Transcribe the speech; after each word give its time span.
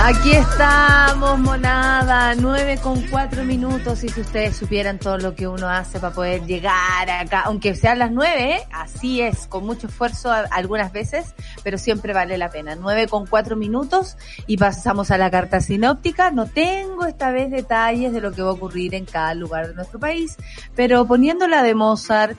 Aquí 0.00 0.30
estamos, 0.30 1.40
monada, 1.40 2.34
nueve 2.36 2.78
con 2.80 3.02
cuatro 3.08 3.42
minutos 3.44 4.04
y 4.04 4.08
si 4.08 4.20
ustedes 4.20 4.56
supieran 4.56 4.98
todo 4.98 5.18
lo 5.18 5.34
que 5.34 5.48
uno 5.48 5.68
hace 5.68 5.98
para 5.98 6.14
poder 6.14 6.46
llegar 6.46 7.10
acá, 7.10 7.40
aunque 7.40 7.74
sean 7.74 7.98
las 7.98 8.12
nueve, 8.12 8.54
¿eh? 8.54 8.60
así 8.72 9.20
es, 9.20 9.48
con 9.48 9.66
mucho 9.66 9.88
esfuerzo 9.88 10.30
algunas 10.30 10.92
veces, 10.92 11.34
pero 11.64 11.78
siempre 11.78 12.12
vale 12.12 12.38
la 12.38 12.48
pena. 12.48 12.76
Nueve 12.76 13.08
con 13.08 13.26
cuatro 13.26 13.56
minutos 13.56 14.16
y 14.46 14.56
pasamos 14.56 15.10
a 15.10 15.18
la 15.18 15.32
carta 15.32 15.60
sinóptica. 15.60 16.30
No 16.30 16.46
tengo 16.46 17.04
esta 17.04 17.32
vez 17.32 17.50
detalles 17.50 18.12
de 18.12 18.20
lo 18.20 18.30
que 18.30 18.42
va 18.42 18.50
a 18.50 18.52
ocurrir 18.52 18.94
en 18.94 19.04
cada 19.04 19.34
lugar 19.34 19.66
de 19.66 19.74
nuestro 19.74 19.98
país, 19.98 20.36
pero 20.76 21.06
poniéndola 21.06 21.64
de 21.64 21.74
Mozart. 21.74 22.38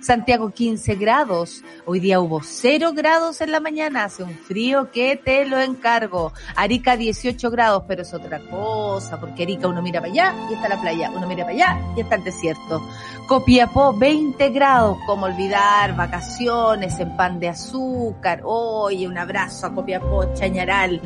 Santiago 0.00 0.50
15 0.50 0.94
grados. 0.96 1.62
Hoy 1.86 2.00
día 2.00 2.20
hubo 2.20 2.42
0 2.42 2.92
grados 2.94 3.40
en 3.40 3.52
la 3.52 3.60
mañana. 3.60 4.04
Hace 4.04 4.22
un 4.22 4.34
frío 4.34 4.90
que 4.90 5.16
te 5.16 5.46
lo 5.46 5.58
encargo. 5.58 6.32
Arica 6.56 6.96
18 6.96 7.50
grados, 7.50 7.84
pero 7.88 8.02
es 8.02 8.12
otra 8.12 8.40
cosa, 8.50 9.18
porque 9.18 9.44
Arica 9.44 9.68
uno 9.68 9.82
mira 9.82 10.00
para 10.00 10.12
allá 10.12 10.34
y 10.50 10.54
está 10.54 10.68
la 10.68 10.80
playa. 10.80 11.10
Uno 11.10 11.26
mira 11.26 11.44
para 11.44 11.54
allá 11.56 11.80
y 11.96 12.00
está 12.00 12.16
el 12.16 12.24
desierto. 12.24 12.82
Copiapó 13.26 13.96
20 13.96 14.50
grados. 14.50 14.98
Como 15.06 15.26
olvidar 15.26 15.96
vacaciones 15.96 16.98
en 17.00 17.16
pan 17.16 17.40
de 17.40 17.48
azúcar. 17.48 18.42
Oye, 18.44 19.08
un 19.08 19.18
abrazo 19.18 19.66
a 19.66 19.74
Copiapó, 19.74 20.34
Chañaral. 20.34 21.00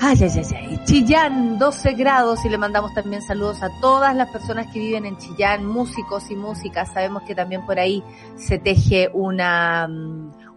Ay, 0.00 0.18
ay, 0.20 0.30
ay, 0.34 0.56
ay. 0.56 0.80
Chillán, 0.84 1.58
12 1.58 1.92
grados 1.94 2.44
y 2.44 2.48
le 2.48 2.58
mandamos 2.58 2.92
también 2.94 3.22
saludos 3.22 3.62
a 3.62 3.70
todas 3.80 4.14
las 4.14 4.28
personas 4.30 4.66
que 4.72 4.78
viven 4.78 5.06
en 5.06 5.16
Chillán, 5.16 5.64
músicos 5.64 6.30
y 6.30 6.36
músicas. 6.36 6.92
Sabemos 6.92 7.22
que 7.22 7.34
también 7.34 7.64
por 7.64 7.78
ahí 7.78 8.02
se 8.36 8.58
teje 8.58 9.10
una, 9.12 9.88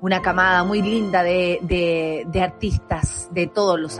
una 0.02 0.22
camada 0.22 0.64
muy 0.64 0.82
linda 0.82 1.24
de, 1.24 1.60
de, 1.62 2.26
de 2.28 2.42
artistas 2.42 3.30
de 3.32 3.48
todos 3.48 3.80
los, 3.80 4.00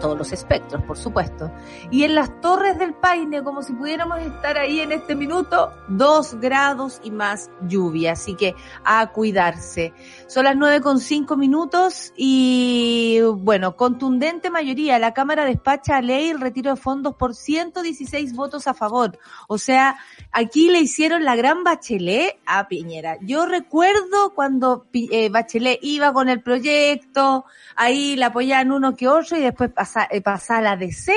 todos 0.00 0.16
los 0.16 0.32
espectros, 0.32 0.82
por 0.84 0.96
supuesto. 0.96 1.50
Y 1.90 2.04
en 2.04 2.14
las 2.14 2.40
Torres 2.40 2.78
del 2.78 2.94
Paine, 2.94 3.42
como 3.42 3.62
si 3.62 3.72
pudiéramos 3.72 4.20
estar 4.20 4.56
ahí 4.58 4.80
en 4.80 4.92
este 4.92 5.14
minuto, 5.14 5.72
dos 5.88 6.34
grados 6.40 7.00
y 7.02 7.10
más 7.10 7.50
lluvia. 7.62 8.12
Así 8.12 8.34
que 8.34 8.54
a 8.84 9.10
cuidarse. 9.12 9.92
Son 10.28 10.44
las 10.44 10.56
nueve 10.56 10.82
con 10.82 11.00
cinco 11.00 11.38
minutos 11.38 12.12
y 12.14 13.18
bueno, 13.22 13.76
contundente 13.76 14.50
mayoría. 14.50 14.98
La 14.98 15.14
Cámara 15.14 15.46
despacha 15.46 16.02
ley 16.02 16.28
el 16.28 16.38
retiro 16.38 16.74
de 16.74 16.76
fondos 16.76 17.14
por 17.14 17.34
116 17.34 18.34
votos 18.34 18.66
a 18.66 18.74
favor. 18.74 19.18
O 19.48 19.56
sea, 19.56 19.96
aquí 20.30 20.68
le 20.68 20.80
hicieron 20.80 21.24
la 21.24 21.34
gran 21.34 21.64
bachelet 21.64 22.38
a 22.44 22.68
Piñera. 22.68 23.16
Yo 23.22 23.46
recuerdo 23.46 24.34
cuando 24.34 24.86
eh, 24.92 25.30
Bachelet 25.30 25.78
iba 25.80 26.12
con 26.12 26.28
el 26.28 26.42
proyecto, 26.42 27.46
ahí 27.74 28.14
la 28.14 28.26
apoyaban 28.26 28.70
uno 28.70 28.94
que 28.94 29.08
otro 29.08 29.38
y 29.38 29.40
después 29.40 29.70
pasaba 29.70 30.08
eh, 30.10 30.62
la 30.62 30.76
DC 30.76 31.14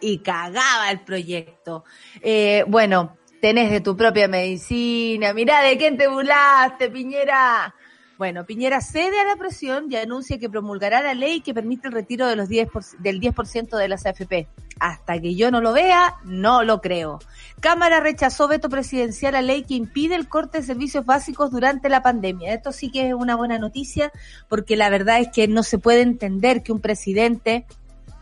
y 0.00 0.20
cagaba 0.20 0.90
el 0.90 1.00
proyecto. 1.00 1.84
Eh, 2.22 2.64
bueno, 2.66 3.18
tenés 3.42 3.70
de 3.70 3.82
tu 3.82 3.94
propia 3.94 4.28
medicina, 4.28 5.34
mirá 5.34 5.60
de 5.60 5.76
quién 5.76 5.98
te 5.98 6.08
burlaste, 6.08 6.88
Piñera. 6.88 7.74
Bueno, 8.20 8.44
Piñera 8.44 8.82
cede 8.82 9.18
a 9.18 9.24
la 9.24 9.36
presión 9.36 9.90
y 9.90 9.96
anuncia 9.96 10.38
que 10.38 10.50
promulgará 10.50 11.00
la 11.00 11.14
ley 11.14 11.40
que 11.40 11.54
permite 11.54 11.88
el 11.88 11.94
retiro 11.94 12.26
de 12.26 12.36
los 12.36 12.50
10 12.50 12.68
del 12.98 13.18
10% 13.18 13.78
de 13.78 13.88
las 13.88 14.04
AFP. 14.04 14.46
Hasta 14.78 15.18
que 15.18 15.34
yo 15.34 15.50
no 15.50 15.62
lo 15.62 15.72
vea, 15.72 16.16
no 16.24 16.62
lo 16.62 16.82
creo. 16.82 17.18
Cámara 17.60 17.98
rechazó 18.00 18.46
veto 18.46 18.68
presidencial 18.68 19.36
a 19.36 19.40
ley 19.40 19.62
que 19.62 19.72
impide 19.72 20.16
el 20.16 20.28
corte 20.28 20.58
de 20.58 20.64
servicios 20.64 21.06
básicos 21.06 21.50
durante 21.50 21.88
la 21.88 22.02
pandemia. 22.02 22.52
Esto 22.52 22.72
sí 22.72 22.90
que 22.90 23.08
es 23.08 23.14
una 23.14 23.36
buena 23.36 23.58
noticia 23.58 24.12
porque 24.50 24.76
la 24.76 24.90
verdad 24.90 25.20
es 25.20 25.28
que 25.28 25.48
no 25.48 25.62
se 25.62 25.78
puede 25.78 26.02
entender 26.02 26.62
que 26.62 26.72
un 26.72 26.82
presidente 26.82 27.64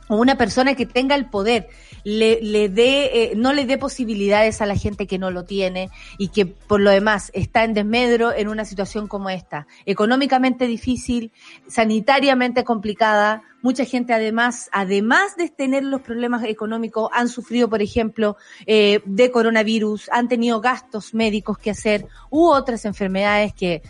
o 0.08 0.16
una 0.16 0.36
persona 0.36 0.74
que 0.74 0.86
tenga 0.86 1.14
el 1.14 1.26
poder 1.26 1.68
le, 2.04 2.40
le 2.42 2.68
dé, 2.68 3.10
eh, 3.22 3.32
no 3.36 3.52
le 3.52 3.66
dé 3.66 3.78
posibilidades 3.78 4.60
a 4.62 4.66
la 4.66 4.76
gente 4.76 5.06
que 5.06 5.18
no 5.18 5.30
lo 5.30 5.44
tiene 5.44 5.90
y 6.16 6.28
que 6.28 6.46
por 6.46 6.80
lo 6.80 6.90
demás 6.90 7.30
está 7.34 7.64
en 7.64 7.74
desmedro 7.74 8.32
en 8.34 8.48
una 8.48 8.64
situación 8.64 9.08
como 9.08 9.30
esta, 9.30 9.66
económicamente 9.84 10.66
difícil, 10.66 11.32
sanitariamente 11.66 12.64
complicada. 12.64 13.42
Mucha 13.60 13.84
gente 13.84 14.14
además, 14.14 14.70
además 14.72 15.36
de 15.36 15.48
tener 15.48 15.84
los 15.84 16.00
problemas 16.00 16.44
económicos, 16.44 17.10
han 17.12 17.28
sufrido, 17.28 17.68
por 17.68 17.82
ejemplo, 17.82 18.36
eh, 18.66 19.00
de 19.04 19.30
coronavirus, 19.30 20.08
han 20.12 20.28
tenido 20.28 20.60
gastos 20.60 21.12
médicos 21.12 21.58
que 21.58 21.70
hacer 21.70 22.06
u 22.30 22.46
otras 22.46 22.84
enfermedades 22.84 23.52
que, 23.52 23.82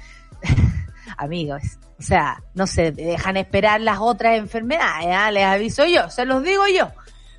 amigos, 1.19 1.62
o 1.99 2.03
sea, 2.03 2.43
no 2.55 2.67
se 2.67 2.93
dejan 2.93 3.37
esperar 3.37 3.81
las 3.81 3.99
otras 3.99 4.39
enfermedades, 4.39 5.06
¿eh? 5.06 5.33
les 5.33 5.45
aviso 5.45 5.84
yo, 5.87 6.09
se 6.11 6.25
los 6.25 6.43
digo 6.43 6.67
yo. 6.69 6.91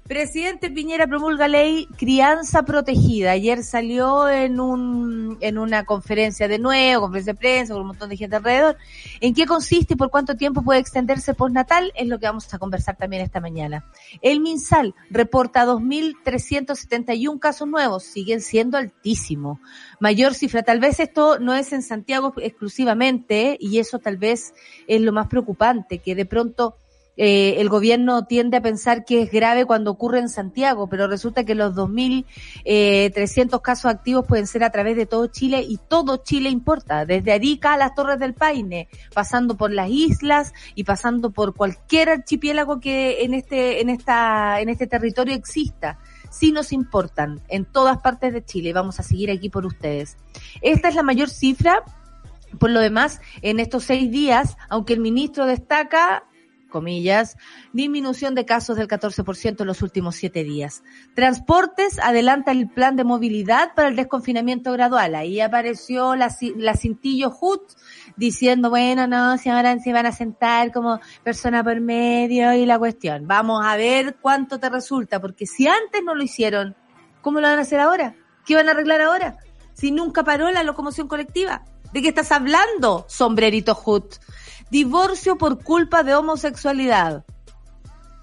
Presidente 0.09 0.71
Piñera 0.71 1.05
promulga 1.05 1.47
ley 1.47 1.85
crianza 1.95 2.63
protegida. 2.63 3.29
Ayer 3.29 3.63
salió 3.63 4.27
en 4.27 4.59
un 4.59 5.37
en 5.39 5.59
una 5.59 5.85
conferencia 5.85 6.47
de 6.47 6.57
nuevo, 6.57 7.01
conferencia 7.01 7.33
de 7.33 7.39
prensa 7.39 7.73
con 7.73 7.83
un 7.83 7.89
montón 7.89 8.09
de 8.09 8.17
gente 8.17 8.35
alrededor. 8.35 8.75
¿En 9.21 9.35
qué 9.35 9.45
consiste 9.45 9.93
y 9.93 9.97
por 9.97 10.09
cuánto 10.09 10.35
tiempo 10.35 10.63
puede 10.63 10.79
extenderse 10.79 11.35
postnatal? 11.35 11.91
Es 11.95 12.07
lo 12.07 12.17
que 12.17 12.25
vamos 12.25 12.51
a 12.51 12.57
conversar 12.57 12.97
también 12.97 13.21
esta 13.21 13.39
mañana. 13.39 13.85
El 14.23 14.39
MinSal 14.39 14.95
reporta 15.11 15.63
2.371 15.67 17.37
casos 17.37 17.67
nuevos, 17.67 18.03
siguen 18.03 18.41
siendo 18.41 18.79
altísimos. 18.79 19.59
Mayor 19.99 20.33
cifra, 20.33 20.63
tal 20.63 20.79
vez 20.79 20.99
esto 20.99 21.37
no 21.37 21.53
es 21.53 21.71
en 21.71 21.83
Santiago 21.83 22.33
exclusivamente 22.37 23.57
y 23.59 23.77
eso 23.77 23.99
tal 23.99 24.17
vez 24.17 24.55
es 24.87 25.01
lo 25.01 25.13
más 25.13 25.27
preocupante, 25.27 25.99
que 25.99 26.15
de 26.15 26.25
pronto 26.25 26.77
eh, 27.21 27.59
el 27.59 27.67
gobierno 27.67 28.23
tiende 28.23 28.55
a 28.55 28.61
pensar 28.61 29.03
que 29.03 29.23
es 29.23 29.29
grave 29.29 29.65
cuando 29.65 29.91
ocurre 29.91 30.19
en 30.19 30.29
Santiago, 30.29 30.87
pero 30.87 31.05
resulta 31.05 31.43
que 31.43 31.53
los 31.53 31.75
2.300 31.75 32.23
eh, 32.63 33.59
casos 33.61 33.91
activos 33.91 34.25
pueden 34.25 34.47
ser 34.47 34.63
a 34.63 34.69
través 34.69 34.95
de 34.95 35.05
todo 35.05 35.27
Chile 35.27 35.65
y 35.67 35.77
todo 35.89 36.23
Chile 36.23 36.49
importa, 36.49 37.05
desde 37.05 37.33
Arica 37.33 37.73
a 37.73 37.77
las 37.77 37.93
Torres 37.93 38.19
del 38.19 38.35
Paine, 38.35 38.87
pasando 39.13 39.57
por 39.57 39.69
las 39.69 39.89
islas 39.89 40.53
y 40.75 40.85
pasando 40.85 41.31
por 41.31 41.55
cualquier 41.55 42.07
archipiélago 42.07 42.79
que 42.79 43.21
en 43.25 43.33
este, 43.33 43.81
en 43.81 43.89
esta, 43.89 44.61
en 44.61 44.69
este 44.69 44.87
territorio 44.87 45.35
exista 45.35 45.99
sí 46.29 46.53
nos 46.53 46.71
importan 46.71 47.41
en 47.49 47.65
todas 47.65 47.97
partes 47.97 48.31
de 48.31 48.45
Chile. 48.45 48.71
Vamos 48.71 48.97
a 49.01 49.03
seguir 49.03 49.29
aquí 49.29 49.49
por 49.49 49.65
ustedes. 49.65 50.15
Esta 50.61 50.87
es 50.87 50.95
la 50.95 51.03
mayor 51.03 51.29
cifra. 51.29 51.83
Por 52.59 52.69
lo 52.69 52.79
demás, 52.79 53.19
en 53.41 53.59
estos 53.59 53.83
seis 53.83 54.09
días, 54.09 54.55
aunque 54.69 54.93
el 54.93 55.01
ministro 55.01 55.45
destaca 55.45 56.23
comillas, 56.69 57.35
disminución 57.73 58.35
de 58.35 58.45
casos 58.45 58.77
del 58.77 58.87
14% 58.87 59.61
en 59.61 59.67
los 59.67 59.81
últimos 59.81 60.15
siete 60.15 60.43
días. 60.43 60.83
Transportes 61.15 61.99
adelanta 61.99 62.51
el 62.51 62.69
plan 62.69 62.95
de 62.95 63.03
movilidad 63.03 63.73
para 63.75 63.89
el 63.89 63.95
desconfinamiento 63.95 64.71
gradual. 64.71 65.15
Ahí 65.15 65.41
apareció 65.41 66.15
la, 66.15 66.33
la 66.55 66.75
Cintillo 66.75 67.35
Hut 67.41 67.61
diciendo, 68.15 68.69
bueno, 68.69 69.07
no, 69.07 69.37
si 69.37 69.49
ahora 69.49 69.77
se 69.79 69.91
van 69.91 70.05
a 70.05 70.11
sentar 70.11 70.71
como 70.71 70.99
persona 71.23 71.63
por 71.63 71.79
medio 71.81 72.53
y 72.53 72.65
la 72.65 72.79
cuestión. 72.79 73.27
Vamos 73.27 73.65
a 73.65 73.75
ver 73.75 74.17
cuánto 74.21 74.59
te 74.59 74.69
resulta, 74.69 75.19
porque 75.19 75.45
si 75.45 75.67
antes 75.67 76.03
no 76.03 76.15
lo 76.15 76.23
hicieron, 76.23 76.75
¿cómo 77.21 77.41
lo 77.41 77.47
van 77.47 77.59
a 77.59 77.63
hacer 77.63 77.79
ahora? 77.79 78.15
¿Qué 78.45 78.55
van 78.55 78.67
a 78.67 78.71
arreglar 78.71 79.01
ahora? 79.01 79.37
Si 79.73 79.91
nunca 79.91 80.23
paró 80.23 80.49
la 80.51 80.63
locomoción 80.63 81.07
colectiva. 81.07 81.63
¿De 81.93 82.03
qué 82.03 82.09
estás 82.09 82.31
hablando, 82.31 83.05
sombrerito 83.07 83.79
Hut? 83.83 84.15
Divorcio 84.71 85.37
por 85.37 85.63
culpa 85.63 86.03
de 86.03 86.15
homosexualidad. 86.15 87.25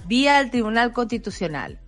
Vía 0.07 0.39
al 0.39 0.51
Tribunal 0.51 0.93
Constitucional. 0.93 1.81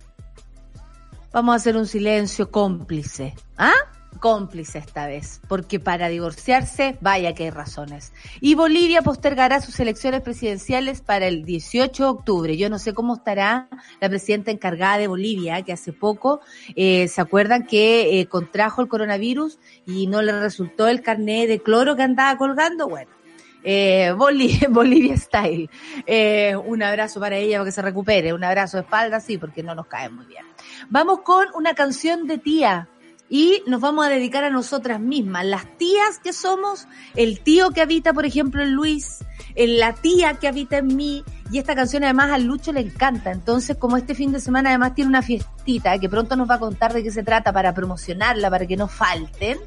vamos 1.31 1.53
a 1.53 1.55
hacer 1.55 1.77
un 1.77 1.87
silencio 1.87 2.51
cómplice. 2.51 3.35
¿Ah? 3.57 3.73
cómplice 4.19 4.79
esta 4.79 5.07
vez, 5.07 5.41
porque 5.47 5.79
para 5.79 6.09
divorciarse, 6.09 6.97
vaya 7.01 7.33
que 7.33 7.45
hay 7.45 7.49
razones. 7.49 8.11
Y 8.41 8.55
Bolivia 8.55 9.01
postergará 9.01 9.61
sus 9.61 9.79
elecciones 9.79 10.21
presidenciales 10.21 11.01
para 11.01 11.27
el 11.27 11.45
18 11.45 12.03
de 12.03 12.09
octubre. 12.09 12.57
Yo 12.57 12.69
no 12.69 12.79
sé 12.79 12.93
cómo 12.93 13.15
estará 13.15 13.69
la 13.99 14.09
presidenta 14.09 14.51
encargada 14.51 14.97
de 14.97 15.07
Bolivia, 15.07 15.61
que 15.61 15.73
hace 15.73 15.93
poco, 15.93 16.41
eh, 16.75 17.07
¿se 17.07 17.21
acuerdan 17.21 17.65
que 17.65 18.19
eh, 18.19 18.25
contrajo 18.27 18.81
el 18.81 18.87
coronavirus 18.87 19.59
y 19.85 20.07
no 20.07 20.21
le 20.21 20.37
resultó 20.39 20.87
el 20.87 21.01
carnet 21.01 21.47
de 21.47 21.59
cloro 21.61 21.95
que 21.95 22.03
andaba 22.03 22.37
colgando? 22.37 22.87
Bueno. 22.87 23.18
Eh, 23.63 24.13
Bolivia, 24.15 24.67
Bolivia 24.69 25.17
Style. 25.17 25.69
Eh, 26.05 26.55
un 26.55 26.83
abrazo 26.83 27.19
para 27.19 27.37
ella 27.37 27.57
para 27.57 27.65
que 27.65 27.71
se 27.71 27.81
recupere. 27.81 28.33
Un 28.33 28.43
abrazo 28.43 28.77
de 28.77 28.83
espalda, 28.83 29.19
sí, 29.19 29.37
porque 29.37 29.63
no 29.63 29.75
nos 29.75 29.87
cae 29.87 30.09
muy 30.09 30.25
bien. 30.25 30.45
Vamos 30.89 31.21
con 31.21 31.47
una 31.55 31.73
canción 31.73 32.27
de 32.27 32.37
tía 32.37 32.87
y 33.29 33.61
nos 33.67 33.79
vamos 33.79 34.05
a 34.05 34.09
dedicar 34.09 34.43
a 34.43 34.49
nosotras 34.49 34.99
mismas, 34.99 35.45
las 35.45 35.77
tías 35.77 36.19
que 36.19 36.33
somos, 36.33 36.87
el 37.15 37.41
tío 37.41 37.69
que 37.69 37.81
habita, 37.81 38.11
por 38.11 38.25
ejemplo, 38.25 38.63
en 38.63 38.71
Luis, 38.71 39.19
la 39.67 39.93
tía 39.93 40.35
que 40.35 40.47
habita 40.47 40.77
en 40.77 40.95
mí, 40.95 41.23
y 41.51 41.57
esta 41.57 41.75
canción 41.75 42.03
además 42.03 42.31
al 42.31 42.43
Lucho 42.43 42.71
le 42.71 42.79
encanta, 42.81 43.31
entonces 43.31 43.75
como 43.77 43.97
este 43.97 44.15
fin 44.15 44.31
de 44.31 44.39
semana 44.39 44.69
además 44.69 44.93
tiene 44.95 45.09
una 45.09 45.21
fiestita 45.21 45.97
que 45.99 46.07
pronto 46.07 46.35
nos 46.35 46.49
va 46.49 46.55
a 46.55 46.59
contar 46.59 46.93
de 46.93 47.03
qué 47.03 47.11
se 47.11 47.23
trata 47.23 47.51
para 47.51 47.73
promocionarla, 47.73 48.49
para 48.49 48.65
que 48.65 48.77
no 48.77 48.87
falten, 48.87 49.57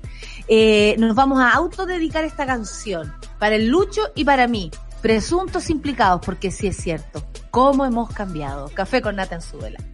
eh, 0.48 0.94
nos 0.98 1.14
vamos 1.14 1.40
a 1.40 1.50
autodedicar 1.50 2.24
esta 2.24 2.46
canción, 2.46 3.12
para 3.38 3.56
el 3.56 3.68
Lucho 3.68 4.02
y 4.14 4.24
para 4.24 4.46
mí, 4.46 4.70
presuntos 5.02 5.68
implicados, 5.68 6.20
porque 6.24 6.50
sí 6.50 6.68
es 6.68 6.76
cierto, 6.76 7.24
cómo 7.50 7.84
hemos 7.84 8.10
cambiado. 8.10 8.70
Café 8.74 9.02
con 9.02 9.16
nata 9.16 9.34
en 9.34 9.42
suela. 9.42 9.78
vuelta, 9.78 9.91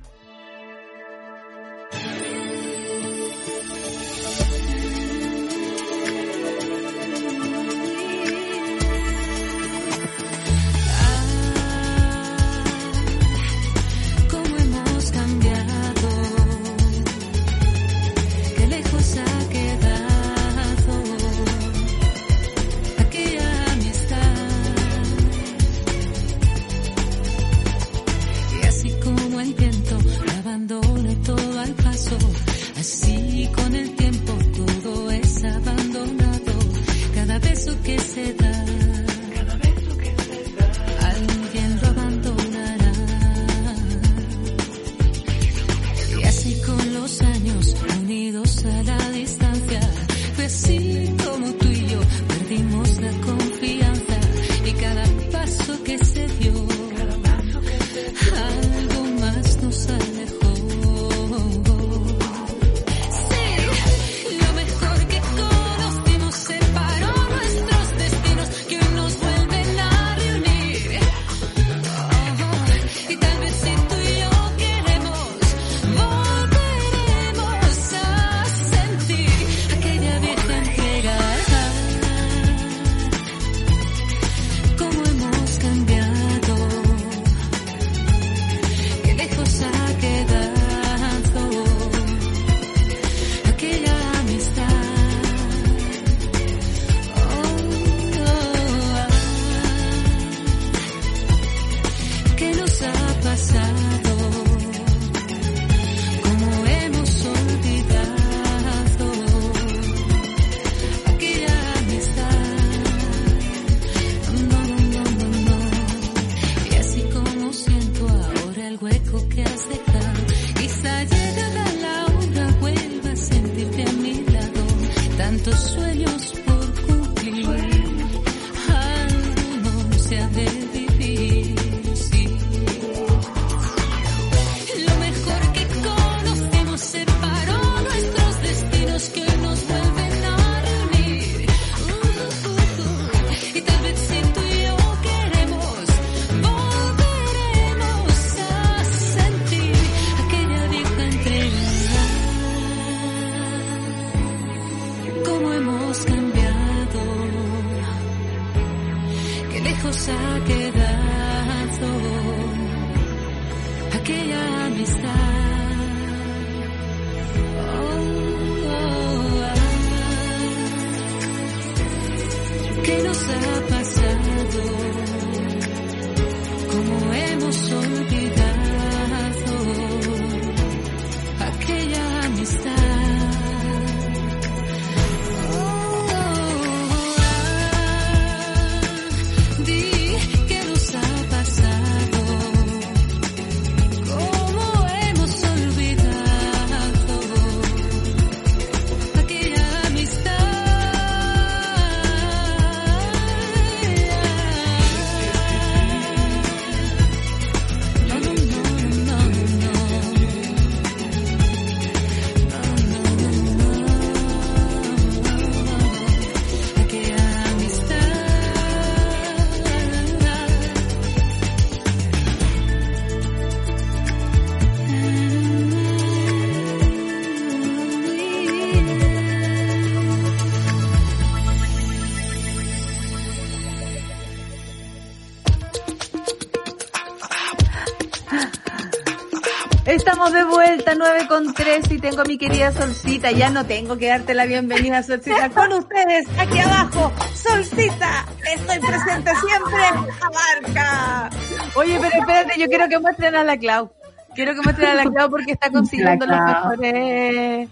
9 240.98 241.28
con 241.28 241.54
3 241.54 241.90
y 241.92 241.98
tengo 241.98 242.22
a 242.22 242.24
mi 242.24 242.36
querida 242.36 242.72
Solcita. 242.72 243.30
Ya 243.30 243.50
no 243.50 243.64
tengo 243.64 243.96
que 243.96 244.08
darte 244.08 244.34
la 244.34 244.44
bienvenida, 244.46 245.02
Solcita. 245.02 245.48
Con 245.50 245.72
ustedes, 245.72 246.26
aquí 246.38 246.58
abajo, 246.58 247.12
Solcita. 247.34 248.26
Estoy 248.52 248.78
presente 248.80 249.30
siempre. 249.36 250.10
Abarca. 250.20 251.30
Oye, 251.76 251.98
pero 252.00 252.20
espérate, 252.20 252.60
yo 252.60 252.66
quiero 252.66 252.88
que 252.88 252.98
muestren 252.98 253.36
a 253.36 253.44
la 253.44 253.56
Clau. 253.56 253.90
Quiero 254.34 254.54
que 254.54 254.62
muestren 254.62 254.90
a 254.90 254.94
la 254.94 255.10
Clau 255.10 255.30
porque 255.30 255.52
está 255.52 255.70
consiguiendo 255.70 256.26
los 256.26 256.40
mejores. 256.40 257.68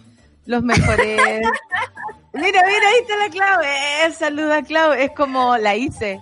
Los 0.46 0.62
mejores. 0.62 1.40
Mira, 2.32 2.60
mira, 2.66 2.88
ahí 2.88 2.98
está 3.00 3.16
la 3.16 3.30
Clau. 3.30 3.60
Eh, 3.62 4.12
saluda, 4.12 4.62
Clau. 4.62 4.92
Es 4.92 5.10
como 5.12 5.56
la 5.56 5.74
hice. 5.74 6.20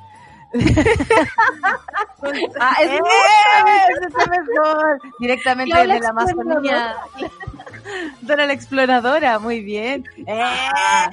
Ah, 2.61 2.77
es, 2.81 2.91
mejor. 4.31 5.01
Directamente 5.19 5.77
desde 5.77 6.01
la 6.01 6.09
Amazonía. 6.09 6.97
Dora 8.23 8.47
la 8.47 8.53
exploradora, 8.53 9.39
muy 9.39 9.61
bien. 9.61 10.05
Ah, 10.29 11.11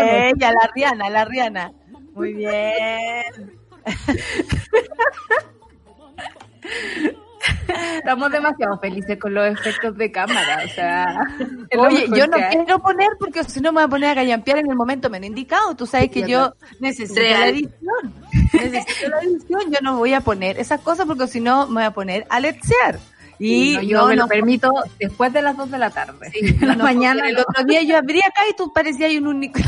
eh, 0.00 0.32
ella, 0.34 0.52
la 0.52 0.70
Riana, 0.74 1.10
la 1.10 1.24
Riana. 1.24 1.72
Muy 2.14 2.34
bien. 2.34 3.58
Estamos 7.98 8.30
demasiado 8.30 8.78
felices 8.78 9.18
con 9.18 9.34
los 9.34 9.46
efectos 9.46 9.96
de 9.96 10.10
cámara, 10.10 10.62
o 10.64 10.68
sea. 10.68 11.06
Oye, 11.78 12.06
yo 12.14 12.26
no 12.26 12.36
quiero 12.50 12.78
poner 12.80 13.08
porque 13.18 13.44
si 13.44 13.60
no 13.60 13.72
me 13.72 13.80
voy 13.80 13.84
a 13.84 13.88
poner 13.88 14.10
a 14.10 14.14
gallampear 14.14 14.58
en 14.58 14.70
el 14.70 14.76
momento 14.76 15.10
menos 15.10 15.28
indicado. 15.28 15.74
Tú 15.74 15.86
sabes 15.86 16.10
que 16.10 16.28
yo 16.28 16.54
necesito 16.80 17.20
la 17.20 17.48
edición. 17.48 18.14
Necesito 18.52 19.08
la 19.08 19.20
edición. 19.20 19.60
Yo 19.70 19.78
no 19.82 19.98
voy 19.98 20.14
a 20.14 20.20
poner 20.20 20.58
esas 20.58 20.80
cosas 20.80 21.06
porque 21.06 21.26
si 21.28 21.40
no 21.40 21.66
me 21.66 21.74
voy 21.74 21.84
a 21.84 21.90
poner 21.90 22.26
a 22.28 22.40
letsear. 22.40 22.98
Y 23.38 23.86
yo 23.86 24.06
me 24.06 24.16
lo 24.16 24.26
permito 24.26 24.72
después 24.98 25.32
de 25.32 25.42
las 25.42 25.56
2 25.56 25.70
de 25.70 25.78
la 25.78 25.90
tarde. 25.90 26.32
la 26.60 26.74
mañana. 26.76 27.28
El 27.28 27.38
otro 27.38 27.64
día 27.64 27.82
yo 27.82 27.96
abrí 27.96 28.18
acá 28.18 28.42
y 28.50 28.56
tú 28.56 28.72
parecías 28.72 29.12
un 29.14 29.28
único. 29.28 29.60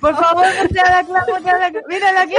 Por 0.00 0.16
favor, 0.16 0.46
no 0.46 0.68
te 0.68 0.74
la 0.74 1.04
clavo, 1.04 1.36
Mira 1.88 2.12
la 2.12 2.26
que. 2.26 2.36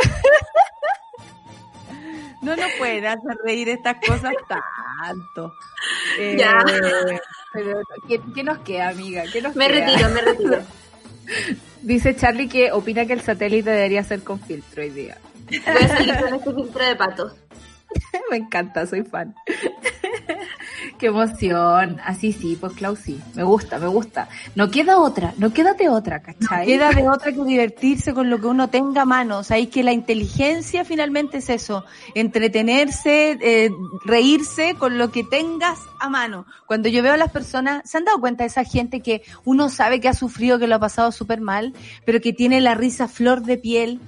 No 2.41 2.56
nos 2.56 2.72
pueden 2.77 3.06
hacer 3.06 3.38
reír 3.44 3.70
estas 3.70 3.98
cosas 4.06 4.34
tanto. 4.48 5.53
ya. 6.38 6.63
Eh, 6.70 7.20
pero, 7.53 7.82
¿qué, 8.08 8.44
nos 8.44 8.60
queda, 8.60 8.89
amiga? 8.89 9.24
¿Qué 9.32 9.41
nos 9.41 9.56
me 9.56 9.67
retiro, 9.67 10.10
me 10.10 10.22
retiro. 10.22 10.62
Dice 11.82 12.15
Charlie 12.15 12.48
que 12.48 12.72
opina 12.72 13.06
que 13.06 13.13
el 13.13 13.22
satélite 13.22 13.70
debería 13.70 14.03
ser 14.03 14.24
con 14.24 14.39
filtro 14.39 14.84
hoy 14.84 14.89
día. 14.89 15.17
Voy 15.50 15.84
a 15.84 15.88
salir 15.88 16.17
con 16.20 16.34
este 16.34 16.53
filtro 16.53 16.86
de 16.86 16.96
pato. 16.96 17.32
me 18.32 18.38
encanta, 18.38 18.86
soy 18.86 19.03
fan. 19.03 19.36
Qué 20.98 21.08
emoción. 21.08 22.00
Así 22.04 22.34
sí, 22.34 22.58
pues 22.60 22.74
Clau 22.74 22.96
sí. 22.96 23.20
Me 23.36 23.44
gusta, 23.44 23.77
me 23.77 23.88
gusta. 23.88 24.30
No 24.56 24.72
queda 24.72 24.98
otra, 24.98 25.34
no 25.38 25.54
queda 25.54 25.74
de 25.74 25.89
otra, 25.89 26.22
¿cachai? 26.22 26.66
queda 26.66 26.92
de 26.92 27.08
otra 27.10 27.32
que 27.32 27.44
divertirse 27.44 28.13
con 28.13 28.30
lo 28.30 28.39
que 28.39 28.48
uno 28.48 28.70
tenga 28.70 29.04
a 29.04 29.06
mano. 29.06 29.39
O 29.39 29.44
sea, 29.44 29.63
que 29.68 29.84
la 29.84 29.94
inteligencia 29.94 30.86
finalmente 30.86 31.38
es 31.38 31.50
eso. 31.50 31.86
Entretenerse, 32.16 33.38
eh, 33.42 33.72
reírse 34.06 34.75
con 34.75 34.98
lo 34.98 35.12
que 35.12 35.24
tengas 35.24 35.77
a 36.00 36.10
mano. 36.10 36.46
Cuando 36.66 36.89
yo 36.89 37.04
veo 37.04 37.13
a 37.13 37.18
las 37.18 37.32
personas, 37.32 37.88
¿se 37.89 37.98
han 37.98 38.06
dado 38.06 38.20
cuenta 38.20 38.44
de 38.44 38.48
esa 38.48 38.63
gente 38.63 39.01
que 39.01 39.22
uno 39.46 39.70
sabe 39.70 40.00
que 40.00 40.08
ha 40.08 40.13
sufrido, 40.13 40.58
que 40.58 40.68
lo 40.68 40.75
ha 40.75 40.80
pasado 40.80 41.12
súper 41.12 41.42
mal, 41.42 41.74
pero 42.06 42.22
que 42.22 42.34
tiene 42.34 42.62
la 42.62 42.75
risa 42.75 43.08
flor 43.08 43.44
de 43.44 43.58
piel? 43.58 44.00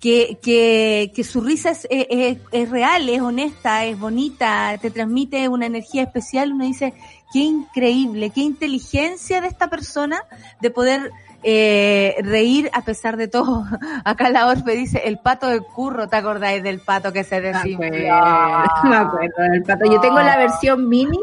Que, 0.00 0.38
que, 0.42 1.12
que 1.14 1.24
su 1.24 1.40
risa 1.40 1.70
es, 1.70 1.86
es, 1.90 2.38
es, 2.52 2.70
real, 2.70 3.08
es 3.08 3.20
honesta, 3.20 3.84
es 3.84 3.98
bonita, 3.98 4.76
te 4.80 4.90
transmite 4.90 5.48
una 5.48 5.66
energía 5.66 6.02
especial, 6.02 6.52
uno 6.52 6.64
dice, 6.64 6.94
qué 7.32 7.40
increíble, 7.40 8.30
qué 8.30 8.42
inteligencia 8.42 9.40
de 9.40 9.48
esta 9.48 9.68
persona 9.68 10.22
de 10.60 10.70
poder 10.70 11.10
eh, 11.42 12.16
reír 12.22 12.70
a 12.72 12.82
pesar 12.82 13.16
de 13.16 13.28
todo. 13.28 13.64
Acá 14.04 14.30
la 14.30 14.46
Orfe 14.46 14.72
dice, 14.72 15.02
el 15.04 15.18
pato 15.18 15.48
del 15.48 15.62
curro, 15.62 16.08
¿te 16.08 16.16
acordáis 16.16 16.62
del 16.62 16.80
pato 16.80 17.12
que 17.12 17.24
se 17.24 17.40
decía? 17.40 17.78
Me 17.78 18.08
acuerdo 18.10 19.42
del 19.50 19.62
pato. 19.62 19.90
Yo 19.90 20.00
tengo 20.00 20.20
la 20.20 20.36
versión 20.36 20.88
mini 20.88 21.18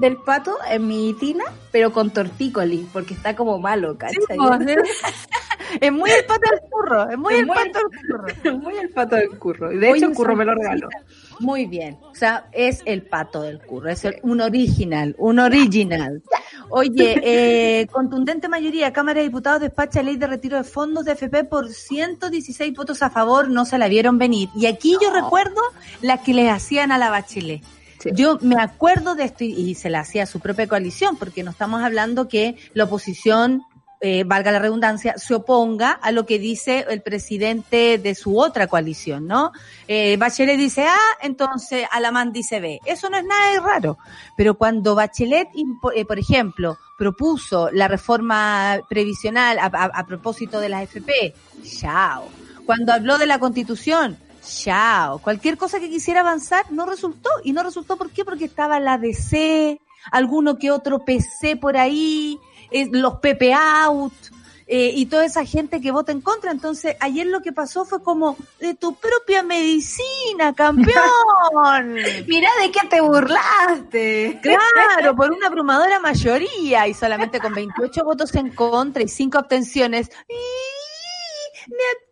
del 0.00 0.16
pato 0.18 0.56
en 0.68 0.86
mi 0.86 1.14
tina, 1.14 1.44
pero 1.70 1.92
con 1.92 2.10
tortícolis, 2.10 2.86
porque 2.92 3.14
está 3.14 3.34
como 3.34 3.58
malo, 3.58 3.96
¿cachai? 3.96 4.22
Es 5.80 5.92
muy 5.92 6.10
el 6.10 6.24
pato 6.24 6.50
del 6.50 6.60
curro, 6.70 7.10
es 7.10 7.18
muy 7.18 7.34
el 7.34 7.46
pato 7.46 7.78
del 7.78 8.00
curro. 8.08 8.26
Es 8.28 8.54
muy 8.62 8.76
el 8.76 8.88
pato 8.90 9.16
del 9.16 9.38
curro. 9.38 9.68
De 9.70 9.90
hecho 9.90 10.06
el 10.06 10.14
curro 10.14 10.36
me 10.36 10.44
lo 10.44 10.54
regaló. 10.54 10.88
Muy 11.40 11.66
bien. 11.66 11.98
O 12.02 12.14
sea, 12.14 12.46
es 12.52 12.82
el 12.86 13.02
pato 13.02 13.42
del 13.42 13.58
curro, 13.58 13.90
es 13.90 14.06
un 14.22 14.40
original, 14.40 15.14
un 15.18 15.38
original. 15.38 16.22
Oye, 16.68 17.20
eh, 17.80 17.86
contundente 17.88 18.48
mayoría, 18.48 18.92
Cámara 18.92 19.20
de 19.20 19.26
Diputados 19.26 19.60
despacha 19.60 20.02
ley 20.02 20.16
de 20.16 20.26
retiro 20.26 20.56
de 20.56 20.64
fondos 20.64 21.04
de 21.04 21.12
FP 21.12 21.44
por 21.44 21.68
116 21.68 22.74
votos 22.74 23.02
a 23.02 23.10
favor, 23.10 23.48
no 23.48 23.64
se 23.64 23.78
la 23.78 23.88
vieron 23.88 24.18
venir. 24.18 24.48
Y 24.54 24.66
aquí 24.66 24.96
yo 25.02 25.12
recuerdo 25.12 25.60
las 26.00 26.20
que 26.20 26.34
le 26.34 26.48
hacían 26.48 26.92
a 26.92 26.98
la 26.98 27.10
Bachelet. 27.10 27.62
Yo 28.12 28.38
me 28.40 28.60
acuerdo 28.60 29.14
de 29.14 29.24
esto 29.24 29.44
y, 29.44 29.74
se 29.74 29.90
la 29.90 30.00
hacía 30.00 30.24
a 30.24 30.26
su 30.26 30.40
propia 30.40 30.66
coalición, 30.66 31.16
porque 31.16 31.42
no 31.42 31.50
estamos 31.50 31.82
hablando 31.82 32.28
que 32.28 32.56
la 32.74 32.84
oposición, 32.84 33.62
eh, 34.00 34.24
valga 34.24 34.52
la 34.52 34.58
redundancia, 34.58 35.14
se 35.16 35.34
oponga 35.34 35.90
a 35.90 36.12
lo 36.12 36.26
que 36.26 36.38
dice 36.38 36.84
el 36.90 37.00
presidente 37.00 37.98
de 37.98 38.14
su 38.14 38.38
otra 38.38 38.66
coalición, 38.66 39.26
¿no? 39.26 39.52
Eh, 39.88 40.16
Bachelet 40.18 40.58
dice 40.58 40.84
A, 40.84 40.98
entonces 41.22 41.86
Alamán 41.90 42.32
dice 42.32 42.60
B. 42.60 42.80
Eso 42.84 43.08
no 43.08 43.16
es 43.16 43.24
nada 43.24 43.52
de 43.52 43.60
raro. 43.60 43.98
Pero 44.36 44.56
cuando 44.58 44.94
Bachelet, 44.94 45.48
eh, 45.94 46.04
por 46.04 46.18
ejemplo, 46.18 46.76
propuso 46.98 47.70
la 47.72 47.88
reforma 47.88 48.80
previsional 48.88 49.58
a, 49.58 49.64
a 49.66 50.06
propósito 50.06 50.60
de 50.60 50.68
las 50.68 50.82
FP, 50.82 51.34
chao. 51.62 52.28
Cuando 52.66 52.92
habló 52.92 53.16
de 53.16 53.26
la 53.26 53.38
constitución, 53.38 54.18
Chao. 54.46 55.18
Cualquier 55.18 55.56
cosa 55.56 55.80
que 55.80 55.90
quisiera 55.90 56.20
avanzar 56.20 56.70
no 56.70 56.86
resultó. 56.86 57.30
¿Y 57.44 57.52
no 57.52 57.62
resultó 57.62 57.96
por 57.96 58.10
qué? 58.10 58.24
Porque 58.24 58.44
estaba 58.44 58.80
la 58.80 58.98
DC, 58.98 59.80
alguno 60.10 60.56
que 60.58 60.70
otro 60.70 61.04
PC 61.04 61.56
por 61.56 61.76
ahí, 61.76 62.38
eh, 62.70 62.88
los 62.90 63.16
PP 63.16 63.52
out. 63.54 64.12
Eh, 64.68 64.90
y 64.96 65.06
toda 65.06 65.24
esa 65.24 65.44
gente 65.44 65.80
que 65.80 65.92
vota 65.92 66.10
en 66.10 66.20
contra. 66.20 66.50
Entonces, 66.50 66.96
ayer 66.98 67.26
lo 67.26 67.40
que 67.40 67.52
pasó 67.52 67.84
fue 67.84 68.02
como 68.02 68.36
de 68.58 68.74
tu 68.74 68.96
propia 68.96 69.42
medicina, 69.44 70.54
campeón. 70.54 70.94
Mira 72.26 72.50
de 72.60 72.70
qué 72.72 72.88
te 72.88 73.00
burlaste. 73.00 74.40
Claro, 74.42 75.14
por 75.14 75.30
una 75.30 75.46
abrumadora 75.46 76.00
mayoría 76.00 76.88
y 76.88 76.94
solamente 76.94 77.38
con 77.38 77.54
28 77.54 78.04
votos 78.04 78.34
en 78.34 78.50
contra 78.50 79.04
y 79.04 79.08
5 79.08 79.38
abstenciones. 79.38 80.10
Y 80.28 81.70
me 81.70 82.05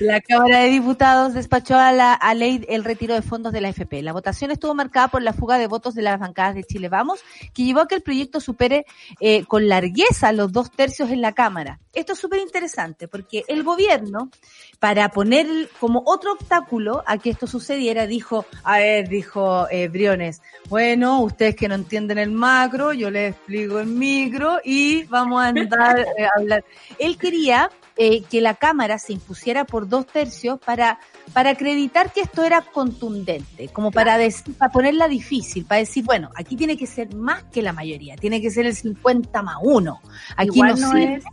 la 0.00 0.20
Cámara 0.20 0.60
de 0.60 0.70
Diputados 0.70 1.34
despachó 1.34 1.76
a 1.76 1.92
la 1.92 2.18
ley 2.34 2.64
el 2.68 2.84
retiro 2.84 3.14
de 3.14 3.22
fondos 3.22 3.52
de 3.52 3.60
la 3.60 3.70
FP. 3.70 4.02
La 4.02 4.12
votación 4.12 4.50
estuvo 4.50 4.74
marcada 4.74 5.08
por 5.08 5.22
la 5.22 5.32
fuga 5.32 5.58
de 5.58 5.66
votos 5.66 5.94
de 5.94 6.02
las 6.02 6.18
bancadas 6.18 6.54
de 6.54 6.64
Chile 6.64 6.88
Vamos, 6.88 7.20
que 7.54 7.64
llevó 7.64 7.80
a 7.80 7.88
que 7.88 7.94
el 7.94 8.02
proyecto 8.02 8.40
supere 8.40 8.84
eh, 9.20 9.44
con 9.44 9.68
largueza 9.68 10.32
los 10.32 10.52
dos 10.52 10.70
tercios 10.70 11.10
en 11.10 11.22
la 11.22 11.32
Cámara. 11.32 11.80
Esto 11.94 12.12
es 12.12 12.18
súper 12.18 12.40
interesante 12.40 13.08
porque 13.08 13.44
el 13.48 13.62
gobierno, 13.62 14.30
para 14.78 15.08
poner 15.08 15.46
como 15.80 16.02
otro 16.04 16.32
obstáculo 16.32 17.02
a 17.06 17.16
que 17.18 17.30
esto 17.30 17.46
sucediera, 17.46 18.06
dijo, 18.06 18.44
a 18.64 18.78
ver, 18.78 19.08
dijo 19.08 19.66
eh, 19.70 19.88
Briones, 19.88 20.42
bueno, 20.68 21.20
ustedes 21.22 21.56
que 21.56 21.68
no 21.68 21.74
entienden 21.74 22.18
el 22.18 22.30
macro, 22.30 22.92
yo 22.92 23.10
les 23.10 23.32
explico 23.32 23.78
el 23.80 23.86
micro 23.86 24.58
y 24.62 25.04
vamos 25.04 25.42
a 25.42 25.48
andar 25.48 26.00
eh, 26.00 26.24
a 26.24 26.38
hablar. 26.38 26.64
Él 26.98 27.16
quería 27.16 27.70
eh, 27.96 28.22
que 28.22 28.40
la 28.40 28.54
Cámara 28.54 28.98
se 28.98 29.12
impusiera 29.12 29.64
por 29.64 29.88
dos 29.88 30.06
tercios 30.06 30.58
para, 30.58 30.98
para 31.32 31.50
acreditar 31.50 32.12
que 32.12 32.20
esto 32.20 32.44
era 32.44 32.60
contundente, 32.60 33.68
como 33.68 33.90
para, 33.90 34.18
decir, 34.18 34.54
para 34.54 34.70
ponerla 34.70 35.08
difícil, 35.08 35.64
para 35.64 35.80
decir, 35.80 36.04
bueno, 36.04 36.30
aquí 36.34 36.56
tiene 36.56 36.76
que 36.76 36.86
ser 36.86 37.14
más 37.14 37.44
que 37.44 37.62
la 37.62 37.72
mayoría, 37.72 38.16
tiene 38.16 38.40
que 38.40 38.50
ser 38.50 38.66
el 38.66 38.74
50 38.74 39.42
más 39.42 39.56
uno. 39.62 40.00
Aquí 40.36 40.60
no, 40.60 40.94
es 40.96 41.24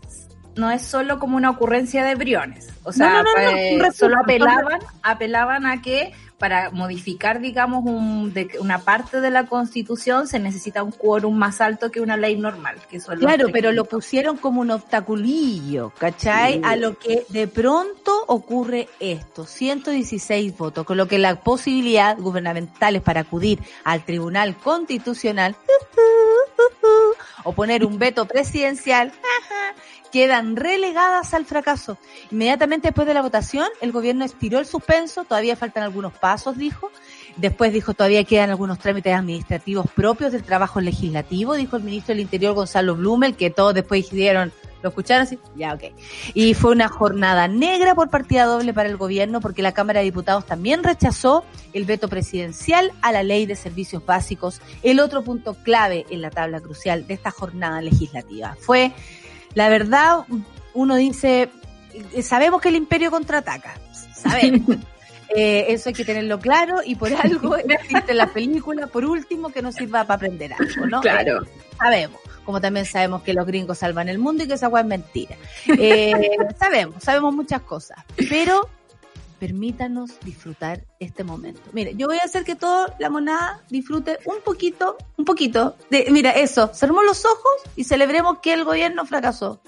no 0.55 0.71
es 0.71 0.83
solo 0.83 1.19
como 1.19 1.37
una 1.37 1.49
ocurrencia 1.49 2.03
de 2.03 2.15
Briones. 2.15 2.69
O 2.83 2.91
sea, 2.91 3.23
pues, 3.33 3.95
solo 3.95 4.17
apelaban, 4.19 4.79
apelaban 5.01 5.65
a 5.65 5.81
que 5.81 6.13
para 6.43 6.71
modificar, 6.71 7.39
digamos, 7.39 7.85
un, 7.85 8.33
de, 8.33 8.49
una 8.59 8.79
parte 8.79 9.21
de 9.21 9.29
la 9.29 9.45
constitución 9.45 10.27
se 10.27 10.39
necesita 10.39 10.83
un 10.83 10.91
quórum 10.91 11.33
más 11.37 11.61
alto 11.61 11.89
que 11.89 12.01
una 12.01 12.17
ley 12.17 12.35
normal. 12.35 12.75
Que 12.89 12.99
claro, 12.99 13.47
pero 13.53 13.71
lo 13.71 13.85
pusieron 13.85 14.35
como 14.35 14.59
un 14.59 14.71
obstaculillo, 14.71 15.93
¿cachai? 15.97 16.59
A 16.65 16.75
lo 16.75 16.99
que 16.99 17.25
de 17.29 17.47
pronto 17.47 18.25
ocurre 18.27 18.89
esto, 18.99 19.45
116 19.45 20.57
votos, 20.57 20.85
con 20.85 20.97
lo 20.97 21.07
que 21.07 21.17
la 21.17 21.39
posibilidad 21.39 22.17
gubernamental 22.17 22.97
es 22.97 23.01
para 23.01 23.21
acudir 23.21 23.59
al 23.85 24.03
Tribunal 24.03 24.57
Constitucional 24.57 25.55
o 27.45 27.53
poner 27.53 27.85
un 27.85 27.99
veto 27.99 28.25
presidencial 28.25 29.13
quedan 30.13 30.55
relegadas 30.55 31.33
al 31.33 31.43
fracaso. 31.43 31.97
Inmediatamente 32.29 32.89
después 32.89 33.07
de 33.07 33.15
la 33.15 33.23
votación, 33.23 33.67
el 33.81 33.91
gobierno 33.91 34.23
estiró 34.23 34.59
el 34.59 34.67
suspenso, 34.67 35.23
todavía 35.23 35.55
faltan 35.55 35.81
algunos 35.81 36.13
pasos, 36.13 36.55
dijo. 36.55 36.91
Después 37.35 37.73
dijo, 37.73 37.95
todavía 37.95 38.23
quedan 38.23 38.51
algunos 38.51 38.77
trámites 38.77 39.11
administrativos 39.11 39.87
propios 39.89 40.31
del 40.31 40.43
trabajo 40.43 40.79
legislativo, 40.81 41.55
dijo 41.55 41.77
el 41.77 41.83
ministro 41.83 42.13
del 42.13 42.21
Interior 42.21 42.53
Gonzalo 42.53 42.95
Blumel, 42.95 43.35
que 43.35 43.49
todos 43.49 43.73
después 43.73 44.07
dijeron, 44.11 44.53
¿Lo 44.83 44.89
escucharon 44.89 45.23
así? 45.23 45.39
Ya, 45.55 45.73
ok. 45.73 45.83
Y 46.33 46.53
fue 46.55 46.73
una 46.73 46.89
jornada 46.89 47.47
negra 47.47 47.95
por 47.95 48.09
partida 48.09 48.43
doble 48.43 48.73
para 48.73 48.89
el 48.89 48.97
gobierno 48.97 49.39
porque 49.39 49.61
la 49.61 49.71
Cámara 49.71 50.01
de 50.01 50.05
Diputados 50.05 50.45
también 50.45 50.83
rechazó 50.83 51.45
el 51.71 51.85
veto 51.85 52.09
presidencial 52.09 52.91
a 53.01 53.13
la 53.13 53.23
ley 53.23 53.45
de 53.45 53.55
servicios 53.55 54.05
básicos, 54.05 54.59
el 54.83 54.99
otro 54.99 55.23
punto 55.23 55.55
clave 55.63 56.05
en 56.09 56.21
la 56.21 56.31
tabla 56.31 56.59
crucial 56.59 57.07
de 57.07 57.13
esta 57.13 57.31
jornada 57.31 57.81
legislativa. 57.81 58.57
Fue, 58.59 58.91
la 59.53 59.69
verdad, 59.69 60.25
uno 60.73 60.95
dice, 60.95 61.49
sabemos 62.21 62.61
que 62.61 62.69
el 62.69 62.75
imperio 62.75 63.11
contraataca, 63.11 63.75
sabemos. 64.15 64.77
Eh, 65.35 65.73
eso 65.73 65.89
hay 65.89 65.95
que 65.95 66.05
tenerlo 66.05 66.37
claro 66.39 66.81
y 66.85 66.93
por 66.93 67.11
algo 67.11 67.57
existe 67.67 68.13
la 68.13 68.27
película, 68.27 68.85
por 68.85 69.03
último, 69.03 69.49
que 69.49 69.63
nos 69.63 69.73
sirva 69.73 70.03
para 70.03 70.17
aprender 70.17 70.53
algo, 70.53 70.85
¿no? 70.85 71.01
Claro. 71.01 71.41
Eh, 71.41 71.47
sabemos 71.75 72.19
como 72.43 72.61
también 72.61 72.85
sabemos 72.85 73.23
que 73.23 73.33
los 73.33 73.45
gringos 73.45 73.79
salvan 73.79 74.09
el 74.09 74.19
mundo 74.19 74.43
y 74.43 74.47
que 74.47 74.53
esa 74.55 74.67
agua 74.67 74.81
es 74.81 74.85
mentira. 74.85 75.35
Eh, 75.67 76.13
sabemos, 76.59 77.01
sabemos 77.03 77.33
muchas 77.33 77.61
cosas, 77.61 77.97
pero 78.29 78.69
permítanos 79.43 80.21
disfrutar 80.21 80.85
este 81.01 81.25
momento. 81.25 81.59
Mire, 81.73 81.95
yo 81.97 82.07
voy 82.07 82.17
a 82.17 82.23
hacer 82.23 82.45
que 82.45 82.55
toda 82.55 82.95
la 82.97 83.09
monada 83.09 83.61
disfrute 83.69 84.19
un 84.23 84.37
poquito, 84.41 84.95
un 85.17 85.25
poquito 85.25 85.75
de, 85.89 86.07
mira, 86.11 86.31
eso, 86.31 86.71
cerremos 86.73 87.03
los 87.03 87.25
ojos 87.25 87.51
y 87.75 87.83
celebremos 87.83 88.39
que 88.39 88.53
el 88.53 88.63
gobierno 88.63 89.05
fracasó. 89.05 89.61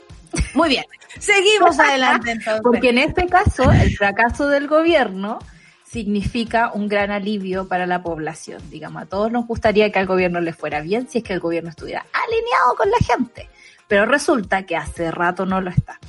Muy 0.53 0.70
bien, 0.70 0.86
seguimos 1.20 1.77
adelante 1.77 2.32
entonces. 2.32 2.62
Porque 2.63 2.91
en 2.91 3.00
este 3.00 3.27
caso, 3.27 3.70
el 3.70 3.98
fracaso 3.98 4.48
del 4.48 4.70
gobierno 4.70 5.39
significa 5.84 6.72
un 6.74 6.88
gran 6.88 7.12
alivio 7.12 7.67
para 7.67 7.86
la 7.86 8.01
población. 8.01 8.62
Digamos, 8.70 9.03
a 9.03 9.08
todos 9.08 9.29
nos 9.29 9.46
gustaría 9.46 9.91
que 9.91 10.00
al 10.00 10.05
gobierno 10.05 10.39
le 10.39 10.53
fuera 10.53 10.79
bien 10.79 11.10
si 11.10 11.17
es 11.17 11.24
que 11.25 11.34
el 11.34 11.41
gobierno 11.41 11.70
estuviera 11.70 12.05
alineado 12.13 12.75
con 12.77 12.89
la 12.89 12.98
gente, 13.05 13.50
pero 13.89 14.05
resulta 14.05 14.65
que 14.65 14.77
hace 14.77 15.12
rato 15.12 15.46
no 15.46 15.60
lo 15.60 15.70
está. 15.70 16.00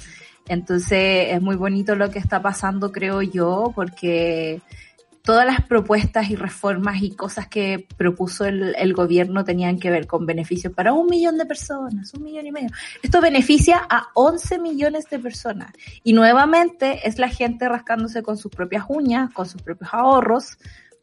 Entonces 0.49 1.29
es 1.31 1.43
muy 1.43 1.57
bonito 1.57 1.95
lo 1.97 2.11
que 2.11 2.19
está 2.19 2.41
pasando, 2.41 2.93
creo 2.93 3.23
yo, 3.23 3.73
porque 3.75 4.61
todas 5.27 5.45
las 5.45 5.61
propuestas 5.63 6.31
y 6.31 6.37
reformas 6.37 7.03
y 7.03 7.11
cosas 7.11 7.49
que 7.49 7.85
propuso 7.97 8.45
el, 8.45 8.95
gobierno 8.95 9.45
tenían 9.45 9.81
que 9.81 9.91
ver 9.91 10.07
con 10.07 10.25
beneficios 10.25 10.73
para 10.73 10.93
un 10.93 11.09
millón 11.09 11.37
de 11.37 11.45
personas, 11.45 12.15
un 12.15 12.23
millón 12.23 12.47
y 12.47 12.53
medio. 12.53 12.69
Esto 13.03 13.21
beneficia 13.21 13.85
a 13.91 14.07
11 14.15 14.61
millones 14.61 15.11
de 15.11 15.19
personas. 15.19 15.73
Y 16.05 16.13
nuevamente 16.13 17.01
es 17.09 17.19
la 17.19 17.29
gente 17.29 17.69
rascándose 17.69 18.23
con 18.23 18.39
sus 18.39 18.53
propias 18.53 18.85
uñas, 18.89 19.33
con 19.33 19.47
sus 19.47 19.61
propios 19.61 19.93
ahorros, 19.93 20.59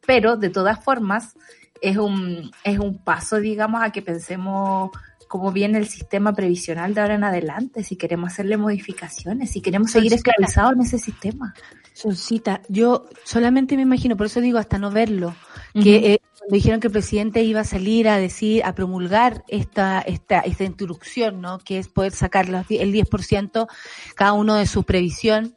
pero 0.06 0.38
de 0.38 0.48
todas 0.48 0.82
formas 0.82 1.34
es 1.82 1.98
un, 1.98 2.50
es 2.64 2.78
un 2.78 2.96
paso, 2.96 3.36
digamos, 3.36 3.82
a 3.82 3.90
que 3.90 4.00
pensemos 4.00 4.90
cómo 5.28 5.52
viene 5.52 5.78
el 5.78 5.88
sistema 5.88 6.32
previsional 6.34 6.94
de 6.94 7.00
ahora 7.00 7.14
en 7.14 7.24
adelante, 7.24 7.84
si 7.84 7.96
queremos 7.96 8.32
hacerle 8.32 8.56
modificaciones, 8.56 9.50
si 9.50 9.60
queremos 9.60 9.90
seguir 9.90 10.12
esclavizados 10.12 10.74
en 10.74 10.80
ese 10.80 10.98
sistema. 10.98 11.54
Solcita, 11.92 12.60
yo 12.68 13.06
solamente 13.24 13.76
me 13.76 13.82
imagino, 13.82 14.16
por 14.16 14.26
eso 14.26 14.40
digo 14.40 14.58
hasta 14.58 14.78
no 14.78 14.90
verlo, 14.90 15.34
que 15.74 16.14
eh, 16.14 16.20
cuando 16.38 16.54
dijeron 16.54 16.80
que 16.80 16.88
el 16.88 16.92
presidente 16.92 17.42
iba 17.42 17.60
a 17.60 17.64
salir 17.64 18.08
a 18.08 18.18
decir, 18.18 18.64
a 18.64 18.74
promulgar 18.74 19.44
esta, 19.48 20.00
esta, 20.00 20.40
esta 20.40 20.64
instrucción, 20.64 21.40
¿no? 21.40 21.58
Que 21.58 21.78
es 21.78 21.88
poder 21.88 22.12
sacar 22.12 22.46
el 22.46 22.92
10% 22.92 23.68
cada 24.14 24.32
uno 24.32 24.56
de 24.56 24.66
su 24.66 24.82
previsión. 24.84 25.56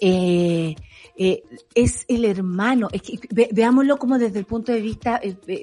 Eh, 0.00 0.74
eh, 1.16 1.42
es 1.74 2.04
el 2.08 2.24
hermano, 2.24 2.88
es 2.92 3.02
que, 3.02 3.18
veámoslo 3.52 3.98
como 3.98 4.18
desde 4.18 4.38
el 4.38 4.44
punto 4.44 4.72
de 4.72 4.80
vista 4.80 5.20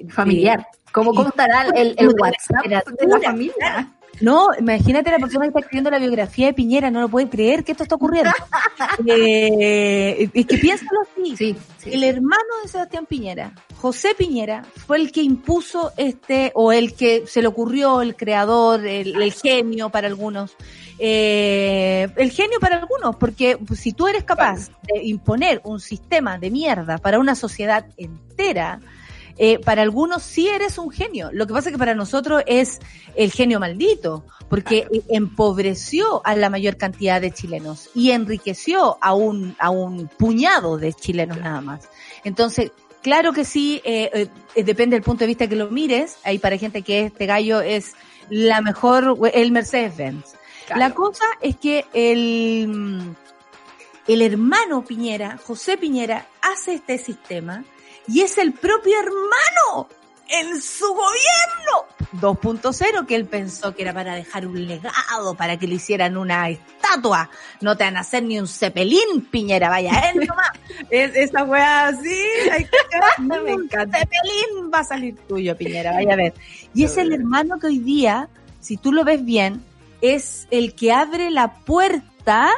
familiar. 0.08 0.66
¿Cómo, 0.96 1.28
estará 1.28 1.66
el, 1.74 1.94
el 1.98 2.08
WhatsApp 2.18 2.64
de 2.98 3.06
la 3.06 3.20
familia? 3.20 3.92
No, 4.20 4.48
imagínate 4.58 5.10
la 5.10 5.18
persona 5.18 5.44
que 5.44 5.48
está 5.48 5.60
escribiendo 5.60 5.90
la 5.90 5.98
biografía 5.98 6.46
de 6.46 6.54
Piñera, 6.54 6.90
no 6.90 7.02
lo 7.02 7.08
puede 7.10 7.28
creer 7.28 7.64
que 7.64 7.72
esto 7.72 7.82
está 7.82 7.96
ocurriendo. 7.96 8.30
eh, 9.06 10.30
es 10.32 10.46
que 10.46 10.56
piénsalo 10.56 11.00
así. 11.02 11.36
Sí, 11.36 11.56
El 11.84 12.02
hermano 12.02 12.62
de 12.62 12.68
Sebastián 12.70 13.04
Piñera, 13.04 13.52
José 13.76 14.14
Piñera, 14.16 14.64
fue 14.86 14.96
el 14.96 15.12
que 15.12 15.20
impuso 15.20 15.92
este, 15.98 16.50
o 16.54 16.72
el 16.72 16.94
que 16.94 17.26
se 17.26 17.42
le 17.42 17.48
ocurrió, 17.48 18.00
el 18.00 18.16
creador, 18.16 18.86
el, 18.86 19.32
genio 19.34 19.90
para 19.90 20.06
algunos. 20.06 20.56
Eh, 20.98 22.08
el 22.16 22.30
genio 22.30 22.58
para 22.58 22.76
algunos, 22.78 23.16
porque 23.16 23.58
si 23.74 23.92
tú 23.92 24.08
eres 24.08 24.24
capaz 24.24 24.70
de 24.82 25.04
imponer 25.04 25.60
un 25.64 25.78
sistema 25.78 26.38
de 26.38 26.50
mierda 26.50 26.96
para 26.96 27.18
una 27.18 27.34
sociedad 27.34 27.84
entera, 27.98 28.80
eh, 29.38 29.58
para 29.58 29.82
algunos 29.82 30.22
sí 30.22 30.48
eres 30.48 30.78
un 30.78 30.90
genio. 30.90 31.30
Lo 31.32 31.46
que 31.46 31.52
pasa 31.52 31.68
es 31.68 31.74
que 31.74 31.78
para 31.78 31.94
nosotros 31.94 32.42
es 32.46 32.80
el 33.14 33.32
genio 33.32 33.60
maldito, 33.60 34.24
porque 34.48 34.88
empobreció 35.08 36.22
a 36.24 36.34
la 36.36 36.48
mayor 36.48 36.76
cantidad 36.76 37.20
de 37.20 37.32
chilenos 37.32 37.90
y 37.94 38.12
enriqueció 38.12 38.96
a 39.00 39.14
un, 39.14 39.54
a 39.58 39.70
un 39.70 40.08
puñado 40.08 40.78
de 40.78 40.92
chilenos 40.94 41.38
nada 41.38 41.60
más. 41.60 41.88
Entonces, 42.24 42.72
claro 43.02 43.32
que 43.32 43.44
sí, 43.44 43.82
eh, 43.84 44.28
eh, 44.54 44.64
depende 44.64 44.96
del 44.96 45.02
punto 45.02 45.20
de 45.20 45.28
vista 45.28 45.48
que 45.48 45.56
lo 45.56 45.70
mires. 45.70 46.16
Hay 46.24 46.38
para 46.38 46.56
gente 46.56 46.82
que 46.82 47.02
este 47.02 47.26
gallo 47.26 47.60
es 47.60 47.94
la 48.30 48.62
mejor, 48.62 49.18
el 49.34 49.52
Mercedes-Benz. 49.52 50.34
La 50.74 50.94
cosa 50.94 51.24
es 51.40 51.56
que 51.56 51.84
el, 51.92 53.14
el 54.08 54.22
hermano 54.22 54.84
Piñera, 54.84 55.38
José 55.44 55.76
Piñera, 55.76 56.26
hace 56.42 56.74
este 56.74 56.98
sistema 56.98 57.64
y 58.08 58.22
es 58.22 58.38
el 58.38 58.52
propio 58.52 58.98
hermano 58.98 59.88
en 60.28 60.60
su 60.60 60.86
gobierno 60.86 61.86
2.0 62.20 63.06
que 63.06 63.14
él 63.14 63.26
pensó 63.26 63.74
que 63.74 63.82
era 63.82 63.92
para 63.92 64.14
dejar 64.14 64.46
un 64.46 64.66
legado, 64.66 65.34
para 65.36 65.58
que 65.58 65.66
le 65.66 65.76
hicieran 65.76 66.16
una 66.16 66.48
estatua. 66.48 67.30
No 67.60 67.76
te 67.76 67.84
van 67.84 67.96
a 67.96 68.00
hacer 68.00 68.22
ni 68.22 68.38
un 68.38 68.48
cepelín, 68.48 69.26
Piñera, 69.30 69.68
vaya, 69.68 70.10
él 70.10 70.20
nomás. 70.28 70.50
es, 70.90 71.14
esa 71.14 71.44
weá 71.44 71.88
así, 71.88 72.22
me 73.18 73.52
encanta. 73.52 73.98
Cepelín 73.98 74.70
va 74.72 74.80
a 74.80 74.84
salir 74.84 75.16
tuyo, 75.28 75.56
Piñera, 75.56 75.92
vaya 75.92 76.12
a 76.12 76.16
ver. 76.16 76.34
Y 76.74 76.84
es 76.84 76.96
el 76.96 77.12
hermano 77.12 77.58
que 77.58 77.68
hoy 77.68 77.78
día, 77.78 78.28
si 78.60 78.76
tú 78.76 78.92
lo 78.92 79.04
ves 79.04 79.24
bien, 79.24 79.62
es 80.00 80.46
el 80.50 80.74
que 80.74 80.92
abre 80.92 81.30
la 81.30 81.54
puerta 81.54 82.15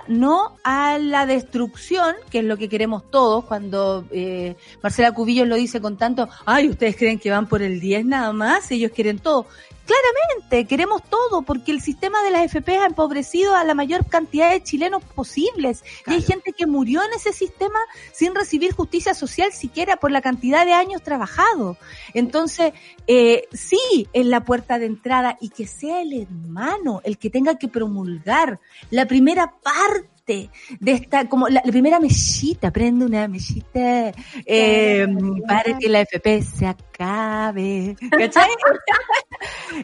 no 0.09 0.57
a 0.65 0.99
la 0.99 1.27
destrucción, 1.27 2.15
que 2.31 2.39
es 2.39 2.45
lo 2.45 2.57
que 2.57 2.69
queremos 2.69 3.11
todos, 3.11 3.45
cuando 3.45 4.05
eh, 4.11 4.57
Marcela 4.83 5.13
Cubillos 5.13 5.47
lo 5.47 5.57
dice 5.57 5.81
con 5.81 5.97
tanto, 5.97 6.29
ay, 6.47 6.69
ustedes 6.71 6.97
creen 6.97 7.19
que 7.19 7.31
van 7.31 7.47
por 7.47 7.63
el 7.63 7.81
10 7.81 8.07
nada 8.07 8.33
más, 8.33 8.71
ellos 8.71 8.93
quieren 8.95 9.19
todo. 9.19 9.47
Claramente, 9.89 10.67
queremos 10.67 11.03
todo, 11.03 11.41
porque 11.41 11.73
el 11.73 11.81
sistema 11.81 12.23
de 12.23 12.31
las 12.31 12.43
FP 12.43 12.77
ha 12.77 12.85
empobrecido 12.85 13.55
a 13.55 13.65
la 13.65 13.73
mayor 13.73 14.05
cantidad 14.07 14.51
de 14.51 14.63
chilenos 14.63 15.03
posibles. 15.03 15.83
Y 16.07 16.13
hay 16.13 16.21
gente 16.21 16.53
que 16.53 16.67
murió 16.67 17.01
en 17.03 17.15
ese 17.15 17.33
sistema 17.33 17.79
sin 18.13 18.35
recibir 18.35 18.75
justicia 18.75 19.15
social 19.15 19.51
siquiera 19.51 19.97
por 19.97 20.11
la 20.11 20.21
cantidad 20.21 20.67
de 20.67 20.75
años 20.75 21.03
trabajados. 21.03 21.79
Entonces, 22.13 22.75
eh, 23.07 23.49
sí, 23.51 24.09
es 24.13 24.27
la 24.27 24.45
puerta 24.45 24.79
de 24.79 24.85
entrada 24.85 25.39
y 25.41 25.49
que 25.49 25.67
sea 25.67 26.03
el 26.03 26.13
hermano 26.21 27.01
el 27.03 27.17
que 27.17 27.31
tenga 27.31 27.57
que 27.57 27.69
promulgar 27.69 28.61
la 28.91 29.07
primera 29.07 29.55
parte 29.63 30.18
de 30.29 30.93
esta, 30.93 31.29
como 31.29 31.49
la, 31.49 31.63
primera 31.63 31.99
mesita, 32.01 32.71
prende 32.71 33.07
una 33.07 33.27
mesita 33.29 34.13
eh, 34.45 35.07
para 35.47 35.79
que 35.79 35.89
la 35.89 36.01
FP 36.01 36.43
se 36.43 36.67
acabe. 36.67 37.97
¿Cachai? 38.11 38.49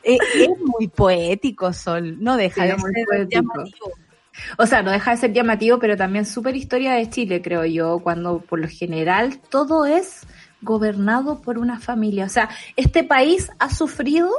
Eh, 0.03 0.19
es 0.35 0.49
muy 0.59 0.89
poético, 0.89 1.73
Sol, 1.73 2.17
no 2.21 2.37
deja 2.37 2.65
de 2.65 2.77
ser 2.77 3.29
llamativo. 3.29 3.93
O 4.59 4.67
sea, 4.67 4.83
no 4.83 4.91
deja 4.91 5.13
de 5.13 5.17
ser 5.19 5.33
llamativo, 5.33 5.79
pero 5.79 5.97
también 5.97 6.27
súper 6.27 6.57
historia 6.57 6.95
de 6.95 7.09
Chile, 7.09 7.41
creo 7.41 7.65
yo, 7.65 8.01
cuando 8.01 8.41
por 8.41 8.59
lo 8.59 8.67
general 8.67 9.39
todo 9.51 9.87
es 9.87 10.27
gobernado 10.61 11.41
por 11.41 11.59
una 11.59 11.79
familia. 11.79 12.25
O 12.25 12.29
sea, 12.29 12.49
este 12.75 13.05
país 13.05 13.51
ha 13.61 13.71
sufrido 13.71 14.31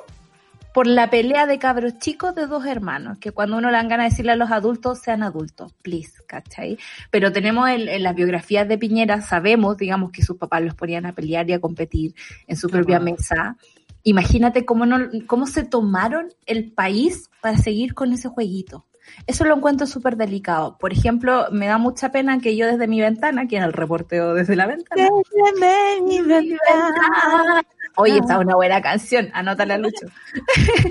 por 0.75 0.87
la 0.87 1.09
pelea 1.09 1.45
de 1.45 1.57
cabros 1.57 1.99
chicos 1.99 2.35
de 2.35 2.47
dos 2.47 2.65
hermanos, 2.65 3.17
que 3.17 3.31
cuando 3.31 3.55
uno 3.55 3.71
le 3.71 3.77
dan 3.77 3.87
ganas 3.87 4.07
de 4.07 4.09
decirle 4.09 4.33
a 4.33 4.35
los 4.35 4.51
adultos, 4.51 4.99
sean 4.99 5.23
adultos, 5.23 5.71
please, 5.81 6.21
¿cachai? 6.27 6.77
Pero 7.11 7.31
tenemos 7.31 7.69
en, 7.69 8.03
las 8.03 8.13
biografías 8.13 8.67
de 8.67 8.77
Piñera, 8.77 9.21
sabemos, 9.21 9.77
digamos, 9.77 10.11
que 10.11 10.21
sus 10.21 10.35
papás 10.35 10.63
los 10.63 10.75
ponían 10.75 11.05
a 11.05 11.15
pelear 11.15 11.49
y 11.49 11.53
a 11.53 11.61
competir 11.61 12.13
en 12.45 12.57
su 12.57 12.69
propia 12.69 12.99
mesa. 12.99 13.55
Imagínate 14.03 14.65
cómo, 14.65 14.85
no, 14.85 14.99
cómo 15.27 15.47
se 15.47 15.63
tomaron 15.63 16.33
el 16.45 16.73
país 16.73 17.29
para 17.41 17.57
seguir 17.57 17.93
con 17.93 18.11
ese 18.11 18.27
jueguito. 18.27 18.85
Eso 19.27 19.45
lo 19.45 19.55
encuentro 19.55 19.87
súper 19.87 20.17
delicado. 20.17 20.77
Por 20.77 20.91
ejemplo, 20.91 21.47
me 21.51 21.67
da 21.67 21.77
mucha 21.77 22.11
pena 22.11 22.39
que 22.39 22.57
yo 22.57 22.67
desde 22.67 22.87
mi 22.87 22.99
ventana, 22.99 23.43
aquí 23.43 23.55
en 23.55 23.63
el 23.63 23.71
reporteo 23.71 24.33
desde 24.33 24.57
la 24.57 24.67
ventana, 24.67 25.07
desde 25.31 26.01
mi 26.01 26.21
ventana 26.21 27.63
Oye, 27.97 28.19
está 28.19 28.39
una 28.39 28.55
buena 28.55 28.81
canción, 28.81 29.29
anótala, 29.33 29.77
Lucho. 29.77 30.07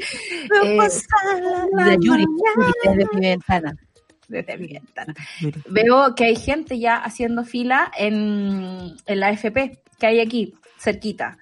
eh, 0.65 0.79
de 1.85 1.99
Yuri, 2.01 2.27
desde 2.85 3.07
mi 3.13 3.21
ventana. 3.21 3.77
Desde 4.29 4.57
mi 4.57 4.69
ventana. 4.69 5.15
Veo 5.69 6.15
que 6.15 6.25
hay 6.25 6.37
gente 6.37 6.79
ya 6.79 6.97
haciendo 6.97 7.45
fila 7.45 7.93
en, 7.97 8.97
en 9.07 9.21
la 9.21 9.31
FP 9.31 9.83
que 9.99 10.07
hay 10.07 10.21
aquí, 10.21 10.55
cerquita. 10.79 11.39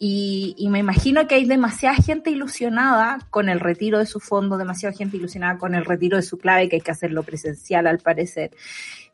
Y, 0.00 0.54
y, 0.56 0.68
me 0.68 0.78
imagino 0.78 1.26
que 1.26 1.34
hay 1.34 1.44
demasiada 1.44 1.96
gente 1.96 2.30
ilusionada 2.30 3.18
con 3.30 3.48
el 3.48 3.58
retiro 3.58 3.98
de 3.98 4.06
su 4.06 4.20
fondo, 4.20 4.56
demasiada 4.56 4.94
gente 4.94 5.16
ilusionada 5.16 5.58
con 5.58 5.74
el 5.74 5.84
retiro 5.84 6.16
de 6.16 6.22
su 6.22 6.38
clave, 6.38 6.68
que 6.68 6.76
hay 6.76 6.82
que 6.82 6.92
hacerlo 6.92 7.24
presencial 7.24 7.88
al 7.88 7.98
parecer. 7.98 8.52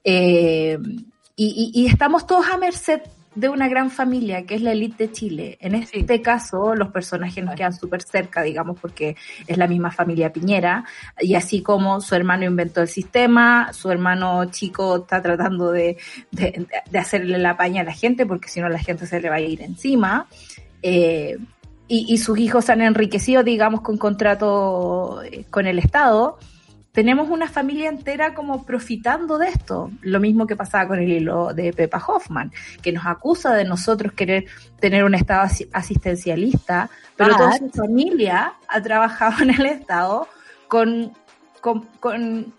Eh, 0.02 0.78
y, 1.37 1.72
y, 1.74 1.80
y, 1.83 1.87
estamos 1.87 2.26
todos 2.26 2.46
a 2.48 2.59
merced 2.59 3.00
de 3.35 3.49
una 3.49 3.68
gran 3.68 3.90
familia, 3.90 4.47
que 4.47 4.55
es 4.55 4.62
la 4.62 4.73
élite 4.73 5.07
de 5.07 5.12
Chile. 5.12 5.59
En 5.61 5.75
este 5.75 6.05
sí. 6.07 6.20
caso, 6.20 6.75
los 6.75 6.88
personajes 6.88 7.44
nos 7.44 7.55
quedan 7.55 7.73
súper 7.73 8.03
cerca, 8.03 8.42
digamos, 8.42 8.79
porque 8.81 9.16
es 9.47 9.57
la 9.57 9.66
misma 9.66 9.90
familia 9.90 10.33
Piñera, 10.33 10.85
y 11.20 11.35
así 11.35 11.62
como 11.62 12.01
su 12.01 12.14
hermano 12.14 12.44
inventó 12.44 12.81
el 12.83 12.88
sistema, 12.88 13.73
su 13.73 13.90
hermano 13.90 14.44
chico 14.47 14.97
está 14.97 15.20
tratando 15.20 15.73
de, 15.73 15.97
de, 16.31 16.66
de 16.90 16.99
hacerle 16.99 17.38
la 17.38 17.57
paña 17.57 17.83
a 17.83 17.85
la 17.85 17.92
gente, 17.92 18.27
porque 18.27 18.49
si 18.49 18.61
no 18.61 18.68
la 18.68 18.79
gente 18.79 19.07
se 19.07 19.20
le 19.20 19.29
va 19.29 19.37
a 19.37 19.40
ir 19.40 19.62
encima. 19.62 20.27
Eh, 20.83 21.37
y, 21.87 22.07
y, 22.09 22.18
sus 22.18 22.38
hijos 22.38 22.64
se 22.64 22.73
han 22.73 22.81
enriquecido, 22.81 23.42
digamos, 23.42 23.83
con 23.83 23.99
contrato 23.99 25.20
con 25.51 25.66
el 25.66 25.79
Estado, 25.79 26.38
tenemos 26.94 27.28
una 27.28 27.48
familia 27.48 27.88
entera 27.88 28.35
como 28.35 28.62
profitando 28.62 29.37
de 29.37 29.48
esto. 29.48 29.90
Lo 30.00 30.20
mismo 30.20 30.46
que 30.46 30.54
pasaba 30.54 30.87
con 30.87 31.00
el 31.00 31.11
hilo 31.11 31.52
de 31.52 31.72
Pepa 31.72 32.00
Hoffman, 32.07 32.52
que 32.83 32.92
nos 32.92 33.04
acusa 33.04 33.52
de 33.52 33.64
nosotros 33.64 34.12
querer 34.12 34.44
tener 34.78 35.02
un 35.02 35.16
Estado 35.16 35.48
asistencialista, 35.72 36.88
pero 37.16 37.35
ah, 37.35 37.37
toda 37.37 37.59
su 37.59 37.68
familia 37.70 38.54
ha 38.68 38.80
trabajado 38.80 39.42
en 39.42 39.50
el 39.50 39.66
Estado 39.66 40.28
con, 40.68 41.12
con, 41.61 41.80
con 41.98 42.54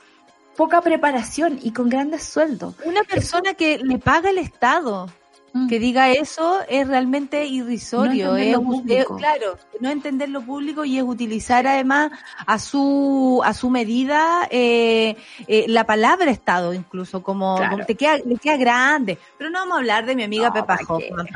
poca 0.58 0.82
preparación 0.82 1.58
y 1.62 1.72
con 1.72 1.88
grandes 1.88 2.24
sueldos. 2.24 2.76
Una 2.84 3.04
persona 3.04 3.54
que 3.54 3.78
le 3.78 4.00
paga 4.00 4.32
el 4.32 4.38
Estado 4.38 5.08
que 5.70 5.80
diga 5.80 6.12
eso 6.12 6.60
es 6.68 6.88
realmente 6.88 7.46
irrisorio. 7.46 8.32
No 8.32 8.38
es, 8.38 8.58
es, 8.90 9.06
claro, 9.06 9.58
no 9.80 9.90
entender 9.90 10.30
lo 10.30 10.42
público 10.42 10.84
y 10.84 10.98
es 10.98 11.04
utilizar 11.04 11.66
además 11.66 12.12
a 12.46 12.60
su 12.60 13.42
a 13.44 13.54
su 13.54 13.70
medida 13.70 14.48
eh, 14.52 15.16
eh, 15.48 15.66
la 15.68 15.86
palabra 15.86 16.30
Estado 16.30 16.74
incluso 16.74 17.24
como, 17.24 17.56
claro. 17.56 17.72
como 17.72 17.86
te 17.86 17.96
queda, 17.96 18.18
le 18.18 18.36
queda 18.36 18.58
grande. 18.58 19.18
Pero 19.38 19.50
no 19.50 19.60
vamos 19.60 19.76
a 19.76 19.80
hablar 19.80 20.06
de 20.06 20.16
mi 20.16 20.24
amiga 20.24 20.48
no, 20.50 20.54
Pepa 20.54 20.78
Hoffman. 20.88 21.28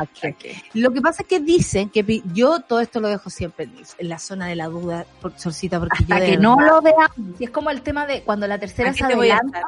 Lo 0.73 0.91
que 0.91 1.01
pasa 1.01 1.23
es 1.23 1.27
que 1.27 1.39
dicen 1.39 1.89
que 1.89 2.21
yo 2.33 2.59
todo 2.59 2.81
esto 2.81 2.99
lo 2.99 3.07
dejo 3.07 3.29
siempre 3.29 3.69
en, 3.97 4.09
la 4.09 4.19
zona 4.19 4.47
de 4.47 4.55
la 4.55 4.67
duda, 4.67 5.05
por, 5.21 5.37
Solcita, 5.39 5.79
porque 5.79 6.03
Hasta 6.03 6.19
yo 6.19 6.25
que 6.25 6.37
no 6.37 6.59
lo 6.59 6.81
veamos. 6.81 7.39
Y 7.39 7.45
es 7.45 7.51
como 7.51 7.69
el 7.69 7.81
tema 7.81 8.05
de 8.05 8.23
cuando 8.23 8.47
la 8.47 8.59
tercera 8.59 8.93
se 8.93 9.05
adelanta 9.05 9.61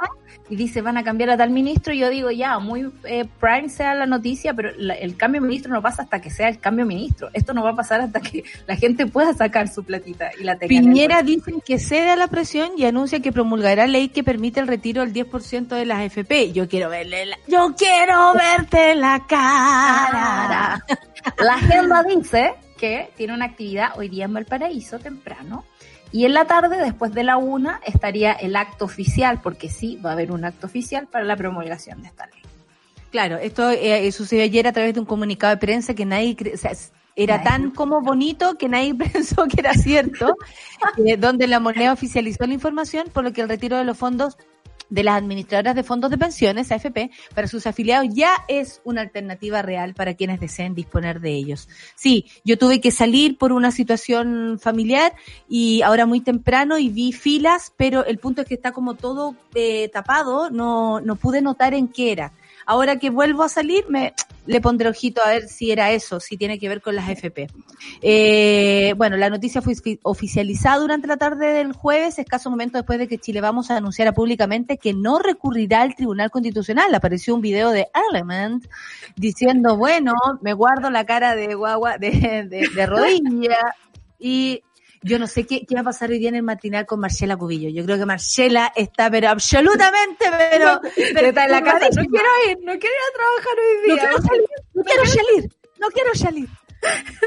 y 0.50 0.56
dice 0.58 0.82
van 0.82 0.98
a 0.98 1.04
cambiar 1.04 1.30
a 1.30 1.38
tal 1.38 1.52
ministro, 1.52 1.94
yo 1.94 2.10
digo 2.10 2.32
ya, 2.32 2.60
muy 2.60 2.92
eh, 3.06 3.26
prime 3.40 3.70
sea 3.70 3.96
la 3.96 4.06
noticia 4.06 4.41
pero 4.56 4.72
la, 4.78 4.94
el 4.96 5.16
cambio 5.16 5.42
de 5.42 5.48
ministro 5.48 5.72
no 5.72 5.82
pasa 5.82 6.04
hasta 6.04 6.20
que 6.20 6.30
sea 6.30 6.50
el 6.50 6.60
cambio 6.60 6.86
de 6.86 6.90
ministro. 6.90 7.30
Esto 7.34 7.54
no 7.54 7.64
va 7.64 7.72
a 7.72 7.76
pasar 7.76 8.02
hasta 8.02 8.20
que 8.20 8.44
la 8.68 8.76
gente 8.76 9.08
pueda 9.08 9.34
sacar 9.34 9.68
su 9.68 9.84
platita 9.84 10.32
y 10.40 10.44
la 10.44 10.58
tenga. 10.58 10.70
Piñera 10.70 11.24
dicen 11.24 11.62
que 11.62 11.80
cede 11.80 12.10
a 12.10 12.16
la 12.16 12.28
presión 12.28 12.72
y 12.78 12.86
anuncia 12.86 13.20
que 13.22 13.32
promulgará 13.32 13.88
ley 13.88 14.10
que 14.10 14.24
permite 14.24 14.60
el 14.60 14.68
retiro 14.68 15.06
del 15.06 15.14
10% 15.14 15.68
de 15.68 15.86
las 15.86 16.02
FP. 16.02 16.52
Yo 16.52 16.68
quiero 16.68 16.90
verle 16.90 17.26
la, 17.28 17.38
yo 17.48 17.74
quiero 17.78 18.34
verte 18.34 18.96
la 18.96 19.26
cara. 19.28 20.84
La 21.38 21.54
agenda 21.54 22.04
dice 22.04 22.56
que 22.80 23.12
tiene 23.16 23.36
una 23.36 23.46
actividad 23.46 23.90
hoy 23.96 24.10
día 24.10 24.26
en 24.26 24.34
Valparaíso 24.34 24.98
temprano 24.98 25.66
y 26.12 26.26
en 26.26 26.34
la 26.34 26.46
tarde, 26.46 26.78
después 26.78 27.14
de 27.14 27.24
la 27.24 27.38
una, 27.38 27.80
estaría 27.86 28.34
el 28.34 28.56
acto 28.56 28.86
oficial, 28.86 29.40
porque 29.42 29.70
sí, 29.70 29.98
va 30.04 30.10
a 30.10 30.14
haber 30.14 30.32
un 30.32 30.44
acto 30.44 30.68
oficial 30.68 31.08
para 31.08 31.24
la 31.24 31.38
promulgación 31.38 32.02
de 32.02 32.10
esta 32.10 32.28
ley. 32.28 32.42
Claro, 33.12 33.38
esto 33.38 33.70
eh, 33.70 34.10
sucedió 34.12 34.44
ayer 34.44 34.68
a 34.68 34.72
través 34.72 34.94
de 34.94 35.02
un 35.02 35.06
comunicado 35.06 35.54
de 35.54 35.60
prensa 35.60 35.94
que 35.94 36.06
nadie, 36.06 36.36
o 36.54 36.58
sea, 36.58 36.72
era 37.16 37.38
nadie 37.38 37.50
tan 37.50 37.72
como 37.72 38.02
bonito 38.02 38.58
que 38.58 38.70
nadie 38.70 38.96
pensó 39.14 39.46
que 39.48 39.60
era 39.60 39.74
cierto, 39.74 40.38
eh, 41.06 41.18
donde 41.18 41.48
la 41.48 41.60
moneda 41.60 41.94
oficializó 41.94 42.46
la 42.46 42.54
información, 42.54 43.08
por 43.12 43.24
lo 43.24 43.34
que 43.34 43.42
el 43.42 43.50
retiro 43.50 43.78
de 43.78 43.84
los 43.84 43.98
fondos 43.98 44.38
de 44.90 45.04
las 45.06 45.18
administradoras 45.18 45.74
de 45.74 45.84
fondos 45.84 46.12
de 46.12 46.18
pensiones, 46.18 46.70
AFP, 46.70 47.12
para 47.34 47.48
sus 47.48 47.66
afiliados 47.66 48.08
ya 48.14 48.34
es 48.50 48.82
una 48.84 49.00
alternativa 49.00 49.62
real 49.62 49.94
para 49.94 50.16
quienes 50.16 50.42
deseen 50.42 50.76
disponer 50.76 51.22
de 51.22 51.32
ellos. 51.32 51.70
Sí, 51.96 52.26
yo 52.44 52.58
tuve 52.58 52.82
que 52.82 52.92
salir 52.92 53.38
por 53.38 53.54
una 53.54 53.72
situación 53.72 54.60
familiar 54.62 55.14
y 55.48 55.82
ahora 55.82 56.06
muy 56.06 56.20
temprano 56.20 56.78
y 56.78 56.90
vi 56.90 57.14
filas, 57.14 57.74
pero 57.78 58.06
el 58.06 58.18
punto 58.18 58.42
es 58.42 58.48
que 58.50 58.56
está 58.56 58.74
como 58.74 58.96
todo 58.96 59.34
eh, 59.56 59.88
tapado, 59.88 60.50
no, 60.50 61.00
no 61.00 61.16
pude 61.16 61.42
notar 61.42 61.74
en 61.74 61.88
qué 61.88 62.12
era. 62.12 62.34
Ahora 62.72 63.00
que 63.00 63.10
vuelvo 63.10 63.44
a 63.44 63.50
salir, 63.50 63.84
me 63.90 64.14
le 64.46 64.62
pondré 64.62 64.88
ojito 64.88 65.22
a 65.22 65.28
ver 65.28 65.50
si 65.50 65.72
era 65.72 65.92
eso, 65.92 66.22
si 66.22 66.38
tiene 66.38 66.58
que 66.58 66.70
ver 66.70 66.82
con 66.82 66.96
las 66.96 67.10
FP. 67.10 67.50
Eh, 68.02 68.94
bueno, 68.96 69.18
la 69.18 69.30
noticia 69.30 69.62
fue 69.62 69.74
oficializada 70.04 70.78
durante 70.78 71.06
la 71.06 71.18
tarde 71.18 71.52
del 71.52 71.74
jueves, 71.74 72.18
escaso 72.18 72.50
momento 72.50 72.78
después 72.78 72.98
de 72.98 73.10
que 73.10 73.18
Chile 73.18 73.42
Vamos 73.42 73.72
a 73.72 73.76
anunciara 73.76 74.14
públicamente 74.14 74.78
que 74.78 74.94
no 74.94 75.20
recurrirá 75.20 75.82
al 75.82 75.96
Tribunal 75.96 76.32
Constitucional. 76.32 76.96
Apareció 76.96 77.36
un 77.36 77.42
video 77.42 77.72
de 77.72 77.90
Element 78.10 78.66
diciendo, 79.18 79.76
bueno, 79.76 80.14
me 80.40 80.54
guardo 80.54 80.90
la 80.90 81.06
cara 81.06 81.36
de 81.36 81.54
guagua, 81.56 81.98
de, 81.98 82.48
de, 82.50 82.70
de 82.74 82.86
rodilla 82.86 83.76
y 84.18 84.64
yo 85.04 85.20
no 85.20 85.28
sé 85.28 85.46
qué, 85.46 85.66
qué, 85.66 85.76
va 85.76 85.82
a 85.82 85.86
pasar 85.86 86.10
hoy 86.10 86.20
día 86.20 86.30
en 86.30 86.36
el 86.36 86.44
matinal 86.44 86.86
con 86.86 87.00
Marcela 87.00 87.38
Cubillo. 87.38 87.70
Yo 87.70 87.84
creo 87.86 87.98
que 87.98 88.06
Marcela 88.06 88.72
está, 88.76 89.10
pero 89.10 89.30
absolutamente, 89.30 90.26
pero, 90.50 90.80
pero 91.14 91.28
está 91.28 91.46
en 91.46 91.52
la 91.52 91.64
casa. 91.64 91.88
No 91.96 92.06
quiero 92.06 92.30
ir, 92.50 92.58
no 92.60 92.74
quiero 92.80 92.96
ir 92.96 93.06
a 93.10 93.14
trabajar 93.16 93.56
hoy 93.58 93.96
día. 93.96 93.96
No 93.96 94.00
quiero 94.00 94.22
salir, 94.22 94.50
no 94.74 94.84
quiero 94.84 95.06
salir, 95.06 95.52
no 95.80 95.88
quiero 95.90 96.16
salir. 96.16 96.50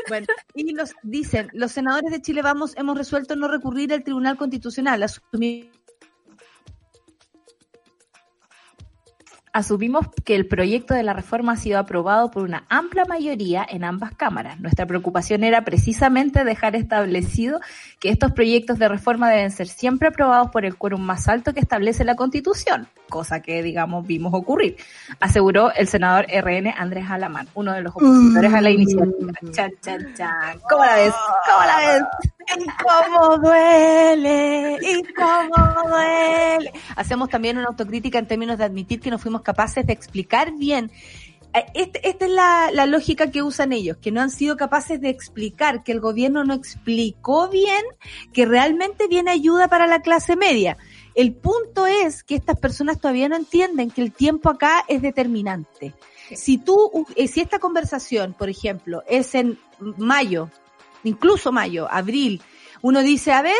Bueno, 0.08 0.26
y 0.54 0.72
nos 0.72 0.94
dicen, 1.02 1.48
los 1.52 1.72
senadores 1.72 2.10
de 2.10 2.20
Chile 2.20 2.42
Vamos 2.42 2.76
hemos 2.76 2.98
resuelto 2.98 3.37
no 3.37 3.48
recurrir 3.48 3.92
al 3.92 4.02
Tribunal 4.02 4.37
Constitucional. 4.37 5.02
Asumir 5.02 5.70
asumimos 9.54 10.08
que 10.24 10.34
el 10.34 10.46
proyecto 10.46 10.94
de 10.94 11.04
la 11.04 11.12
reforma 11.12 11.52
ha 11.52 11.56
sido 11.56 11.78
aprobado 11.78 12.28
por 12.32 12.42
una 12.42 12.64
amplia 12.68 13.04
mayoría 13.04 13.64
en 13.66 13.84
ambas 13.84 14.12
cámaras. 14.12 14.58
Nuestra 14.58 14.84
preocupación 14.84 15.44
era 15.44 15.64
precisamente 15.64 16.42
dejar 16.42 16.74
establecido 16.74 17.60
que 18.00 18.10
estos 18.10 18.32
proyectos 18.32 18.80
de 18.80 18.88
reforma 18.88 19.30
deben 19.30 19.52
ser 19.52 19.68
siempre 19.68 20.08
aprobados 20.08 20.50
por 20.50 20.64
el 20.64 20.76
quórum 20.76 21.00
más 21.00 21.28
alto 21.28 21.54
que 21.54 21.60
establece 21.60 22.04
la 22.04 22.16
Constitución, 22.16 22.88
cosa 23.08 23.40
que, 23.42 23.62
digamos, 23.62 24.04
vimos 24.04 24.34
ocurrir, 24.34 24.76
aseguró 25.20 25.72
el 25.72 25.86
senador 25.86 26.26
RN 26.26 26.74
Andrés 26.76 27.08
Alamán, 27.08 27.46
uno 27.54 27.72
de 27.72 27.82
los 27.82 27.94
opositores 27.94 28.52
a 28.52 28.60
la 28.60 28.70
iniciativa. 28.70 29.32
Chan, 29.52 29.70
chan, 29.80 30.14
chan. 30.16 30.58
¿Cómo 30.68 30.84
la 30.84 30.96
ves? 30.96 31.14
¿Cómo 31.46 31.64
la 31.64 31.78
ves? 31.78 32.02
Y 32.56 32.66
cómo 32.82 33.38
duele, 33.38 34.78
y 34.82 35.02
cómo 35.14 35.88
duele. 35.88 36.72
Hacemos 36.96 37.28
también 37.30 37.56
una 37.56 37.68
autocrítica 37.68 38.18
en 38.18 38.26
términos 38.26 38.58
de 38.58 38.64
admitir 38.64 39.00
que 39.00 39.10
no 39.10 39.18
fuimos 39.18 39.43
capaces 39.44 39.87
de 39.87 39.92
explicar 39.92 40.52
bien. 40.57 40.90
Este, 41.72 42.09
esta 42.09 42.24
es 42.24 42.33
la, 42.33 42.70
la, 42.72 42.87
lógica 42.87 43.30
que 43.30 43.42
usan 43.42 43.72
ellos, 43.72 43.96
que 43.98 44.11
no 44.11 44.20
han 44.20 44.30
sido 44.30 44.57
capaces 44.57 45.00
de 45.00 45.09
explicar, 45.09 45.85
que 45.85 45.92
el 45.92 46.00
gobierno 46.00 46.42
no 46.42 46.52
explicó 46.52 47.48
bien 47.48 47.85
que 48.33 48.44
realmente 48.44 49.07
viene 49.07 49.30
ayuda 49.30 49.68
para 49.68 49.87
la 49.87 50.00
clase 50.00 50.35
media. 50.35 50.76
El 51.14 51.33
punto 51.33 51.87
es 51.87 52.24
que 52.24 52.35
estas 52.35 52.59
personas 52.59 52.98
todavía 53.00 53.28
no 53.28 53.37
entienden 53.37 53.92
que 53.92 54.02
el 54.02 54.11
tiempo 54.11 54.50
acá 54.50 54.85
es 54.88 55.00
determinante. 55.00 55.94
Si 56.35 56.59
tú, 56.59 57.07
si 57.14 57.40
esta 57.40 57.61
conversación, 57.61 58.35
por 58.37 58.48
ejemplo, 58.48 59.04
es 59.07 59.37
en 59.37 59.57
mayo, 59.78 60.50
incluso 61.04 61.52
mayo, 61.52 61.87
abril, 61.88 62.42
uno 62.83 63.00
dice, 63.02 63.33
a 63.33 63.42
ver, 63.42 63.54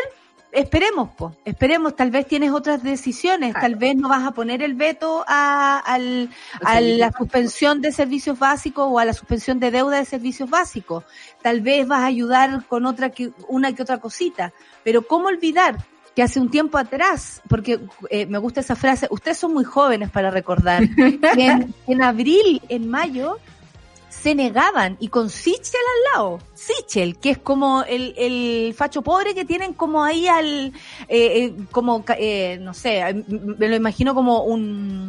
esperemos, 0.55 1.11
pues, 1.17 1.35
esperemos, 1.45 1.97
tal 1.97 2.11
vez 2.11 2.27
tienes 2.27 2.53
otras 2.53 2.83
decisiones, 2.83 3.53
claro. 3.53 3.67
tal 3.67 3.77
vez 3.77 3.97
no 3.97 4.09
vas 4.09 4.25
a 4.25 4.31
poner 4.31 4.63
el 4.63 4.75
veto 4.75 5.25
a, 5.27 5.79
al, 5.79 6.31
a 6.65 6.81
la 6.81 7.13
suspensión 7.13 7.81
de 7.83 7.93
servicios 7.93 8.39
básicos 8.39 8.87
o 8.89 8.99
a 8.99 9.05
la 9.05 9.13
suspensión 9.13 9.61
de 9.61 9.71
deuda 9.71 9.99
de 9.99 10.05
servicios 10.05 10.49
básicos, 10.49 11.05
tal 11.43 11.61
vez 11.61 11.87
vas 11.87 12.01
a 12.01 12.07
ayudar 12.07 12.65
con 12.67 12.87
otra 12.87 13.11
que, 13.11 13.33
una 13.49 13.73
que 13.73 13.83
otra 13.83 13.99
cosita, 13.99 14.53
pero 14.83 15.03
¿cómo 15.07 15.29
olvidar? 15.29 15.77
que 16.15 16.23
hace 16.23 16.39
un 16.39 16.49
tiempo 16.49 16.79
atrás, 16.79 17.43
porque 17.49 17.81
eh, 18.09 18.27
me 18.27 18.39
gusta 18.39 18.61
esa 18.61 18.77
frase, 18.77 19.09
ustedes 19.11 19.37
son 19.37 19.53
muy 19.53 19.65
jóvenes 19.65 20.11
para 20.11 20.31
recordar, 20.31 20.83
en, 21.37 21.75
en 21.89 22.03
abril, 22.03 22.63
en 22.69 22.89
mayo, 22.89 23.39
se 24.25 24.35
negaban 24.35 24.97
y 25.01 25.09
con 25.09 25.29
Sichel 25.29 25.83
al 25.97 26.15
lado, 26.15 26.39
Sichel, 26.55 27.19
que 27.19 27.29
es 27.29 27.37
como 27.37 27.83
el, 27.83 28.15
el 28.17 28.73
facho 28.73 29.03
pobre 29.03 29.35
que 29.35 29.45
tienen 29.45 29.75
como 29.75 30.03
ahí 30.03 30.27
al, 30.27 30.69
eh, 31.09 31.45
eh, 31.45 31.55
como, 31.71 32.03
eh, 32.17 32.57
no 32.59 32.73
sé, 32.73 33.03
me 33.29 33.69
lo 33.69 33.77
imagino 33.77 34.15
como 34.15 34.45
un, 34.45 35.09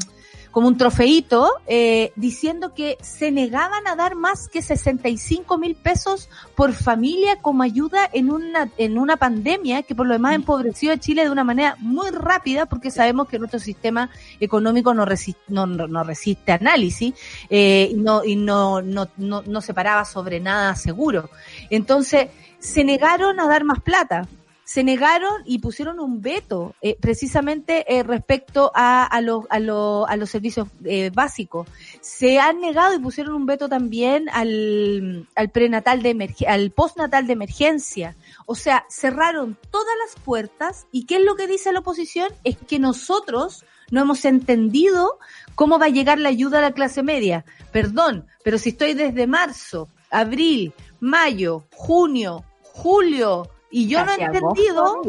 como 0.55 0.69
un 0.69 0.77
trofeito, 0.77 1.51
eh, 1.67 2.13
diciendo 2.15 2.73
que 2.73 2.97
se 3.01 3.29
negaban 3.29 3.85
a 3.87 3.97
dar 3.97 4.15
más 4.15 4.47
que 4.47 4.61
65 4.61 5.57
mil 5.57 5.75
pesos 5.75 6.29
por 6.55 6.71
familia 6.71 7.41
como 7.41 7.61
ayuda 7.61 8.09
en 8.13 8.31
una, 8.31 8.71
en 8.77 8.97
una 8.97 9.17
pandemia 9.17 9.83
que 9.83 9.95
por 9.95 10.07
lo 10.07 10.13
demás 10.13 10.33
empobreció 10.33 10.93
a 10.93 10.97
Chile 10.97 11.25
de 11.25 11.29
una 11.29 11.43
manera 11.43 11.75
muy 11.79 12.09
rápida 12.09 12.67
porque 12.67 12.89
sabemos 12.89 13.27
que 13.27 13.37
nuestro 13.37 13.59
sistema 13.59 14.09
económico 14.39 14.93
no 14.93 15.03
resiste, 15.03 15.41
no, 15.49 15.65
no, 15.65 16.03
resiste 16.05 16.53
análisis 16.53 17.13
eh, 17.49 17.89
y, 17.91 17.95
no, 17.95 18.23
y 18.23 18.37
no, 18.37 18.81
no, 18.81 19.09
no, 19.17 19.41
no 19.41 19.59
se 19.59 19.73
paraba 19.73 20.05
sobre 20.05 20.39
nada 20.39 20.73
seguro. 20.77 21.29
Entonces, 21.69 22.29
se 22.59 22.85
negaron 22.85 23.41
a 23.41 23.47
dar 23.49 23.65
más 23.65 23.81
plata 23.81 24.25
se 24.65 24.83
negaron 24.83 25.43
y 25.45 25.59
pusieron 25.59 25.99
un 25.99 26.21
veto 26.21 26.75
eh, 26.81 26.97
precisamente 26.99 27.85
eh, 27.87 28.01
respecto 28.01 28.71
a, 28.73 29.05
a, 29.05 29.21
los, 29.21 29.45
a, 29.49 29.57
a 29.57 30.17
los 30.17 30.29
servicios 30.29 30.67
eh, 30.83 31.11
básicos. 31.13 31.69
Se 32.01 32.39
han 32.39 32.59
negado 32.61 32.95
y 32.95 32.99
pusieron 32.99 33.35
un 33.35 33.45
veto 33.45 33.69
también 33.69 34.27
al, 34.33 35.27
al 35.35 35.49
prenatal 35.49 36.01
de 36.01 36.35
al 36.47 36.71
postnatal 36.71 37.27
de 37.27 37.33
emergencia. 37.33 38.15
O 38.47 38.55
sea, 38.55 38.85
cerraron 38.89 39.55
todas 39.69 39.93
las 40.03 40.21
puertas 40.23 40.87
y 40.91 41.05
¿qué 41.05 41.17
es 41.17 41.23
lo 41.23 41.35
que 41.35 41.47
dice 41.47 41.71
la 41.71 41.79
oposición? 41.79 42.29
Es 42.43 42.57
que 42.57 42.79
nosotros 42.79 43.65
no 43.91 44.01
hemos 44.01 44.25
entendido 44.25 45.19
cómo 45.53 45.77
va 45.77 45.85
a 45.85 45.89
llegar 45.89 46.17
la 46.17 46.29
ayuda 46.29 46.57
a 46.57 46.63
la 46.63 46.71
clase 46.71 47.03
media. 47.03 47.45
Perdón, 47.71 48.25
pero 48.43 48.57
si 48.57 48.69
estoy 48.69 48.95
desde 48.95 49.27
marzo, 49.27 49.89
abril, 50.09 50.73
mayo, 50.99 51.65
junio, 51.71 52.43
julio, 52.63 53.47
y 53.75 53.87
yo 53.89 54.05
no 54.05 54.11
he 54.13 54.23
entendido, 54.23 55.01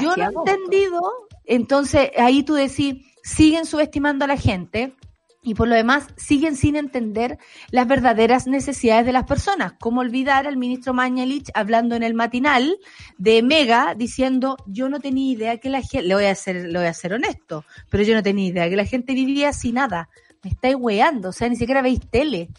yo 0.00 0.16
no 0.16 0.22
he 0.22 0.26
entendido, 0.26 1.00
entonces 1.44 2.12
ahí 2.16 2.44
tú 2.44 2.54
decís, 2.54 3.04
siguen 3.24 3.66
subestimando 3.66 4.26
a 4.26 4.28
la 4.28 4.36
gente 4.36 4.94
y 5.42 5.56
por 5.56 5.66
lo 5.66 5.74
demás 5.74 6.06
siguen 6.16 6.54
sin 6.54 6.76
entender 6.76 7.36
las 7.72 7.88
verdaderas 7.88 8.46
necesidades 8.46 9.06
de 9.06 9.12
las 9.12 9.24
personas. 9.24 9.72
¿Cómo 9.80 10.02
olvidar 10.02 10.46
al 10.46 10.56
ministro 10.56 10.94
Mañalich 10.94 11.50
hablando 11.52 11.96
en 11.96 12.04
el 12.04 12.14
matinal 12.14 12.78
de 13.18 13.42
Mega 13.42 13.96
diciendo, 13.96 14.56
yo 14.68 14.88
no 14.88 15.00
tenía 15.00 15.32
idea 15.32 15.56
que 15.58 15.68
la 15.68 15.82
gente, 15.82 16.06
le 16.06 16.14
voy 16.14 16.26
a 16.26 16.34
ser, 16.36 16.66
le 16.66 16.78
voy 16.78 16.86
a 16.86 16.94
ser 16.94 17.14
honesto, 17.14 17.64
pero 17.90 18.04
yo 18.04 18.14
no 18.14 18.22
tenía 18.22 18.46
idea 18.46 18.70
que 18.70 18.76
la 18.76 18.84
gente 18.84 19.14
vivía 19.14 19.52
sin 19.52 19.74
nada. 19.74 20.08
Me 20.44 20.50
estáis 20.50 20.76
weando, 20.78 21.30
o 21.30 21.32
sea, 21.32 21.48
ni 21.48 21.56
siquiera 21.56 21.82
veis 21.82 21.98
tele. 22.08 22.50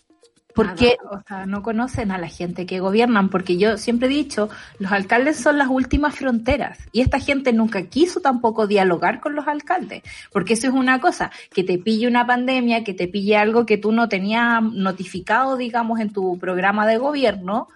Porque, 0.53 0.97
o 1.09 1.21
sea, 1.27 1.45
no 1.45 1.61
conocen 1.61 2.11
a 2.11 2.17
la 2.17 2.27
gente 2.27 2.65
que 2.65 2.79
gobiernan, 2.79 3.29
porque 3.29 3.57
yo 3.57 3.77
siempre 3.77 4.07
he 4.07 4.11
dicho, 4.11 4.49
los 4.79 4.91
alcaldes 4.91 5.37
son 5.37 5.57
las 5.57 5.67
últimas 5.67 6.15
fronteras 6.15 6.79
y 6.91 7.01
esta 7.01 7.19
gente 7.19 7.53
nunca 7.53 7.83
quiso 7.83 8.19
tampoco 8.21 8.67
dialogar 8.67 9.19
con 9.19 9.35
los 9.35 9.47
alcaldes, 9.47 10.03
porque 10.31 10.53
eso 10.53 10.67
es 10.67 10.73
una 10.73 10.99
cosa, 10.99 11.31
que 11.53 11.63
te 11.63 11.77
pille 11.77 12.07
una 12.07 12.25
pandemia, 12.25 12.83
que 12.83 12.93
te 12.93 13.07
pille 13.07 13.37
algo 13.37 13.65
que 13.65 13.77
tú 13.77 13.91
no 13.91 14.09
tenías 14.09 14.61
notificado, 14.61 15.57
digamos, 15.57 15.99
en 15.99 16.11
tu 16.11 16.37
programa 16.37 16.87
de 16.87 16.97
gobierno, 16.97 17.67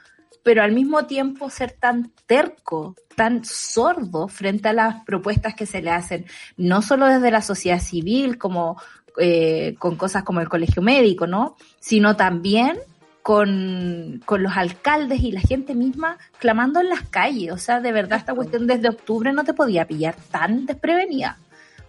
pero 0.43 0.61
al 0.61 0.73
mismo 0.73 1.05
tiempo 1.05 1.49
ser 1.49 1.71
tan 1.71 2.11
terco, 2.27 2.95
tan 3.15 3.43
sordo 3.43 4.27
frente 4.27 4.69
a 4.69 4.73
las 4.73 5.03
propuestas 5.03 5.55
que 5.55 5.65
se 5.65 5.81
le 5.81 5.89
hacen, 5.89 6.25
no 6.55 6.81
solo 6.83 7.07
desde 7.07 7.31
la 7.31 7.41
sociedad 7.41 7.79
civil, 7.79 8.37
como 8.37 8.79
eh, 9.17 9.75
con 9.79 9.95
cosas 9.95 10.23
como 10.23 10.41
el 10.41 10.49
colegio 10.49 10.81
médico, 10.81 11.27
¿no? 11.27 11.55
Sino 11.79 12.15
también 12.15 12.77
con, 13.21 14.21
con, 14.25 14.43
los 14.43 14.55
alcaldes 14.55 15.21
y 15.21 15.31
la 15.31 15.41
gente 15.41 15.73
misma 15.73 16.17
clamando 16.39 16.79
en 16.79 16.89
las 16.89 17.01
calles. 17.09 17.51
O 17.51 17.57
sea, 17.57 17.79
de 17.79 17.91
verdad 17.91 18.19
esta 18.19 18.35
cuestión 18.35 18.67
desde 18.67 18.89
octubre 18.89 19.33
no 19.33 19.43
te 19.43 19.53
podía 19.53 19.85
pillar 19.85 20.15
tan 20.31 20.65
desprevenida. 20.65 21.37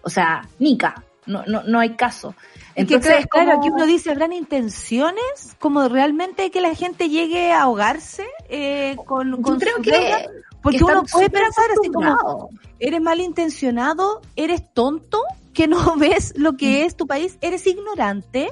O 0.01 0.09
sea, 0.09 0.47
Nica, 0.57 1.03
no, 1.27 1.43
no, 1.45 1.61
no 1.63 1.79
hay 1.79 1.95
caso. 1.95 2.33
Entonces, 2.73 3.27
claro, 3.27 3.59
aquí 3.59 3.69
uno 3.69 3.85
dice, 3.85 4.11
¿habrán 4.11 4.33
intenciones 4.33 5.55
como 5.59 5.87
realmente 5.89 6.49
que 6.51 6.61
la 6.61 6.73
gente 6.73 7.09
llegue 7.09 7.51
a 7.51 7.63
ahogarse 7.63 8.25
eh, 8.49 8.95
con, 9.05 9.41
con 9.41 9.59
creo 9.59 9.81
que 9.81 10.27
Porque 10.61 10.83
uno 10.83 11.03
puede 11.03 11.29
pensar 11.29 11.65
así 11.71 11.91
como, 11.91 12.49
eres 12.79 13.01
malintencionado, 13.01 14.21
eres 14.35 14.73
tonto, 14.73 15.21
que 15.57 15.67
no 15.67 15.95
ves 15.97 16.33
lo 16.37 16.55
que 16.55 16.83
mm. 16.83 16.85
es 16.85 16.95
tu 16.95 17.07
país, 17.07 17.39
eres 17.41 17.65
ignorante 17.65 18.49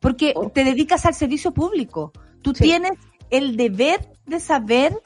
porque 0.00 0.32
oh. 0.34 0.50
te 0.50 0.64
dedicas 0.64 1.06
al 1.06 1.14
servicio 1.14 1.52
público. 1.52 2.12
Tú 2.42 2.52
tienes 2.52 2.92
el 3.30 3.56
deber 3.56 4.00
de 4.26 4.40
saber 4.40 5.00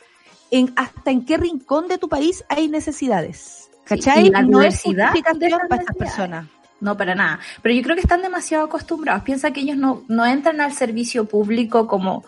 en 0.51 0.73
hasta 0.77 1.11
en 1.11 1.27
qué 1.27 1.37
rincón 1.37 1.89
de 1.89 1.99
tu 1.99 2.09
país 2.09 2.43
hay 2.49 2.69
necesidades. 2.69 3.71
¿Cachai? 3.85 4.31
no 4.31 4.63
es 4.63 4.81
justificación 4.83 5.61
para 5.69 5.83
estas 5.83 5.97
personas. 5.97 6.47
No, 6.81 6.97
para 6.97 7.15
nada. 7.15 7.39
Pero 7.61 7.75
yo 7.75 7.83
creo 7.83 7.97
que 7.97 8.03
están 8.03 8.23
demasiado 8.23 8.65
acostumbrados. 8.65 9.23
Piensa 9.23 9.51
que 9.51 9.61
ellos 9.61 9.77
no, 9.77 10.05
no 10.09 10.25
entran 10.25 10.61
al 10.61 10.73
servicio 10.73 11.27
público 11.27 11.87
como 11.87 12.25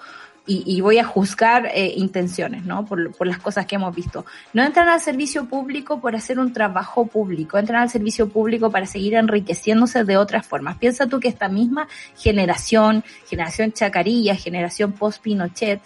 y, 0.46 0.80
voy 0.82 0.98
a 0.98 1.04
juzgar 1.04 1.70
eh, 1.72 1.94
intenciones, 1.96 2.66
¿no? 2.66 2.84
Por, 2.84 3.12
por, 3.12 3.26
las 3.26 3.38
cosas 3.38 3.64
que 3.64 3.76
hemos 3.76 3.94
visto. 3.94 4.26
No 4.52 4.62
entran 4.62 4.88
al 4.88 5.00
servicio 5.00 5.46
público 5.46 6.00
por 6.02 6.14
hacer 6.14 6.38
un 6.38 6.52
trabajo 6.52 7.06
público, 7.06 7.56
entran 7.56 7.80
al 7.80 7.88
servicio 7.88 8.28
público 8.28 8.70
para 8.70 8.84
seguir 8.84 9.14
enriqueciéndose 9.14 10.04
de 10.04 10.18
otras 10.18 10.46
formas. 10.46 10.76
Piensa 10.76 11.06
tú 11.06 11.18
que 11.18 11.28
esta 11.28 11.48
misma 11.48 11.88
generación, 12.16 13.04
generación 13.26 13.72
Chacarilla, 13.72 14.36
generación 14.36 14.92
post-Pinochet, 14.92 15.80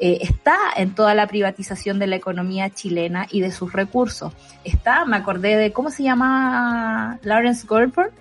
eh, 0.00 0.18
está 0.22 0.56
en 0.76 0.94
toda 0.94 1.14
la 1.14 1.28
privatización 1.28 2.00
de 2.00 2.08
la 2.08 2.16
economía 2.16 2.68
chilena 2.70 3.28
y 3.30 3.42
de 3.42 3.52
sus 3.52 3.72
recursos. 3.72 4.32
Está, 4.64 5.04
me 5.04 5.18
acordé 5.18 5.56
de, 5.56 5.72
¿cómo 5.72 5.90
se 5.90 6.02
llama 6.02 7.20
Lawrence 7.22 7.64
Goldberg? 7.66 8.12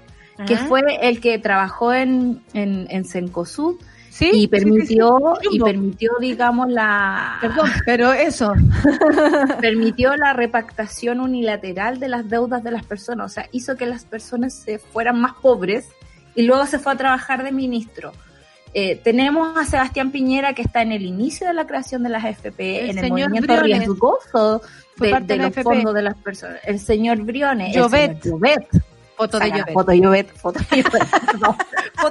Que 0.45 0.55
fue 0.55 0.81
el 1.01 1.19
que 1.19 1.37
trabajó 1.37 1.93
en, 1.93 2.41
en, 2.53 2.87
en 2.89 3.03
Cencosud 3.03 3.75
y 4.21 4.47
permitió 4.47 5.17
y 5.51 5.59
permitió 5.59 6.11
digamos 6.19 6.69
la 6.69 7.37
perdón 7.41 7.69
pero 7.85 8.13
eso 8.13 8.53
permitió 9.61 10.15
la 10.15 10.33
repactación 10.33 11.19
unilateral 11.19 11.99
de 11.99 12.09
las 12.09 12.29
deudas 12.29 12.63
de 12.63 12.71
las 12.71 12.85
personas 12.85 13.31
o 13.31 13.33
sea 13.33 13.47
hizo 13.51 13.75
que 13.75 13.85
las 13.85 14.05
personas 14.05 14.53
se 14.53 14.79
fueran 14.79 15.19
más 15.19 15.33
pobres 15.41 15.89
y 16.35 16.43
luego 16.43 16.65
se 16.65 16.79
fue 16.79 16.93
a 16.93 16.95
trabajar 16.95 17.43
de 17.43 17.51
ministro 17.51 18.11
eh, 18.73 18.99
tenemos 19.03 19.57
a 19.57 19.65
Sebastián 19.65 20.11
Piñera 20.11 20.53
que 20.53 20.61
está 20.61 20.81
en 20.83 20.91
el 20.91 21.03
inicio 21.03 21.47
de 21.47 21.53
la 21.53 21.65
creación 21.65 22.03
de 22.03 22.09
las 22.09 22.23
FP, 22.23 22.91
en 22.91 22.99
el 22.99 23.09
movimiento 23.09 23.55
riesgoso 23.55 24.61
de, 24.97 25.19
de, 25.21 25.37
los 25.37 25.55
fondos 25.55 25.93
de 25.95 26.03
las 26.03 26.15
personas. 26.15 26.59
El 26.63 26.79
señor 26.79 27.23
Briones, 27.23 27.75
Llobet. 27.75 28.17
Foto 28.17 28.23
de 28.23 28.29
Llobet. 28.29 28.67
Foto 29.19 29.37
de 29.37 29.51
Llobet. 29.51 29.73
Foto 29.73 29.91
de 29.91 29.97
Llobet. 29.99 30.31
foto 30.33 30.59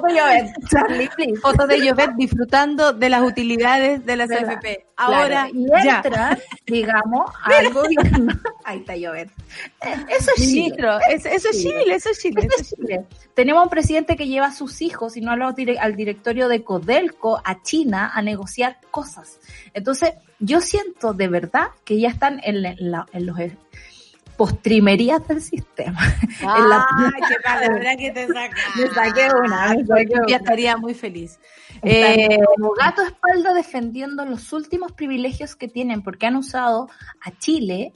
de 0.06 0.14
Llobet. 0.14 0.52
Charlie, 0.70 1.08
please. 1.16 1.40
Foto 1.40 1.66
de 1.66 1.78
Llobet 1.78 2.10
disfrutando 2.16 2.92
de 2.92 3.08
las 3.08 3.22
utilidades 3.22 4.04
de 4.04 4.14
las 4.14 4.28
CFP. 4.28 4.84
Ahora, 4.94 5.48
y 5.50 5.64
entra, 5.72 6.38
digamos, 6.66 7.30
al 7.44 7.72
gobierno. 7.72 8.38
Ahí 8.62 8.80
está 8.80 8.94
Llobet. 8.94 9.30
Eh, 9.80 10.04
eso 10.18 10.32
es 10.36 10.46
Ministro, 10.48 10.98
Chile. 10.98 11.34
Eso, 11.34 11.48
es 11.48 11.62
Chile, 11.62 11.94
eso 11.94 12.10
es 12.10 12.18
Chile. 12.18 12.40
Eso 12.42 12.60
es 12.60 12.74
Chile. 12.74 13.04
Tenemos 13.32 13.62
un 13.62 13.70
presidente 13.70 14.14
que 14.14 14.26
lleva 14.26 14.48
a 14.48 14.52
sus 14.52 14.82
hijos, 14.82 15.16
y 15.16 15.22
no 15.22 15.32
al 15.32 15.96
directorio 15.96 16.48
de 16.48 16.62
Codelco, 16.62 17.40
a 17.42 17.62
China, 17.62 18.12
a 18.14 18.20
negociar 18.20 18.80
cosas. 18.90 19.40
Entonces, 19.72 20.12
yo 20.40 20.60
siento 20.60 21.14
de 21.14 21.28
verdad 21.28 21.68
que 21.86 21.98
ya 21.98 22.10
están 22.10 22.38
en, 22.44 22.62
la, 22.90 23.06
en 23.14 23.24
los 23.24 23.38
postrimerías 24.38 25.26
del 25.28 25.42
sistema. 25.42 25.98
Ah, 26.40 27.10
qué 27.28 27.36
palabra 27.42 27.96
que 27.96 28.10
te 28.12 28.26
sacaste. 28.28 28.80
Me 28.80 28.90
saqué 28.90 29.28
una, 29.34 29.74
Ya 30.28 30.36
estaría 30.36 30.76
muy 30.76 30.94
feliz. 30.94 31.40
Eh, 31.82 32.38
como 32.56 32.74
gato 32.74 33.02
espalda 33.02 33.52
defendiendo 33.52 34.24
los 34.24 34.52
últimos 34.52 34.92
privilegios 34.92 35.56
que 35.56 35.66
tienen, 35.66 36.02
porque 36.02 36.26
han 36.26 36.36
usado 36.36 36.88
a 37.20 37.36
Chile 37.38 37.92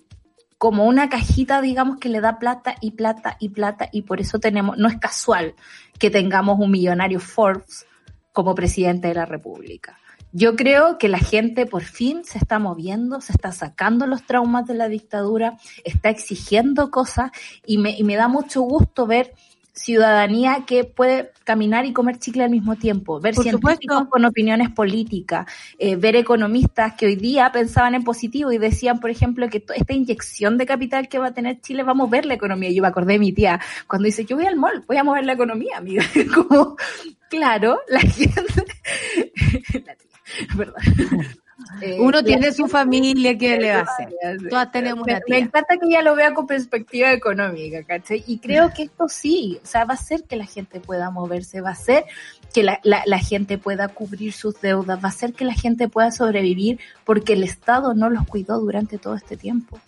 como 0.59 0.87
una 0.87 1.09
cajita, 1.09 1.61
digamos, 1.61 1.99
que 1.99 2.09
le 2.09 2.21
da 2.21 2.39
plata 2.39 2.75
y 2.81 2.93
plata 2.93 3.37
y 3.39 3.51
plata, 3.51 3.89
y 3.93 4.03
por 4.03 4.21
eso 4.21 4.41
tenemos, 4.41 4.77
no 4.77 4.89
es 4.89 4.99
casual 4.99 5.55
que 5.99 6.11
tengamos 6.11 6.59
un 6.59 6.71
millonario 6.73 7.21
Forbes 7.21 7.87
como 8.33 8.55
presidente 8.55 9.09
de 9.09 9.15
la 9.15 9.25
República. 9.25 9.97
Yo 10.33 10.57
creo 10.57 10.99
que 10.99 11.09
la 11.09 11.19
gente 11.19 11.67
por 11.67 11.83
fin 11.83 12.25
se 12.25 12.39
está 12.39 12.59
moviendo, 12.59 13.21
se 13.21 13.33
está 13.33 13.53
sacando 13.53 14.07
los 14.07 14.23
traumas 14.23 14.67
de 14.67 14.75
la 14.75 14.89
dictadura, 14.89 15.59
está 15.85 16.09
exigiendo 16.09 16.91
cosas 16.91 17.31
y 17.67 17.79
me, 17.79 17.91
y 17.91 18.03
me 18.03 18.17
da 18.17 18.29
mucho 18.29 18.63
gusto 18.63 19.07
ver 19.07 19.35
ciudadanía 19.75 20.65
que 20.67 20.85
puede 20.85 21.31
caminar 21.45 21.87
y 21.87 21.93
comer 21.93 22.19
chicle 22.19 22.45
al 22.45 22.51
mismo 22.51 22.77
tiempo, 22.77 23.21
ver 23.21 23.35
científicos 23.35 24.07
con 24.09 24.25
opiniones 24.25 24.71
políticas, 24.71 25.47
eh, 25.79 25.97
ver 25.97 26.15
economistas 26.17 26.95
que 26.95 27.07
hoy 27.07 27.17
día 27.17 27.51
pensaban 27.53 27.95
en 27.95 28.05
positivo 28.05 28.53
y 28.53 28.59
decían, 28.59 29.01
por 29.01 29.11
ejemplo, 29.11 29.49
que 29.49 29.65
esta 29.75 29.93
inyección 29.95 30.59
de 30.59 30.67
capital 30.67 31.09
que 31.09 31.19
va 31.19 31.29
a 31.29 31.35
tener 31.35 31.61
Chile 31.61 31.83
va 31.83 31.93
a 31.93 31.95
mover 31.95 32.27
la 32.27 32.35
economía. 32.35 32.71
Yo 32.71 32.83
me 32.83 32.89
acordé 32.89 33.15
de 33.15 33.19
mi 33.19 33.33
tía 33.33 33.61
cuando 33.89 34.07
dice, 34.07 34.25
yo 34.25 34.37
voy 34.37 34.47
al 34.47 34.57
mall, 34.57 34.85
voy 34.87 34.99
a 34.99 35.05
mover 35.05 35.25
la 35.25 35.33
economía, 35.33 35.79
amiga. 35.79 36.05
Como, 36.35 36.77
claro, 37.29 37.81
la 37.89 38.01
gente, 38.01 38.43
la 39.87 39.95
tía, 39.95 40.12
¿verdad? 40.57 40.83
Eh, 41.81 41.99
Uno 42.01 42.25
tiene 42.25 42.53
su 42.53 42.67
familia, 42.67 43.37
¿qué 43.39 43.57
le 43.57 43.71
hacer? 43.71 44.09
Todas 44.49 44.73
tenemos 44.73 45.07
me, 45.07 45.13
una 45.13 45.21
tía. 45.21 45.37
Me 45.37 45.43
encanta 45.43 45.77
que 45.77 45.87
ella 45.87 46.03
lo 46.03 46.17
vea 46.17 46.35
con 46.35 46.47
perspectiva 46.47 47.13
económica, 47.13 47.85
¿cachai? 47.85 48.25
Y 48.27 48.39
creo 48.39 48.73
que 48.73 48.85
esto 48.85 49.09
sí, 49.09 49.61
o 49.63 49.67
sea, 49.67 49.85
va 49.85 49.93
a 49.95 49.97
hacer 49.97 50.25
que 50.25 50.35
la 50.35 50.47
gente 50.47 50.81
pueda 50.81 51.11
moverse, 51.11 51.61
va 51.61 51.69
a 51.69 51.73
hacer 51.73 52.05
que 52.53 52.65
la, 52.65 52.81
la, 52.83 53.03
la, 53.07 53.19
gente 53.19 53.59
pueda 53.59 53.89
cubrir 53.89 54.33
sus 54.33 54.61
deudas, 54.61 54.99
va 54.99 55.05
a 55.05 55.09
hacer 55.09 55.35
que 55.35 55.45
la 55.45 55.55
gente 55.55 55.89
pueda 55.89 56.11
sobrevivir 56.11 56.81
porque 57.05 57.35
el 57.35 57.45
Estado 57.45 57.95
no 57.95 58.11
los 58.11 58.27
cuidó 58.27 58.59
durante 58.59 58.99
todo 58.99 59.15
este 59.15 59.37
tiempo. 59.37 59.79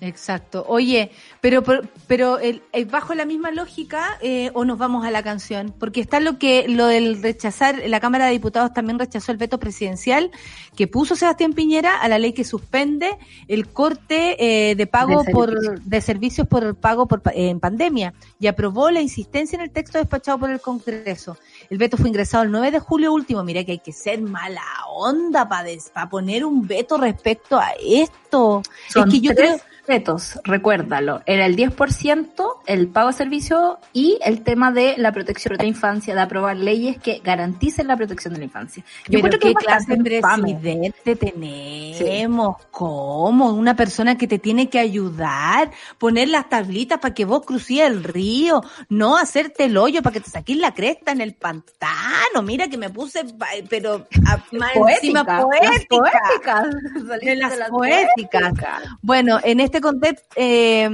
Exacto. 0.00 0.64
Oye, 0.68 1.10
pero 1.40 1.62
pero 2.06 2.38
el, 2.38 2.62
bajo 2.90 3.14
la 3.14 3.24
misma 3.24 3.50
lógica 3.50 4.18
eh, 4.20 4.50
o 4.52 4.66
nos 4.66 4.76
vamos 4.76 5.06
a 5.06 5.10
la 5.10 5.22
canción, 5.22 5.74
porque 5.78 6.02
está 6.02 6.20
lo 6.20 6.38
que 6.38 6.68
lo 6.68 6.86
del 6.86 7.22
rechazar 7.22 7.82
la 7.86 7.98
Cámara 7.98 8.26
de 8.26 8.32
Diputados 8.32 8.74
también 8.74 8.98
rechazó 8.98 9.32
el 9.32 9.38
veto 9.38 9.58
presidencial 9.58 10.30
que 10.76 10.86
puso 10.86 11.16
Sebastián 11.16 11.54
Piñera 11.54 11.96
a 11.96 12.08
la 12.08 12.18
ley 12.18 12.34
que 12.34 12.44
suspende 12.44 13.16
el 13.48 13.68
corte 13.68 14.70
eh, 14.70 14.74
de 14.74 14.86
pago 14.86 15.22
de 15.22 15.32
por 15.32 15.80
de 15.80 16.00
servicios 16.02 16.46
por 16.46 16.74
pago 16.74 17.06
por 17.06 17.22
eh, 17.32 17.48
en 17.48 17.58
pandemia 17.58 18.12
y 18.38 18.48
aprobó 18.48 18.90
la 18.90 19.00
insistencia 19.00 19.56
en 19.56 19.62
el 19.62 19.70
texto 19.70 19.96
despachado 19.96 20.38
por 20.38 20.50
el 20.50 20.60
Congreso. 20.60 21.38
El 21.70 21.78
veto 21.78 21.96
fue 21.96 22.10
ingresado 22.10 22.44
el 22.44 22.50
9 22.50 22.70
de 22.70 22.80
julio 22.80 23.14
último. 23.14 23.42
Mira 23.44 23.64
que 23.64 23.72
hay 23.72 23.78
que 23.78 23.92
ser 23.92 24.20
mala 24.20 24.62
onda 24.94 25.48
para 25.48 25.66
para 25.92 26.08
poner 26.10 26.44
un 26.44 26.66
veto 26.66 26.98
respecto 26.98 27.58
a 27.58 27.70
esto. 27.80 28.62
es 28.94 29.04
que 29.10 29.20
yo 29.20 29.34
creo 29.34 29.58
vetos, 29.86 30.40
recuérdalo, 30.44 31.22
era 31.26 31.46
el 31.46 31.56
10%, 31.56 32.44
el 32.66 32.88
pago 32.88 33.08
de 33.08 33.14
servicio 33.14 33.78
y 33.92 34.18
el 34.24 34.42
tema 34.42 34.72
de 34.72 34.94
la 34.96 35.12
protección 35.12 35.56
de 35.56 35.64
la 35.64 35.68
infancia, 35.68 36.14
de 36.14 36.20
aprobar 36.20 36.56
leyes 36.56 36.98
que 36.98 37.20
garanticen 37.22 37.86
la 37.86 37.96
protección 37.96 38.34
de 38.34 38.40
la 38.40 38.44
infancia. 38.44 38.84
Yo 39.08 39.20
creo 39.20 39.38
que 39.38 39.54
clase 39.54 39.96
de 39.96 40.20
presidente 40.20 41.16
tenemos? 41.16 42.56
¿Cómo? 42.70 43.50
Una 43.50 43.76
persona 43.76 44.16
que 44.16 44.26
te 44.26 44.38
tiene 44.38 44.68
que 44.68 44.78
ayudar, 44.78 45.70
poner 45.98 46.28
las 46.28 46.48
tablitas 46.48 46.98
para 46.98 47.14
que 47.14 47.24
vos 47.24 47.44
crucíes 47.44 47.86
el 47.86 48.04
río, 48.04 48.62
no 48.88 49.16
hacerte 49.16 49.64
el 49.64 49.76
hoyo 49.76 50.02
para 50.02 50.14
que 50.14 50.20
te 50.20 50.30
saquís 50.30 50.56
la 50.56 50.74
cresta 50.74 51.12
en 51.12 51.20
el 51.20 51.34
pantano. 51.34 52.42
Mira 52.42 52.68
que 52.68 52.78
me 52.78 52.90
puse, 52.90 53.24
pero 53.68 54.06
más 54.52 54.70
encima 54.74 55.24
poética. 55.24 56.70
De 57.26 57.36
las, 57.36 57.68
poéticas. 57.68 58.52
Bueno, 59.00 59.38
en 59.42 59.60
este 59.60 59.75
contexto, 59.80 60.26
eh, 60.36 60.88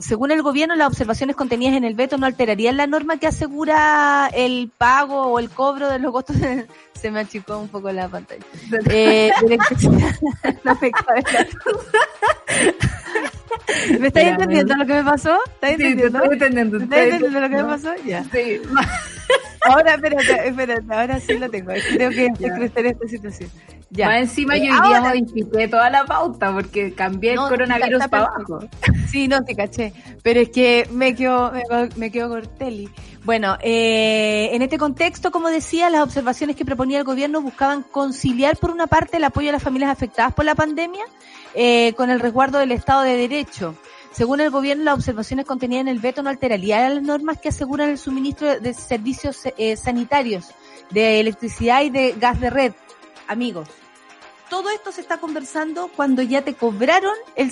según 0.00 0.30
el 0.30 0.42
gobierno, 0.42 0.74
las 0.74 0.88
observaciones 0.88 1.36
contenidas 1.36 1.76
en 1.76 1.84
el 1.84 1.94
veto 1.94 2.18
no 2.18 2.26
alterarían 2.26 2.76
la 2.76 2.86
norma 2.86 3.18
que 3.18 3.26
asegura 3.26 4.30
el 4.32 4.70
pago 4.76 5.26
o 5.26 5.38
el 5.38 5.50
cobro 5.50 5.88
de 5.88 5.98
los 5.98 6.12
costos. 6.12 6.36
Se 6.94 7.10
me 7.10 7.20
achicó 7.20 7.58
un 7.58 7.68
poco 7.68 7.90
la 7.92 8.08
pantalla. 8.08 8.44
Eh, 8.90 9.30
no 10.64 10.78
me 10.80 10.90
cabe 10.90 11.24
¿Me 13.98 14.08
estáis 14.08 14.28
entendiendo 14.28 14.76
lo 14.76 14.86
que 14.86 14.94
me 14.94 15.04
pasó? 15.04 15.38
¿Estáis 15.46 15.80
entendiendo? 15.80 16.20
Sí, 16.20 16.28
entendiendo. 16.32 16.76
¿Estáis 16.78 17.04
entendiendo 17.04 17.40
lo 17.40 17.48
que 17.48 17.56
me 17.56 17.64
pasó? 17.64 17.94
Ya. 18.04 18.24
Sí. 18.24 18.60
Ahora, 19.62 19.94
espérate, 19.94 20.48
espérate, 20.48 20.94
ahora 20.94 21.20
sí 21.20 21.38
lo 21.38 21.50
tengo. 21.50 21.72
Creo 21.92 22.10
que 22.10 22.30
crecer 22.38 22.86
esta 22.86 23.08
situación. 23.08 23.50
Ya. 23.90 24.06
Más 24.06 24.16
encima 24.16 24.56
yo 24.56 24.64
hoy 24.64 24.88
día 24.88 25.00
modifiqué 25.00 25.68
toda 25.68 25.90
la 25.90 26.04
pauta 26.04 26.52
porque 26.52 26.92
cambié 26.92 27.32
el 27.32 27.38
coronavirus 27.38 28.08
para 28.08 28.26
abajo. 28.26 28.60
Sí, 29.08 29.28
no, 29.28 29.44
te 29.44 29.54
caché. 29.54 29.92
Pero 30.22 30.40
es 30.40 30.50
que 30.50 30.88
me 30.90 31.14
quedo, 31.14 31.52
me, 31.52 31.62
me 31.94 32.10
quedo 32.10 32.28
corteli. 32.28 32.90
Bueno, 33.24 33.56
eh, 33.60 34.50
en 34.52 34.62
este 34.62 34.78
contexto, 34.78 35.30
como 35.30 35.48
decía, 35.48 35.88
las 35.90 36.02
observaciones 36.02 36.56
que 36.56 36.64
proponía 36.64 36.98
el 36.98 37.04
gobierno 37.04 37.40
buscaban 37.40 37.82
conciliar 37.82 38.56
por 38.56 38.70
una 38.70 38.88
parte 38.88 39.16
el 39.16 39.24
apoyo 39.24 39.48
a 39.50 39.52
las 39.52 39.62
familias 39.62 39.90
afectadas 39.90 40.34
por 40.34 40.44
la 40.44 40.56
pandemia 40.56 41.04
eh, 41.54 41.92
con 41.94 42.10
el 42.10 42.20
resguardo 42.20 42.58
del 42.58 42.72
Estado 42.72 43.02
de 43.02 43.16
Derecho. 43.16 43.76
Según 44.10 44.40
el 44.40 44.50
gobierno, 44.50 44.84
las 44.84 44.94
observaciones 44.94 45.46
contenidas 45.46 45.82
en 45.82 45.88
el 45.88 46.00
veto 46.00 46.22
no 46.22 46.30
alterarían 46.30 46.96
las 46.96 47.04
normas 47.04 47.38
que 47.38 47.50
aseguran 47.50 47.90
el 47.90 47.98
suministro 47.98 48.60
de 48.60 48.74
servicios 48.74 49.40
eh, 49.56 49.76
sanitarios, 49.76 50.50
de 50.90 51.20
electricidad 51.20 51.82
y 51.82 51.90
de 51.90 52.14
gas 52.18 52.40
de 52.40 52.50
red 52.50 52.72
amigos, 53.28 53.68
todo 54.48 54.70
esto 54.70 54.92
se 54.92 55.00
está 55.00 55.18
conversando 55.18 55.90
cuando 55.94 56.22
ya 56.22 56.42
te 56.42 56.54
cobraron 56.54 57.14
el, 57.34 57.50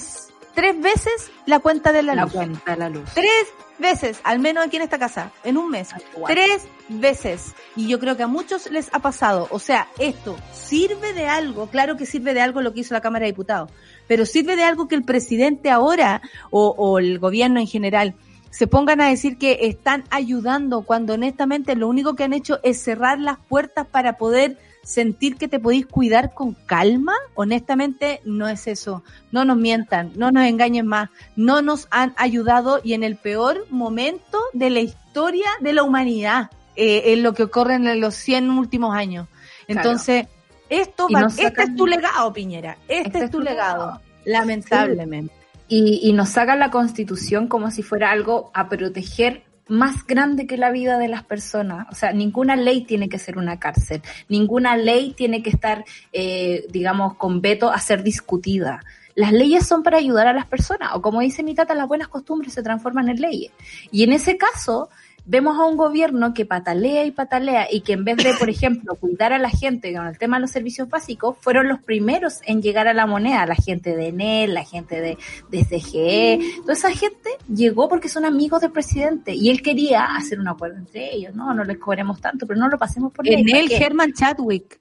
tres 0.55 0.81
veces 0.81 1.31
la 1.47 1.59
cuenta 1.61 1.93
de 1.93 2.03
la, 2.03 2.15
la 2.15 2.23
luz. 2.23 2.33
Cuenta 2.33 2.71
de 2.73 2.77
la 2.77 2.89
luz. 2.89 3.11
Tres 3.15 3.47
veces, 3.79 4.21
al 4.23 4.39
menos 4.39 4.65
aquí 4.65 4.77
en 4.77 4.83
esta 4.83 4.99
casa, 4.99 5.33
en 5.43 5.57
un 5.57 5.71
mes. 5.71 5.91
Tres 6.27 6.63
veces. 6.89 7.55
Y 7.77 7.89
yo 7.89 7.99
creo 7.99 8.17
que 8.17 8.23
a 8.23 8.29
muchos 8.29 8.71
les 8.71 8.89
ha 8.95 9.01
pasado. 9.01 9.49
O 9.51 9.59
sea, 9.59 9.89
esto 9.99 10.37
sirve 10.53 11.13
de 11.13 11.27
algo, 11.27 11.67
claro 11.67 11.97
que 11.97 12.07
sirve 12.07 12.35
de 12.35 12.41
algo 12.41 12.63
lo 12.63 12.73
que 12.73 12.81
hizo 12.81 12.95
la 12.95 13.01
Cámara 13.01 13.25
de 13.25 13.33
Diputados, 13.33 13.71
pero 14.07 14.25
sirve 14.27 14.57
de 14.57 14.63
algo 14.63 14.89
que 14.89 14.95
el 14.95 15.05
presidente 15.05 15.71
ahora, 15.71 16.23
o, 16.51 16.75
o 16.77 16.99
el 16.99 17.19
gobierno 17.19 17.61
en 17.61 17.67
general, 17.67 18.15
se 18.51 18.69
pongan 18.69 19.01
a 19.01 19.09
decir 19.09 19.37
que 19.37 19.59
están 19.63 20.05
ayudando 20.11 20.83
cuando 20.83 21.15
honestamente 21.15 21.75
lo 21.75 21.89
único 21.89 22.15
que 22.15 22.23
han 22.23 22.33
hecho 22.33 22.61
es 22.63 22.81
cerrar 22.81 23.19
las 23.19 23.39
puertas 23.49 23.85
para 23.89 24.17
poder 24.17 24.59
sentir 24.85 25.37
que 25.37 25.49
te 25.49 25.59
podéis 25.59 25.87
cuidar 25.87 26.35
con 26.35 26.55
calma, 26.55 27.15
honestamente 27.35 28.21
no 28.25 28.49
es 28.49 28.67
eso. 28.67 29.03
No 29.33 29.45
nos 29.45 29.57
mientan, 29.57 30.13
no 30.17 30.31
nos 30.31 30.45
engañen 30.45 30.87
más. 30.87 31.11
No 31.37 31.63
nos 31.63 31.89
han 31.91 32.15
ayudado 32.17 32.81
y 32.85 32.95
en 32.95 33.03
el 33.03 33.17
peor 33.17 33.67
momento 33.71 34.39
de 34.53 34.71
la 34.71 34.81
historia 34.81 35.47
de 35.61 35.73
la 35.73 35.83
humanidad, 35.83 36.51
eh, 36.77 37.13
en 37.13 37.23
lo 37.23 37.35
que 37.35 37.45
ocurre 37.45 37.75
en 37.75 38.01
los 38.01 38.15
100 38.15 38.51
últimos 38.51 38.95
años. 38.95 39.29
Entonces, 39.69 40.27
esto 40.69 41.09
va, 41.13 41.27
este 41.27 41.63
es 41.63 41.77
tu 41.77 41.87
legado, 41.87 42.33
Piñera. 42.33 42.79
Este, 42.89 43.09
este 43.09 43.25
es 43.25 43.31
tu 43.31 43.41
legado, 43.41 44.01
lamentablemente. 44.25 45.33
Y, 45.69 46.01
y 46.03 46.13
nos 46.13 46.29
sacan 46.29 46.59
la 46.59 46.71
constitución 46.71 47.49
como 47.49 47.71
si 47.71 47.83
fuera 47.83 48.11
algo 48.11 48.51
a 48.55 48.69
proteger 48.69 49.45
más 49.69 50.07
grande 50.07 50.47
que 50.47 50.57
la 50.57 50.71
vida 50.71 50.99
de 50.99 51.09
las 51.09 51.25
personas. 51.25 51.87
O 51.91 51.95
sea, 51.95 52.13
ninguna 52.13 52.57
ley 52.57 52.85
tiene 52.85 53.09
que 53.09 53.19
ser 53.19 53.39
una 53.39 53.59
cárcel, 53.59 54.03
ninguna 54.29 54.77
ley 54.77 55.13
tiene 55.13 55.43
que 55.43 55.51
estar, 55.51 55.85
eh, 56.13 56.67
digamos, 56.71 57.15
con 57.15 57.41
veto 57.41 57.71
a 57.71 57.79
ser 57.79 58.03
discutida. 58.03 58.81
Las 59.15 59.33
leyes 59.33 59.67
son 59.67 59.83
para 59.83 59.99
ayudar 59.99 60.27
a 60.27 60.33
las 60.33 60.47
personas, 60.47 60.91
o 60.95 61.01
como 61.01 61.21
dice 61.21 61.45
mi 61.45 61.55
tata, 61.55 61.75
las 61.75 61.87
buenas 61.87 62.09
costumbres 62.09 62.53
se 62.53 62.63
transforman 62.63 63.09
en 63.09 63.21
leyes. 63.21 63.53
Y 63.93 64.03
en 64.03 64.13
ese 64.13 64.37
caso, 64.37 64.89
vemos 65.27 65.59
a 65.59 65.65
un 65.65 65.77
gobierno 65.77 66.35
que 66.35 66.45
patalea 66.45 67.05
y 67.05 67.11
patalea 67.11 67.67
y 67.71 67.81
que 67.81 67.95
en 67.95 68.05
vez 68.05 68.17
de, 68.19 68.35
por 68.39 68.49
ejemplo, 68.51 68.95
cuidar 68.97 69.33
a 69.33 69.39
la 69.39 69.51
gente 69.51 69.95
con 69.95 70.07
el 70.07 70.19
tema 70.19 70.37
de 70.37 70.43
los 70.43 70.51
servicios 70.51 70.89
básicos, 70.89 71.37
fueron 71.41 71.69
los 71.69 71.81
primeros 71.81 72.41
en 72.45 72.63
llegar 72.63 72.89
a 72.89 72.95
la 72.95 73.07
moneda, 73.07 73.47
la 73.47 73.55
gente 73.55 73.97
de 73.97 74.09
ENEL, 74.09 74.55
la 74.55 74.65
gente 74.65 75.01
de, 75.01 75.19
de 75.51 75.65
CGE, 75.65 76.41
toda 76.61 76.75
esa 76.75 76.91
gente 76.91 77.31
llegó 77.53 77.89
porque 77.89 78.09
son 78.09 78.25
amigos 78.25 78.61
del 78.61 78.73
presidente 78.73 79.35
y 79.35 79.51
él 79.51 79.63
quería 79.63 80.05
hacer 80.05 80.41
un 80.41 80.49
acuerdo 80.49 80.79
entre 80.79 81.15
ellos, 81.15 81.35
no, 81.35 81.55
no 81.55 81.65
les 81.65 81.79
cobremos 81.79 82.21
tanto, 82.21 82.47
pero 82.47 82.59
no 82.59 82.69
lo 82.69 82.79
pasemos 82.79 83.13
por. 83.13 83.29
ENEL, 83.29 83.69
German 83.69 84.13
Chadwick. 84.13 84.79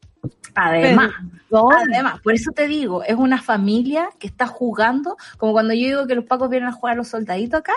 Además, 0.55 1.11
además, 1.51 2.21
por 2.21 2.33
eso 2.33 2.51
te 2.51 2.67
digo, 2.67 3.03
es 3.03 3.15
una 3.15 3.41
familia 3.41 4.09
que 4.19 4.27
está 4.27 4.45
jugando, 4.45 5.17
como 5.37 5.51
cuando 5.51 5.73
yo 5.73 5.87
digo 5.87 6.07
que 6.07 6.15
los 6.15 6.25
pacos 6.25 6.49
vienen 6.49 6.69
a 6.69 6.73
jugar 6.73 6.93
a 6.93 6.97
los 6.97 7.07
soldaditos 7.07 7.59
acá, 7.61 7.73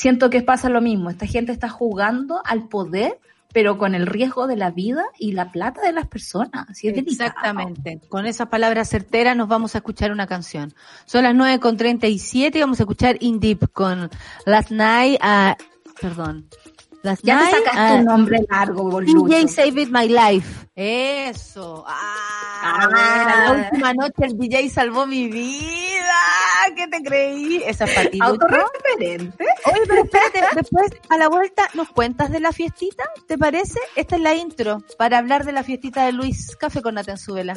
siento 0.00 0.30
que 0.30 0.40
pasa 0.40 0.70
lo 0.70 0.80
mismo. 0.80 1.10
Esta 1.10 1.26
gente 1.26 1.52
está 1.52 1.68
jugando 1.68 2.40
al 2.46 2.68
poder, 2.68 3.18
pero 3.52 3.76
con 3.76 3.94
el 3.94 4.06
riesgo 4.06 4.46
de 4.46 4.56
la 4.56 4.70
vida 4.70 5.04
y 5.18 5.32
la 5.32 5.52
plata 5.52 5.82
de 5.82 5.92
las 5.92 6.08
personas. 6.08 6.82
Exactamente. 6.82 8.00
Con 8.08 8.24
esas 8.24 8.48
palabras 8.48 8.88
certeras 8.88 9.36
nos 9.36 9.46
vamos 9.46 9.74
a 9.74 9.78
escuchar 9.78 10.10
una 10.10 10.26
canción. 10.26 10.72
Son 11.04 11.24
las 11.24 11.34
9.37 11.34 12.56
y 12.56 12.60
vamos 12.60 12.80
a 12.80 12.84
escuchar 12.84 13.18
In 13.20 13.40
Deep 13.40 13.72
con 13.72 14.08
Last 14.46 14.70
Night, 14.70 15.20
uh, 15.22 15.54
perdón, 16.00 16.48
Last 17.02 17.22
ya 17.24 17.38
te 17.38 17.50
sacaste 17.50 17.94
un 18.00 18.04
nombre 18.04 18.38
largo, 18.48 18.90
boludo. 18.90 19.26
DJ 19.26 19.48
Save 19.48 19.82
It 19.82 19.90
My 19.90 20.08
Life. 20.08 20.66
Eso. 20.74 21.84
Ah, 21.86 22.88
la 23.46 23.52
última 23.52 23.94
noche 23.94 24.26
el 24.26 24.38
DJ 24.38 24.68
salvó 24.68 25.06
mi 25.06 25.28
vida. 25.28 26.14
¿Qué 26.76 26.86
te 26.88 27.02
creí? 27.02 27.62
Esa 27.66 27.84
es 27.84 27.94
para 27.94 28.10
ti. 28.10 28.18
Autorreferente. 28.20 29.44
Oye, 29.64 29.80
pero 29.88 30.04
espérate, 30.04 30.40
después 30.54 30.90
a 31.08 31.16
la 31.16 31.28
vuelta 31.28 31.68
nos 31.74 31.88
cuentas 31.88 32.30
de 32.30 32.40
la 32.40 32.52
fiestita, 32.52 33.04
¿te 33.26 33.38
parece? 33.38 33.80
Esta 33.96 34.16
es 34.16 34.22
la 34.22 34.34
intro 34.34 34.82
para 34.98 35.18
hablar 35.18 35.44
de 35.44 35.52
la 35.52 35.62
fiestita 35.62 36.04
de 36.04 36.12
Luis 36.12 36.56
Café 36.56 36.82
con 36.82 36.94
Natenzuela. 36.94 37.56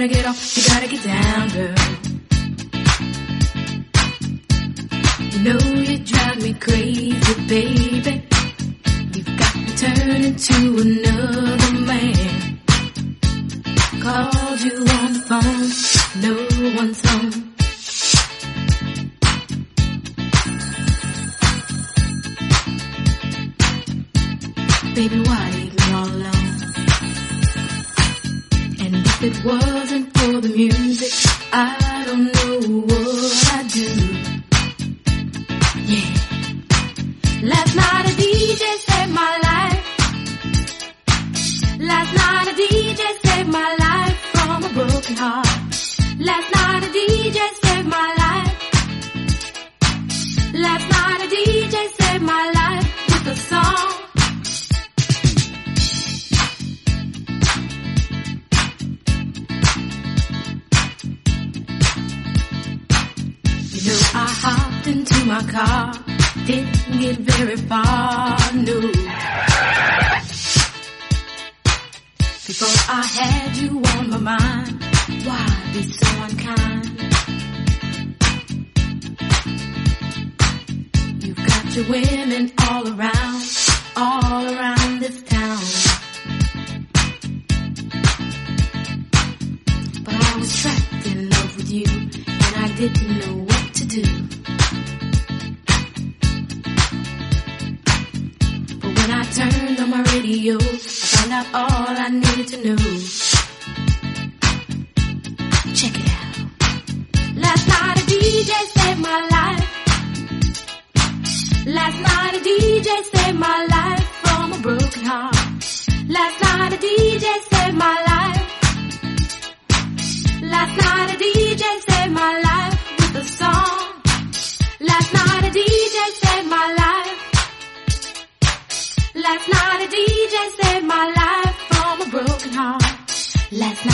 gotta 0.00 0.14
get 0.14 0.26
off, 0.26 0.56
you 0.56 0.62
gotta 0.66 0.86
get 0.88 1.04
down. 1.04 1.29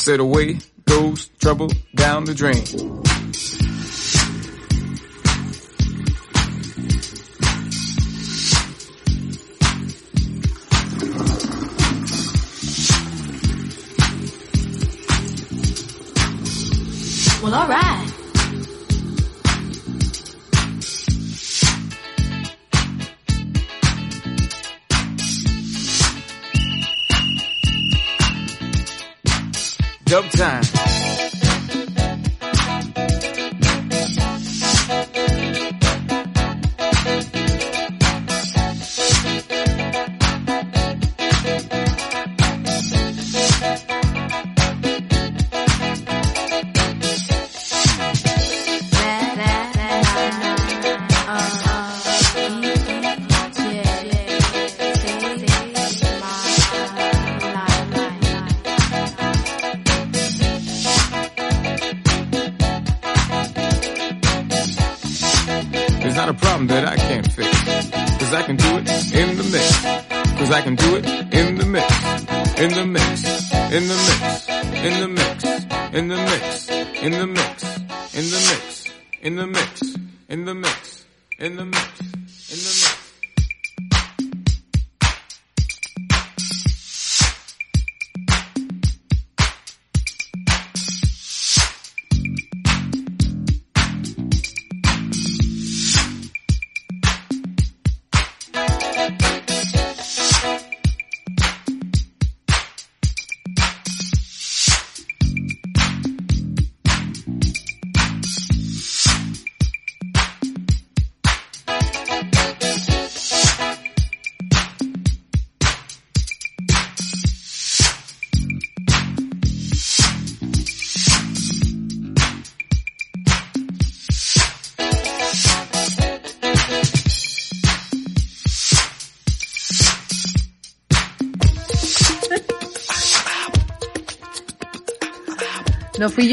Said 0.00 0.18
away 0.18 0.58
goes 0.86 1.28
trouble 1.40 1.70
down 1.94 2.24
the 2.24 2.32
drain. 2.32 2.64
Well, 17.42 17.54
alright. 17.54 17.89
dope 30.10 30.28
time. 30.30 30.89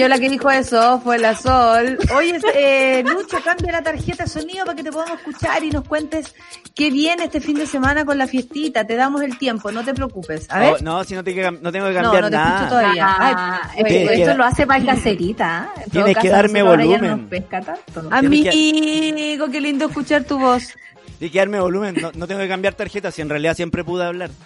Yo 0.08 0.14
la 0.16 0.20
que 0.20 0.30
dijo 0.30 0.50
eso, 0.50 1.02
fue 1.04 1.20
la 1.20 1.36
Sol. 1.36 1.98
Oye, 2.16 2.40
eh, 2.56 3.04
Lucho, 3.06 3.38
cambia 3.44 3.74
la 3.74 3.82
tarjeta 3.82 4.24
de 4.24 4.30
sonido 4.30 4.64
para 4.66 4.76
que 4.78 4.84
te 4.84 4.92
podamos 4.92 5.20
escuchar 5.20 5.62
y 5.64 5.70
nos 5.70 5.86
cuentes 5.86 6.34
qué 6.74 6.90
viene 6.90 7.26
este 7.26 7.42
fin 7.42 7.58
de 7.58 7.68
semana 7.68 8.06
con 8.06 8.18
la 8.18 8.26
fiestita. 8.26 8.86
Te 8.88 8.96
damos 8.96 9.22
el 9.22 9.38
tiempo, 9.38 9.70
no 9.72 9.84
te 9.84 9.94
preocupes. 9.94 10.48
A 10.50 10.60
ver. 10.60 10.74
Oh, 10.76 10.84
no, 10.84 11.04
si 11.04 11.14
no, 11.14 11.24
te, 11.26 11.34
no 11.52 11.72
tengo 11.74 11.88
que 11.88 11.94
cambiar 11.94 12.04
no, 12.04 12.22
no 12.22 12.30
te 12.30 12.36
nada. 12.38 12.56
escucho 12.56 12.70
todavía. 12.70 13.06
Ah, 13.10 13.62
Ay, 13.64 13.70
esto, 13.80 13.86
que- 13.88 14.22
esto 14.22 14.38
lo 14.38 14.44
hace 14.46 14.66
para 14.66 14.86
caserita. 14.86 15.70
¿eh? 15.78 15.82
Tienes 15.92 16.16
que 16.18 16.30
caso, 16.30 16.30
darme 16.42 16.60
ahora 16.62 16.84
ya 16.86 16.88
volumen. 16.92 17.12
no 17.12 17.18
nos 17.18 17.30
pesca 17.30 17.62
tanto, 17.62 18.02
¿no? 18.04 18.16
Amigo, 18.16 19.50
qué 19.52 19.62
lindo 19.62 19.88
escuchar 19.88 20.24
tu 20.24 20.40
voz. 20.40 20.70
Tienes 21.18 21.32
que 21.32 21.40
darme 21.40 21.60
volumen. 21.60 21.96
No, 22.00 22.12
no 22.14 22.28
tengo 22.28 22.42
que 22.42 22.48
cambiar 22.48 22.76
tarjeta 22.76 23.12
si 23.12 23.22
en 23.22 23.30
realidad 23.30 23.56
siempre 23.56 23.84
pude 23.84 24.06
hablar. 24.06 24.30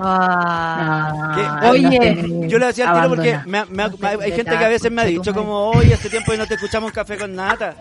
Ah, 0.00 1.60
oye, 1.70 2.46
Yo 2.46 2.56
le 2.56 2.66
decía 2.66 2.88
al 2.88 2.94
tiro 2.94 3.08
porque 3.08 3.40
me 3.46 3.64
me 3.64 3.82
hay 3.82 4.30
gente 4.30 4.56
que 4.56 4.64
a 4.64 4.68
veces 4.68 4.92
me 4.92 5.02
ha 5.02 5.04
dicho 5.04 5.34
como, 5.34 5.70
oye, 5.70 5.92
hace 5.94 6.08
tiempo 6.08 6.30
que 6.30 6.38
no 6.38 6.46
te 6.46 6.54
escuchamos 6.54 6.92
café 6.92 7.16
con 7.18 7.34
nata. 7.34 7.74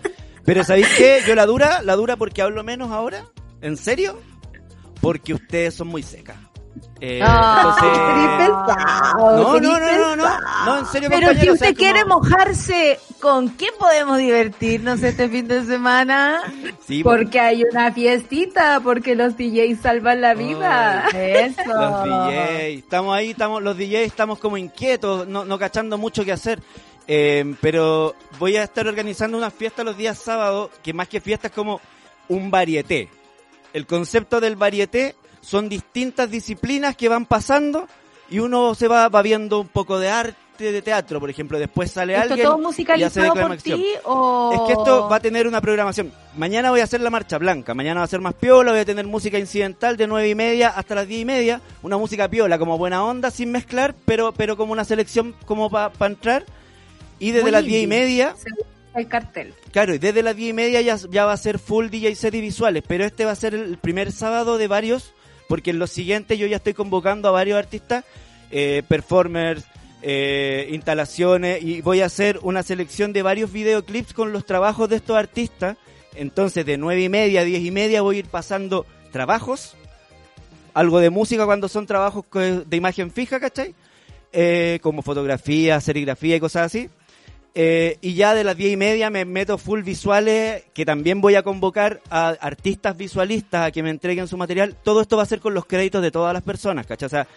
Pero 0.44 0.64
¿sabéis 0.64 0.88
qué? 0.98 1.20
Yo 1.28 1.36
la 1.36 1.46
dura, 1.46 1.84
la 1.84 1.96
dura 1.96 2.16
porque 2.16 2.42
hablo 2.42 2.64
menos 2.64 2.92
ahora. 2.92 3.26
¿En 3.62 3.78
serio? 3.78 4.20
Porque 5.00 5.36
ustedes 5.36 5.76
son 5.76 5.90
muy 5.90 6.02
secas. 6.02 6.38
Eh, 7.00 7.20
Ah, 7.24 7.76
entonces... 7.80 8.48
pesado, 8.48 9.38
No, 9.38 9.60
no, 9.60 9.80
no, 9.80 10.16
no, 10.16 10.40
no, 10.66 10.78
en 10.80 10.86
serio, 10.88 11.10
Pero 11.10 11.34
si 11.40 11.50
usted 11.52 11.76
quiere 11.76 12.06
mojarse, 12.06 13.00
¿con 13.22 13.50
qué 13.56 13.68
podemos 13.78 14.18
divertirnos 14.18 15.04
este 15.04 15.30
fin 15.30 15.48
de 15.48 15.64
semana? 15.66 16.42
Sí, 16.88 17.04
Porque 17.04 17.40
hay 17.40 17.64
una 17.64 17.92
fiestita, 17.92 18.80
porque 18.82 19.16
los 19.16 19.38
DJs 19.38 19.80
salvan 19.82 20.22
la 20.22 20.34
vida. 20.34 21.06
Eso. 21.14 21.62
Los 21.66 22.04
DJs, 22.04 22.78
estamos 22.80 23.16
ahí, 23.16 23.32
estamos, 23.32 23.62
los 23.62 23.78
DJs 23.78 24.08
estamos 24.08 24.40
como 24.40 24.58
inquietos, 24.58 25.28
no, 25.28 25.46
no 25.46 25.60
cachando 25.60 25.98
mucho 25.98 26.26
qué 26.26 26.32
hacer. 26.32 26.62
Eh, 27.10 27.56
pero 27.62 28.16
voy 28.38 28.58
a 28.58 28.64
estar 28.64 28.86
organizando 28.88 29.38
una 29.38 29.50
fiesta 29.52 29.84
los 29.84 29.96
días 29.96 30.18
sábados, 30.18 30.72
que 30.84 30.94
más 30.94 31.08
que 31.08 31.22
fiesta 31.22 31.48
es 31.48 31.54
como 31.54 31.80
un 32.28 32.52
varieté. 32.52 33.08
El 33.74 33.86
concepto 33.86 34.42
del 34.42 34.56
varieté 34.56 35.16
son 35.48 35.70
distintas 35.70 36.30
disciplinas 36.30 36.98
que 36.98 37.08
van 37.08 37.26
pasando 37.26 37.88
y 38.30 38.40
uno 38.40 38.76
se 38.76 38.90
va, 38.90 39.08
va 39.08 39.22
viendo 39.22 39.62
un 39.62 39.70
poco 39.70 39.98
de 39.98 40.10
arte, 40.10 40.72
de 40.74 40.82
teatro, 40.82 41.22
por 41.22 41.30
ejemplo. 41.30 41.58
Después 41.58 41.90
sale 41.92 42.16
¿Esto 42.16 42.24
alguien 42.34 42.46
todo 42.46 42.58
y 42.58 42.60
hace 42.60 42.64
musicalizado 42.68 43.28
por 43.28 43.36
declamación. 43.36 43.80
ti 43.80 43.88
o...? 44.04 44.52
Es 44.54 44.60
que 44.68 44.74
esto 44.74 45.08
va 45.08 45.16
a 45.16 45.20
tener 45.22 45.48
una 45.48 45.62
programación. 45.62 46.12
Mañana 46.36 46.70
voy 46.72 46.82
a 46.82 46.84
hacer 46.84 47.00
la 47.00 47.10
marcha 47.10 47.38
blanca. 47.38 47.74
Mañana 47.74 48.02
va 48.02 48.04
a 48.04 48.10
ser 48.10 48.20
más 48.20 48.34
piola. 48.34 48.72
Voy 48.72 48.82
a 48.82 48.86
tener 48.86 49.06
música 49.08 49.40
incidental 49.40 49.96
de 49.96 50.06
nueve 50.08 50.28
y 50.28 50.36
media 50.36 50.68
hasta 50.70 50.96
las 50.96 51.08
diez 51.08 51.22
y 51.22 51.26
media. 51.26 51.62
Una 51.82 51.98
música 51.98 52.28
piola, 52.28 52.60
como 52.60 52.78
buena 52.78 53.06
onda, 53.06 53.32
sin 53.32 53.50
mezclar, 53.52 53.96
pero, 54.06 54.34
pero 54.34 54.58
como 54.58 54.74
una 54.74 54.84
selección 54.84 55.34
como 55.46 55.70
para 55.70 55.94
entrar. 56.08 56.44
Y 57.20 57.32
desde 57.32 57.44
Muy 57.44 57.52
las 57.52 57.64
diez 57.64 57.84
y 57.84 57.88
media, 57.88 58.36
El 58.96 59.08
cartel. 59.08 59.54
claro, 59.72 59.94
y 59.96 59.98
desde 59.98 60.22
las 60.24 60.36
diez 60.36 60.50
y 60.50 60.54
media 60.54 60.82
ya, 60.82 60.98
ya 61.10 61.26
va 61.26 61.32
a 61.34 61.38
ser 61.38 61.58
full 61.60 61.88
DJ 61.88 62.16
set 62.16 62.34
y 62.36 62.42
visuales. 62.42 62.84
Pero 62.86 63.06
este 63.06 63.24
va 63.26 63.32
a 63.32 63.36
ser 63.36 63.54
el 63.54 63.78
primer 63.78 64.12
sábado 64.12 64.58
de 64.58 64.68
varios, 64.68 65.14
porque 65.48 65.72
en 65.72 65.80
los 65.80 65.92
siguientes 65.92 66.38
yo 66.38 66.48
ya 66.48 66.58
estoy 66.58 66.74
convocando 66.74 67.28
a 67.28 67.32
varios 67.32 67.58
artistas, 67.58 68.06
eh, 68.52 68.84
performers, 68.88 69.64
eh, 70.02 70.70
instalaciones, 70.72 71.64
y 71.64 71.82
voy 71.82 72.02
a 72.02 72.06
hacer 72.06 72.40
una 72.44 72.64
selección 72.64 73.14
de 73.14 73.24
varios 73.24 73.52
videoclips 73.52 74.14
con 74.14 74.32
los 74.32 74.46
trabajos 74.46 74.90
de 74.90 74.98
estos 74.98 75.18
artistas. 75.18 75.78
Entonces, 76.16 76.66
de 76.66 76.78
nueve 76.78 77.04
y 77.04 77.10
media 77.10 77.42
a 77.42 77.44
diez 77.44 77.64
y 77.64 77.72
media 77.72 78.02
voy 78.02 78.18
a 78.18 78.20
ir 78.20 78.26
pasando 78.26 78.86
trabajos, 79.12 79.76
algo 80.74 81.00
de 81.00 81.10
música 81.10 81.46
cuando 81.46 81.68
son 81.68 81.86
trabajos 81.88 82.26
de 82.32 82.78
imagen 82.78 83.12
fija, 83.12 83.40
¿cachai? 83.40 83.74
Eh, 84.32 84.80
como 84.82 85.02
fotografía, 85.02 85.80
serigrafía 85.82 86.36
y 86.36 86.40
cosas 86.40 86.68
así. 86.68 86.90
Eh, 87.60 87.98
y 88.02 88.14
ya 88.14 88.36
de 88.36 88.44
las 88.44 88.56
diez 88.56 88.74
y 88.74 88.78
media 88.78 89.10
me 89.10 89.26
meto 89.26 89.58
full 89.58 89.82
visuales, 89.82 90.66
que 90.76 90.86
también 90.86 91.22
voy 91.22 91.34
a 91.34 91.42
convocar 91.42 92.02
a 92.12 92.28
artistas 92.40 92.96
visualistas 92.96 93.66
a 93.66 93.72
que 93.72 93.82
me 93.82 93.90
entreguen 93.90 94.28
su 94.28 94.38
material. 94.38 94.76
Todo 94.84 95.02
esto 95.02 95.18
va 95.18 95.24
a 95.24 95.26
ser 95.26 95.40
con 95.40 95.56
los 95.56 95.66
créditos 95.66 96.04
de 96.04 96.12
todas 96.12 96.36
las 96.36 96.44
personas, 96.44 96.86
¿cachai? 96.86 97.08
O 97.08 97.10
sea, 97.10 97.28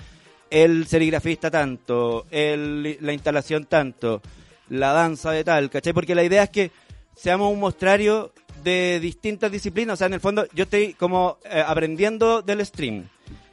el 0.51 0.87
serigrafista 0.87 1.51
tanto, 1.51 2.27
el, 2.31 2.99
la 3.01 3.15
instalación 3.15 3.65
tanto, 3.65 4.21
la 4.69 4.93
danza 4.93 5.31
de 5.31 5.43
tal, 5.43 5.71
¿cachai? 5.71 5.95
Porque 5.95 6.15
la 6.15 6.23
idea 6.23 6.43
es 6.43 6.51
que 6.51 6.71
seamos 7.17 7.51
un 7.51 7.59
mostrario 7.59 8.35
de 8.63 9.01
distintas 9.01 9.51
disciplinas. 9.51 9.95
O 9.95 9.97
sea, 9.97 10.09
en 10.09 10.13
el 10.13 10.21
fondo 10.21 10.47
yo 10.53 10.65
estoy 10.65 10.93
como 10.93 11.39
eh, 11.45 11.65
aprendiendo 11.67 12.43
del 12.43 12.67
stream. 12.67 13.09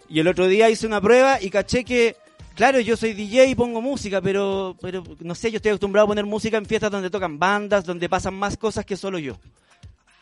Y 0.09 0.20
el 0.20 0.28
otro 0.28 0.49
día 0.49 0.70
hice 0.70 0.86
una 0.86 0.99
prueba 0.99 1.41
y 1.41 1.49
caché 1.49 1.86
que, 1.86 2.18
claro, 2.58 2.82
yo 2.82 2.97
soy 2.97 3.14
DJ 3.14 3.45
y 3.47 3.55
pongo 3.55 3.82
música, 3.82 4.20
pero, 4.22 4.76
pero 4.82 5.03
no 5.22 5.34
sé, 5.36 5.49
yo 5.51 5.55
estoy 5.58 5.70
acostumbrado 5.70 6.03
a 6.05 6.10
poner 6.10 6.26
música 6.26 6.58
en 6.58 6.66
fiestas 6.66 6.91
donde 6.91 7.10
tocan 7.10 7.39
bandas, 7.39 7.86
donde 7.86 8.10
pasan 8.10 8.34
más 8.34 8.58
cosas 8.58 8.84
que 8.86 8.97
solo 8.97 9.18
yo. 9.20 9.38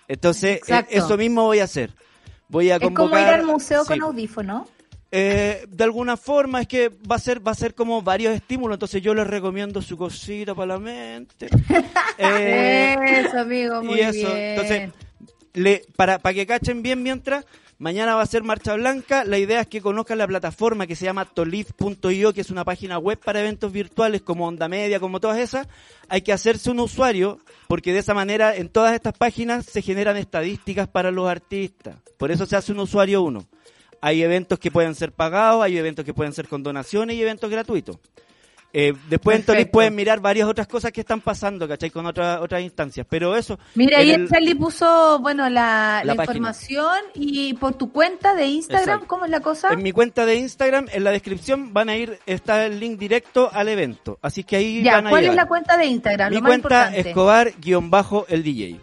Entonces, 0.08 0.52
eh, 0.52 0.60
Exacto. 0.62 0.94
eso 0.96 1.18
mismo 1.18 1.44
voy 1.46 1.60
a 1.60 1.64
hacer. 1.64 1.92
Voy 2.48 2.70
a 2.70 2.76
Es 2.76 2.82
como 2.82 2.96
convocar... 2.96 3.28
ir 3.28 3.34
al 3.40 3.46
museo 3.48 3.82
sí. 3.84 3.88
con 3.88 4.04
audífono. 4.04 4.68
Eh, 5.12 5.66
de 5.70 5.84
alguna 5.84 6.18
forma 6.18 6.62
es 6.62 6.68
que 6.68 6.90
va 6.90 7.16
a 7.16 7.20
ser 7.20 7.46
va 7.46 7.52
a 7.52 7.56
ser 7.56 7.74
como 7.74 8.02
varios 8.02 8.34
estímulos 8.34 8.76
entonces 8.76 9.02
yo 9.04 9.14
les 9.14 9.26
recomiendo 9.26 9.82
su 9.82 9.96
cosita 9.96 10.54
para 10.56 10.74
la 10.74 10.80
mente 10.80 11.48
Eh, 12.18 12.96
Eso, 13.26 13.40
amigo, 13.40 13.82
muy 13.84 13.98
y 14.00 14.02
eso 14.02 14.28
bien. 14.34 14.38
entonces 14.38 14.90
le, 15.54 15.84
para, 15.96 16.18
para 16.20 16.34
que 16.34 16.46
cachen 16.46 16.82
bien 16.82 17.02
mientras 17.04 17.46
mañana 17.78 18.16
va 18.16 18.22
a 18.22 18.26
ser 18.26 18.44
marcha 18.44 18.76
blanca. 18.76 19.24
La 19.24 19.38
idea 19.38 19.62
es 19.62 19.68
que 19.68 19.82
conozcan 19.82 20.18
la 20.18 20.28
plataforma 20.28 20.88
que 20.88 20.96
se 20.96 21.06
llama 21.06 21.26
tolif.io 21.26 22.34
que 22.34 22.42
es 22.42 22.50
una 22.50 22.64
página 22.64 22.98
web 22.98 23.20
para 23.20 23.40
eventos 23.40 23.72
virtuales 23.72 24.22
como 24.22 24.48
onda 24.48 24.68
media 24.68 25.00
como 25.00 25.20
todas 25.20 25.40
esas. 25.40 25.68
Hay 26.10 26.22
que 26.22 26.34
hacerse 26.34 26.72
un 26.72 26.80
usuario 26.80 27.40
porque 27.68 27.94
de 27.94 28.00
esa 28.00 28.14
manera 28.14 28.56
en 28.56 28.70
todas 28.70 28.94
estas 28.94 29.14
páginas 29.18 29.66
se 29.66 29.82
generan 29.82 30.18
estadísticas 30.18 30.88
para 30.88 31.12
los 31.12 31.28
artistas. 31.28 31.98
Por 32.18 32.32
eso 32.32 32.46
se 32.46 32.56
hace 32.56 32.72
un 32.72 32.80
usuario 32.80 33.22
uno. 33.22 33.46
Hay 34.02 34.22
eventos 34.22 34.60
que 34.60 34.72
pueden 34.72 34.94
ser 34.94 35.12
pagados, 35.12 35.64
hay 35.64 35.78
eventos 35.78 36.06
que 36.06 36.14
pueden 36.14 36.34
ser 36.34 36.48
con 36.48 36.64
donaciones 36.64 37.16
y 37.16 37.22
eventos 37.22 37.50
gratuitos. 37.50 37.98
Eh, 38.78 38.94
después 39.10 39.38
en 39.38 39.44
Tolip 39.44 39.58
Perfecto. 39.60 39.72
pueden 39.72 39.96
mirar 39.96 40.20
varias 40.20 40.50
otras 40.50 40.68
cosas 40.68 40.92
que 40.92 41.00
están 41.00 41.22
pasando, 41.22 41.66
¿cachai? 41.66 41.90
Con 41.92 42.06
otras 42.06 42.42
otras 42.42 42.62
instancias. 42.62 43.08
Pero 43.10 43.34
eso... 43.38 43.58
Mira, 43.74 44.00
ahí 44.00 44.12
el- 44.12 44.28
Charlie 44.28 44.54
puso, 44.54 45.18
bueno, 45.22 45.48
la, 45.50 46.02
La 46.04 46.14
información 46.14 46.94
y 47.14 47.54
por 47.54 47.76
tu 47.76 47.94
cuenta 47.94 48.36
de 48.36 48.48
Instagram, 48.48 48.84
Exacto. 48.84 49.08
¿cómo 49.08 49.24
es 49.24 49.32
la 49.32 49.40
cosa? 49.40 49.70
En 49.72 49.82
mi 49.82 49.94
cuenta 49.94 50.26
de 50.26 50.36
Instagram, 50.36 50.88
en 50.92 51.06
la 51.06 51.12
descripción, 51.12 51.72
van 51.72 51.88
a 51.88 51.96
ir, 51.96 52.20
está 52.26 52.66
el 52.66 52.82
link 52.82 53.00
directo 53.00 53.50
al 53.54 53.70
evento. 53.70 54.20
Así 54.22 54.44
que 54.44 54.58
ahí 54.58 54.84
Ya, 54.84 54.96
van 54.96 55.08
a 55.08 55.10
¿cuál 55.10 55.24
es 55.24 55.36
la 55.36 55.48
cuenta 55.48 55.78
de 55.78 55.86
Instagram? 55.86 56.30
Mi 56.32 56.36
lo 56.36 56.42
más 56.42 56.50
cuenta. 56.50 56.94
Escobar-el 56.94 58.44
DJ. 58.44 58.78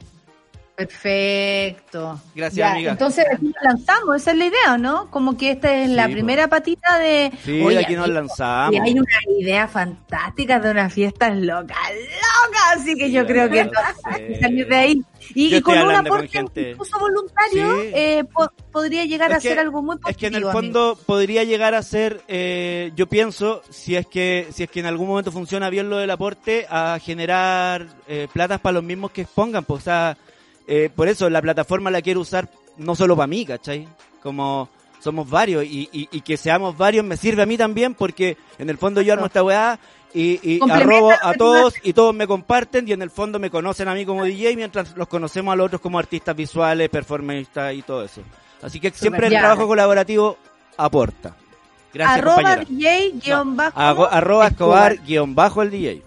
Perfecto. 0.86 2.20
Gracias, 2.34 2.56
Ya, 2.56 2.72
amiga. 2.72 2.92
Entonces 2.92 3.24
aquí 3.32 3.46
nos 3.46 3.62
lanzamos, 3.62 4.16
esa 4.16 4.30
es 4.32 4.36
la 4.38 4.46
idea, 4.46 4.78
¿no? 4.78 5.10
Como 5.10 5.36
que 5.36 5.50
esta 5.52 5.74
es 5.74 5.90
la 5.90 6.06
Sí, 6.06 6.12
primera 6.12 6.48
patita 6.48 6.98
de... 6.98 7.32
Sí, 7.44 7.62
Oye, 7.62 7.78
aquí 7.78 7.94
nos 7.94 8.04
amigo, 8.04 8.20
lanzamos. 8.20 8.74
Y 8.74 8.78
hay 8.78 8.92
una 8.98 9.38
idea 9.40 9.68
fantástica 9.68 10.60
de 10.60 10.70
unas 10.70 10.92
fiestas 10.92 11.36
locas, 11.36 11.76
locas, 11.76 12.62
así 12.76 12.94
que 12.96 13.10
yo 13.10 13.26
creo 13.26 13.48
que 13.50 13.64
no 13.64 13.70
hay 14.04 14.26
que 14.26 14.40
salir 14.40 14.66
de 14.68 14.76
ahí. 14.76 15.02
Y, 15.34 15.54
y 15.54 15.60
con 15.62 15.78
un 15.78 15.90
aporte 15.92 16.40
incluso 16.70 16.98
voluntario 16.98 17.80
Sí. 17.82 17.90
eh, 17.94 18.24
po- 18.32 18.50
podría 18.72 19.04
llegar 19.04 19.30
Es 19.30 19.36
a 19.36 19.40
que- 19.40 19.48
ser 19.50 19.58
algo 19.60 19.80
muy 19.82 19.96
Es 20.06 20.16
que 20.16 20.26
en 20.26 20.34
el 20.34 20.42
positivo, 20.42 20.52
fondo 20.52 20.98
podría 21.06 21.44
llegar 21.44 21.74
a 21.74 21.82
ser, 21.82 22.20
eh, 22.28 22.90
yo 22.96 23.06
pienso, 23.08 23.62
si 23.70 23.94
es 23.96 24.06
que 24.06 24.48
si 24.52 24.64
es 24.64 24.70
que 24.70 24.80
en 24.80 24.86
algún 24.86 25.06
momento 25.08 25.30
funciona 25.30 25.70
bien 25.70 25.88
lo 25.88 25.98
del 25.98 26.10
aporte, 26.10 26.66
a 26.68 26.98
generar 27.00 27.86
eh, 28.08 28.26
platas 28.32 28.60
para 28.60 28.74
los 28.74 28.82
mismos 28.82 29.12
que 29.12 29.22
expongan. 29.22 29.64
Pues, 29.64 29.82
o 29.82 29.84
sea, 29.84 30.16
eh, 30.66 30.90
por 30.94 31.08
eso 31.08 31.28
la 31.30 31.42
plataforma 31.42 31.90
la 31.90 32.02
quiero 32.02 32.20
usar 32.20 32.48
no 32.76 32.94
solo 32.94 33.16
para 33.16 33.26
mí, 33.26 33.44
¿cachai? 33.46 33.88
Como 34.22 34.68
somos 35.00 35.28
varios 35.28 35.64
y, 35.64 35.88
y- 35.92 36.08
y 36.12 36.20
que 36.20 36.36
seamos 36.36 36.76
varios 36.78 37.04
me 37.04 37.16
sirve 37.16 37.42
a 37.42 37.46
mí 37.46 37.56
también 37.58 37.94
porque 37.94 38.36
en 38.58 38.70
el 38.70 38.78
fondo 38.78 39.00
yo 39.02 39.12
armo 39.12 39.26
esta 39.26 39.42
weá 39.42 39.78
y, 40.14 40.60
arrobo 40.70 41.10
a 41.10 41.32
todos 41.34 41.74
y 41.82 41.92
todos 41.94 42.14
me 42.14 42.26
comparten 42.26 42.86
y 42.86 42.92
en 42.92 43.02
el 43.02 43.10
fondo 43.10 43.38
me 43.38 43.50
conocen 43.50 43.88
a 43.88 43.94
mí 43.94 44.04
como 44.06 44.24
DJ 44.24 44.54
mientras 44.56 44.94
los 44.96 45.08
conocemos 45.08 45.52
a 45.52 45.56
los 45.56 45.66
otros 45.66 45.80
como 45.80 45.98
artistas 45.98 46.36
visuales, 46.36 46.88
performistas 46.90 47.74
y 47.74 47.82
todo 47.82 48.04
eso. 48.04 48.20
Así 48.62 48.78
que 48.78 48.90
siempre 48.90 49.26
el 49.26 49.32
trabajo 49.40 49.66
colaborativo 49.66 50.36
aporta. 50.76 51.34
Gracias, 51.92 52.18
arroba 52.18 52.36
compañera. 52.36 52.64
DJ 52.68 53.12
guion 53.22 53.56
bajo 53.56 53.80
Hago- 53.80 54.08
arroba 54.10 54.46
Escobar 54.46 54.98
guion 55.04 55.34
bajo 55.34 55.62
el 55.62 55.70
DJ. 55.70 56.02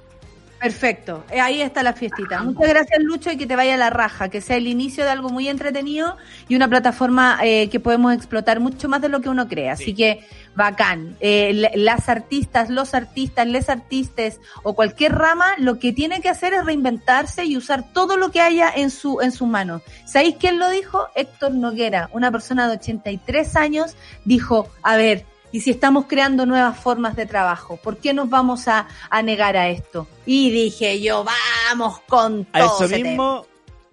Perfecto, 0.65 1.23
Eh, 1.29 1.39
ahí 1.39 1.61
está 1.61 1.83
la 1.83 1.93
fiestita. 1.93 2.41
Muchas 2.41 2.67
gracias 2.67 2.99
Lucho 3.03 3.31
y 3.31 3.37
que 3.37 3.45
te 3.45 3.55
vaya 3.55 3.77
la 3.77 3.91
raja, 3.91 4.29
que 4.29 4.41
sea 4.41 4.55
el 4.55 4.65
inicio 4.65 5.03
de 5.03 5.11
algo 5.11 5.29
muy 5.29 5.47
entretenido 5.47 6.17
y 6.47 6.55
una 6.55 6.67
plataforma 6.67 7.37
eh, 7.43 7.69
que 7.69 7.79
podemos 7.79 8.15
explotar 8.15 8.59
mucho 8.59 8.89
más 8.89 8.99
de 8.99 9.09
lo 9.09 9.21
que 9.21 9.29
uno 9.29 9.47
cree. 9.47 9.69
Así 9.69 9.93
que 9.93 10.25
bacán. 10.55 11.17
Eh, 11.19 11.69
las 11.75 12.09
artistas, 12.09 12.71
los 12.71 12.95
artistas, 12.95 13.45
les 13.45 13.69
artistas 13.69 14.39
o 14.63 14.73
cualquier 14.73 15.13
rama, 15.13 15.53
lo 15.59 15.77
que 15.77 15.93
tiene 15.93 16.19
que 16.19 16.29
hacer 16.29 16.55
es 16.55 16.65
reinventarse 16.65 17.45
y 17.45 17.57
usar 17.57 17.83
todo 17.93 18.17
lo 18.17 18.31
que 18.31 18.41
haya 18.41 18.71
en 18.75 18.89
su 18.89 19.21
en 19.21 19.31
sus 19.31 19.47
manos. 19.47 19.83
¿Sabéis 20.07 20.37
quién 20.39 20.57
lo 20.57 20.67
dijo? 20.71 21.09
Héctor 21.13 21.53
Noguera, 21.53 22.09
una 22.11 22.31
persona 22.31 22.67
de 22.67 22.77
83 22.77 23.55
años, 23.55 23.95
dijo, 24.23 24.67
a 24.81 24.95
ver, 24.97 25.25
y 25.55 25.61
si 25.61 25.71
estamos 25.71 26.05
creando 26.05 26.45
nuevas 26.45 26.77
formas 26.77 27.15
de 27.15 27.25
trabajo? 27.25 27.77
¿Por 27.77 27.95
qué 27.95 28.13
nos 28.13 28.29
vamos 28.29 28.67
a, 28.67 28.89
a 29.09 29.21
negar 29.21 29.55
a 29.55 29.69
esto? 29.69 30.05
Y 30.25 30.49
dije 30.49 30.99
yo, 30.99 31.23
vamos 31.23 32.01
con 32.09 32.45
A 32.51 32.59
todo. 32.59 32.75
eso 32.75 32.93
ese 32.93 33.01
mismo, 33.01 33.45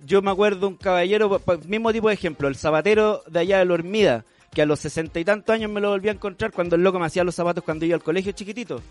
yo 0.05 0.23
me 0.23 0.33
acuerdo 0.33 0.67
un 0.67 0.75
caballero, 0.75 1.41
mismo 1.69 1.93
tipo 1.93 2.09
de 2.09 2.15
ejemplo, 2.15 2.49
el 2.49 2.57
zapatero 2.57 3.23
de 3.29 3.39
allá 3.39 3.59
de 3.61 3.65
la 3.65 3.75
Hormida, 3.75 4.25
que 4.53 4.63
a 4.63 4.67
los 4.67 4.81
sesenta 4.81 5.21
y 5.21 5.25
tantos 5.25 5.55
años 5.55 5.71
me 5.71 5.81
lo 5.81 5.91
volví 5.91 6.09
a 6.09 6.13
encontrar 6.13 6.51
cuando 6.51 6.75
el 6.75 6.83
loco 6.83 6.99
me 6.99 7.07
hacía 7.07 7.23
los 7.23 7.37
zapatos 7.37 7.63
cuando 7.63 7.85
iba 7.85 7.95
al 7.95 8.03
colegio 8.03 8.33
chiquitito. 8.33 8.83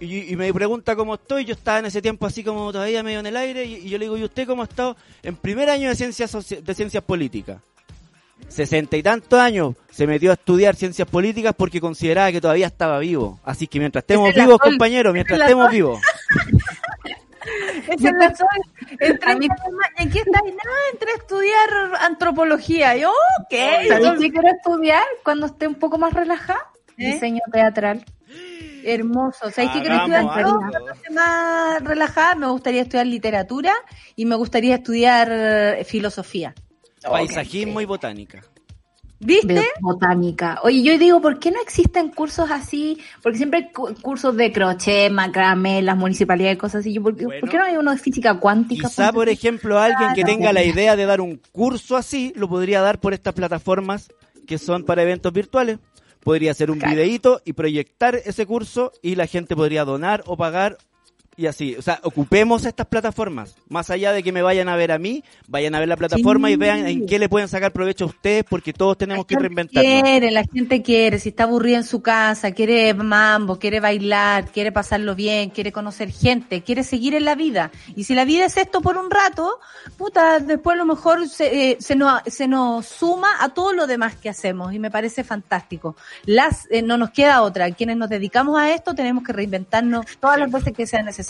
Y, 0.00 0.32
y 0.32 0.34
me 0.34 0.50
pregunta 0.54 0.96
cómo 0.96 1.16
estoy, 1.16 1.44
yo 1.44 1.52
estaba 1.52 1.80
en 1.80 1.84
ese 1.84 2.00
tiempo 2.00 2.24
así 2.24 2.42
como 2.42 2.72
todavía 2.72 3.02
medio 3.02 3.20
en 3.20 3.26
el 3.26 3.36
aire, 3.36 3.66
y, 3.66 3.74
y 3.74 3.90
yo 3.90 3.98
le 3.98 4.06
digo, 4.06 4.16
¿y 4.16 4.24
usted 4.24 4.46
cómo 4.46 4.62
ha 4.62 4.64
estado? 4.64 4.96
En 5.22 5.36
primer 5.36 5.68
año 5.68 5.90
de 5.90 5.94
ciencias, 5.94 6.32
de 6.48 6.74
ciencias 6.74 7.04
políticas. 7.04 7.60
Sesenta 8.48 8.96
y 8.96 9.02
tantos 9.02 9.38
años 9.38 9.74
se 9.90 10.06
metió 10.06 10.30
a 10.30 10.34
estudiar 10.34 10.76
ciencias 10.76 11.08
políticas 11.08 11.54
porque 11.56 11.80
consideraba 11.80 12.30
que 12.32 12.40
todavía 12.40 12.66
estaba 12.66 12.98
vivo. 12.98 13.40
Así 13.44 13.66
que 13.66 13.78
mientras 13.78 14.02
estemos 14.02 14.30
es 14.30 14.36
vivos, 14.36 14.58
compañeros, 14.58 15.12
mientras 15.12 15.38
es 15.38 15.44
estemos 15.44 15.70
vivos. 15.70 16.00
Esa 17.88 18.08
es 18.08 18.14
la 18.14 18.34
Sol. 18.34 18.48
Entré 18.98 19.32
en 19.32 19.42
¿En 19.42 20.10
qué 20.10 20.18
estáis? 20.18 20.54
Nada, 20.54 20.78
entré 20.92 21.10
a 21.12 21.16
estudiar 21.16 21.68
antropología. 22.00 22.96
Yo, 22.96 23.12
¿qué? 23.50 23.86
¿Sabéis 23.88 24.20
qué 24.20 24.30
quiero 24.30 24.48
estudiar 24.48 25.04
cuando 25.22 25.46
esté 25.46 25.66
un 25.66 25.74
poco 25.76 25.98
más 25.98 26.12
relajada? 26.12 26.70
¿Eh? 26.96 27.12
Diseño 27.12 27.40
teatral. 27.52 28.04
Hermoso. 28.84 29.50
¿Sabéis 29.50 29.72
qué 29.72 29.80
quiero 29.80 29.96
estudiar? 29.96 30.24
cuando 30.24 30.92
esté 30.92 31.10
más 31.10 31.82
relajada, 31.82 32.34
me 32.34 32.46
gustaría 32.48 32.82
estudiar 32.82 33.06
literatura 33.06 33.72
y 34.16 34.26
me 34.26 34.36
gustaría 34.36 34.76
estudiar 34.76 35.28
eh, 35.30 35.84
filosofía. 35.84 36.54
Paisajismo 37.10 37.80
y 37.80 37.84
botánica. 37.84 38.42
¿Viste? 39.20 39.54
de 39.54 39.64
botánica. 39.80 40.58
Oye, 40.64 40.82
yo 40.82 40.98
digo, 40.98 41.20
¿por 41.22 41.38
qué 41.38 41.50
no 41.50 41.58
existen 41.62 42.10
cursos 42.10 42.50
así? 42.50 42.98
Porque 43.22 43.38
siempre 43.38 43.60
hay 43.60 43.72
cu- 43.72 43.94
cursos 44.02 44.36
de 44.36 44.52
crochet, 44.52 45.10
macramé, 45.10 45.80
las 45.80 45.96
municipalidades, 45.96 46.58
cosas 46.58 46.80
así. 46.80 46.92
Yo, 46.92 47.02
¿por, 47.02 47.16
qué- 47.16 47.24
Bueno. 47.24 47.40
por 47.40 47.48
qué 47.48 47.56
no 47.56 47.64
hay 47.64 47.76
uno 47.76 47.92
de 47.92 47.96
física 47.98 48.38
cuántica? 48.38 48.88
Quizá, 48.88 49.12
por 49.12 49.28
ejemplo, 49.30 49.78
alguien 49.78 50.12
que 50.14 50.24
tenga 50.24 50.52
la 50.52 50.62
idea 50.62 50.94
de 50.96 51.06
dar 51.06 51.22
un 51.22 51.40
curso 51.52 51.96
así, 51.96 52.34
lo 52.36 52.48
podría 52.48 52.82
dar 52.82 53.00
por 53.00 53.14
estas 53.14 53.32
plataformas 53.32 54.08
que 54.46 54.58
son 54.58 54.84
para 54.84 55.02
eventos 55.02 55.32
virtuales. 55.32 55.78
Podría 56.22 56.50
hacer 56.50 56.70
un 56.70 56.78
Claro. 56.78 56.94
videíto 56.94 57.40
y 57.46 57.54
proyectar 57.54 58.16
ese 58.16 58.44
curso 58.44 58.92
y 59.00 59.14
la 59.14 59.26
gente 59.26 59.56
podría 59.56 59.84
donar 59.86 60.22
o 60.26 60.36
pagar 60.36 60.76
y 61.36 61.46
así. 61.46 61.76
O 61.76 61.82
sea, 61.82 62.00
ocupemos 62.02 62.64
estas 62.64 62.86
plataformas. 62.86 63.56
Más 63.68 63.90
allá 63.90 64.12
de 64.12 64.22
que 64.22 64.32
me 64.32 64.42
vayan 64.42 64.68
a 64.68 64.76
ver 64.76 64.92
a 64.92 64.98
mí, 64.98 65.24
vayan 65.48 65.74
a 65.74 65.80
ver 65.80 65.88
la 65.88 65.96
plataforma 65.96 66.50
y 66.50 66.56
vean 66.56 66.86
en 66.86 67.06
qué 67.06 67.18
le 67.18 67.28
pueden 67.28 67.48
sacar 67.48 67.72
provecho 67.72 68.04
a 68.04 68.08
ustedes 68.08 68.44
porque 68.44 68.72
todos 68.72 68.98
tenemos 68.98 69.26
que 69.26 69.34
La 69.34 69.40
reinventarnos. 69.40 70.02
Quiere, 70.02 70.30
la 70.30 70.44
gente 70.44 70.82
quiere, 70.82 71.18
si 71.18 71.30
está 71.30 71.44
aburrida 71.44 71.78
en 71.78 71.84
su 71.84 72.02
casa, 72.02 72.52
quiere 72.52 72.94
mambo, 72.94 73.58
quiere 73.58 73.80
bailar, 73.80 74.46
quiere 74.46 74.72
pasarlo 74.72 75.14
bien, 75.14 75.50
quiere 75.50 75.72
conocer 75.72 76.10
gente, 76.10 76.62
quiere 76.62 76.84
seguir 76.84 77.14
en 77.14 77.24
la 77.24 77.34
vida. 77.34 77.70
Y 77.96 78.04
si 78.04 78.14
la 78.14 78.24
vida 78.24 78.46
es 78.46 78.56
esto 78.56 78.80
por 78.80 78.96
un 78.96 79.10
rato, 79.10 79.58
puta, 79.96 80.38
después 80.38 80.74
a 80.74 80.78
lo 80.78 80.86
mejor 80.86 81.28
se, 81.28 81.70
eh, 81.70 81.76
se, 81.80 81.96
nos, 81.96 82.22
se 82.26 82.46
nos 82.46 82.86
suma 82.86 83.28
a 83.40 83.48
todo 83.48 83.72
lo 83.72 83.86
demás 83.86 84.16
que 84.16 84.28
hacemos 84.28 84.72
y 84.72 84.78
me 84.78 84.90
parece 84.90 85.24
fantástico. 85.24 85.96
Las, 86.24 86.66
eh, 86.70 86.82
no 86.82 86.96
nos 86.96 87.10
queda 87.10 87.42
otra. 87.42 87.70
Quienes 87.72 87.96
nos 87.96 88.08
dedicamos 88.08 88.58
a 88.58 88.72
esto 88.72 88.94
tenemos 88.94 89.24
que 89.24 89.32
reinventarnos 89.32 90.06
todas 90.20 90.38
las 90.38 90.50
veces 90.50 90.72
que 90.72 90.86
sea 90.86 91.02
necesario. 91.02 91.23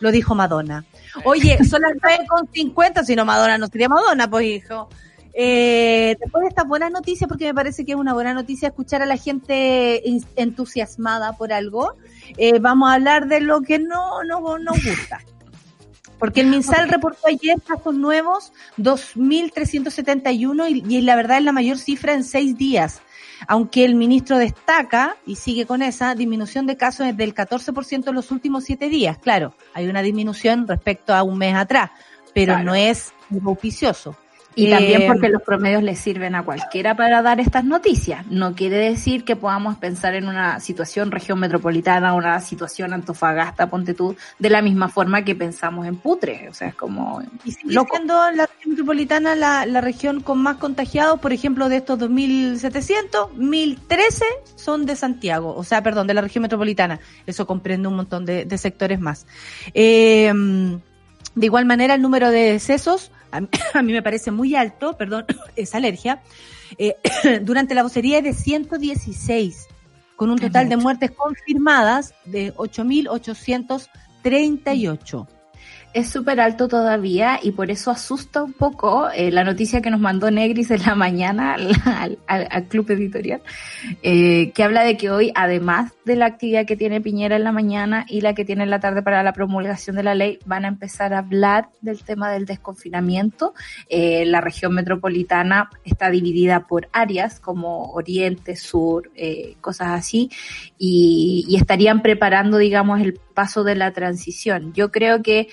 Lo 0.00 0.10
dijo 0.10 0.34
Madonna. 0.34 0.84
Oye, 1.24 1.58
son 1.68 1.82
las 1.82 1.92
9 2.02 2.26
con 2.28 2.48
50, 2.50 3.04
si 3.04 3.14
no 3.16 3.24
Madonna 3.24 3.58
no 3.58 3.66
sería 3.68 3.88
Madonna, 3.88 4.28
pues 4.28 4.46
hijo. 4.46 4.88
Eh, 5.32 6.16
después 6.20 6.42
de 6.42 6.48
estas 6.48 6.66
buenas 6.66 6.90
noticias, 6.90 7.28
porque 7.28 7.46
me 7.46 7.54
parece 7.54 7.84
que 7.84 7.92
es 7.92 7.98
una 7.98 8.14
buena 8.14 8.34
noticia 8.34 8.68
escuchar 8.68 9.02
a 9.02 9.06
la 9.06 9.16
gente 9.16 10.02
entusiasmada 10.36 11.34
por 11.34 11.52
algo, 11.52 11.94
eh, 12.36 12.58
vamos 12.58 12.90
a 12.90 12.94
hablar 12.94 13.28
de 13.28 13.40
lo 13.40 13.62
que 13.62 13.78
no, 13.78 14.24
no 14.24 14.58
nos 14.58 14.84
gusta. 14.84 15.20
Porque 16.18 16.40
el 16.40 16.46
MinSal 16.50 16.88
reportó 16.88 17.28
ayer 17.28 17.60
casos 17.62 17.94
nuevos, 17.94 18.52
2.371, 18.78 20.68
y, 20.68 20.96
y 20.96 21.02
la 21.02 21.16
verdad 21.16 21.38
es 21.38 21.44
la 21.44 21.52
mayor 21.52 21.78
cifra 21.78 22.12
en 22.14 22.24
seis 22.24 22.56
días. 22.56 23.00
Aunque 23.46 23.84
el 23.84 23.94
ministro 23.94 24.38
destaca, 24.38 25.16
y 25.26 25.36
sigue 25.36 25.66
con 25.66 25.82
esa, 25.82 26.14
disminución 26.14 26.66
de 26.66 26.76
casos 26.76 27.16
del 27.16 27.34
14% 27.34 28.08
en 28.08 28.14
los 28.14 28.30
últimos 28.30 28.64
siete 28.64 28.88
días. 28.88 29.18
Claro, 29.18 29.54
hay 29.74 29.88
una 29.88 30.02
disminución 30.02 30.66
respecto 30.66 31.14
a 31.14 31.22
un 31.22 31.38
mes 31.38 31.54
atrás, 31.54 31.90
pero 32.34 32.52
Claro. 32.54 32.64
no 32.64 32.74
es 32.74 33.12
auspicioso. 33.44 34.16
Y 34.54 34.68
también 34.68 35.06
porque 35.06 35.28
los 35.28 35.42
promedios 35.42 35.82
le 35.82 35.94
sirven 35.94 36.34
a 36.34 36.42
cualquiera 36.42 36.96
para 36.96 37.22
dar 37.22 37.38
estas 37.40 37.64
noticias. 37.64 38.26
No 38.26 38.54
quiere 38.54 38.76
decir 38.76 39.24
que 39.24 39.36
podamos 39.36 39.76
pensar 39.76 40.14
en 40.14 40.28
una 40.28 40.58
situación 40.58 41.10
región 41.10 41.38
metropolitana, 41.38 42.14
una 42.14 42.40
situación 42.40 42.92
Antofagasta, 42.92 43.70
ponte 43.70 43.94
tú, 43.94 44.16
de 44.38 44.50
la 44.50 44.60
misma 44.60 44.88
forma 44.88 45.24
que 45.24 45.36
pensamos 45.36 45.86
en 45.86 45.96
Putre. 45.96 46.48
O 46.48 46.54
sea, 46.54 46.68
es 46.68 46.74
como... 46.74 47.22
Y 47.44 47.52
sigue 47.52 47.72
Loco. 47.72 47.96
siendo 47.96 48.14
la 48.32 48.46
región 48.46 48.70
metropolitana 48.70 49.34
la, 49.36 49.66
la 49.66 49.80
región 49.80 50.20
con 50.20 50.42
más 50.42 50.56
contagiados, 50.56 51.20
por 51.20 51.32
ejemplo, 51.32 51.68
de 51.68 51.76
estos 51.76 51.98
2.700, 52.00 53.30
1.013 53.36 54.22
son 54.56 54.84
de 54.84 54.96
Santiago, 54.96 55.54
o 55.54 55.62
sea, 55.62 55.82
perdón, 55.82 56.06
de 56.06 56.14
la 56.14 56.22
región 56.22 56.42
metropolitana. 56.42 56.98
Eso 57.26 57.46
comprende 57.46 57.88
un 57.88 57.96
montón 57.96 58.24
de, 58.26 58.44
de 58.44 58.58
sectores 58.58 59.00
más. 59.00 59.26
Eh, 59.74 60.32
de 61.34 61.46
igual 61.46 61.64
manera, 61.64 61.94
el 61.94 62.02
número 62.02 62.30
de 62.30 62.52
decesos, 62.52 63.12
a 63.30 63.40
mí, 63.40 63.48
a 63.74 63.82
mí 63.82 63.92
me 63.92 64.02
parece 64.02 64.30
muy 64.30 64.54
alto, 64.54 64.96
perdón, 64.96 65.26
es 65.56 65.74
alergia, 65.74 66.22
eh, 66.78 66.96
durante 67.42 67.74
la 67.74 67.82
vocería 67.82 68.18
es 68.18 68.24
de 68.24 68.34
116, 68.34 69.66
con 70.16 70.30
un 70.30 70.38
total 70.38 70.68
de 70.68 70.76
muertes 70.76 71.10
confirmadas 71.12 72.14
de 72.26 72.54
8.838. 72.54 75.26
Es 75.92 76.08
súper 76.08 76.40
alto 76.40 76.68
todavía 76.68 77.40
y 77.42 77.50
por 77.50 77.68
eso 77.72 77.90
asusta 77.90 78.44
un 78.44 78.52
poco 78.52 79.10
eh, 79.10 79.32
la 79.32 79.42
noticia 79.42 79.82
que 79.82 79.90
nos 79.90 79.98
mandó 79.98 80.30
Negris 80.30 80.70
en 80.70 80.82
la 80.82 80.94
mañana 80.94 81.56
al, 82.28 82.68
club 82.68 82.88
editorial, 82.92 83.42
eh, 84.04 84.52
que 84.52 84.62
habla 84.62 84.84
de 84.84 84.96
que 84.96 85.10
hoy, 85.10 85.32
además 85.34 85.92
de 86.04 86.14
la 86.14 86.26
actividad 86.26 86.64
que 86.64 86.76
tiene 86.76 87.00
Piñera 87.00 87.34
en 87.34 87.42
la 87.42 87.50
mañana 87.50 88.06
y 88.08 88.20
la 88.20 88.34
que 88.36 88.44
tiene 88.44 88.62
en 88.62 88.70
la 88.70 88.78
tarde 88.78 89.02
para 89.02 89.24
la 89.24 89.32
promulgación 89.32 89.96
de 89.96 90.04
la 90.04 90.14
ley, 90.14 90.38
van 90.46 90.64
a 90.64 90.68
empezar 90.68 91.12
a 91.12 91.18
hablar 91.18 91.70
del 91.80 92.04
tema 92.04 92.30
del 92.30 92.44
desconfinamiento. 92.44 93.52
Eh, 93.88 94.24
la 94.26 94.40
región 94.40 94.74
metropolitana 94.74 95.70
está 95.84 96.08
dividida 96.08 96.68
por 96.68 96.88
áreas 96.92 97.40
como 97.40 97.90
Oriente, 97.90 98.54
Sur, 98.54 99.10
eh, 99.16 99.56
cosas 99.60 99.88
así, 99.88 100.30
y 100.78 101.52
estarían 101.58 102.00
preparando, 102.00 102.58
digamos, 102.58 103.00
el 103.00 103.14
paso 103.34 103.64
de 103.64 103.74
la 103.74 103.90
transición. 103.92 104.72
Yo 104.72 104.92
creo 104.92 105.22
que 105.22 105.48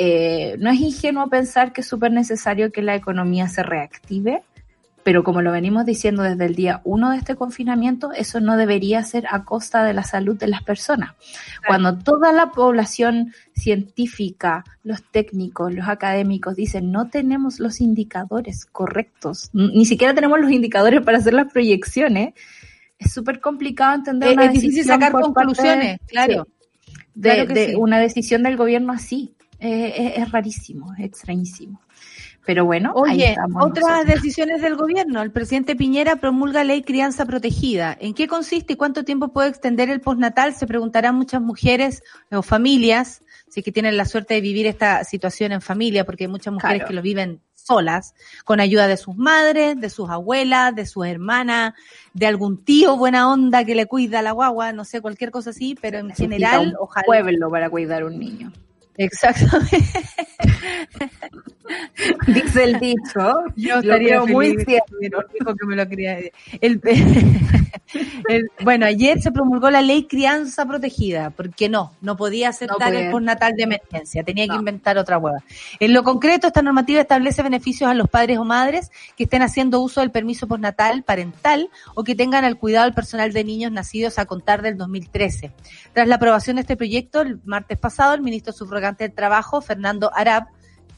eh, 0.00 0.56
no 0.60 0.70
es 0.70 0.78
ingenuo 0.80 1.28
pensar 1.28 1.72
que 1.72 1.80
es 1.80 1.88
súper 1.88 2.12
necesario 2.12 2.70
que 2.70 2.82
la 2.82 2.94
economía 2.94 3.48
se 3.48 3.64
reactive, 3.64 4.42
pero 5.02 5.24
como 5.24 5.40
lo 5.42 5.50
venimos 5.52 5.86
diciendo 5.86 6.22
desde 6.22 6.44
el 6.46 6.54
día 6.54 6.82
uno 6.84 7.10
de 7.10 7.16
este 7.16 7.34
confinamiento, 7.34 8.12
eso 8.12 8.40
no 8.40 8.56
debería 8.56 9.02
ser 9.02 9.24
a 9.30 9.44
costa 9.44 9.82
de 9.82 9.94
la 9.94 10.04
salud 10.04 10.36
de 10.38 10.46
las 10.48 10.62
personas. 10.62 11.12
Cuando 11.66 11.96
toda 11.98 12.30
la 12.32 12.50
población 12.52 13.32
científica, 13.54 14.64
los 14.84 15.02
técnicos, 15.02 15.74
los 15.74 15.88
académicos 15.88 16.56
dicen 16.56 16.92
no 16.92 17.08
tenemos 17.08 17.58
los 17.58 17.80
indicadores 17.80 18.66
correctos, 18.66 19.50
ni 19.52 19.84
siquiera 19.86 20.14
tenemos 20.14 20.38
los 20.40 20.50
indicadores 20.50 21.00
para 21.02 21.18
hacer 21.18 21.34
las 21.34 21.50
proyecciones, 21.52 22.34
es 22.98 23.12
súper 23.12 23.40
complicado 23.40 23.94
entender 23.94 24.30
Es, 24.30 24.34
una 24.36 24.44
es 24.46 24.52
difícil 24.52 24.84
sacar 24.84 25.12
conclusiones, 25.12 25.98
de- 25.98 26.06
claro. 26.06 26.46
de, 27.14 27.30
Claro 27.30 27.46
que 27.48 27.54
de 27.54 27.66
sí. 27.68 27.74
una 27.76 27.98
decisión 27.98 28.42
del 28.42 28.56
gobierno 28.56 28.92
así. 28.92 29.34
Eh, 29.60 30.14
es, 30.16 30.22
es 30.22 30.32
rarísimo, 30.32 30.92
es 30.98 31.04
extrañísimo. 31.04 31.80
Pero 32.46 32.64
bueno, 32.64 32.94
ahí 33.04 33.16
Oye, 33.16 33.30
estamos 33.32 33.62
otras 33.66 33.84
nosotros. 33.86 34.14
decisiones 34.14 34.62
del 34.62 34.76
gobierno. 34.76 35.20
El 35.20 35.30
presidente 35.32 35.76
Piñera 35.76 36.16
promulga 36.16 36.64
ley 36.64 36.82
crianza 36.82 37.26
protegida. 37.26 37.94
¿En 38.00 38.14
qué 38.14 38.26
consiste 38.26 38.72
y 38.72 38.76
cuánto 38.76 39.04
tiempo 39.04 39.28
puede 39.28 39.50
extender 39.50 39.90
el 39.90 40.00
postnatal? 40.00 40.54
Se 40.54 40.66
preguntarán 40.66 41.14
muchas 41.14 41.42
mujeres 41.42 42.02
o 42.30 42.40
familias, 42.42 43.22
si 43.48 43.62
que 43.62 43.70
tienen 43.72 43.98
la 43.98 44.06
suerte 44.06 44.32
de 44.34 44.40
vivir 44.40 44.66
esta 44.66 45.04
situación 45.04 45.52
en 45.52 45.60
familia, 45.60 46.06
porque 46.06 46.24
hay 46.24 46.28
muchas 46.28 46.54
mujeres 46.54 46.76
Claro. 46.78 46.88
que 46.88 46.94
lo 46.94 47.02
viven 47.02 47.40
solas, 47.54 48.14
con 48.46 48.60
ayuda 48.60 48.86
de 48.86 48.96
sus 48.96 49.14
madres, 49.14 49.78
de 49.78 49.90
sus 49.90 50.08
abuelas, 50.08 50.74
de 50.74 50.86
sus 50.86 51.04
hermanas, 51.06 51.74
de 52.14 52.26
algún 52.26 52.64
tío 52.64 52.96
buena 52.96 53.30
onda 53.30 53.64
que 53.64 53.74
le 53.74 53.84
cuida 53.84 54.20
a 54.20 54.22
la 54.22 54.32
guagua, 54.32 54.72
no 54.72 54.86
sé, 54.86 55.02
cualquier 55.02 55.30
cosa 55.30 55.50
así, 55.50 55.76
pero 55.82 55.98
en 55.98 56.06
Necesita 56.06 56.30
general, 56.30 56.68
un 56.68 56.74
ojalá. 56.80 57.04
pueblo 57.04 57.50
para 57.50 57.68
cuidar 57.68 58.04
un 58.04 58.18
niño. 58.18 58.52
Exactamente. 58.98 59.78
Dice 62.26 62.64
el 62.64 62.78
dicho. 62.80 63.44
Yo 63.56 63.76
estaría 63.80 64.22
muy 64.24 64.56
cierto. 64.64 64.96
Que 64.98 65.66
me 65.66 65.76
lo 65.76 65.88
quería 65.88 66.18
el, 66.60 66.80
el- 68.28 68.50
bueno, 68.62 68.86
ayer 68.86 69.20
se 69.20 69.32
promulgó 69.32 69.70
la 69.70 69.82
ley 69.82 70.04
crianza 70.04 70.66
protegida, 70.66 71.30
porque 71.30 71.68
no, 71.68 71.92
no 72.00 72.16
podía 72.16 72.50
aceptar 72.50 72.88
podía. 72.92 73.06
el 73.06 73.10
postnatal 73.10 73.54
de 73.54 73.62
emergencia, 73.64 74.22
tenía 74.22 74.44
que 74.44 74.52
No. 74.52 74.58
inventar 74.58 74.98
otra 74.98 75.18
hueá. 75.18 75.42
En 75.80 75.92
lo 75.92 76.02
concreto, 76.04 76.46
esta 76.46 76.62
normativa 76.62 77.00
establece 77.00 77.42
beneficios 77.42 77.90
a 77.90 77.94
los 77.94 78.08
padres 78.08 78.38
o 78.38 78.44
madres 78.44 78.90
que 79.16 79.24
estén 79.24 79.42
haciendo 79.42 79.80
uso 79.80 80.00
del 80.00 80.10
permiso 80.10 80.46
postnatal 80.46 81.02
parental 81.02 81.70
o 81.94 82.04
que 82.04 82.14
tengan 82.14 82.44
al 82.44 82.58
cuidado 82.58 82.84
del 82.84 82.94
personal 82.94 83.32
de 83.32 83.44
niños 83.44 83.72
nacidos 83.72 84.18
a 84.18 84.26
contar 84.26 84.62
del 84.62 84.76
2013. 84.76 85.52
Tras 85.92 86.08
la 86.08 86.16
aprobación 86.16 86.56
de 86.56 86.62
este 86.62 86.76
proyecto, 86.76 87.22
el 87.22 87.40
martes 87.44 87.78
pasado, 87.78 88.14
el 88.14 88.20
ministro 88.22 88.52
subrogante 88.52 89.04
del 89.04 89.12
Trabajo, 89.14 89.60
Fernando 89.60 90.10
Arab, 90.14 90.44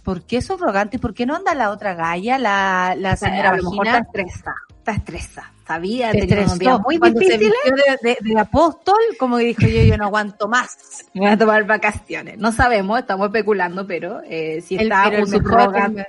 ¿por 0.02 0.22
qué 0.22 0.40
subrogante 0.42 0.96
y 0.96 0.98
por 1.00 1.14
qué 1.14 1.26
no 1.26 1.36
anda 1.36 1.54
la 1.54 1.70
otra 1.70 1.94
galla, 1.94 2.38
la, 2.38 2.94
la 2.96 3.16
señora 3.16 3.50
a 3.50 3.56
lo 3.56 3.70
mejor 3.70 3.86
está 3.86 3.98
estresada. 4.00 4.54
Está 4.78 4.92
estresada. 4.92 5.52
Sabía, 5.66 6.10
días 6.10 6.24
estresó 6.24 6.80
muy 6.80 6.98
difíciles. 6.98 7.38
vistió 7.38 7.74
de, 8.02 8.08
de- 8.08 8.18
de 8.20 8.40
apóstol, 8.40 8.96
como 9.20 9.36
que 9.38 9.44
dijo 9.44 9.62
yo, 9.62 9.82
yo 9.82 9.96
no 9.96 10.06
aguanto 10.06 10.48
más. 10.48 10.76
Me 11.14 11.20
voy 11.20 11.30
a 11.30 11.38
tomar 11.38 11.64
vacaciones. 11.64 12.38
No 12.38 12.50
sabemos, 12.50 12.98
estamos 12.98 13.26
especulando, 13.28 13.86
pero 13.86 14.20
eh, 14.24 14.62
si 14.66 14.74
El- 14.76 14.82
está 14.84 15.04
pero 15.04 15.16
el 15.18 15.24
un 15.24 15.30
mejor- 15.30 15.42
subrogante. 15.60 16.06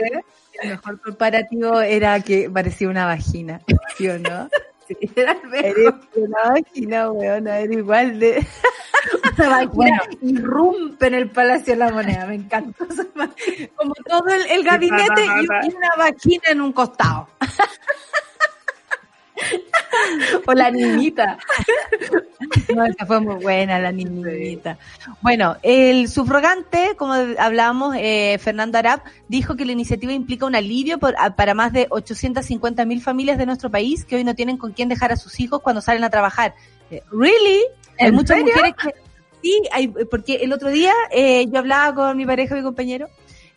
El 0.64 0.70
mejor 0.72 1.00
comparativo 1.02 1.80
era 1.82 2.20
que 2.22 2.50
parecía 2.50 2.90
una 2.90 3.06
vagina, 3.06 3.62
¿sí 3.98 4.08
o 4.10 4.18
no? 4.20 4.50
Era 5.16 5.32
el 5.34 5.50
mejor. 5.50 5.66
Eres 5.66 5.94
una 6.16 6.50
vagina, 6.50 7.12
weona, 7.12 7.60
era 7.60 7.74
igual 7.74 8.20
de... 8.20 8.38
Esa 9.34 9.50
máquina 9.50 9.72
Bueno. 9.74 9.98
irrumpe 10.22 11.08
en 11.08 11.14
el 11.16 11.30
Palacio 11.32 11.74
de 11.74 11.80
la 11.80 11.92
Moneda. 11.92 12.26
Me 12.28 12.36
encantó 12.36 12.86
Como 13.76 13.94
todo 14.08 14.28
el, 14.30 14.46
el 14.52 14.64
gabinete 14.64 15.26
y, 15.26 15.68
y 15.68 15.76
una 15.76 15.90
vagina 15.98 16.44
en 16.50 16.62
un 16.62 16.72
costado. 16.72 17.28
O 20.46 20.54
la 20.54 20.72
niñita. 20.72 21.38
No, 22.76 22.84
esa 22.86 23.06
fue 23.06 23.20
muy 23.22 23.36
buena 23.36 23.78
la 23.80 23.92
niñita. 23.92 24.78
Bueno, 25.22 25.58
el 25.62 26.10
subrogante, 26.10 26.96
como 26.98 27.14
hablábamos, 27.14 27.96
eh, 28.00 28.38
Fernando 28.42 28.78
Arap, 28.78 29.06
dijo 29.28 29.56
que 29.56 29.64
la 29.66 29.74
iniciativa 29.74 30.12
implica 30.12 30.46
un 30.46 30.56
alivio 30.56 30.98
por- 30.98 31.16
a- 31.20 31.36
para 31.36 31.54
más 31.54 31.72
de 31.72 31.88
850 31.90 32.84
mil 32.86 33.02
familias 33.02 33.38
de 33.38 33.46
nuestro 33.46 33.70
país 33.70 34.06
que 34.06 34.16
hoy 34.16 34.24
no 34.24 34.34
tienen 34.36 34.58
con 34.58 34.72
quién 34.74 34.90
dejar 34.90 35.12
a 35.12 35.18
sus 35.18 35.40
hijos 35.40 35.62
cuando 35.62 35.82
salen 35.82 36.04
a 36.04 36.10
trabajar. 36.10 36.56
Eh, 36.90 37.04
¿Really? 37.12 37.62
Hay 38.00 38.08
¿En 38.08 38.16
muchas 38.16 38.38
serio? 38.38 38.54
mujeres 38.56 38.76
que... 38.82 38.96
Sí, 39.44 39.62
hay, 39.72 39.88
porque 39.88 40.36
el 40.38 40.52
otro 40.54 40.70
día 40.70 40.94
eh, 41.12 41.46
yo 41.52 41.60
hablaba 41.60 41.94
con 41.96 42.18
mi 42.18 42.26
pareja, 42.26 42.56
mi 42.56 42.64
compañero, 42.64 43.08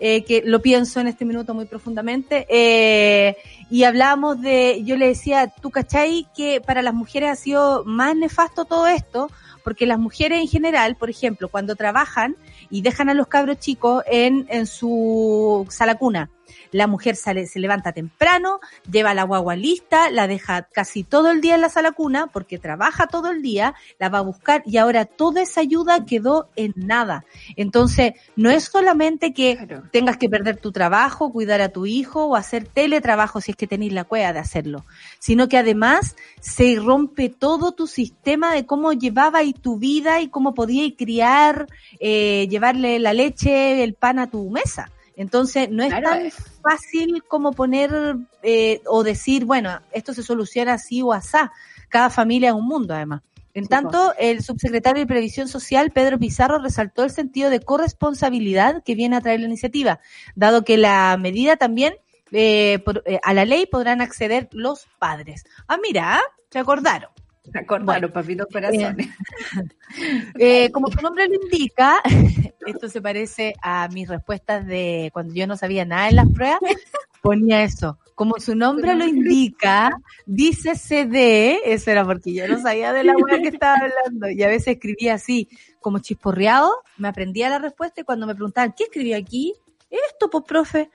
eh, 0.06 0.22
que 0.22 0.42
lo 0.44 0.60
pienso 0.60 1.00
en 1.00 1.06
este 1.06 1.24
minuto 1.24 1.54
muy 1.54 1.64
profundamente, 1.64 2.46
eh, 2.50 3.38
y 3.70 3.84
hablábamos 3.84 4.38
de, 4.38 4.82
yo 4.84 4.98
le 4.98 5.06
decía, 5.06 5.50
¿tú 5.62 5.70
cachai 5.70 6.26
que 6.36 6.60
para 6.60 6.82
las 6.82 6.92
mujeres 6.92 7.30
ha 7.30 7.36
sido 7.36 7.86
más 7.86 8.14
nefasto 8.14 8.66
todo 8.66 8.86
esto? 8.86 9.30
Porque 9.62 9.86
las 9.86 9.98
mujeres 9.98 10.42
en 10.42 10.48
general, 10.48 10.96
por 10.96 11.08
ejemplo, 11.08 11.48
cuando 11.48 11.74
trabajan 11.74 12.36
y 12.68 12.82
dejan 12.82 13.08
a 13.08 13.14
los 13.14 13.28
cabros 13.28 13.60
chicos 13.60 14.04
en, 14.06 14.44
en 14.50 14.66
su 14.66 15.66
sala 15.70 15.94
cuna, 15.94 16.28
la 16.72 16.86
mujer 16.86 17.16
sale, 17.16 17.46
se 17.46 17.60
levanta 17.60 17.92
temprano, 17.92 18.60
lleva 18.90 19.14
la 19.14 19.24
guagua 19.24 19.56
lista, 19.56 20.10
la 20.10 20.26
deja 20.26 20.62
casi 20.72 21.04
todo 21.04 21.30
el 21.30 21.40
día 21.40 21.54
en 21.54 21.60
la 21.60 21.68
sala 21.68 21.92
cuna 21.92 22.28
porque 22.28 22.58
trabaja 22.58 23.06
todo 23.06 23.30
el 23.30 23.42
día, 23.42 23.74
la 23.98 24.08
va 24.08 24.18
a 24.18 24.22
buscar 24.22 24.62
y 24.66 24.76
ahora 24.78 25.04
toda 25.04 25.42
esa 25.42 25.60
ayuda 25.60 26.04
quedó 26.04 26.48
en 26.56 26.72
nada. 26.76 27.24
Entonces, 27.56 28.12
no 28.36 28.50
es 28.50 28.64
solamente 28.64 29.32
que 29.32 29.56
Claro. 29.56 29.82
tengas 29.92 30.16
que 30.16 30.28
perder 30.28 30.56
tu 30.56 30.72
trabajo, 30.72 31.32
cuidar 31.32 31.60
a 31.60 31.68
tu 31.68 31.86
hijo 31.86 32.26
o 32.26 32.36
hacer 32.36 32.66
teletrabajo 32.66 33.40
si 33.40 33.52
es 33.52 33.56
que 33.56 33.66
tenéis 33.66 33.92
la 33.92 34.04
cueva 34.04 34.32
de 34.32 34.38
hacerlo, 34.38 34.84
sino 35.18 35.48
que 35.48 35.58
además 35.58 36.16
se 36.40 36.76
rompe 36.76 37.28
todo 37.28 37.72
tu 37.72 37.86
sistema 37.86 38.52
de 38.52 38.66
cómo 38.66 38.92
llevaba 38.92 39.42
y 39.42 39.52
tu 39.52 39.78
vida 39.78 40.20
y 40.20 40.28
cómo 40.28 40.54
podías 40.54 40.92
criar, 40.96 41.66
eh, 42.00 42.46
llevarle 42.50 42.98
la 42.98 43.12
leche, 43.12 43.82
el 43.84 43.94
pan 43.94 44.18
a 44.18 44.28
tu 44.30 44.50
mesa. 44.50 44.90
Entonces, 45.16 45.70
no 45.70 45.82
es 45.82 45.90
Claro, 45.90 46.08
tan 46.10 46.26
eh. 46.26 46.32
fácil 46.62 47.22
como 47.28 47.52
poner 47.52 48.16
eh, 48.42 48.80
o 48.86 49.02
decir, 49.04 49.44
bueno, 49.44 49.80
esto 49.92 50.12
se 50.14 50.22
soluciona 50.22 50.74
así 50.74 51.02
o 51.02 51.12
asá. 51.12 51.52
Cada 51.88 52.10
familia 52.10 52.48
es 52.50 52.54
un 52.54 52.66
mundo, 52.66 52.94
además. 52.94 53.22
En 53.56 53.68
tanto, 53.68 54.12
el 54.18 54.42
subsecretario 54.42 55.02
de 55.02 55.06
Previsión 55.06 55.46
Social, 55.46 55.92
Pedro 55.92 56.18
Pizarro, 56.18 56.58
resaltó 56.58 57.04
el 57.04 57.10
sentido 57.12 57.50
de 57.50 57.60
corresponsabilidad 57.60 58.82
que 58.82 58.96
viene 58.96 59.14
a 59.16 59.20
traer 59.20 59.38
la 59.40 59.46
iniciativa, 59.46 60.00
dado 60.34 60.64
que 60.64 60.76
la 60.76 61.16
medida 61.20 61.56
también 61.56 61.94
eh, 62.32 62.80
por- 62.84 63.04
eh, 63.06 63.20
a 63.22 63.32
la 63.32 63.44
ley 63.44 63.66
podrán 63.66 64.00
acceder 64.00 64.48
los 64.50 64.88
padres. 64.98 65.44
Ah, 65.68 65.76
mira, 65.80 66.20
se 66.50 66.58
acordaron. 66.58 67.10
Acordaron, 67.54 67.86
Bueno. 67.86 68.12
papitos 68.12 68.46
corazones. 68.52 69.08
Eh, 70.40 70.72
como 70.72 70.90
su 70.90 71.00
nombre 71.00 71.28
lo 71.28 71.34
indica, 71.34 72.00
esto 72.66 72.88
se 72.88 73.00
parece 73.00 73.54
a 73.62 73.86
mis 73.88 74.08
respuestas 74.08 74.66
de 74.66 75.10
cuando 75.12 75.34
yo 75.34 75.46
no 75.46 75.56
sabía 75.56 75.84
nada 75.84 76.08
en 76.08 76.16
las 76.16 76.28
pruebas, 76.30 76.58
ponía 77.22 77.62
eso. 77.62 77.96
Como 78.16 78.40
su 78.40 78.56
nombre 78.56 78.96
lo 78.96 79.04
indica, 79.04 79.96
dice 80.26 80.74
CD, 80.74 81.60
eso 81.64 81.92
era 81.92 82.04
porque 82.04 82.34
yo 82.34 82.48
no 82.48 82.60
sabía 82.60 82.92
de 82.92 83.04
la 83.04 83.12
web 83.12 83.42
que 83.42 83.48
estaba 83.48 83.76
hablando, 83.76 84.28
y 84.30 84.42
a 84.42 84.48
veces 84.48 84.74
escribía 84.74 85.14
así, 85.14 85.48
como 85.80 86.00
chisporreado, 86.00 86.72
me 86.96 87.06
aprendía 87.06 87.48
la 87.48 87.60
respuesta 87.60 88.00
y 88.00 88.04
cuando 88.04 88.26
me 88.26 88.34
preguntaban, 88.34 88.74
¿qué 88.76 88.84
escribió 88.84 89.16
aquí? 89.16 89.54
Esto, 89.90 90.28
pues, 90.28 90.42
profe, 90.44 90.90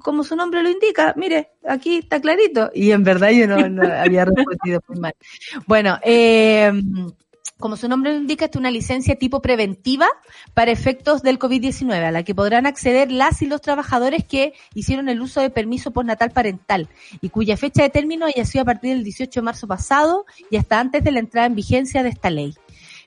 como 0.00 0.24
su 0.24 0.36
nombre 0.36 0.62
lo 0.62 0.70
indica, 0.70 1.14
mire, 1.16 1.50
aquí 1.66 1.98
está 1.98 2.20
clarito. 2.20 2.70
Y 2.74 2.90
en 2.90 3.04
verdad 3.04 3.30
yo 3.30 3.46
no, 3.46 3.68
no 3.68 3.82
había 3.82 4.24
respondido 4.26 4.80
muy 4.88 5.00
mal. 5.00 5.14
Bueno, 5.66 5.98
eh, 6.02 6.72
como 7.58 7.76
su 7.76 7.88
nombre 7.88 8.12
lo 8.12 8.18
indica, 8.18 8.46
esta 8.46 8.58
es 8.58 8.60
una 8.60 8.70
licencia 8.70 9.16
tipo 9.16 9.40
preventiva 9.40 10.08
para 10.54 10.70
efectos 10.70 11.22
del 11.22 11.38
COVID-19, 11.38 11.92
a 11.94 12.10
la 12.10 12.22
que 12.22 12.34
podrán 12.34 12.66
acceder 12.66 13.12
las 13.12 13.42
y 13.42 13.46
los 13.46 13.60
trabajadores 13.60 14.24
que 14.24 14.54
hicieron 14.74 15.08
el 15.08 15.20
uso 15.20 15.40
de 15.40 15.50
permiso 15.50 15.92
postnatal 15.92 16.30
parental 16.30 16.88
y 17.20 17.30
cuya 17.30 17.56
fecha 17.56 17.82
de 17.82 17.90
término 17.90 18.26
haya 18.26 18.44
sido 18.44 18.62
a 18.62 18.64
partir 18.66 18.94
del 18.94 19.04
18 19.04 19.40
de 19.40 19.44
marzo 19.44 19.66
pasado 19.68 20.26
y 20.50 20.56
hasta 20.56 20.80
antes 20.80 21.04
de 21.04 21.12
la 21.12 21.20
entrada 21.20 21.46
en 21.46 21.54
vigencia 21.54 22.02
de 22.02 22.08
esta 22.08 22.28
ley. 22.28 22.54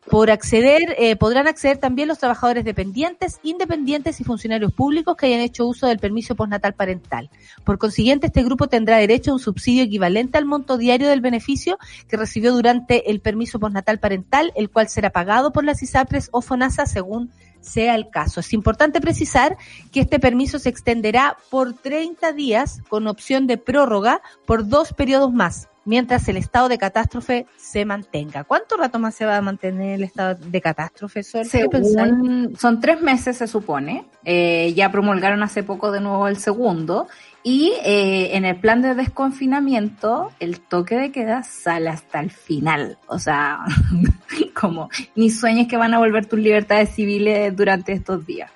Por 0.09 0.31
acceder, 0.31 0.95
eh, 0.97 1.17
podrán 1.17 1.47
acceder 1.47 1.77
también 1.77 2.07
los 2.07 2.17
trabajadores 2.17 2.63
dependientes, 2.63 3.39
independientes 3.43 4.21
y 4.21 4.23
funcionarios 4.23 4.71
públicos 4.71 5.17
que 5.17 5.25
hayan 5.25 5.41
hecho 5.41 5.67
uso 5.67 5.87
del 5.87 5.99
permiso 5.99 6.33
postnatal 6.33 6.73
parental. 6.73 7.29
Por 7.65 7.77
consiguiente, 7.77 8.27
este 8.27 8.43
grupo 8.43 8.67
tendrá 8.67 8.97
derecho 8.97 9.31
a 9.31 9.33
un 9.33 9.39
subsidio 9.39 9.83
equivalente 9.83 10.37
al 10.37 10.45
monto 10.45 10.77
diario 10.77 11.09
del 11.09 11.19
beneficio 11.19 11.77
que 12.07 12.15
recibió 12.15 12.53
durante 12.53 13.11
el 13.11 13.19
permiso 13.19 13.59
postnatal 13.59 13.99
parental, 13.99 14.53
el 14.55 14.69
cual 14.69 14.87
será 14.87 15.09
pagado 15.09 15.51
por 15.51 15.65
las 15.65 15.83
ISAPRES 15.83 16.29
o 16.31 16.41
FONASA 16.41 16.85
según 16.85 17.29
sea 17.59 17.95
el 17.95 18.09
caso. 18.09 18.39
Es 18.39 18.53
importante 18.53 19.01
precisar 19.01 19.57
que 19.91 19.99
este 19.99 20.19
permiso 20.19 20.57
se 20.57 20.69
extenderá 20.69 21.37
por 21.49 21.73
30 21.73 22.31
días 22.31 22.81
con 22.87 23.07
opción 23.07 23.45
de 23.45 23.57
prórroga 23.57 24.21
por 24.45 24.69
dos 24.69 24.93
periodos 24.93 25.33
más, 25.33 25.67
mientras 25.87 26.27
el 26.27 26.35
estado 26.35 26.67
de 26.67 26.77
catástrofe 26.77 27.47
se 27.55 27.85
mantenga. 27.85 28.43
¿Cuánto 28.43 28.75
rato 28.75 28.99
más 28.99 29.15
se 29.15 29.25
va 29.25 29.37
a 29.37 29.41
mantener 29.41 29.95
el 29.95 30.03
estado 30.03 30.35
de 30.35 30.61
catástrofe, 30.61 31.23
Sol? 31.23 31.45
Según, 31.45 32.55
son 32.59 32.81
tres 32.81 33.01
meses, 33.01 33.37
se 33.37 33.47
supone. 33.47 34.05
Eh, 34.25 34.73
ya 34.75 34.91
promulgaron 34.91 35.41
hace 35.43 35.63
poco 35.63 35.91
de 35.91 36.01
nuevo 36.01 36.27
el 36.27 36.37
segundo. 36.37 37.07
Y 37.41 37.71
eh, 37.85 38.35
en 38.35 38.43
el 38.43 38.57
plan 38.59 38.81
de 38.81 38.95
desconfinamiento, 38.95 40.31
el 40.41 40.59
toque 40.59 40.97
de 40.97 41.11
queda 41.13 41.43
sale 41.43 41.89
hasta 41.89 42.19
el 42.19 42.31
final. 42.31 42.97
O 43.07 43.17
sea, 43.17 43.59
como 44.59 44.89
ni 45.15 45.29
sueñes 45.29 45.69
que 45.69 45.77
van 45.77 45.93
a 45.93 45.99
volver 45.99 46.25
tus 46.25 46.39
libertades 46.39 46.89
civiles 46.89 47.55
durante 47.55 47.93
estos 47.93 48.25
días. 48.25 48.51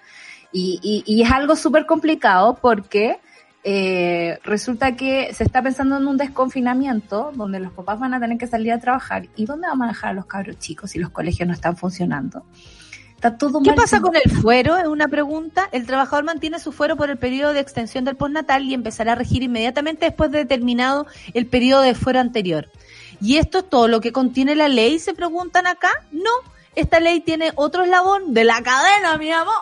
Y, 0.51 0.81
y, 0.83 1.03
y 1.05 1.23
es 1.23 1.31
algo 1.31 1.55
súper 1.55 1.85
complicado 1.85 2.59
porque 2.61 3.19
eh, 3.63 4.39
resulta 4.43 4.95
que 4.95 5.33
se 5.33 5.43
está 5.43 5.61
pensando 5.61 5.97
en 5.97 6.07
un 6.07 6.17
desconfinamiento 6.17 7.31
donde 7.35 7.59
los 7.59 7.71
papás 7.73 7.99
van 7.99 8.13
a 8.13 8.19
tener 8.19 8.37
que 8.37 8.47
salir 8.47 8.71
a 8.71 8.79
trabajar. 8.79 9.27
¿Y 9.35 9.45
dónde 9.45 9.67
vamos 9.67 9.85
a 9.85 9.87
dejar 9.89 10.09
a 10.11 10.13
los 10.13 10.25
cabros 10.25 10.57
chicos 10.59 10.91
si 10.91 10.99
los 10.99 11.11
colegios 11.11 11.47
no 11.47 11.53
están 11.53 11.77
funcionando? 11.77 12.43
Está 13.15 13.37
todo 13.37 13.61
¿Qué 13.61 13.69
mal 13.69 13.75
pasa 13.75 14.01
con 14.01 14.15
el 14.15 14.31
fuero? 14.31 14.77
Es 14.77 14.87
una 14.87 15.07
pregunta. 15.07 15.69
El 15.71 15.85
trabajador 15.85 16.23
mantiene 16.23 16.59
su 16.59 16.71
fuero 16.71 16.97
por 16.97 17.11
el 17.11 17.17
periodo 17.17 17.53
de 17.53 17.59
extensión 17.59 18.03
del 18.03 18.15
postnatal 18.15 18.63
y 18.63 18.73
empezará 18.73 19.11
a 19.11 19.15
regir 19.15 19.43
inmediatamente 19.43 20.05
después 20.05 20.31
de 20.31 20.39
determinado 20.39 21.05
el 21.35 21.45
periodo 21.45 21.83
de 21.83 21.93
fuero 21.93 22.19
anterior. 22.19 22.67
¿Y 23.21 23.37
esto 23.37 23.59
es 23.59 23.69
todo 23.69 23.87
lo 23.87 24.01
que 24.01 24.11
contiene 24.11 24.55
la 24.55 24.69
ley? 24.69 24.97
Se 24.97 25.13
preguntan 25.13 25.67
acá. 25.67 25.89
No, 26.11 26.31
esta 26.75 26.99
ley 26.99 27.19
tiene 27.19 27.51
otro 27.53 27.83
eslabón 27.83 28.33
de 28.33 28.43
la 28.43 28.59
cadena, 28.63 29.15
mi 29.19 29.31
amor. 29.31 29.53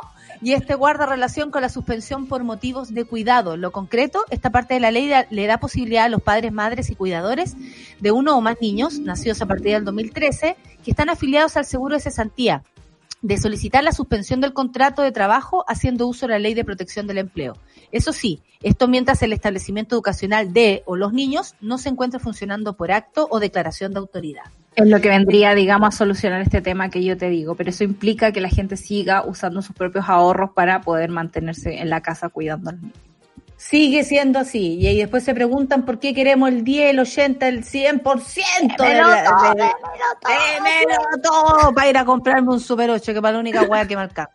Y 0.41 0.53
este 0.53 0.75
guarda 0.75 1.05
relación 1.05 1.51
con 1.51 1.61
la 1.61 1.69
suspensión 1.69 2.27
por 2.27 2.43
motivos 2.43 2.93
de 2.93 3.03
cuidado. 3.03 3.57
Lo 3.57 3.71
concreto, 3.71 4.23
esta 4.29 4.51
parte 4.51 4.73
de 4.73 4.79
la 4.79 4.91
ley 4.91 5.11
le 5.29 5.47
da 5.47 5.59
posibilidad 5.59 6.05
a 6.05 6.09
los 6.09 6.21
padres, 6.21 6.53
madres 6.53 6.89
y 6.89 6.95
cuidadores 6.95 7.55
de 7.99 8.11
uno 8.11 8.37
o 8.37 8.41
más 8.41 8.55
niños 8.61 8.99
nacidos 8.99 9.41
a 9.41 9.45
partir 9.45 9.73
del 9.73 9.83
2013 9.85 10.55
que 10.83 10.91
están 10.91 11.09
afiliados 11.09 11.57
al 11.57 11.65
seguro 11.65 11.95
de 11.95 12.01
cesantía 12.01 12.63
de 13.21 13.37
solicitar 13.37 13.83
la 13.83 13.91
suspensión 13.91 14.41
del 14.41 14.53
contrato 14.53 15.01
de 15.01 15.11
trabajo 15.11 15.65
haciendo 15.67 16.07
uso 16.07 16.25
de 16.25 16.33
la 16.33 16.39
ley 16.39 16.53
de 16.53 16.63
protección 16.63 17.07
del 17.07 17.17
empleo. 17.17 17.57
Eso 17.91 18.13
sí, 18.13 18.41
esto 18.61 18.87
mientras 18.87 19.21
el 19.23 19.33
establecimiento 19.33 19.95
educacional 19.95 20.53
de 20.53 20.83
o 20.85 20.95
los 20.95 21.11
niños 21.11 21.55
no 21.59 21.77
se 21.77 21.89
encuentre 21.89 22.19
funcionando 22.19 22.73
por 22.73 22.91
acto 22.91 23.27
o 23.29 23.39
declaración 23.39 23.93
de 23.93 23.99
autoridad. 23.99 24.45
Es 24.79 24.87
lo 24.87 25.01
que 25.01 25.09
vendría, 25.09 25.53
digamos, 25.55 25.89
a 25.89 25.97
solucionar 25.97 26.41
este 26.41 26.61
tema 26.61 26.89
que 26.89 27.03
yo 27.03 27.17
te 27.17 27.29
digo, 27.29 27.55
pero 27.55 27.69
eso 27.69 27.83
implica 27.83 28.31
que 28.31 28.41
la 28.41 28.49
gente 28.49 28.77
siga 28.77 29.23
usando 29.25 29.61
sus 29.61 29.75
propios 29.75 30.05
ahorros 30.07 30.51
para 30.51 30.81
poder 30.81 31.09
mantenerse 31.09 31.79
en 31.79 31.89
la 31.89 32.01
casa 32.01 32.29
cuidando 32.29 32.69
a 32.69 32.73
los 32.73 32.81
niños. 32.81 32.97
Sigue 33.57 34.05
siendo 34.05 34.39
así. 34.39 34.75
Y 34.75 34.87
ahí 34.87 34.97
después 34.99 35.23
se 35.25 35.33
preguntan 35.33 35.83
por 35.85 35.99
qué 35.99 36.13
queremos 36.13 36.47
el 36.47 36.63
10, 36.63 36.91
el 36.91 36.99
80, 36.99 37.47
el 37.49 37.65
100% 37.65 38.77
Démelo 38.77 39.09
de, 39.09 39.23
todo, 39.23 39.53
de- 39.53 39.71
démelo 40.55 41.21
todo 41.21 41.73
para 41.73 41.89
ir 41.89 41.97
a 41.97 42.05
comprarme 42.05 42.49
un 42.53 42.59
Super 42.61 42.89
8, 42.89 43.13
que 43.13 43.21
para 43.21 43.33
la 43.33 43.39
única 43.39 43.63
hueá 43.63 43.85
que 43.85 43.97
me 43.97 44.03
alcanza. 44.03 44.31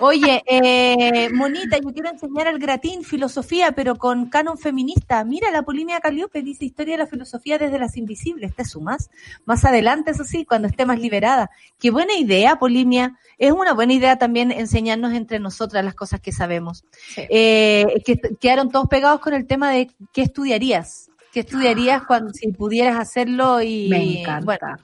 Oye, 0.00 0.42
eh, 0.46 1.28
Monita, 1.32 1.78
yo 1.78 1.92
quiero 1.92 2.10
enseñar 2.10 2.48
al 2.48 2.58
gratín 2.58 3.02
filosofía, 3.02 3.72
pero 3.72 3.96
con 3.96 4.26
canon 4.26 4.58
feminista. 4.58 5.24
Mira, 5.24 5.50
la 5.50 5.62
Polinia 5.62 6.00
Caliope 6.00 6.42
dice 6.42 6.64
historia 6.64 6.94
de 6.94 7.04
la 7.04 7.06
filosofía 7.06 7.58
desde 7.58 7.78
las 7.78 7.96
invisibles. 7.96 8.54
¿Te 8.54 8.64
sumas? 8.64 9.10
Más 9.44 9.64
adelante, 9.64 10.10
eso 10.10 10.24
sí, 10.24 10.44
cuando 10.44 10.68
esté 10.68 10.86
más 10.86 10.98
liberada. 10.98 11.50
Qué 11.78 11.90
buena 11.90 12.14
idea, 12.14 12.56
Polimia. 12.56 13.18
Es 13.38 13.52
una 13.52 13.72
buena 13.72 13.92
idea 13.92 14.16
también 14.16 14.50
enseñarnos 14.50 15.12
entre 15.12 15.38
nosotras 15.38 15.84
las 15.84 15.94
cosas 15.94 16.20
que 16.20 16.32
sabemos. 16.32 16.84
Eh, 17.16 18.02
que 18.04 18.18
quedaron 18.40 18.70
todos 18.70 18.88
pegados 18.88 19.20
con 19.20 19.34
el 19.34 19.46
tema 19.46 19.70
de 19.70 19.90
qué 20.12 20.22
estudiarías. 20.22 21.10
¿Qué 21.32 21.40
estudiarías 21.40 22.02
cuando 22.04 22.32
si 22.32 22.48
pudieras 22.48 22.98
hacerlo 22.98 23.60
y 23.60 23.88
Me 23.90 24.20
encanta. 24.20 24.44
bueno, 24.46 24.76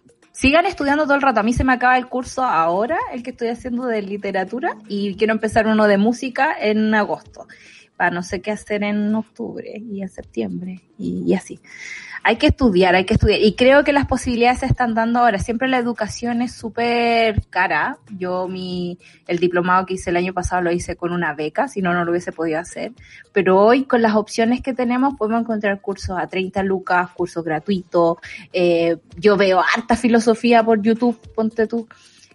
Sigan 0.42 0.66
estudiando 0.66 1.04
todo 1.04 1.14
el 1.14 1.22
rato. 1.22 1.38
A 1.38 1.44
mí 1.44 1.52
se 1.52 1.62
me 1.62 1.72
acaba 1.72 1.96
el 1.96 2.08
curso 2.08 2.42
ahora, 2.42 2.98
el 3.12 3.22
que 3.22 3.30
estoy 3.30 3.46
haciendo 3.46 3.86
de 3.86 4.02
literatura, 4.02 4.76
y 4.88 5.14
quiero 5.14 5.34
empezar 5.34 5.68
uno 5.68 5.86
de 5.86 5.98
música 5.98 6.52
en 6.60 6.92
agosto, 6.96 7.46
para 7.96 8.10
no 8.10 8.24
sé 8.24 8.40
qué 8.40 8.50
hacer 8.50 8.82
en 8.82 9.14
octubre 9.14 9.72
y 9.76 10.02
en 10.02 10.08
septiembre, 10.08 10.80
y, 10.98 11.22
y 11.24 11.34
así. 11.34 11.60
Hay 12.24 12.36
que 12.36 12.48
estudiar, 12.48 12.94
hay 12.94 13.04
que 13.04 13.14
estudiar. 13.14 13.40
Y 13.40 13.54
creo 13.54 13.82
que 13.82 13.92
las 13.92 14.06
posibilidades 14.06 14.60
se 14.60 14.66
están 14.66 14.94
dando 14.94 15.18
ahora. 15.18 15.38
Siempre 15.38 15.66
la 15.68 15.78
educación 15.78 16.40
es 16.40 16.52
súper 16.54 17.42
cara. 17.50 17.98
Yo 18.16 18.46
mi, 18.46 18.98
el 19.26 19.38
diplomado 19.38 19.86
que 19.86 19.94
hice 19.94 20.10
el 20.10 20.16
año 20.16 20.32
pasado 20.32 20.62
lo 20.62 20.70
hice 20.70 20.94
con 20.94 21.12
una 21.12 21.34
beca, 21.34 21.66
si 21.66 21.82
no, 21.82 21.92
no 21.92 22.04
lo 22.04 22.12
hubiese 22.12 22.30
podido 22.30 22.60
hacer. 22.60 22.92
Pero 23.32 23.60
hoy 23.60 23.84
con 23.84 24.02
las 24.02 24.14
opciones 24.14 24.62
que 24.62 24.72
tenemos 24.72 25.14
podemos 25.16 25.40
encontrar 25.40 25.80
cursos 25.80 26.16
a 26.16 26.28
30 26.28 26.62
lucas, 26.62 27.10
cursos 27.10 27.44
gratuitos. 27.44 28.18
Eh, 28.52 28.98
yo 29.16 29.36
veo 29.36 29.60
harta 29.60 29.96
filosofía 29.96 30.62
por 30.62 30.80
YouTube, 30.80 31.18
ponte 31.34 31.66
tú. 31.66 31.88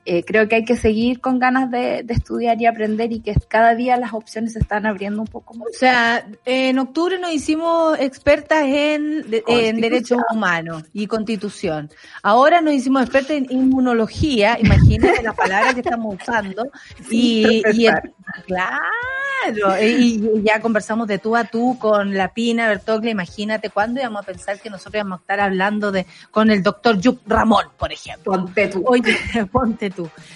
Eh, 0.09 0.23
creo 0.25 0.47
que 0.47 0.55
hay 0.55 0.63
que 0.63 0.77
seguir 0.77 1.19
con 1.19 1.37
ganas 1.37 1.69
de, 1.69 2.01
de 2.01 2.13
estudiar 2.13 2.61
y 2.61 2.65
aprender 2.65 3.11
y 3.11 3.19
que 3.19 3.35
cada 3.49 3.75
día 3.75 3.97
las 3.97 4.13
opciones 4.13 4.53
se 4.53 4.59
están 4.59 4.85
abriendo 4.85 5.19
un 5.21 5.27
poco 5.27 5.53
más. 5.55 5.67
O 5.67 5.77
sea, 5.77 6.25
en 6.45 6.79
octubre 6.79 7.19
nos 7.19 7.33
hicimos 7.33 7.99
expertas 7.99 8.63
en, 8.65 9.25
en 9.47 9.81
derechos 9.81 10.19
humanos 10.33 10.83
y 10.93 11.07
constitución. 11.07 11.89
Ahora 12.23 12.61
nos 12.61 12.73
hicimos 12.73 13.01
expertas 13.01 13.31
en 13.31 13.47
inmunología, 13.51 14.57
imagínate 14.61 15.21
la 15.21 15.33
palabra 15.33 15.73
que 15.73 15.81
estamos 15.81 16.15
usando. 16.15 16.69
Y, 17.11 17.61
y 17.73 17.87
el- 17.87 18.13
claro, 18.45 19.81
y, 19.81 19.85
y 19.85 20.43
ya 20.43 20.59
conversamos 20.61 21.07
de 21.07 21.19
tú 21.19 21.35
a 21.35 21.43
tú 21.45 21.77
con 21.79 22.13
la 22.15 22.33
Pina 22.33 22.67
Bertoglia, 22.67 23.11
imagínate 23.11 23.69
cuándo 23.69 23.99
íbamos 23.99 24.21
a 24.21 24.25
pensar 24.25 24.59
que 24.59 24.69
nosotros 24.69 24.95
íbamos 24.95 25.19
a 25.19 25.21
estar 25.21 25.39
hablando 25.39 25.91
de 25.91 26.05
con 26.31 26.49
el 26.49 26.63
doctor 26.63 26.99
Yuc 26.99 27.21
Ramón, 27.27 27.65
por 27.77 27.91
ejemplo. 27.93 28.33
Ponte 28.33 28.67
tú. 28.67 28.83
Oye, 28.85 29.15
ponte 29.51 29.89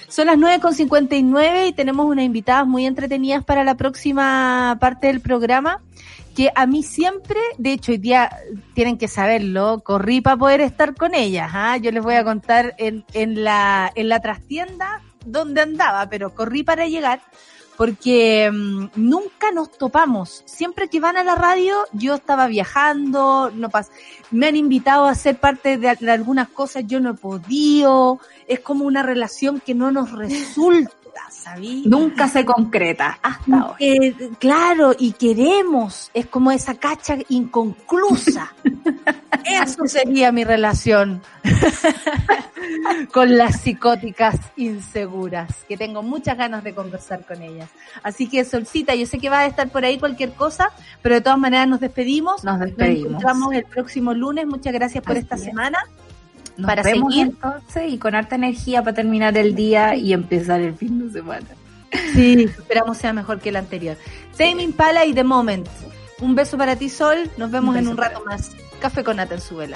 Son 0.08 0.28
las 0.28 0.38
9.59 0.38 1.68
y 1.68 1.74
tenemos 1.74 2.06
unas 2.06 2.26
invitadas 2.26 2.68
muy 2.68 2.86
entretenidas 2.86 3.44
para 3.44 3.64
la 3.64 3.76
próxima 3.76 4.78
parte 4.80 5.08
del 5.08 5.22
programa. 5.22 5.82
Que 6.36 6.50
a 6.56 6.66
mí 6.66 6.82
siempre, 6.82 7.40
de 7.58 7.74
hecho, 7.74 7.92
hoy 7.92 7.98
día 7.98 8.30
tienen 8.74 8.98
que 8.98 9.10
saberlo, 9.10 9.82
corrí 9.84 10.22
para 10.22 10.38
poder 10.38 10.62
estar 10.62 10.96
con 10.96 11.14
ellas. 11.14 11.52
¿ah? 11.54 11.76
Yo 11.76 11.92
les 11.92 12.02
voy 12.02 12.16
a 12.16 12.24
contar 12.24 12.74
en, 12.78 13.04
en, 13.14 13.44
la, 13.44 13.92
en 13.96 14.08
la 14.08 14.22
trastienda 14.22 15.02
dónde 15.26 15.62
andaba, 15.62 16.10
pero 16.10 16.34
corrí 16.34 16.64
para 16.64 16.88
llegar 16.88 17.22
porque 17.82 18.48
mm, 18.54 18.90
nunca 18.94 19.52
nos 19.52 19.72
topamos. 19.76 20.44
Siempre 20.46 20.88
que 20.88 21.00
van 21.00 21.18
a 21.18 21.24
la 21.24 21.34
radio, 21.34 21.74
yo 21.94 22.14
estaba 22.14 22.46
viajando, 22.46 23.52
no 23.56 23.70
pas 23.72 23.90
me 24.30 24.46
han 24.46 24.56
invitado 24.56 25.08
a 25.08 25.16
ser 25.16 25.38
parte 25.38 25.80
de, 25.80 25.96
de 26.00 26.12
algunas 26.12 26.50
cosas, 26.50 26.84
yo 26.86 27.00
no 27.00 27.10
he 27.10 27.14
podido. 27.16 28.20
Es 28.48 28.60
como 28.60 28.86
una 28.86 29.02
relación 29.02 29.60
que 29.60 29.74
no 29.74 29.90
nos 29.90 30.12
resulta, 30.12 30.92
¿sabí? 31.32 31.82
Nunca 31.88 32.28
se 32.28 32.46
concreta 32.46 33.18
hasta 33.20 33.72
hoy. 33.72 33.76
Eh, 33.80 34.30
claro, 34.38 34.94
y 34.96 35.14
queremos, 35.14 36.12
es 36.14 36.28
como 36.28 36.52
esa 36.52 36.76
cacha 36.76 37.18
inconclusa. 37.30 38.54
Eso 39.44 39.88
sería 39.88 40.32
mi 40.32 40.44
relación 40.44 41.24
con 43.14 43.38
las 43.38 43.62
psicóticas 43.62 44.38
inseguras, 44.56 45.52
que 45.68 45.78
tengo 45.78 46.04
muchas 46.04 46.38
ganas 46.38 46.64
de 46.64 46.74
conversar 46.74 47.26
con 47.26 47.42
ellas. 47.42 47.70
Así 48.04 48.28
que, 48.28 48.44
Solcita, 48.46 48.96
yo 48.96 49.06
sé 49.06 49.20
que 49.20 49.30
va 49.30 49.40
a 49.40 49.46
estar 49.46 49.70
por 49.70 49.86
ahí 49.86 49.98
cualquier 49.98 50.34
cosa, 50.34 50.72
pero 51.02 51.16
de 51.16 51.22
todas 51.22 51.40
maneras 51.40 51.68
nos 51.68 51.80
despedimos. 51.80 52.44
Nos 52.44 52.60
despedimos. 52.60 53.08
encontramos 53.10 53.54
el 53.54 53.66
próximo 53.66 54.14
lunes. 54.14 54.46
Muchas 54.46 54.74
gracias 54.74 55.04
por 55.04 55.14
Así 55.14 55.22
esta 55.22 55.36
es. 55.36 55.44
semana. 55.44 55.80
Nos 56.58 56.68
para 56.68 56.84
vemos 56.84 57.14
seguir. 57.14 57.28
entonces 57.28 57.94
y 57.94 57.98
con 57.98 58.14
harta 58.14 58.36
energía 58.36 58.84
para 58.84 58.94
terminar 58.94 59.38
el 59.38 59.56
día 59.56 59.96
y 59.96 60.14
empezar 60.14 60.62
el 60.62 60.76
fin 60.76 61.08
de 61.08 61.20
semana. 61.20 61.48
Sí, 62.14 62.44
esperamos 62.44 62.98
sea 62.98 63.14
mejor 63.14 63.40
que 63.40 63.50
el 63.50 63.56
anterior. 63.56 63.98
Same 64.38 64.64
Impala 64.64 65.06
y 65.06 65.14
The 65.14 65.24
Moment. 65.24 65.68
Un 66.20 66.36
beso 66.36 66.58
para 66.58 66.76
ti, 66.76 66.90
Sol. 66.90 67.30
Nos 67.38 67.52
vemos 67.52 67.76
en 67.76 67.88
un 67.88 67.98
rato 67.98 68.24
más. 68.26 68.52
Café 68.80 69.04
con 69.04 69.18
Nata 69.18 69.36
en 69.36 69.42
su 69.42 69.56
vela. 69.58 69.76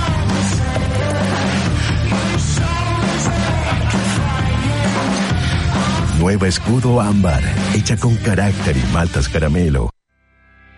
Nueva 6.21 6.47
escudo 6.47 7.01
ámbar, 7.01 7.41
hecha 7.73 7.97
con 7.97 8.15
carácter 8.17 8.77
y 8.77 8.93
maltas 8.93 9.27
caramelo. 9.27 9.89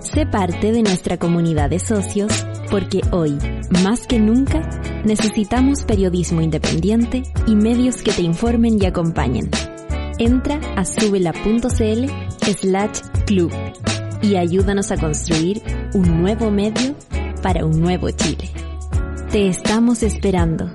Sé 0.00 0.24
parte 0.24 0.72
de 0.72 0.80
nuestra 0.80 1.18
comunidad 1.18 1.68
de 1.68 1.78
socios 1.78 2.46
porque 2.70 3.02
hoy, 3.10 3.36
más 3.84 4.06
que 4.06 4.18
nunca, 4.18 4.60
necesitamos 5.04 5.84
periodismo 5.84 6.40
independiente 6.40 7.22
y 7.46 7.54
medios 7.54 8.00
que 8.00 8.12
te 8.12 8.22
informen 8.22 8.82
y 8.82 8.86
acompañen. 8.86 9.50
Entra 10.18 10.60
a 10.76 10.84
subela.cl 10.84 12.06
slash 12.60 13.00
club 13.26 13.52
y 14.22 14.36
ayúdanos 14.36 14.90
a 14.92 14.96
construir 14.96 15.62
un 15.94 16.22
nuevo 16.22 16.50
medio 16.50 16.94
para 17.42 17.64
un 17.64 17.80
nuevo 17.80 18.10
Chile. 18.10 18.50
Te 19.30 19.48
estamos 19.48 20.02
esperando. 20.02 20.70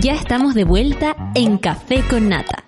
Ya 0.00 0.14
estamos 0.14 0.54
de 0.54 0.64
vuelta 0.64 1.14
en 1.34 1.58
Café 1.58 2.02
con 2.08 2.28
Nata. 2.28 2.64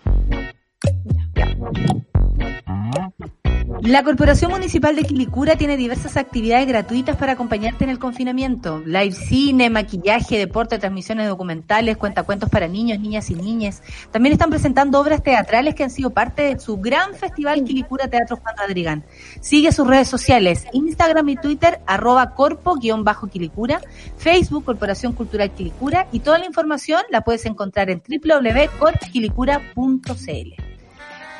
La 3.84 4.02
Corporación 4.02 4.50
Municipal 4.50 4.96
de 4.96 5.04
Quilicura 5.04 5.56
tiene 5.56 5.76
diversas 5.76 6.16
actividades 6.16 6.66
gratuitas 6.66 7.18
para 7.18 7.32
acompañarte 7.32 7.84
en 7.84 7.90
el 7.90 7.98
confinamiento. 7.98 8.78
Live 8.78 9.12
cine, 9.12 9.68
maquillaje, 9.68 10.38
deporte, 10.38 10.78
transmisiones 10.78 11.28
documentales, 11.28 11.98
cuentacuentos 11.98 12.48
para 12.48 12.66
niños, 12.66 12.98
niñas 12.98 13.28
y 13.28 13.34
niñas. 13.34 13.82
También 14.10 14.32
están 14.32 14.48
presentando 14.48 14.98
obras 14.98 15.22
teatrales 15.22 15.74
que 15.74 15.84
han 15.84 15.90
sido 15.90 16.08
parte 16.08 16.44
de 16.44 16.58
su 16.58 16.78
gran 16.78 17.12
festival 17.12 17.62
Quilicura 17.62 18.08
Teatro 18.08 18.36
Juan 18.36 18.54
Rodrigán. 18.56 19.04
Sigue 19.42 19.70
sus 19.70 19.86
redes 19.86 20.08
sociales, 20.08 20.64
Instagram 20.72 21.28
y 21.28 21.36
Twitter, 21.36 21.80
arroba 21.86 22.34
corpo-quilicura, 22.34 23.82
Facebook 24.16 24.64
Corporación 24.64 25.12
Cultural 25.12 25.50
Quilicura 25.50 26.06
y 26.10 26.20
toda 26.20 26.38
la 26.38 26.46
información 26.46 27.02
la 27.10 27.20
puedes 27.20 27.44
encontrar 27.44 27.90
en 27.90 28.00
www.corpquilicura.cl. 28.00 30.63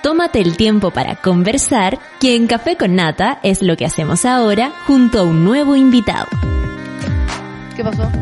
Tómate 0.05 0.39
el 0.39 0.59
tiempo 0.59 0.91
para 0.91 1.17
conversar, 1.17 1.99
que 2.21 2.37
en 2.37 2.47
Café 2.47 2.77
con 2.77 2.95
Nata 2.95 3.39
es 3.43 3.63
lo 3.63 3.75
que 3.75 3.87
hacemos 3.87 4.27
ahora 4.27 4.71
junto 4.87 5.21
a 5.21 5.23
un 5.23 5.45
nuevo 5.45 5.77
invitado. 5.77 6.27
¿Qué 7.75 7.83
pasó? 7.83 8.13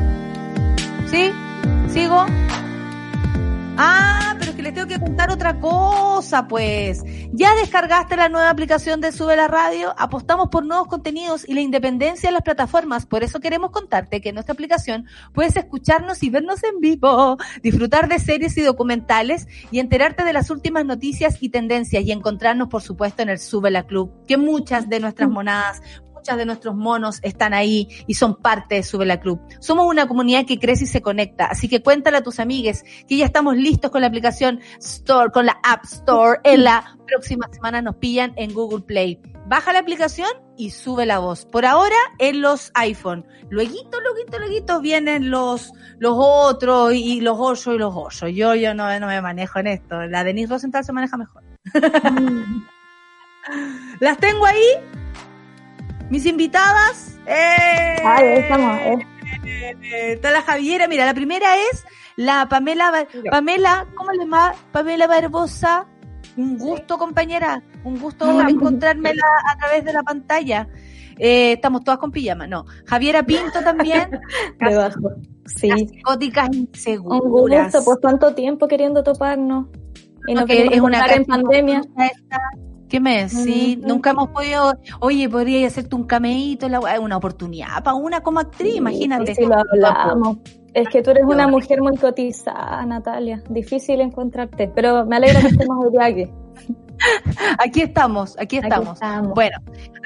¿Sí? 1.07 1.33
¿Sigo? 1.89 2.25
Ah, 3.79 4.37
pero 4.39 4.51
es 4.51 4.57
que 4.57 4.63
les 4.63 4.75
tengo 4.75 4.87
que 4.87 5.01
contar 5.01 5.31
otra 5.31 5.59
cosa, 5.59 6.47
pues. 6.47 7.03
¿Ya 7.33 7.55
descargaste 7.55 8.17
la 8.17 8.29
nueva 8.29 8.51
aplicación 8.51 9.01
de 9.01 9.13
Sube 9.13 9.35
la 9.35 9.49
Radio? 9.49 9.95
Apostamos 9.97 10.49
por 10.51 10.67
nuevos 10.67 10.89
contenidos 10.89 11.49
y 11.49 11.55
la 11.55 11.63
independencia 11.63 12.29
de 12.29 12.35
las 12.35 12.43
plataformas. 12.43 13.07
Por 13.07 13.23
eso 13.23 13.41
queremos 13.41 13.71
contarte 13.71 14.21
que 14.21 14.29
en 14.29 14.35
nuestra 14.35 14.53
aplicación 14.53 15.07
puedes 15.33 15.57
escucharnos 15.57 16.23
y 16.23 16.29
vernos 16.29 16.63
en 16.65 16.81
vivo, 16.81 17.39
disfrutar 17.63 18.09
de 18.09 18.19
series 18.19 18.57
y 18.59 18.63
documentales 18.63 19.49
y 19.71 19.79
enterarte 19.79 20.23
de 20.23 20.35
las 20.35 20.51
últimas 20.51 20.85
noticias 20.85 21.39
y 21.41 21.49
tendencias 21.49 22.05
y 22.05 22.13
encontrarnos, 22.13 22.69
por 22.69 22.83
supuesto, 22.83 23.23
en 23.23 23.31
el 23.31 23.39
Sube 23.39 23.71
la 23.71 23.85
Club, 23.85 24.13
que 24.27 24.37
muchas 24.37 24.91
de 24.91 25.01
nuestras 25.01 25.31
monadas 25.31 25.81
muchas 26.23 26.37
de 26.37 26.47
nuestros 26.47 26.77
monos 26.77 27.19
están 27.23 27.53
ahí 27.53 27.89
y 28.07 28.15
son 28.15 28.37
parte 28.37 28.77
de 28.77 28.85
Sube 28.85 29.05
la 29.05 29.19
Club. 29.19 29.41
Somos 29.59 29.87
una 29.87 30.07
comunidad 30.07 30.47
que 30.47 30.61
crece 30.61 30.85
y 30.85 30.87
se 30.87 31.03
conecta, 31.03 31.47
así 31.47 31.69
que 31.69 31.83
cuéntale 31.83 32.19
a 32.19 32.23
tus 32.23 32.39
amigues 32.39 32.85
que 33.09 33.17
ya 33.17 33.25
estamos 33.25 33.57
listos 33.57 33.91
con 33.91 34.03
la 34.03 34.07
aplicación 34.07 34.61
Store, 34.79 35.33
con 35.33 35.47
la 35.47 35.59
App 35.65 35.83
Store. 35.83 36.39
En 36.45 36.63
la 36.63 36.97
próxima 37.09 37.49
semana 37.51 37.83
nos 37.83 37.97
pillan 37.97 38.35
en 38.37 38.55
Google 38.55 38.83
Play. 38.83 39.21
Baja 39.49 39.73
la 39.73 39.81
aplicación 39.81 40.29
y 40.57 40.71
sube 40.71 41.07
la 41.07 41.19
voz. 41.19 41.45
Por 41.45 41.67
ahora 41.67 41.97
en 42.21 42.41
los 42.41 42.71
iPhone. 42.75 43.27
Luego, 43.51 43.73
luego, 43.91 44.21
luego 44.31 44.81
vienen 44.81 45.29
los, 45.29 45.73
los 45.99 46.15
otros 46.17 46.95
y 46.95 47.21
los 47.21 47.37
ocho 47.37 47.75
y 47.75 47.79
los 47.79 47.93
ocho. 47.97 48.29
Yo, 48.29 48.55
yo 48.55 48.75
no, 48.75 48.97
no 49.01 49.09
me 49.09 49.21
manejo 49.21 49.59
en 49.59 49.67
esto. 49.67 50.07
La 50.07 50.23
Denise 50.23 50.53
Rosenthal 50.53 50.85
se 50.85 50.93
maneja 50.93 51.17
mejor. 51.17 51.43
Las 53.99 54.19
tengo 54.19 54.47
ahí 54.47 54.63
mis 56.13 56.27
invitadas. 56.27 57.19
¡eh! 57.27 57.97
Ahí 58.05 58.41
estamos. 58.41 58.79
Eh. 58.81 58.99
Está 60.13 60.31
la 60.31 60.43
Javiera. 60.43 60.87
Mira, 60.87 61.07
la 61.07 61.15
primera 61.15 61.57
es 61.57 61.87
la 62.17 62.47
Pamela. 62.51 63.07
Pamela, 63.31 63.87
¿cómo 63.95 64.13
le 64.13 64.19
llama? 64.19 64.53
Pamela 64.73 65.07
Barbosa. 65.07 65.87
Un 66.37 66.59
gusto, 66.59 66.99
compañera. 66.99 67.63
Un 67.85 67.99
gusto 67.99 68.27
encontrármela 68.47 69.25
a 69.51 69.57
través 69.57 69.87
de 69.87 69.93
la 69.95 70.03
pantalla. 70.03 70.69
Eh, 71.19 71.53
estamos 71.53 71.83
todas 71.83 71.99
con 71.99 72.11
pijama, 72.13 72.47
no. 72.47 72.67
Javiera 72.85 73.23
Pinto 73.23 73.63
también. 73.65 74.21
Debajo. 74.61 75.13
Sí. 75.47 75.69
Las 75.71 75.81
psicóticas 75.81 76.51
inseguras. 76.53 77.23
Un 77.23 77.31
gusto, 77.31 77.85
pues 77.87 78.01
tanto 78.03 78.35
tiempo 78.35 78.69
queriendo 78.69 79.03
toparnos. 79.03 79.69
Y 80.27 80.35
no, 80.35 80.45
es 80.47 80.81
una 80.81 81.07
en 81.07 81.25
pandemia. 81.25 81.81
¿Qué 82.93 83.01
me 83.01 83.25
decís? 83.25 83.79
Nunca 83.79 84.11
hemos 84.11 84.29
podido, 84.29 84.75
oye, 85.01 85.27
podría 85.27 85.67
hacerte 85.67 85.97
un 85.97 86.05
cameíto, 86.05 86.67
una 86.67 87.17
oportunidad 87.17 87.83
para 87.83 87.95
una 87.95 88.21
como 88.21 88.41
actriz, 88.41 88.77
imagínate. 88.77 89.35
Sí, 89.35 89.47
lo 89.47 89.55
hablamos. 89.55 90.37
Es 90.75 90.91
que 90.91 91.03
tú 91.03 91.13
eres 91.13 91.25
una 91.25 91.49
mujer 91.49 91.81
muy 91.81 91.97
cotizada, 91.97 92.85
Natalia. 92.85 93.43
Difícil 93.49 94.03
encontrarte, 94.03 94.71
pero 94.75 95.07
me 95.07 95.17
alegra 95.17 95.41
que 95.41 95.47
estemos 95.47 95.87
hoy 95.87 95.97
aquí. 96.03 96.31
Aquí 97.59 97.81
estamos, 97.81 98.37
aquí 98.39 98.59
estamos. 98.59 99.01
Bueno, 99.35 99.57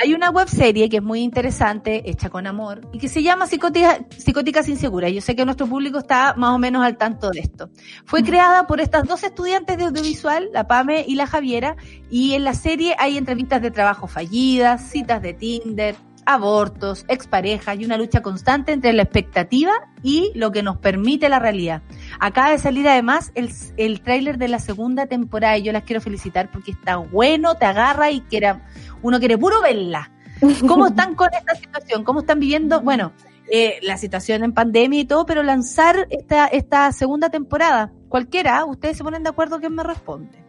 hay 0.03 0.15
una 0.15 0.31
web 0.31 0.49
serie 0.49 0.89
que 0.89 0.97
es 0.97 1.03
muy 1.03 1.21
interesante, 1.21 2.09
hecha 2.09 2.31
con 2.31 2.47
amor, 2.47 2.81
y 2.93 2.99
que 2.99 3.09
se 3.09 3.23
llama 3.23 3.47
Psicóticas 3.47 4.69
Inseguras. 4.69 5.13
Yo 5.13 5.21
sé 5.21 5.37
que 5.37 5.45
nuestro 5.45 5.67
público 5.67 5.99
está 5.99 6.35
más 6.39 6.55
o 6.55 6.59
menos 6.59 6.83
al 6.83 6.97
tanto 6.97 7.31
de 7.31 7.41
esto. 7.41 7.69
Fue 8.07 8.23
creada 8.23 8.67
por 8.67 8.81
estas 8.81 9.05
dos 9.05 9.23
estudiantes 9.25 9.77
de 9.77 9.85
audiovisual, 9.85 10.49
la 10.55 10.67
Pame 10.67 11.05
y 11.07 11.17
la 11.17 11.27
Javiera, 11.27 11.77
y 12.11 12.33
en 12.33 12.45
la 12.45 12.55
serie 12.55 12.97
hay 12.99 13.19
entrevistas 13.19 13.61
de 13.61 13.71
trabajo 13.71 14.07
fallidas, 14.07 14.89
citas 14.91 15.21
de 15.21 15.35
Tinder, 15.35 15.97
abortos, 16.27 17.05
exparejas 17.09 17.79
y 17.79 17.85
una 17.85 17.97
lucha 17.97 18.21
constante 18.21 18.73
entre 18.73 18.93
la 18.93 19.03
expectativa 19.03 19.73
y 20.03 20.33
lo 20.35 20.53
que 20.53 20.63
nos 20.63 20.79
permite 20.79 21.29
la 21.29 21.39
realidad. 21.39 21.83
Acaba 22.21 22.51
de 22.51 22.59
salir 22.59 22.87
además 22.89 23.33
el, 23.35 23.51
el 23.77 24.03
tráiler 24.03 24.37
de 24.37 24.49
la 24.49 24.59
segunda 24.59 25.07
temporada 25.07 25.57
y 25.57 25.63
yo 25.63 25.73
las 25.73 25.85
quiero 25.85 26.01
felicitar 26.01 26.51
porque 26.51 26.73
está 26.73 26.97
bueno, 26.97 27.55
te 27.55 27.65
agarra 27.65 28.11
y 28.11 28.21
quiere, 28.23 28.55
uno 29.03 29.19
quiere 29.19 29.39
puro 29.39 29.63
verla. 29.63 30.11
¿Cómo 30.69 30.89
están 30.89 31.15
con 31.15 31.29
esta 31.33 31.55
situación? 31.55 32.05
¿Cómo 32.05 32.21
están 32.21 32.41
viviendo? 32.41 32.83
Bueno, 32.83 33.13
eh, 33.51 33.79
la 33.83 33.97
situación 33.97 34.43
en 34.43 34.53
pandemia 34.53 35.01
y 35.01 35.05
todo, 35.05 35.25
pero 35.25 35.45
lanzar 35.45 36.09
esta, 36.11 36.47
esta 36.47 36.91
segunda 36.93 37.31
temporada, 37.31 37.93
cualquiera, 38.09 38.65
ustedes 38.65 38.97
se 38.97 39.05
ponen 39.05 39.23
de 39.23 39.31
acuerdo, 39.31 39.61
¿quién 39.61 39.75
me 39.75 39.85
responde? 39.85 40.45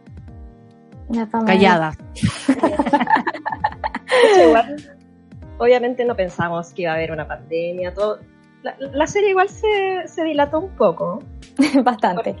Callada. 1.46 1.96
obviamente 5.58 6.04
no 6.04 6.16
pensamos 6.16 6.72
que 6.72 6.82
iba 6.82 6.92
a 6.92 6.94
haber 6.94 7.12
una 7.12 7.26
pandemia, 7.26 7.92
todo. 7.92 8.20
La, 8.62 9.06
serie 9.06 9.30
igual 9.30 9.48
se, 9.48 10.06
se, 10.06 10.24
dilató 10.24 10.58
un 10.58 10.70
poco. 10.70 11.22
Bastante. 11.84 12.34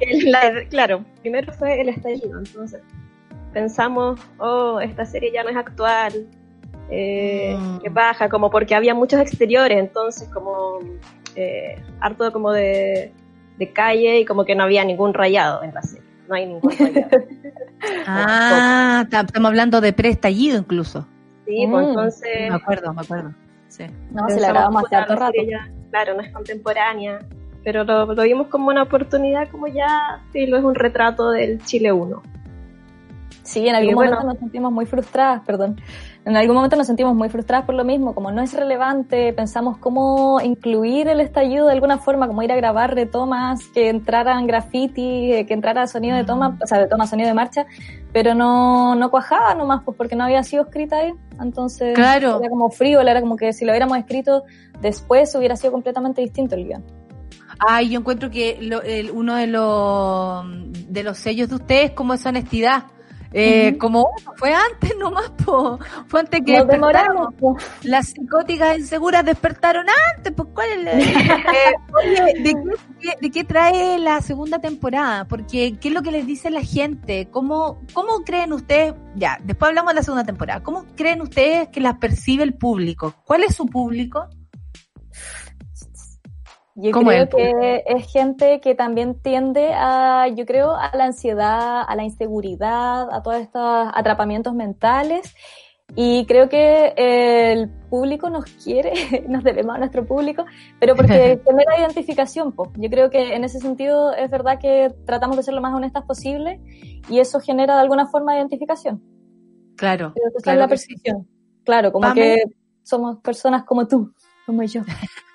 claro, 0.68 1.04
primero 1.20 1.52
fue 1.52 1.80
el 1.80 1.88
estallido, 1.90 2.38
entonces 2.38 2.82
pensamos, 3.52 4.20
oh, 4.38 4.80
esta 4.80 5.06
serie 5.06 5.32
ya 5.32 5.42
no 5.42 5.50
es 5.50 5.56
actual, 5.56 6.26
eh, 6.90 7.56
mm. 7.58 7.78
que 7.78 7.88
baja, 7.88 8.28
como 8.28 8.50
porque 8.50 8.74
había 8.74 8.94
muchos 8.94 9.20
exteriores, 9.20 9.78
entonces 9.78 10.28
como 10.28 10.78
eh, 11.34 11.80
harto 12.00 12.32
como 12.32 12.52
de, 12.52 13.12
de, 13.58 13.72
calle 13.72 14.20
y 14.20 14.24
como 14.24 14.44
que 14.44 14.54
no 14.54 14.64
había 14.64 14.84
ningún 14.84 15.14
rayado 15.14 15.62
en 15.62 15.72
la 15.74 15.82
serie, 15.82 16.08
no 16.28 16.34
hay 16.34 16.46
ningún 16.46 16.72
rayado. 16.78 17.08
ah, 18.06 19.04
estamos 19.04 19.44
hablando 19.44 19.80
de 19.80 19.92
preestallido 19.92 20.58
incluso. 20.58 21.06
Sí, 21.48 21.66
pues 21.70 21.86
mm. 21.86 21.88
entonces... 21.88 22.50
Me 22.50 22.56
acuerdo, 22.56 22.92
me 22.92 23.00
acuerdo. 23.00 23.32
Sí. 23.68 23.84
No, 24.10 24.28
se 24.28 24.40
la 24.40 24.48
grabamos 24.48 24.84
hace 24.84 24.96
harto 24.96 25.16
rato. 25.16 25.38
claro, 25.90 26.14
no 26.14 26.20
es 26.20 26.32
contemporánea, 26.32 27.20
pero 27.64 27.84
lo, 27.84 28.14
lo, 28.14 28.22
vimos 28.22 28.48
como 28.48 28.68
una 28.68 28.82
oportunidad, 28.82 29.48
como 29.50 29.66
ya, 29.66 30.22
sí, 30.32 30.46
lo 30.46 30.58
es 30.58 30.64
un 30.64 30.74
retrato 30.74 31.30
del 31.30 31.62
Chile 31.64 31.90
1. 31.92 32.22
Sí, 33.42 33.66
en 33.66 33.74
algún 33.74 33.94
momento 33.94 34.22
nos 34.24 34.38
sentimos 34.38 34.70
muy 34.70 34.84
frustradas, 34.84 35.42
perdón. 35.46 35.80
En 36.28 36.36
algún 36.36 36.56
momento 36.56 36.76
nos 36.76 36.86
sentimos 36.86 37.16
muy 37.16 37.30
frustradas 37.30 37.64
por 37.64 37.74
lo 37.74 37.84
mismo, 37.84 38.14
como 38.14 38.30
no 38.30 38.42
es 38.42 38.52
relevante, 38.52 39.32
pensamos 39.32 39.78
cómo 39.78 40.42
incluir 40.42 41.08
el 41.08 41.22
estallido 41.22 41.64
de 41.64 41.72
alguna 41.72 41.96
forma, 41.96 42.26
como 42.26 42.42
ir 42.42 42.52
a 42.52 42.56
grabar 42.56 42.94
retomas, 42.94 43.66
que 43.68 43.88
entraran 43.88 44.46
graffiti, 44.46 45.32
eh, 45.32 45.46
que 45.46 45.54
entrara 45.54 45.86
sonido 45.86 46.18
de 46.18 46.24
toma, 46.24 46.58
o 46.62 46.66
sea, 46.66 46.80
de 46.80 46.86
toma, 46.86 47.06
sonido 47.06 47.28
de 47.28 47.34
marcha, 47.34 47.64
pero 48.12 48.34
no, 48.34 48.94
no 48.94 49.10
cuajaba 49.10 49.54
nomás, 49.54 49.82
pues 49.86 49.96
porque 49.96 50.16
no 50.16 50.24
había 50.24 50.42
sido 50.42 50.64
escrita 50.64 50.98
ahí. 50.98 51.14
Entonces 51.40 51.94
claro. 51.94 52.40
era 52.40 52.50
como 52.50 52.68
frío, 52.68 53.00
era 53.00 53.22
como 53.22 53.34
que 53.36 53.54
si 53.54 53.64
lo 53.64 53.72
hubiéramos 53.72 53.96
escrito 53.96 54.44
después 54.82 55.34
hubiera 55.34 55.56
sido 55.56 55.72
completamente 55.72 56.20
distinto 56.20 56.56
el 56.56 56.66
guion. 56.66 56.84
Ay, 57.58 57.88
yo 57.88 58.00
encuentro 58.00 58.30
que 58.30 58.58
el, 58.84 59.10
uno 59.12 59.34
de 59.34 59.46
los, 59.46 60.44
de 60.92 61.02
los 61.02 61.16
sellos 61.16 61.48
de 61.48 61.54
ustedes 61.54 61.90
como 61.92 62.12
esa 62.12 62.28
honestidad 62.28 62.84
eh, 63.32 63.76
Como 63.78 64.08
fue 64.36 64.52
antes 64.52 64.96
nomás, 64.98 65.30
po. 65.44 65.78
fue 66.06 66.20
antes 66.20 66.40
que. 66.44 66.64
Las 67.82 68.08
psicóticas 68.08 68.78
inseguras 68.78 69.24
despertaron 69.24 69.86
antes, 70.16 70.32
pues 70.34 70.48
¿cuál 70.54 70.68
es 70.70 70.84
la... 70.84 70.92
Eh, 72.04 72.42
¿de, 73.20 73.30
qué, 73.30 73.44
trae 73.44 73.98
la 73.98 74.20
segunda 74.20 74.60
temporada? 74.60 75.26
Porque 75.26 75.76
¿qué 75.80 75.88
es 75.88 75.94
lo 75.94 76.02
que 76.02 76.12
les 76.12 76.26
dice 76.26 76.50
la 76.50 76.62
gente? 76.62 77.28
¿Cómo, 77.30 77.80
cómo 77.92 78.24
creen 78.24 78.52
ustedes? 78.52 78.94
Ya, 79.16 79.38
después 79.42 79.70
hablamos 79.70 79.90
de 79.90 79.94
la 79.96 80.02
segunda 80.02 80.24
temporada. 80.24 80.62
¿Cómo 80.62 80.84
creen 80.96 81.20
ustedes 81.20 81.68
que 81.68 81.80
las 81.80 81.98
percibe 81.98 82.44
el 82.44 82.54
público? 82.54 83.14
¿Cuál 83.24 83.44
es 83.44 83.56
su 83.56 83.66
público? 83.66 84.28
Yo 86.80 86.92
creo 86.92 87.28
que 87.28 87.82
es 87.86 88.12
gente 88.12 88.60
que 88.60 88.76
también 88.76 89.20
tiende 89.20 89.72
a, 89.74 90.28
yo 90.28 90.46
creo, 90.46 90.76
a 90.76 90.92
la 90.94 91.06
ansiedad, 91.06 91.82
a 91.84 91.96
la 91.96 92.04
inseguridad, 92.04 93.08
a 93.10 93.20
todos 93.20 93.38
estos 93.38 93.88
atrapamientos 93.92 94.54
mentales. 94.54 95.34
Y 95.96 96.24
creo 96.26 96.48
que 96.48 96.92
el 96.96 97.68
público 97.90 98.30
nos 98.30 98.44
quiere, 98.44 98.92
nos 99.28 99.42
debemos 99.42 99.74
a 99.74 99.78
nuestro 99.78 100.06
público, 100.06 100.44
pero 100.78 100.94
porque 100.94 101.40
genera 101.44 101.80
identificación. 101.80 102.52
Po. 102.52 102.70
Yo 102.76 102.88
creo 102.88 103.10
que 103.10 103.34
en 103.34 103.42
ese 103.42 103.58
sentido 103.58 104.12
es 104.12 104.30
verdad 104.30 104.60
que 104.60 104.94
tratamos 105.04 105.36
de 105.36 105.42
ser 105.42 105.54
lo 105.54 105.60
más 105.60 105.74
honestas 105.74 106.04
posible 106.04 106.60
y 107.08 107.18
eso 107.18 107.40
genera 107.40 107.74
de 107.74 107.80
alguna 107.80 108.06
forma 108.06 108.36
identificación. 108.36 109.02
Claro. 109.76 110.14
claro 110.44 110.60
la 110.60 110.68
percepción. 110.68 111.26
Claro, 111.64 111.90
como 111.90 112.14
que 112.14 112.40
somos 112.84 113.18
personas 113.18 113.64
como 113.64 113.88
tú, 113.88 114.12
como 114.46 114.62
yo. 114.62 114.82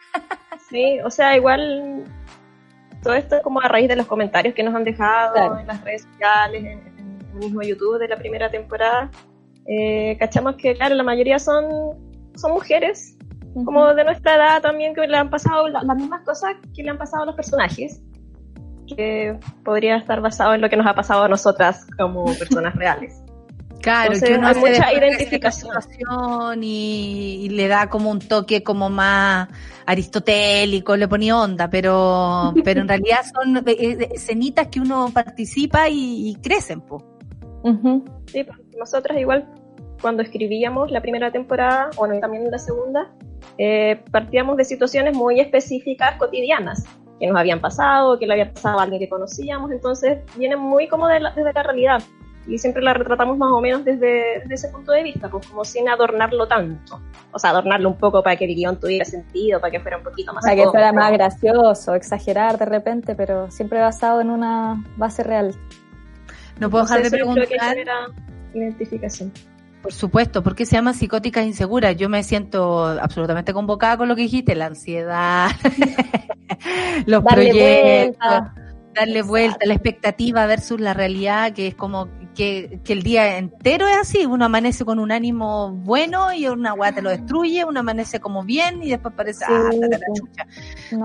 Sí, 0.74 1.00
o 1.06 1.12
sea, 1.12 1.38
igual 1.38 2.04
todo 3.04 3.14
esto 3.14 3.36
es 3.36 3.44
como 3.44 3.62
a 3.62 3.68
raíz 3.68 3.88
de 3.88 3.96
los 3.96 4.08
comentarios 4.08 4.56
que 4.56 4.64
nos 4.64 4.74
han 4.74 4.84
dejado 4.84 5.60
en 5.60 5.68
las 5.68 5.84
redes 5.84 6.02
sociales, 6.02 6.66
en, 6.66 7.20
el 7.34 7.38
mismo 7.38 7.62
YouTube 7.62 8.00
de 8.00 8.08
la 8.08 8.18
primera 8.18 8.50
temporada. 8.50 9.12
Eh, 9.68 10.18
cachamos 10.20 10.56
que, 10.56 10.74
claro, 10.74 10.96
la 10.96 11.04
mayoría 11.04 11.38
son, 11.38 11.66
son 12.36 12.54
mujeres, 12.54 13.16
como 13.66 13.94
de 13.94 14.04
nuestra 14.04 14.36
edad 14.36 14.62
también, 14.64 14.96
que 14.96 15.06
le 15.06 15.16
han 15.16 15.30
pasado 15.30 15.68
las 15.68 15.96
mismas 15.96 16.26
cosas 16.26 16.56
que 16.76 16.82
le 16.82 16.90
han 16.90 16.98
pasado 16.98 17.22
a 17.22 17.26
los 17.28 17.36
personajes, 17.36 18.02
que 18.88 19.38
podría 19.64 19.98
estar 19.98 20.22
basado 20.22 20.56
en 20.56 20.62
lo 20.62 20.72
que 20.72 20.76
nos 20.78 20.88
ha 20.88 20.96
pasado 20.96 21.22
a 21.22 21.28
nosotras 21.28 21.86
como 22.00 22.26
personas 22.26 22.76
reales. 22.78 23.23
Claro, 23.84 24.14
que 24.18 24.34
uno 24.36 24.48
hace 24.48 24.60
mucha 24.62 24.94
identificación. 24.94 26.64
y, 26.64 27.50
le 27.50 27.68
da 27.68 27.90
como 27.90 28.10
un 28.10 28.20
toque 28.20 28.64
como 28.64 28.90
más 28.90 29.50
aristotélico, 29.86 30.96
le 30.96 31.10
ponía 31.10 31.38
onda, 31.38 31.70
pero, 31.70 32.54
pero 32.64 32.80
en 32.80 32.88
realidad 32.88 33.26
son 33.34 33.58
eh, 33.58 33.64
eh, 33.68 34.10
escenitas 34.14 34.70
que 34.70 34.80
uno 34.80 35.12
participa 35.14 35.90
y, 35.90 36.34
crecen, 36.42 36.80
po. 36.80 37.04
Sí, 38.28 38.46
pues, 38.46 38.58
nosotras 38.80 39.20
igual 39.20 39.50
cuando 40.02 40.24
escribíamos 40.24 40.90
la 40.90 41.02
primera 41.02 41.32
temporada, 41.32 41.90
o 41.98 42.08
también 42.20 42.50
la 42.50 42.60
segunda, 42.60 43.12
eh, 43.58 44.02
partíamos 44.12 44.56
de 44.56 44.64
situaciones 44.64 45.14
muy 45.14 45.42
específicas, 45.42 46.16
cotidianas, 46.18 46.86
que 47.20 47.28
nos 47.28 47.38
habían 47.38 47.60
pasado, 47.60 48.18
que 48.18 48.28
le 48.28 48.34
había 48.34 48.54
pasado 48.54 48.80
a 48.80 48.84
alguien 48.84 49.02
que 49.02 49.10
conocíamos, 49.10 49.72
entonces 49.72 50.20
vienen 50.38 50.60
muy 50.60 50.88
como 50.88 51.08
de 51.08 51.16
desde 51.36 51.52
la 51.54 51.64
realidad 51.64 52.02
y 52.48 52.58
siempre 52.58 52.84
la 52.84 52.94
retratamos 52.94 53.38
más 53.38 53.52
o 53.52 53.62
menos 53.62 53.86
desde, 53.86 54.44
ese 54.54 54.70
punto 54.70 54.92
de 54.92 55.04
vista, 55.04 55.30
pues 55.30 55.48
como 55.48 55.64
sin 55.64 55.88
adornarlo 55.88 56.48
tanto. 56.48 57.02
O 57.32 57.40
sea, 57.40 57.52
adornarlo 57.52 57.90
un 57.90 57.98
poco 57.98 58.22
para 58.22 58.36
que 58.36 58.46
el 58.46 58.56
guion 58.56 58.80
tuviera 58.80 59.06
sentido, 59.06 59.60
para 59.60 59.72
que 59.72 59.80
fuera 59.80 59.98
un 59.98 60.04
poquito 60.04 60.34
más... 60.34 60.44
Para 60.44 60.56
que 60.56 60.68
fuera 60.68 60.92
más 60.92 61.12
gracioso, 61.12 61.96
exagerar 61.96 62.58
de 62.58 62.66
repente, 62.66 63.16
pero 63.16 63.50
siempre 63.50 63.80
basado 63.80 64.22
en 64.22 64.30
una 64.30 64.84
base 64.98 65.24
real. 65.24 65.56
No 66.60 66.70
puedo 66.70 66.84
dejar 66.84 67.04
de 67.04 67.12
preguntar... 67.12 67.48
Que 67.48 68.60
identificación. 68.60 69.32
Por 69.82 69.92
supuesto, 69.92 70.44
¿por 70.44 70.56
qué 70.56 70.66
se 70.66 70.76
llama 70.76 70.94
psicóticas 70.94 71.46
inseguras? 71.46 71.98
Yo 71.98 72.08
me 72.08 72.24
siento 72.24 72.86
absolutamente 72.86 73.52
convocada 73.52 73.98
con 73.98 74.08
lo 74.08 74.16
que 74.16 74.22
dijiste, 74.22 74.56
la 74.56 74.68
ansiedad, 74.68 75.50
los 77.06 77.22
proyectos, 77.22 78.44
darle 78.94 79.22
vuelta, 79.24 79.66
la 79.66 79.74
expectativa 79.74 80.46
versus 80.46 80.80
la 80.80 80.94
realidad, 80.94 81.52
que 81.52 81.68
es 81.68 81.76
como 81.76 82.08
que, 82.34 82.80
el 82.88 83.04
día 83.04 83.38
entero 83.38 83.88
es 83.88 83.98
así, 83.98 84.26
uno 84.26 84.46
amanece 84.46 84.86
con 84.86 85.00
un 85.00 85.12
ánimo 85.12 85.72
bueno 85.72 86.34
y 86.34 86.48
una 86.48 86.72
agua 86.72 86.92
te 86.92 87.02
lo 87.02 87.10
destruye, 87.10 87.66
uno 87.66 87.80
amanece 87.80 88.20
como 88.20 88.44
bien 88.44 88.84
y 88.84 88.90
después 88.90 89.14
parece, 89.16 89.46
ah, 89.48 89.70
la 89.72 90.00
chucha. 90.14 90.48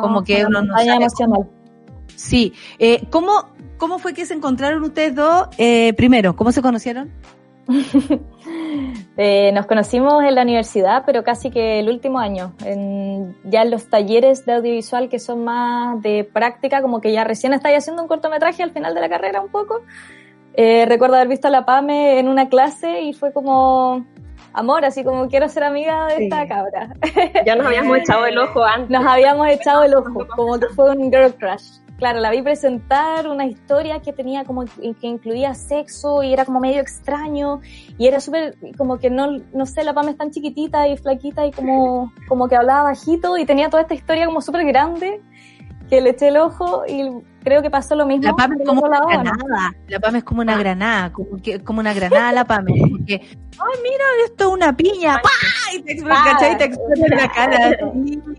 como 0.00 0.22
que 0.24 0.44
uno 0.44 0.62
no 0.62 0.76
sabe 0.76 0.94
emocional. 0.94 1.48
Sí, 2.14 2.52
eh, 2.80 3.06
¿cómo, 3.10 3.50
¿cómo 3.76 3.98
fue 4.00 4.12
que 4.12 4.26
se 4.26 4.34
encontraron 4.34 4.82
ustedes 4.82 5.14
dos? 5.14 5.48
Eh, 5.56 5.92
primero, 5.94 6.34
¿cómo 6.34 6.50
se 6.50 6.60
conocieron? 6.60 7.12
eh, 9.16 9.52
nos 9.52 9.66
conocimos 9.66 10.24
en 10.24 10.34
la 10.34 10.42
universidad, 10.42 11.04
pero 11.04 11.22
casi 11.22 11.50
que 11.50 11.78
el 11.78 11.88
último 11.88 12.18
año, 12.18 12.54
en, 12.64 13.36
ya 13.44 13.62
en 13.62 13.70
los 13.70 13.88
talleres 13.88 14.46
de 14.46 14.54
audiovisual 14.54 15.08
que 15.08 15.18
son 15.18 15.44
más 15.44 16.00
de 16.02 16.24
práctica, 16.24 16.80
como 16.82 17.00
que 17.00 17.12
ya 17.12 17.24
recién 17.24 17.52
estáis 17.52 17.78
haciendo 17.78 18.02
un 18.02 18.08
cortometraje 18.08 18.62
al 18.62 18.72
final 18.72 18.94
de 18.94 19.00
la 19.00 19.08
carrera 19.08 19.40
un 19.40 19.50
poco, 19.50 19.82
eh, 20.60 20.86
recuerdo 20.86 21.14
haber 21.14 21.28
visto 21.28 21.46
a 21.46 21.52
la 21.52 21.64
PAME 21.64 22.18
en 22.18 22.26
una 22.26 22.48
clase 22.48 23.02
y 23.02 23.12
fue 23.12 23.32
como 23.32 24.04
amor, 24.52 24.84
así 24.84 25.04
como 25.04 25.28
quiero 25.28 25.48
ser 25.48 25.62
amiga 25.62 26.08
de 26.08 26.24
esta 26.24 26.48
cabra. 26.48 26.92
Ya 27.46 27.54
nos 27.54 27.68
habíamos 27.68 27.96
echado 28.02 28.26
el 28.26 28.36
ojo 28.36 28.64
antes. 28.64 28.90
Nos 28.90 29.06
habíamos 29.06 29.46
echado 29.46 29.84
el 29.84 29.94
ojo, 29.94 30.26
como 30.36 30.58
que 30.58 30.66
fue 30.70 30.90
un 30.90 31.12
girl 31.12 31.32
crush. 31.34 31.78
Claro, 31.98 32.18
la 32.18 32.32
vi 32.32 32.42
presentar 32.42 33.28
una 33.28 33.46
historia 33.46 34.00
que 34.00 34.12
tenía 34.12 34.44
como 34.44 34.64
que 34.64 35.06
incluía 35.06 35.54
sexo 35.54 36.24
y 36.24 36.32
era 36.32 36.44
como 36.44 36.58
medio 36.58 36.80
extraño 36.80 37.60
y 37.96 38.08
era 38.08 38.18
súper 38.18 38.56
como 38.76 38.98
que 38.98 39.10
no, 39.10 39.38
no 39.52 39.64
sé, 39.64 39.84
la 39.84 39.94
PAME 39.94 40.10
es 40.10 40.16
tan 40.16 40.32
chiquitita 40.32 40.88
y 40.88 40.96
flaquita 40.96 41.46
y 41.46 41.52
como, 41.52 42.12
como 42.26 42.48
que 42.48 42.56
hablaba 42.56 42.82
bajito 42.82 43.38
y 43.38 43.46
tenía 43.46 43.70
toda 43.70 43.82
esta 43.82 43.94
historia 43.94 44.26
como 44.26 44.40
súper 44.40 44.64
grande 44.66 45.20
que 45.88 46.00
le 46.00 46.10
eché 46.10 46.28
el 46.28 46.36
ojo 46.36 46.82
y 46.86 47.08
creo 47.42 47.62
que 47.62 47.70
pasó 47.70 47.94
lo 47.94 48.06
mismo. 48.06 48.24
La 48.24 48.34
PAME 48.34 48.56
es 48.60 48.66
como 48.68 48.82
una 48.82 49.00
granada. 49.00 49.72
La 49.88 50.00
PAME 50.00 50.18
es 50.18 50.24
como 50.24 50.40
una 50.42 50.56
granada, 50.58 51.12
como, 51.12 51.40
que, 51.42 51.60
como 51.64 51.80
una 51.80 51.94
granada 51.94 52.32
la 52.32 52.44
PAME. 52.44 52.78
Como 52.80 53.04
que, 53.06 53.14
ay, 53.14 53.78
mira, 53.82 54.04
esto 54.26 54.48
es 54.48 54.50
una 54.54 54.76
piña. 54.76 55.20
¡Pah! 55.22 55.74
Y 55.74 55.82
te 55.82 55.92
explota, 55.92 56.22
Ah. 56.40 56.46
en 56.46 57.16
la 57.16 57.28
cara. 57.32 57.70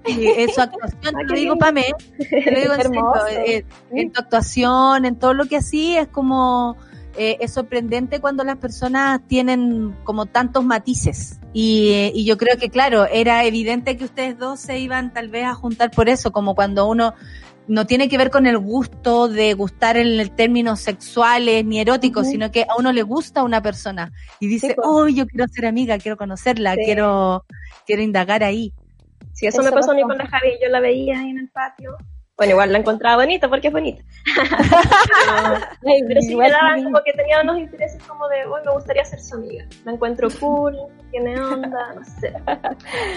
Es 0.06 0.54
su 0.56 0.62
actuación, 0.62 1.16
te 1.16 1.24
lo 1.24 1.34
digo, 1.36 1.56
PAME. 1.58 1.86
Te 2.30 2.52
lo 2.52 2.60
digo 2.62 2.74
en 2.74 2.82
serio. 2.82 3.00
Hermoso. 3.00 3.28
eh, 3.46 3.66
En 3.92 4.12
tu 4.12 4.22
actuación, 4.22 5.06
en 5.06 5.16
todo 5.18 5.34
lo 5.34 5.46
que 5.46 5.58
así, 5.58 5.98
es 5.98 6.08
como... 6.08 6.78
eh, 7.18 7.38
es 7.40 7.54
sorprendente 7.54 8.20
cuando 8.20 8.44
las 8.44 8.58
personas 8.58 9.22
tienen 9.28 9.96
como 10.04 10.26
tantos 10.26 10.64
matices. 10.64 11.40
Y, 11.54 11.90
eh, 11.94 12.12
y 12.14 12.26
yo 12.26 12.38
creo 12.38 12.58
que, 12.58 12.70
claro, 12.70 13.06
era 13.06 13.44
evidente 13.46 13.98
que 13.98 14.06
ustedes 14.06 14.38
dos 14.38 14.60
se 14.60 14.80
iban 14.80 15.12
tal 15.14 15.30
vez 15.30 15.46
a 15.46 15.54
juntar 15.56 15.92
por 15.92 16.10
eso, 16.10 16.32
como 16.32 16.56
cuando 16.56 16.88
uno 16.88 17.14
no 17.68 17.86
tiene 17.86 18.10
que 18.10 18.18
ver 18.18 18.32
con 18.32 18.48
el 18.48 18.58
gusto 18.58 19.28
de 19.28 19.54
gustar 19.54 19.96
en 19.98 20.36
términos 20.36 20.80
sexuales 20.80 21.64
ni 21.66 21.80
eróticos, 21.80 22.26
sino 22.28 22.50
que 22.52 22.64
a 22.64 22.76
uno 22.80 22.92
le 22.92 23.04
gusta 23.04 23.44
una 23.44 23.62
persona 23.62 24.12
y 24.40 24.48
dice, 24.48 24.70
Sí, 24.70 24.74
pues. 24.76 24.88
oh, 24.90 25.08
yo 25.08 25.28
quiero 25.28 25.48
ser 25.48 25.68
amiga, 25.68 26.00
quiero 26.00 26.18
conocerla, 26.18 26.74
Sí. 26.74 26.82
quiero, 26.86 27.46
quiero 27.86 28.02
indagar 28.02 28.44
ahí. 28.44 28.74
Sí, 29.34 29.46
eso, 29.46 29.62
Eso 29.62 29.70
me 29.70 29.76
pasó 29.76 29.92
a 29.92 29.94
mí 29.94 30.02
con 30.02 30.18
la 30.18 30.26
Javi, 30.28 30.50
yo 30.62 30.70
la 30.70 30.80
veía 30.80 31.20
ahí 31.20 31.30
en 31.30 31.38
el 31.38 31.50
patio. 31.50 31.96
Bueno, 32.40 32.52
igual 32.52 32.72
la 32.72 32.80
encontraba 32.80 33.18
bonita 33.18 33.50
porque 33.50 33.68
es 33.68 33.74
bonita. 33.74 34.02
pero, 34.34 35.60
pero 36.08 36.22
sí 36.22 36.38
me 36.38 36.50
daban 36.50 36.86
como 36.86 37.04
que 37.04 37.12
tenía 37.12 37.42
unos 37.42 37.60
intereses 37.60 38.02
como 38.04 38.30
de, 38.30 38.48
uy, 38.48 38.62
me 38.66 38.72
gustaría 38.72 39.04
ser 39.04 39.20
su 39.20 39.36
amiga. 39.36 39.66
La 39.84 39.92
encuentro 39.92 40.30
cool, 40.40 40.78
tiene 41.12 41.40
onda, 41.40 41.94
no 41.94 42.04
sé. 42.04 42.34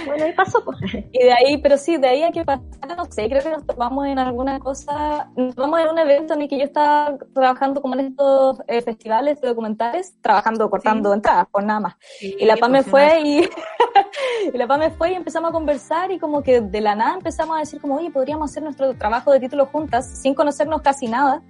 Bueno, 0.07 0.27
y 0.27 0.33
pasó 0.33 0.65
pues. 0.65 0.79
Y 0.95 1.25
de 1.25 1.33
ahí, 1.33 1.59
pero 1.59 1.77
sí, 1.77 1.97
de 1.97 2.09
ahí 2.09 2.23
a 2.23 2.31
que 2.31 2.45
pasar, 2.45 2.63
no 2.97 3.05
sé, 3.07 3.29
creo 3.29 3.43
que 3.43 3.51
nos 3.51 3.67
topamos 3.67 4.07
en 4.07 4.19
alguna 4.19 4.59
cosa, 4.59 5.31
nos 5.37 5.55
topamos 5.55 5.81
en 5.81 5.89
un 5.89 5.99
evento 5.99 6.35
en 6.35 6.43
el 6.43 6.49
que 6.49 6.59
yo 6.59 6.65
estaba 6.65 7.17
trabajando 7.35 7.81
como 7.81 7.95
en 7.95 8.01
estos 8.01 8.59
eh, 8.67 8.83
festivales 8.83 9.41
de 9.41 9.49
documentales, 9.49 10.17
trabajando, 10.21 10.69
cortando 10.71 11.13
entradas, 11.13 11.47
por 11.51 11.65
nada 11.65 11.81
más. 11.81 11.95
Y 12.21 12.45
la 12.45 12.57
PAME 12.57 12.83
fue 12.83 13.21
y, 13.21 13.41
y 14.53 14.57
la 14.57 14.67
PAME 14.67 14.91
fue 14.91 15.13
y 15.13 15.15
empezamos 15.15 15.51
a 15.51 15.53
conversar 15.53 16.11
y 16.11 16.19
como 16.19 16.43
que 16.43 16.61
de 16.61 16.81
la 16.81 16.95
nada 16.95 17.15
empezamos 17.15 17.57
a 17.57 17.61
decir 17.61 17.81
como, 17.81 17.97
oye, 17.97 18.11
podríamos 18.11 18.51
hacer 18.51 18.63
nuestro 18.63 18.95
trabajo 18.95 19.33
de 19.33 19.41
título 19.41 19.67
juntas 19.67 20.07
sin 20.07 20.35
conocernos 20.35 20.83
casi 20.83 21.09
nada. 21.09 21.43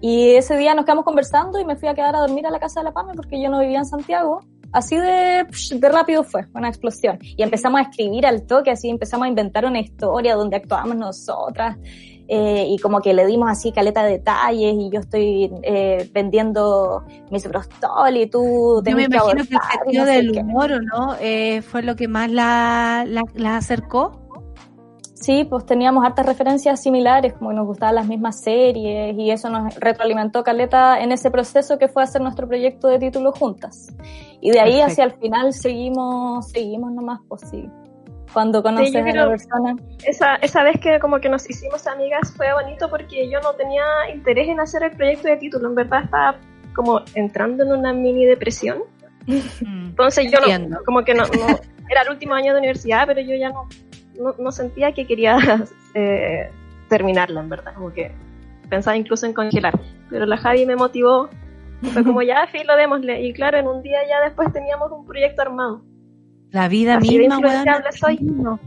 Y 0.00 0.34
ese 0.34 0.56
día 0.56 0.74
nos 0.74 0.84
quedamos 0.84 1.04
conversando 1.04 1.60
y 1.60 1.64
me 1.64 1.76
fui 1.76 1.88
a 1.88 1.94
quedar 1.94 2.16
a 2.16 2.20
dormir 2.20 2.44
a 2.46 2.50
la 2.50 2.58
casa 2.58 2.80
de 2.80 2.84
la 2.84 2.92
PAME 2.92 3.14
porque 3.14 3.40
yo 3.40 3.48
no 3.48 3.60
vivía 3.60 3.78
en 3.78 3.86
Santiago. 3.86 4.40
Así 4.72 4.96
de, 4.96 5.46
de 5.74 5.88
rápido 5.88 6.24
fue, 6.24 6.46
una 6.54 6.68
explosión. 6.68 7.18
Y 7.20 7.42
empezamos 7.42 7.80
a 7.80 7.84
escribir 7.84 8.26
al 8.26 8.46
toque, 8.46 8.70
así 8.70 8.88
empezamos 8.88 9.26
a 9.26 9.28
inventar 9.28 9.64
una 9.66 9.80
historia 9.80 10.34
donde 10.34 10.56
actuábamos 10.56 10.96
nosotras. 10.96 11.76
eh, 12.28 12.66
y 12.68 12.78
como 12.78 13.00
que 13.00 13.12
le 13.12 13.26
dimos 13.26 13.50
así 13.50 13.72
caleta 13.72 14.02
de 14.04 14.12
detalles 14.12 14.74
y 14.78 14.90
yo 14.90 15.00
estoy 15.00 15.50
eh, 15.62 16.08
vendiendo 16.14 17.04
mis 17.30 17.46
brostol 17.46 18.16
y 18.16 18.26
tú 18.26 18.82
Yo 18.84 18.96
me 18.96 19.08
que 19.08 19.16
imagino 19.16 19.44
que 19.44 19.54
el 19.54 19.60
sentido 19.70 20.04
no 20.04 20.10
del 20.10 20.30
humor, 20.38 20.72
¿o 20.72 20.80
no? 20.80 21.16
Eh, 21.20 21.62
fue 21.62 21.82
lo 21.82 21.94
que 21.96 22.08
más 22.08 22.30
la, 22.30 23.04
la, 23.06 23.22
la 23.34 23.56
acercó. 23.56 24.21
Sí, 25.22 25.44
pues 25.44 25.64
teníamos 25.64 26.04
hartas 26.04 26.26
referencias 26.26 26.82
similares, 26.82 27.32
como 27.34 27.50
que 27.50 27.56
nos 27.56 27.66
gustaban 27.66 27.94
las 27.94 28.08
mismas 28.08 28.40
series 28.40 29.16
y 29.16 29.30
eso 29.30 29.48
nos 29.50 29.72
retroalimentó 29.76 30.42
Caleta 30.42 31.00
en 31.00 31.12
ese 31.12 31.30
proceso 31.30 31.78
que 31.78 31.86
fue 31.86 32.02
hacer 32.02 32.20
nuestro 32.22 32.48
proyecto 32.48 32.88
de 32.88 32.98
título 32.98 33.30
juntas. 33.30 33.86
Y 34.40 34.50
de 34.50 34.58
ahí 34.58 34.72
Perfecto. 34.80 34.86
hacia 34.92 35.04
el 35.04 35.12
final 35.12 35.52
seguimos, 35.52 36.48
seguimos 36.50 36.90
nomás, 36.92 37.20
pues 37.28 37.42
sí. 37.48 37.68
Cuando 38.32 38.62
conoces 38.62 38.92
yo 38.92 38.98
a 39.00 39.04
la 39.26 39.28
persona. 39.28 39.76
Esa, 40.04 40.34
esa 40.36 40.62
vez 40.64 40.80
que 40.80 40.98
como 40.98 41.20
que 41.20 41.28
nos 41.28 41.48
hicimos 41.48 41.86
amigas 41.86 42.32
fue 42.36 42.52
bonito 42.54 42.88
porque 42.90 43.30
yo 43.30 43.40
no 43.42 43.52
tenía 43.52 43.84
interés 44.12 44.48
en 44.48 44.58
hacer 44.58 44.82
el 44.82 44.90
proyecto 44.96 45.28
de 45.28 45.36
título. 45.36 45.68
En 45.68 45.74
verdad 45.76 46.02
estaba 46.04 46.36
como 46.74 47.00
entrando 47.14 47.62
en 47.64 47.72
una 47.72 47.92
mini 47.92 48.24
depresión. 48.24 48.78
Entonces 49.26 50.32
yo 50.32 50.38
Entiendo. 50.38 50.76
no, 50.78 50.84
como 50.84 51.04
que 51.04 51.14
no, 51.14 51.24
no- 51.24 51.58
era 51.90 52.02
el 52.02 52.08
último 52.10 52.34
año 52.34 52.52
de 52.54 52.58
universidad, 52.58 53.04
pero 53.06 53.20
yo 53.20 53.36
ya 53.36 53.50
no, 53.50 53.68
no, 54.18 54.34
no 54.38 54.52
sentía 54.52 54.92
que 54.92 55.06
quería 55.06 55.36
eh, 55.94 56.50
terminarla, 56.88 57.40
en 57.40 57.48
verdad. 57.48 57.74
Como 57.74 57.92
que 57.92 58.12
pensaba 58.68 58.96
incluso 58.96 59.26
en 59.26 59.32
congelar. 59.32 59.78
Pero 60.10 60.26
la 60.26 60.36
Javi 60.36 60.66
me 60.66 60.76
motivó. 60.76 61.28
y 61.82 61.86
Fue 61.88 62.04
como 62.04 62.22
ya, 62.22 62.46
filo, 62.48 62.76
démosle. 62.76 63.22
Y 63.22 63.32
claro, 63.32 63.58
en 63.58 63.66
un 63.68 63.82
día 63.82 63.98
ya 64.08 64.24
después 64.24 64.52
teníamos 64.52 64.90
un 64.92 65.04
proyecto 65.06 65.42
armado. 65.42 65.82
La 66.50 66.68
vida 66.68 66.96
Así 66.96 67.14
de 67.14 67.18
misma, 67.20 67.36
influenciable 67.36 67.92
soy. 67.92 68.18
no. 68.20 68.60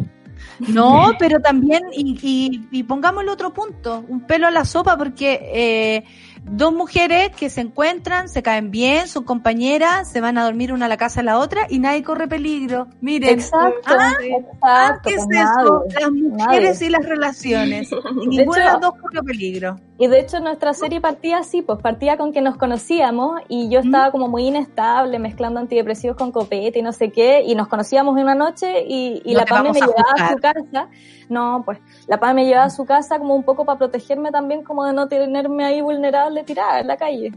No, 0.67 1.11
pero 1.19 1.39
también, 1.39 1.83
y, 1.93 2.17
y, 2.21 2.67
y 2.79 2.83
pongámosle 2.83 3.31
otro 3.31 3.53
punto, 3.53 4.03
un 4.07 4.21
pelo 4.21 4.47
a 4.47 4.51
la 4.51 4.65
sopa, 4.65 4.97
porque 4.97 5.39
eh, 5.53 6.03
dos 6.47 6.73
mujeres 6.73 7.31
que 7.35 7.49
se 7.49 7.61
encuentran, 7.61 8.29
se 8.29 8.43
caen 8.43 8.71
bien, 8.71 9.07
son 9.07 9.23
compañeras, 9.23 10.09
se 10.11 10.21
van 10.21 10.37
a 10.37 10.45
dormir 10.45 10.71
una 10.71 10.85
a 10.85 10.89
la 10.89 10.97
casa 10.97 11.21
de 11.21 11.25
la 11.25 11.39
otra 11.39 11.65
y 11.69 11.79
nadie 11.79 12.03
corre 12.03 12.27
peligro. 12.27 12.87
Miren, 13.01 13.31
Exacto, 13.39 13.79
Ah, 13.87 14.11
exacto. 14.21 14.57
ah, 14.61 14.99
¿qué 15.03 15.09
es 15.15 15.21
eso? 15.23 15.83
nadie, 15.87 16.01
Las 16.01 16.11
mujeres 16.11 16.73
nadie. 16.75 16.87
y 16.87 16.89
las 16.89 17.05
relaciones. 17.05 17.89
Y 18.21 18.27
ninguna 18.27 18.57
de 18.57 18.63
hecho- 18.63 18.71
las 18.73 18.81
dos 18.81 18.93
corrió 19.01 19.23
peligro. 19.23 19.79
Y 19.97 20.07
de 20.07 20.19
hecho 20.19 20.41
nuestra 20.41 20.73
serie 20.73 20.99
partía 20.99 21.37
así, 21.37 21.61
pues 21.61 21.79
partía 21.79 22.17
con 22.17 22.33
que 22.33 22.41
nos 22.41 22.57
conocíamos 22.57 23.39
y 23.47 23.69
yo 23.69 23.79
estaba 23.79 24.11
como 24.11 24.27
muy 24.27 24.47
inestable, 24.47 25.19
mezclando 25.19 25.61
antidepresivos 25.61 26.17
con 26.17 26.33
copete 26.33 26.79
y 26.79 26.81
no 26.81 26.91
sé 26.91 27.11
qué, 27.11 27.43
y 27.45 27.55
nos 27.55 27.69
conocíamos 27.69 28.19
una 28.21 28.35
noche 28.35 28.83
y, 28.85 29.21
y 29.23 29.33
No 29.33 29.39
la 29.39 29.45
PAME 29.45 29.71
me 29.71 29.79
a 29.79 29.85
llevaba 29.85 30.13
a 30.19 30.31
su 30.33 30.37
casa. 30.37 30.89
No, 31.29 31.61
pues 31.63 31.79
la 32.07 32.19
PAME 32.19 32.41
me 32.41 32.45
llevaba 32.45 32.65
a 32.65 32.69
su 32.69 32.85
casa 32.85 33.19
como 33.19 33.35
un 33.35 33.43
poco 33.43 33.63
para 33.63 33.77
protegerme 33.79 34.31
también, 34.31 34.63
como 34.63 34.83
de 34.85 34.91
no 34.91 35.07
tenerme 35.07 35.63
ahí 35.63 35.79
vulnerable 35.79 36.43
tirada 36.43 36.81
en 36.81 36.87
la 36.87 36.97
calle. 36.97 37.31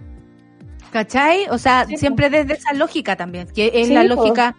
¿Cachai? 0.91 1.47
O 1.51 1.59
sea, 1.59 1.85
Sí, 1.87 1.97
siempre 1.97 2.29
desde 2.29 2.55
esa 2.55 2.73
lógica 2.73 3.15
también, 3.15 3.47
que 3.55 3.71
es 3.73 3.87
Sí, 3.87 3.95
la 3.95 4.03
po. 4.03 4.09
lógica 4.09 4.57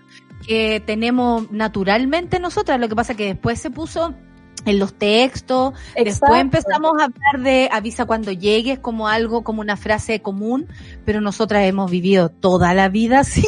que 0.48 0.82
tenemos 0.86 1.52
naturalmente 1.52 2.40
nosotras. 2.40 2.80
Lo 2.80 2.88
que 2.88 2.96
pasa 2.96 3.16
que 3.16 3.26
después 3.26 3.60
se 3.60 3.72
puso 3.72 4.14
en 4.66 4.80
los 4.80 4.94
textos, 4.94 5.74
después 5.96 6.40
empezamos 6.40 6.94
a 7.00 7.06
hablar 7.06 7.40
de 7.44 7.70
avisa 7.72 8.06
cuando 8.06 8.32
llegues 8.32 8.80
como 8.80 9.08
algo, 9.08 9.44
como 9.44 9.62
una 9.62 9.78
frase 9.78 10.22
común, 10.22 10.68
pero 11.06 11.22
nosotras 11.22 11.64
hemos 11.64 11.90
vivido 11.90 12.30
toda 12.30 12.74
la 12.74 12.90
vida 12.90 13.20
así. 13.20 13.46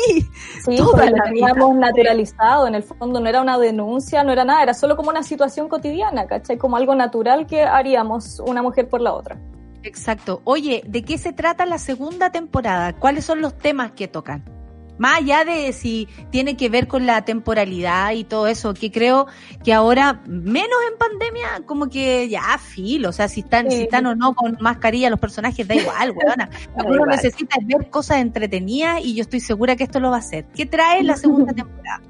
Sí, 0.65 0.75
toda 0.77 0.91
porque 0.91 1.09
lo 1.09 1.17
la 1.17 1.23
vida. 1.31 1.47
teníamos 1.47 1.75
naturalizado, 1.75 2.67
en 2.67 2.75
el 2.75 2.83
fondo 2.83 3.19
no 3.19 3.27
era 3.29 3.41
una 3.41 3.57
denuncia, 3.57 4.23
no 4.23 4.31
era 4.31 4.45
nada, 4.45 4.63
era 4.63 4.73
solo 4.73 4.95
como 4.95 5.09
una 5.09 5.23
situación 5.23 5.67
cotidiana, 5.67 6.27
¿cachai? 6.27 6.57
Como 6.57 6.77
algo 6.77 6.95
natural 6.95 7.47
que 7.47 7.63
haríamos 7.63 8.39
una 8.45 8.61
mujer 8.61 8.89
por 8.89 9.01
la 9.01 9.13
otra. 9.13 9.37
Exacto. 9.83 10.41
Oye, 10.43 10.83
¿de 10.87 11.03
qué 11.03 11.17
se 11.17 11.33
trata 11.33 11.65
la 11.65 11.79
segunda 11.79 12.31
temporada? 12.31 12.93
¿Cuáles 12.93 13.25
son 13.25 13.41
los 13.41 13.57
temas 13.57 13.91
que 13.91 14.07
tocan? 14.07 14.60
Más 15.01 15.17
allá 15.17 15.43
de 15.45 15.73
si 15.73 16.07
tiene 16.29 16.55
que 16.55 16.69
ver 16.69 16.87
con 16.87 17.07
la 17.07 17.25
temporalidad 17.25 18.11
y 18.11 18.23
todo 18.23 18.45
eso, 18.45 18.75
que 18.75 18.91
creo 18.91 19.25
que 19.63 19.73
ahora, 19.73 20.21
menos 20.27 20.77
en 20.91 20.97
pandemia, 20.99 21.63
como 21.65 21.89
que 21.89 22.29
ya 22.29 22.55
filo, 22.59 23.09
o 23.09 23.11
sea, 23.11 23.27
si 23.27 23.39
están, 23.39 23.67
Sí. 23.71 23.77
si 23.77 23.83
están 23.85 24.05
o 24.05 24.13
no 24.15 24.35
con 24.35 24.57
mascarilla 24.61 25.09
los 25.09 25.19
personajes, 25.19 25.67
da 25.67 25.73
igual, 25.73 26.11
weona. 26.15 26.51
Lo 26.77 26.83
Da 26.83 26.83
que 26.83 26.91
uno 26.91 27.05
necesita 27.07 27.55
es 27.59 27.65
ver 27.65 27.89
cosas 27.89 28.17
entretenidas 28.17 29.01
y 29.03 29.15
yo 29.15 29.23
estoy 29.23 29.39
segura 29.39 29.75
que 29.75 29.85
esto 29.85 29.99
lo 29.99 30.11
va 30.11 30.17
a 30.17 30.19
hacer. 30.19 30.45
¿Qué 30.55 30.67
trae 30.67 31.01
la 31.01 31.15
segunda 31.17 31.51
temporada? 31.51 32.01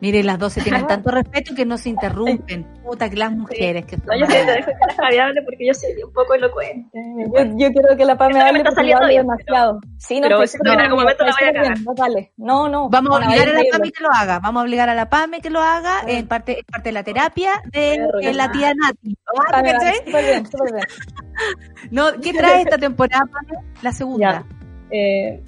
Mire, 0.00 0.22
las 0.22 0.38
dos 0.38 0.52
se 0.52 0.60
tienen 0.62 0.86
tanto 0.86 1.10
respeto 1.10 1.54
que 1.56 1.66
no 1.66 1.76
se 1.76 1.88
interrumpen. 1.88 2.64
Puta, 2.84 3.10
que 3.10 3.16
las 3.16 3.32
mujeres 3.32 3.84
que 3.84 3.96
son 3.96 4.06
No, 4.06 4.16
yo 4.16 4.26
te 4.26 4.44
dejo 4.44 4.66
que 4.66 4.86
la 4.86 4.94
Javi 4.94 5.18
hable 5.18 5.42
porque 5.42 5.66
yo 5.66 5.74
soy 5.74 5.90
un 6.02 6.12
poco 6.12 6.34
elocuente. 6.34 6.88
Yo, 6.94 7.44
yo 7.56 7.72
quiero 7.72 7.96
que 7.96 8.04
la 8.04 8.14
no 8.14 8.28
me 8.28 8.40
hable 8.40 8.58
está 8.58 8.70
porque 8.70 8.90
yo 8.90 8.98
demasiado. 9.00 9.80
sí, 9.98 10.20
no, 10.20 10.28
pero 10.28 10.40
algún 10.40 10.76
bien, 10.76 10.90
momento 10.90 11.24
la 11.24 11.30
estoy 11.30 11.48
voy 11.48 11.56
a 11.56 11.62
súper 11.62 11.74
bien, 11.74 11.84
no, 11.84 11.94
dale. 11.94 12.32
No, 12.36 12.68
no. 12.68 12.88
Vamos 12.88 13.20
a 13.20 13.26
obligar 13.26 13.48
a 13.48 13.52
la. 13.52 13.62
PAME 13.72 13.90
que 13.90 14.02
lo 14.02 14.08
haga. 14.12 14.38
Vamos 14.38 14.60
a 14.60 14.64
obligar 14.64 14.88
a 14.88 14.94
la 14.94 15.10
PAME 15.10 15.40
que 15.40 15.50
lo 15.50 15.60
haga 15.60 16.02
en 16.06 16.28
parte, 16.28 16.58
en 16.60 16.64
parte 16.64 16.88
de 16.90 16.92
la 16.92 17.02
terapia 17.02 17.62
de, 17.72 18.00
de 18.22 18.34
la 18.34 18.52
tía 18.52 18.72
Nati. 18.74 19.16
Ah, 19.52 19.62
súper 20.04 20.24
bien, 20.24 20.46
súper 20.46 20.72
bien. 20.74 20.86
No, 21.90 22.12
¿Qué 22.20 22.32
trae 22.32 22.62
esta 22.62 22.78
temporada, 22.78 23.22
Pame? 23.30 23.64
La 23.82 23.92
segunda. 23.92 24.44
Eh, 24.90 25.40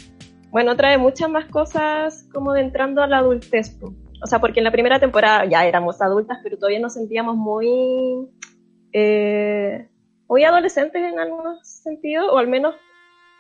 bueno, 0.51 0.77
trae 0.77 0.99
muchas 0.99 1.29
más 1.31 1.47
cosas 1.47 2.27
como 2.33 2.53
de 2.53 2.63
entrando 2.63 3.03
a 3.03 3.07
la 3.07 3.19
adultez. 3.19 3.77
O 4.23 4.27
sea, 4.27 4.39
porque 4.39 4.61
en 4.61 4.65
la 4.65 4.73
primera 4.73 4.99
temporada 5.01 5.45
ya 5.47 5.65
éramos 5.65 6.01
adultas, 6.01 6.39
pero 6.43 6.57
todavía 6.57 6.81
nos 6.81 6.95
sentíamos 6.95 7.37
muy, 7.37 8.29
eh, 8.93 9.89
muy 10.29 10.45
adolescentes 10.45 11.03
en 11.03 11.19
algunos 11.19 11.67
sentidos, 11.67 12.27
o 12.31 12.39
al 12.39 12.49
menos 12.49 12.75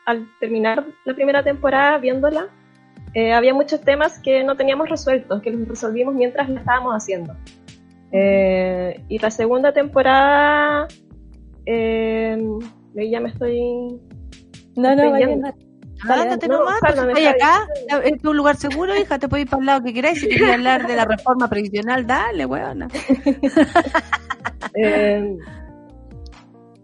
al 0.06 0.26
terminar 0.40 0.84
la 1.04 1.14
primera 1.14 1.42
temporada 1.42 1.98
viéndola, 1.98 2.48
eh, 3.14 3.32
había 3.32 3.54
muchos 3.54 3.80
temas 3.80 4.20
que 4.20 4.44
no 4.44 4.56
teníamos 4.56 4.88
resueltos, 4.88 5.42
que 5.42 5.50
los 5.50 5.66
resolvimos 5.68 6.14
mientras 6.14 6.48
la 6.48 6.60
estábamos 6.60 6.94
haciendo. 6.94 7.34
Eh, 8.12 9.04
y 9.08 9.18
la 9.18 9.30
segunda 9.30 9.72
temporada, 9.72 10.88
eh, 11.66 12.38
ya 12.94 13.20
me 13.20 13.28
estoy 13.28 14.00
No, 14.76 14.94
no, 14.96 15.16
Estoy. 16.02 16.18
Ándate 16.18 16.48
no, 16.48 16.58
nomás, 16.58 16.80
pues, 16.80 16.94
Javi. 16.94 17.26
acá, 17.26 17.66
es 18.04 18.22
tu 18.22 18.32
lugar 18.32 18.56
seguro, 18.56 18.96
hija, 18.96 19.18
te 19.18 19.28
puedes 19.28 19.44
ir 19.44 19.50
para 19.50 19.60
el 19.60 19.66
lado 19.66 19.82
que 19.82 19.92
queráis. 19.92 20.20
Si 20.20 20.28
querías 20.28 20.52
hablar 20.52 20.86
de 20.86 20.96
la 20.96 21.04
reforma 21.04 21.48
previsional, 21.48 22.06
dale, 22.06 22.46
weona. 22.46 22.88
Eh, 24.74 25.36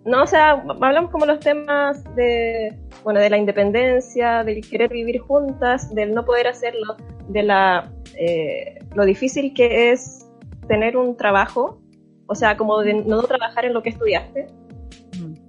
no, 0.05 0.22
o 0.22 0.26
sea, 0.26 0.62
hablamos 0.80 1.10
como 1.10 1.24
los 1.24 1.38
temas 1.38 2.02
de, 2.16 2.76
bueno, 3.05 3.20
de 3.20 3.30
la 3.30 3.36
independencia, 3.36 4.43
del 4.43 4.68
querer 4.68 4.90
vivir 4.90 5.20
juntas, 5.20 5.94
del 5.94 6.12
no 6.12 6.24
poder 6.24 6.48
hacerlo, 6.48 6.97
de 7.28 7.43
la, 7.44 7.93
eh, 8.18 8.78
lo 8.94 9.05
difícil 9.05 9.55
que 9.55 9.93
es 9.93 10.26
tener 10.66 10.97
un 10.97 11.16
trabajo, 11.16 11.80
o 12.26 12.34
sea, 12.34 12.56
como 12.56 12.80
de 12.80 12.94
no 12.94 13.22
trabajar 13.22 13.66
en 13.66 13.74
lo 13.74 13.82
que 13.82 13.90
estudiaste. 13.90 14.47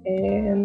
Eh, 0.05 0.55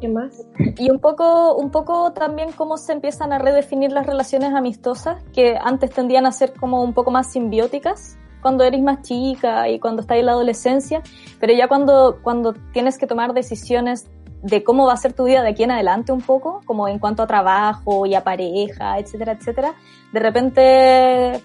¿Qué 0.00 0.08
más? 0.08 0.46
Y 0.76 0.90
un 0.90 1.00
poco, 1.00 1.56
un 1.56 1.70
poco 1.70 2.12
también 2.12 2.52
cómo 2.52 2.76
se 2.76 2.92
empiezan 2.92 3.32
a 3.32 3.38
redefinir 3.38 3.90
las 3.90 4.06
relaciones 4.06 4.54
amistosas, 4.54 5.22
que 5.32 5.56
antes 5.60 5.90
tendían 5.90 6.24
a 6.26 6.32
ser 6.32 6.52
como 6.54 6.82
un 6.82 6.94
poco 6.94 7.10
más 7.10 7.32
simbióticas 7.32 8.16
cuando 8.40 8.62
eres 8.62 8.80
más 8.80 9.02
chica 9.02 9.68
y 9.68 9.80
cuando 9.80 10.02
estás 10.02 10.18
en 10.18 10.26
la 10.26 10.32
adolescencia, 10.32 11.02
pero 11.40 11.52
ya 11.52 11.66
cuando, 11.66 12.20
cuando 12.22 12.54
tienes 12.72 12.96
que 12.96 13.06
tomar 13.08 13.34
decisiones 13.34 14.08
de 14.42 14.62
cómo 14.62 14.86
va 14.86 14.92
a 14.92 14.96
ser 14.96 15.12
tu 15.12 15.24
vida 15.24 15.42
de 15.42 15.48
aquí 15.50 15.64
en 15.64 15.72
adelante 15.72 16.12
un 16.12 16.20
poco, 16.20 16.60
como 16.64 16.86
en 16.86 17.00
cuanto 17.00 17.24
a 17.24 17.26
trabajo 17.26 18.06
y 18.06 18.14
a 18.14 18.22
pareja, 18.22 18.96
etcétera, 18.98 19.32
etcétera, 19.32 19.74
de 20.12 20.20
repente 20.20 21.42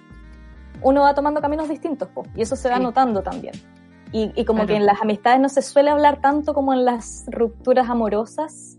uno 0.83 1.01
va 1.01 1.15
tomando 1.15 1.41
caminos 1.41 1.67
distintos, 1.67 2.09
po, 2.09 2.23
y 2.35 2.43
eso 2.43 2.55
se 2.55 2.69
va 2.69 2.77
Sí. 2.77 2.83
notando 2.83 3.23
también. 3.23 3.53
Y, 4.13 4.31
y 4.35 4.45
como 4.45 4.59
Claro. 4.59 4.67
que 4.67 4.75
en 4.75 4.85
las 4.85 5.01
amistades 5.01 5.41
no 5.41 5.49
se 5.49 5.61
suele 5.61 5.89
hablar 5.89 6.21
tanto 6.21 6.53
como 6.53 6.71
en 6.73 6.85
las 6.85 7.25
rupturas 7.27 7.89
amorosas, 7.89 8.77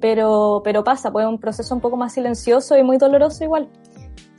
pero, 0.00 0.62
pero 0.64 0.82
pasa, 0.84 1.10
pues 1.12 1.24
es 1.24 1.28
un 1.28 1.38
proceso 1.38 1.74
un 1.74 1.80
poco 1.82 1.96
más 1.98 2.14
silencioso 2.14 2.78
y 2.78 2.82
muy 2.82 2.96
doloroso 2.96 3.44
igual. 3.44 3.68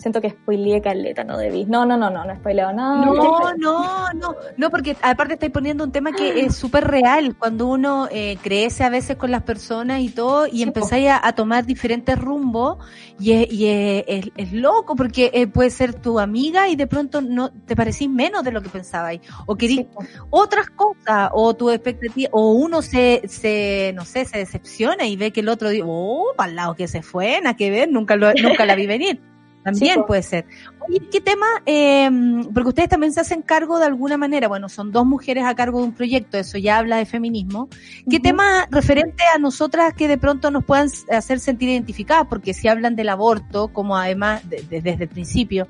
Siento 0.01 0.19
que 0.19 0.31
spoileé 0.31 0.81
caleta, 0.81 1.23
no 1.23 1.37
debí. 1.37 1.65
No, 1.65 1.85
no, 1.85 1.95
no, 1.95 2.09
no, 2.09 2.25
no 2.25 2.33
he 2.33 2.35
spoileado 2.37 2.73
nada. 2.73 3.05
No, 3.05 3.13
no, 3.59 4.07
no, 4.15 4.35
no, 4.57 4.69
porque 4.71 4.97
aparte 5.01 5.35
estáis 5.35 5.51
poniendo 5.51 5.83
un 5.83 5.91
tema 5.91 6.11
que 6.11 6.41
es 6.45 6.55
súper 6.55 6.85
real, 6.87 7.35
cuando 7.37 7.67
uno 7.67 8.07
eh, 8.11 8.37
crece 8.41 8.83
a 8.83 8.89
veces 8.89 9.15
con 9.15 9.29
las 9.29 9.43
personas 9.43 10.01
y 10.01 10.09
todo, 10.09 10.47
y 10.47 10.63
empezáis 10.63 11.07
a, 11.09 11.25
a 11.25 11.33
tomar 11.33 11.65
diferentes 11.65 12.17
rumbos, 12.17 12.77
y, 13.19 13.33
es, 13.33 13.51
y 13.51 13.67
es, 13.67 14.03
es- 14.07 14.31
es 14.35 14.53
loco, 14.53 14.95
porque 14.95 15.29
eh, 15.33 15.45
puede 15.47 15.69
ser 15.69 15.93
tu 15.93 16.19
amiga 16.19 16.67
y 16.67 16.75
de 16.75 16.87
pronto 16.87 17.21
no 17.21 17.51
te 17.51 17.75
parecís 17.75 18.09
menos 18.09 18.43
de 18.43 18.51
lo 18.51 18.61
que 18.61 18.69
pensabais, 18.69 19.21
o 19.45 19.55
querís 19.55 19.85
otras 20.31 20.67
cosas, 20.71 21.29
o 21.33 21.53
tu 21.55 21.69
expectativa, 21.69 22.29
o 22.33 22.53
uno 22.53 22.81
se, 22.81 23.21
se, 23.27 23.91
no 23.95 24.03
sé, 24.03 24.25
se 24.25 24.39
decepciona 24.39 25.05
y 25.05 25.15
ve 25.15 25.31
que 25.31 25.41
el 25.41 25.49
otro 25.49 25.69
dice, 25.69 25.83
oh, 25.87 26.33
para 26.35 26.49
el 26.49 26.55
lado 26.55 26.75
que 26.75 26.87
se 26.87 27.03
fue, 27.03 27.39
nada 27.41 27.55
que 27.55 27.69
ver, 27.69 27.89
nunca, 27.91 28.15
lo, 28.15 28.33
nunca 28.33 28.65
la 28.65 28.73
vi 28.75 28.87
venir. 28.87 29.21
También 29.63 29.95
Sí, 29.95 30.01
puede 30.07 30.23
ser. 30.23 30.45
Oye, 30.87 30.99
¿qué 31.11 31.21
tema? 31.21 31.45
Eh, 31.65 32.09
porque 32.53 32.69
ustedes 32.69 32.89
también 32.89 33.13
se 33.13 33.19
hacen 33.21 33.41
cargo 33.43 33.77
de 33.79 33.85
alguna 33.85 34.17
manera, 34.17 34.47
bueno, 34.47 34.69
son 34.69 34.91
dos 34.91 35.05
mujeres 35.05 35.43
a 35.45 35.53
cargo 35.53 35.79
de 35.79 35.85
un 35.85 35.93
proyecto, 35.93 36.37
eso 36.37 36.57
ya 36.57 36.79
habla 36.79 36.97
de 36.97 37.05
feminismo. 37.05 37.69
¿Qué 38.09 38.19
tema 38.19 38.67
referente 38.71 39.23
a 39.35 39.37
nosotras 39.37 39.93
que 39.93 40.07
de 40.07 40.17
pronto 40.17 40.49
nos 40.49 40.65
puedan 40.65 40.89
hacer 41.11 41.39
sentir 41.39 41.69
identificadas? 41.69 42.25
Porque 42.27 42.53
si 42.55 42.67
hablan 42.67 42.95
del 42.95 43.09
aborto, 43.09 43.67
como 43.67 43.95
además 43.97 44.47
de- 44.49 44.63
de- 44.63 44.81
desde 44.81 45.03
el 45.03 45.09
principio, 45.09 45.67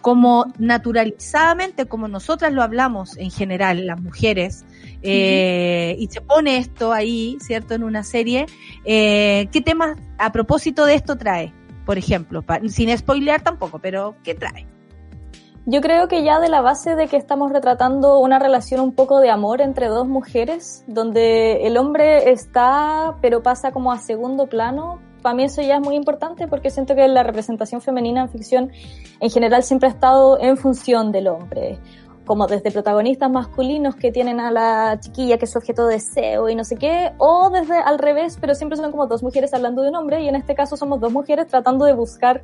como 0.00 0.46
naturalizadamente, 0.58 1.86
como 1.86 2.08
nosotras 2.08 2.52
lo 2.52 2.62
hablamos 2.62 3.16
en 3.16 3.30
general, 3.30 3.86
las 3.86 4.00
mujeres, 4.00 4.64
eh, 5.02 5.96
y 5.98 6.06
se 6.08 6.20
pone 6.20 6.58
esto 6.58 6.92
ahí, 6.92 7.36
¿cierto?, 7.40 7.74
en 7.74 7.82
una 7.84 8.02
serie, 8.04 8.46
eh, 8.84 9.48
¿qué 9.52 9.60
temas 9.60 9.96
a 10.18 10.32
propósito 10.32 10.84
de 10.86 10.94
esto 10.94 11.16
trae? 11.16 11.52
Por 11.84 11.98
ejemplo, 11.98 12.42
pa- 12.42 12.60
sin 12.68 12.96
spoilear 12.96 13.42
tampoco, 13.42 13.78
pero 13.78 14.14
¿qué 14.22 14.34
trae? 14.34 14.66
Yo 15.66 15.80
creo 15.80 16.08
que 16.08 16.22
ya 16.22 16.40
de 16.40 16.50
la 16.50 16.60
base 16.60 16.94
de 16.94 17.08
que 17.08 17.16
estamos 17.16 17.50
retratando 17.50 18.18
una 18.18 18.38
relación 18.38 18.80
un 18.80 18.92
poco 18.94 19.20
de 19.20 19.30
amor 19.30 19.62
entre 19.62 19.88
dos 19.88 20.06
mujeres, 20.06 20.84
donde 20.86 21.66
el 21.66 21.78
hombre 21.78 22.30
está, 22.30 23.16
pero 23.22 23.42
pasa 23.42 23.72
como 23.72 23.90
a 23.90 23.98
segundo 23.98 24.46
plano, 24.46 25.00
para 25.22 25.34
mí 25.34 25.44
eso 25.44 25.62
ya 25.62 25.76
es 25.76 25.80
muy 25.80 25.94
importante 25.96 26.48
porque 26.48 26.68
siento 26.68 26.94
que 26.94 27.08
la 27.08 27.22
representación 27.22 27.80
femenina 27.80 28.20
en 28.20 28.28
ficción 28.28 28.72
en 29.20 29.30
general 29.30 29.62
siempre 29.62 29.88
ha 29.88 29.92
estado 29.92 30.38
en 30.38 30.58
función 30.58 31.12
del 31.12 31.28
hombre. 31.28 31.78
Como 32.26 32.46
desde 32.46 32.70
protagonistas 32.70 33.30
masculinos 33.30 33.96
que 33.96 34.10
tienen 34.10 34.40
a 34.40 34.50
la 34.50 34.98
chiquilla 34.98 35.36
que 35.36 35.44
es 35.44 35.52
su 35.52 35.58
objeto 35.58 35.86
de 35.86 35.94
deseo 35.96 36.48
y 36.48 36.54
no 36.54 36.64
sé 36.64 36.76
qué, 36.76 37.12
o 37.18 37.50
desde 37.50 37.76
al 37.76 37.98
revés, 37.98 38.38
pero 38.40 38.54
siempre 38.54 38.76
son 38.78 38.90
como 38.90 39.06
dos 39.06 39.22
mujeres 39.22 39.52
hablando 39.52 39.82
de 39.82 39.90
un 39.90 39.96
hombre 39.96 40.22
y 40.22 40.28
en 40.28 40.34
este 40.36 40.54
caso 40.54 40.76
somos 40.76 41.00
dos 41.00 41.12
mujeres 41.12 41.46
tratando 41.46 41.84
de 41.84 41.92
buscar 41.92 42.42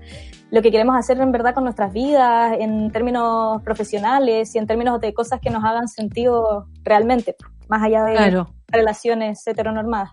lo 0.51 0.61
que 0.61 0.70
queremos 0.70 0.97
hacer 0.97 1.19
en 1.20 1.32
verdad 1.32 1.55
con 1.55 1.65
nuestras 1.65 1.93
vidas, 1.93 2.57
en 2.59 2.90
términos 2.90 3.62
profesionales 3.62 4.55
y 4.55 4.59
en 4.59 4.66
términos 4.66 5.01
de 5.01 5.15
cosas 5.15 5.40
que 5.40 5.48
nos 5.51 5.65
hagan 5.65 5.89
sentido 5.89 6.66
realmente, 6.82 7.35
más 7.69 7.82
allá 7.82 8.05
de 8.05 8.12
Claro. 8.12 8.48
relaciones 8.69 9.47
heteronormadas. 9.47 10.11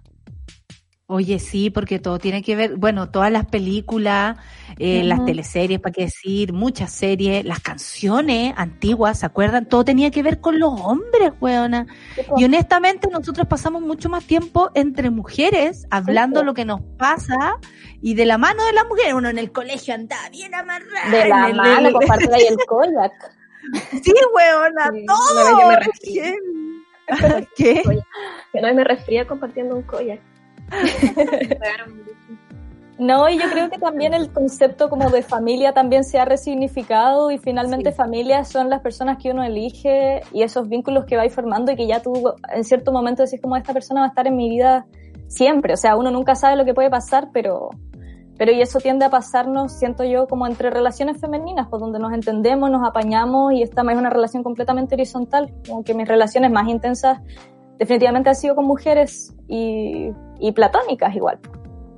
Oye, 1.10 1.40
sí, 1.40 1.70
porque 1.70 2.00
todo 2.00 2.20
tiene 2.20 2.44
que 2.44 2.58
ver, 2.58 2.76
bueno, 2.76 3.10
todas 3.10 3.32
las 3.32 3.46
películas, 3.46 4.36
eh, 4.78 5.06
las 5.06 5.24
teleseries, 5.24 5.80
para 5.80 5.94
qué 5.94 6.02
decir, 6.02 6.52
muchas 6.52 6.92
series, 6.92 7.46
las 7.46 7.62
canciones 7.62 8.54
antiguas, 8.58 9.20
¿se 9.20 9.26
acuerdan? 9.26 9.68
Todo 9.68 9.86
tenía 9.86 10.12
que 10.12 10.22
ver 10.22 10.42
con 10.42 10.60
los 10.60 10.74
hombres, 10.82 11.32
weona. 11.40 11.88
Y 12.36 12.44
honestamente 12.44 13.08
nosotros 13.10 13.48
pasamos 13.48 13.84
mucho 13.84 14.10
más 14.10 14.26
tiempo 14.26 14.70
entre 14.74 15.10
mujeres, 15.10 15.88
hablando 15.92 16.44
lo 16.44 16.54
que 16.54 16.66
nos 16.66 16.82
pasa 16.98 17.56
y 18.02 18.16
de 18.16 18.26
la 18.26 18.38
mano 18.38 18.66
de 18.66 18.74
las 18.74 18.86
mujeres. 18.86 19.14
Uno 19.14 19.30
en 19.30 19.38
el 19.38 19.54
colegio 19.54 19.94
andaba 19.94 20.28
bien 20.30 20.54
amarrado. 20.54 21.10
De 21.10 21.30
la 21.30 21.48
mano, 21.54 21.94
compartir 21.94 22.34
ahí 22.34 22.48
el 22.50 22.58
koyak. 22.68 23.14
Sí, 24.04 24.14
weona, 24.36 24.92
Sí, 24.94 25.06
todo. 25.06 25.70
me. 25.70 27.48
¿Qué? 27.56 27.82
Que 28.52 28.62
no 28.62 28.74
me 28.74 28.84
resfría 28.84 29.26
compartiendo 29.26 29.74
un 29.74 29.84
koyak. 29.84 30.20
No, 33.00 33.30
y 33.30 33.38
yo 33.38 33.44
creo 33.52 33.70
que 33.70 33.78
también 33.78 34.16
el 34.16 34.32
concepto 34.32 34.90
como 34.90 35.12
de 35.12 35.22
familia 35.22 35.72
también 35.72 36.04
se 36.04 36.18
ha 36.18 36.26
resignificado 36.26 37.30
y 37.30 37.38
finalmente 37.38 37.92
familias 37.92 38.50
son 38.50 38.72
las 38.72 38.82
personas 38.82 39.20
que 39.22 39.30
uno 39.30 39.44
elige 39.44 40.22
y 40.34 40.42
esos 40.42 40.68
vínculos 40.68 41.06
que 41.06 41.16
vais 41.16 41.34
formando 41.34 41.72
y 41.72 41.76
que 41.76 41.86
ya 41.86 42.02
tú 42.02 42.34
en 42.52 42.64
cierto 42.64 42.92
momento 42.92 43.22
decís 43.24 43.40
como 43.40 43.56
esta 43.56 43.72
persona 43.72 44.02
va 44.02 44.08
a 44.08 44.10
estar 44.10 44.26
en 44.26 44.36
mi 44.36 44.50
vida 44.50 44.88
siempre. 45.28 45.74
O 45.74 45.78
sea, 45.78 45.96
uno 45.96 46.10
nunca 46.10 46.34
sabe 46.34 46.56
lo 46.56 46.66
que 46.66 46.74
puede 46.74 46.90
pasar, 46.90 47.30
pero, 47.32 47.70
pero 48.36 48.52
y 48.52 48.62
eso 48.62 48.80
tiende 48.80 49.06
a 49.06 49.12
pasarnos, 49.12 49.74
siento 49.74 50.04
yo, 50.04 50.26
como 50.28 50.48
entre 50.48 50.72
relaciones 50.72 51.22
femeninas, 51.22 51.68
pues 51.70 51.80
donde 51.80 52.00
nos 52.00 52.14
entendemos, 52.14 52.72
nos 52.72 52.88
apañamos 52.88 53.54
y 53.54 53.62
esta 53.62 53.84
es 53.84 53.98
una 53.98 54.10
relación 54.10 54.42
completamente 54.42 54.96
horizontal, 54.96 55.54
como 55.68 55.84
que 55.84 55.94
mis 55.94 56.08
relaciones 56.08 56.50
más 56.50 56.68
intensas 56.68 57.20
definitivamente 57.78 58.30
han 58.30 58.36
sido 58.36 58.56
con 58.56 58.66
mujeres 58.66 59.34
y, 59.48 60.12
y 60.40 60.52
platónicas 60.52 61.16
igual. 61.16 61.40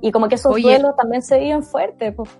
Y 0.00 0.12
como 0.12 0.28
que 0.28 0.36
esos 0.36 0.54
Oye. 0.54 0.62
duelos 0.62 0.96
también 0.96 1.22
se 1.22 1.38
viven 1.38 1.62
fuertes. 1.62 2.14
pues. 2.14 2.30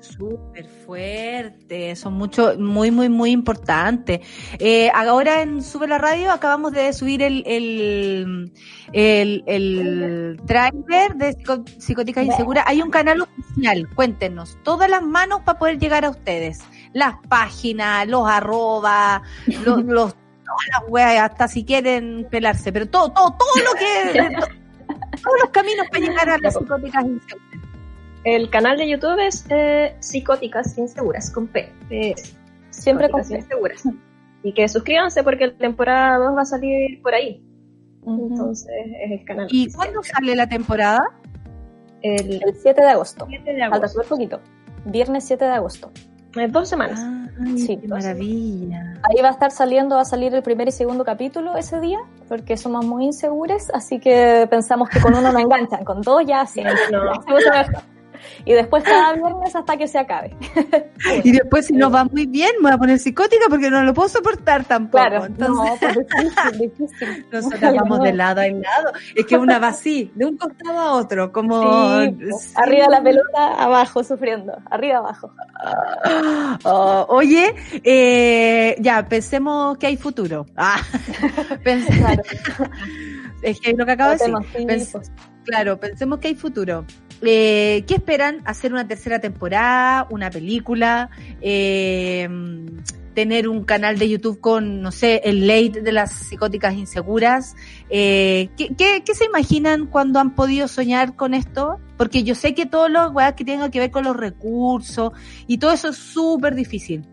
Súper 0.00 0.66
fuerte, 0.66 1.94
son 1.96 2.14
mucho, 2.14 2.54
muy, 2.58 2.90
muy, 2.90 3.08
muy 3.08 3.30
importantes. 3.30 4.20
Eh, 4.58 4.90
ahora 4.94 5.42
en 5.42 5.62
Sube 5.62 5.86
la 5.86 5.98
Radio 5.98 6.32
acabamos 6.32 6.72
de 6.72 6.92
subir 6.92 7.22
el, 7.22 7.42
el, 7.46 8.52
el, 8.92 9.42
el 9.46 10.40
trailer 10.46 11.14
de 11.16 11.36
Psicóticas 11.78 12.24
Inseguras. 12.24 12.64
Hay 12.66 12.82
un 12.82 12.90
canal 12.90 13.22
oficial, 13.22 13.88
cuéntenos, 13.94 14.58
todas 14.62 14.90
las 14.90 15.02
manos 15.02 15.40
para 15.44 15.58
poder 15.58 15.78
llegar 15.78 16.04
a 16.04 16.10
ustedes. 16.10 16.60
Las 16.92 17.14
páginas, 17.28 18.06
los 18.08 18.26
arrobas, 18.28 19.22
los, 19.64 19.84
los 19.84 20.14
todas 20.50 20.82
las 20.82 20.90
weas, 20.90 21.30
hasta 21.30 21.48
si 21.48 21.64
quieren 21.64 22.26
pelarse, 22.30 22.72
pero 22.72 22.86
todo, 22.86 23.10
todo, 23.12 23.36
todo 23.36 23.64
lo 23.64 23.78
que, 23.78 24.36
todos 25.22 25.40
los 25.42 25.50
caminos 25.50 25.86
para 25.90 26.04
llegar 26.04 26.30
a 26.30 26.38
las 26.38 26.54
psicóticas 26.54 27.04
inseguras. 27.04 27.50
El 28.24 28.50
canal 28.50 28.76
de 28.76 28.88
YouTube 28.88 29.18
es 29.26 29.46
eh, 29.48 29.96
Psicóticas 30.00 30.76
Inseguras, 30.76 31.30
con 31.30 31.46
P. 31.46 31.72
Eh, 31.88 32.14
Siempre 32.68 33.08
con 33.08 33.26
P. 33.26 33.36
Inseguras. 33.36 33.82
Y 34.42 34.52
que 34.52 34.68
suscríbanse 34.68 35.22
porque 35.22 35.46
la 35.46 35.56
temporada 35.56 36.18
2 36.18 36.36
va 36.36 36.42
a 36.42 36.46
salir 36.46 37.00
por 37.02 37.14
ahí. 37.14 37.42
Entonces 38.06 38.70
es 39.02 39.20
el 39.20 39.24
canal. 39.24 39.48
¿Y 39.50 39.72
cuándo 39.72 40.02
sale 40.02 40.34
la 40.34 40.48
temporada? 40.48 41.00
El, 42.02 42.42
El 42.42 42.54
7 42.54 42.80
de 42.80 42.88
agosto. 42.88 43.26
7 43.28 43.52
de 43.52 43.68
Falta 43.68 43.88
súper 43.88 44.06
poquito. 44.06 44.40
Viernes 44.84 45.24
7 45.24 45.44
de 45.44 45.52
agosto. 45.52 45.90
Eh, 46.36 46.48
dos 46.48 46.68
semanas. 46.68 47.00
Ay, 47.44 47.58
Sí, 47.58 47.76
qué 47.76 47.88
maravilla. 47.88 48.94
Ahí 49.02 49.22
va 49.22 49.28
a 49.28 49.32
estar 49.32 49.50
saliendo, 49.50 49.96
va 49.96 50.02
a 50.02 50.04
salir 50.04 50.34
el 50.34 50.42
primer 50.42 50.68
y 50.68 50.72
segundo 50.72 51.04
capítulo 51.04 51.56
ese 51.56 51.80
día, 51.80 51.98
porque 52.28 52.56
somos 52.56 52.84
muy 52.84 53.06
inseguros, 53.06 53.70
así 53.72 53.98
que 53.98 54.46
pensamos 54.50 54.88
que 54.88 55.00
con 55.00 55.14
uno 55.14 55.32
no 55.32 55.38
enganchan, 55.38 55.84
con 55.84 56.02
dos 56.02 56.22
ya 56.26 56.46
sí. 56.46 56.62
No. 56.92 57.12
Y 58.44 58.52
después 58.52 58.82
cada 58.84 59.12
viernes 59.14 59.54
hasta 59.54 59.76
que 59.76 59.88
se 59.88 59.98
acabe. 59.98 60.36
y 61.24 61.32
después 61.32 61.66
si 61.66 61.74
nos 61.74 61.92
va 61.94 62.04
muy 62.04 62.26
bien 62.26 62.50
me 62.58 62.64
voy 62.64 62.72
a 62.72 62.78
poner 62.78 62.98
psicótica 62.98 63.44
porque 63.48 63.70
no 63.70 63.82
lo 63.82 63.94
puedo 63.94 64.08
soportar 64.08 64.64
tampoco. 64.64 65.04
Claro, 65.04 65.24
Entonces, 65.26 65.48
no, 65.50 65.76
pues 65.80 65.96
difícil, 66.08 66.58
difícil. 66.58 67.26
nosotros 67.32 67.74
vamos 67.76 68.00
de 68.00 68.12
lado 68.12 68.40
en 68.42 68.60
lado. 68.62 68.92
Es 69.14 69.26
que 69.26 69.36
una 69.36 69.58
va 69.58 69.68
así, 69.68 70.10
de 70.14 70.26
un 70.26 70.36
costado 70.36 70.78
a 70.78 70.92
otro, 70.92 71.32
como... 71.32 72.00
Sí, 72.02 72.10
pues, 72.18 72.42
sí. 72.42 72.52
Arriba 72.56 72.86
la 72.88 73.02
pelota, 73.02 73.54
abajo 73.62 74.02
sufriendo, 74.04 74.56
arriba 74.70 74.98
abajo. 74.98 75.32
Oh, 76.64 77.06
oye, 77.08 77.54
eh, 77.84 78.76
ya, 78.80 79.06
pensemos 79.08 79.76
que 79.78 79.86
hay 79.86 79.96
futuro. 79.96 80.46
Ah, 80.56 80.80
pens- 81.64 81.86
Claro. 82.00 82.22
Es 83.42 83.60
que 83.60 83.72
lo 83.72 83.84
que 83.86 83.92
acabo 83.92 84.10
de 84.12 84.18
decir. 84.18 84.34
Pens- 84.66 84.86
tipos. 84.86 85.10
Claro, 85.44 85.80
pensemos 85.80 86.18
que 86.18 86.28
hay 86.28 86.34
futuro. 86.34 86.84
Eh, 87.22 87.84
¿Qué 87.86 87.94
esperan? 87.94 88.40
¿Hacer 88.44 88.72
una 88.72 88.86
tercera 88.86 89.18
temporada? 89.20 90.06
¿Una 90.10 90.30
película? 90.30 91.10
Eh, 91.40 92.28
¿Tener 93.14 93.48
un 93.48 93.64
canal 93.64 93.98
de 93.98 94.08
YouTube 94.08 94.40
con, 94.40 94.80
no 94.82 94.92
sé, 94.92 95.20
el 95.24 95.46
late 95.46 95.82
de 95.82 95.92
las 95.92 96.12
psicóticas 96.12 96.74
inseguras? 96.74 97.56
Eh, 97.90 98.48
¿qué, 98.56 98.68
qué, 98.78 99.02
qué 99.04 99.14
se 99.14 99.24
imaginan 99.24 99.86
cuando 99.86 100.20
han 100.20 100.34
podido 100.34 100.68
soñar 100.68 101.16
con 101.16 101.34
esto? 101.34 101.80
Porque 101.98 102.22
yo 102.22 102.34
sé 102.34 102.54
que 102.54 102.66
todos 102.66 102.88
los 102.88 103.12
weas 103.12 103.34
que 103.34 103.44
tengan 103.44 103.70
que 103.70 103.80
ver 103.80 103.90
con 103.90 104.04
los 104.04 104.16
recursos 104.16 105.12
y 105.48 105.58
todo 105.58 105.72
eso 105.72 105.88
es 105.88 105.96
súper 105.96 106.54
difícil. 106.54 107.04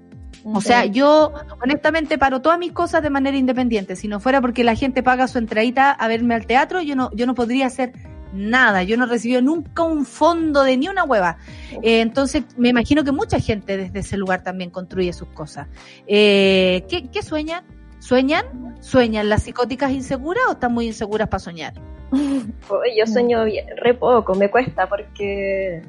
O 0.53 0.61
sea, 0.61 0.86
yo 0.86 1.34
honestamente 1.61 2.18
paro 2.18 2.41
todas 2.41 2.57
mis 2.57 2.72
cosas 2.72 3.02
de 3.03 3.10
manera 3.10 3.38
independiente. 3.38 3.95
Si 3.95 4.07
no 4.07 4.19
fuera 4.19 4.41
porque 4.41 4.64
la 4.64 4.76
gente 4.76 5.03
paga 5.03 5.28
su 5.28 5.38
entradita 5.38 5.91
a 5.91 6.07
verme 6.07 6.36
al 6.36 6.45
teatro, 6.45 6.82
yo 6.82 6.95
no, 6.95 7.10
yo 7.14 7.26
no 7.26 7.36
podría 7.36 7.68
hacer 7.68 7.94
nada. 8.34 8.84
Yo 8.84 8.98
no 8.98 9.06
recibí 9.06 9.41
nunca 9.41 9.84
un 9.84 10.06
fondo 10.06 10.64
de 10.64 10.78
ni 10.78 10.88
una 10.88 11.03
hueva. 11.03 11.38
Eh, 11.82 12.02
entonces, 12.02 12.44
me 12.57 12.69
imagino 12.69 13.03
que 13.03 13.11
mucha 13.11 13.40
gente 13.40 13.78
desde 13.78 13.99
ese 13.99 14.18
lugar 14.18 14.44
también 14.44 14.69
construye 14.69 15.11
sus 15.14 15.28
cosas. 15.30 15.68
Eh, 16.07 16.86
¿qué, 16.88 17.10
¿Qué 17.10 17.22
sueñan? 17.22 17.65
¿Sueñan? 17.99 18.76
¿Sueñan 18.80 19.30
las 19.30 19.44
psicóticas 19.44 19.91
inseguras 19.91 20.44
o 20.48 20.52
están 20.53 20.74
muy 20.74 20.88
inseguras 20.88 21.28
para 21.28 21.40
soñar? 21.40 21.74
Yo 22.11 23.06
sueño 23.06 23.44
bien, 23.44 23.65
re 23.78 23.94
poco, 23.94 24.34
me 24.36 24.49
cuesta 24.49 24.88
porque 24.88 25.82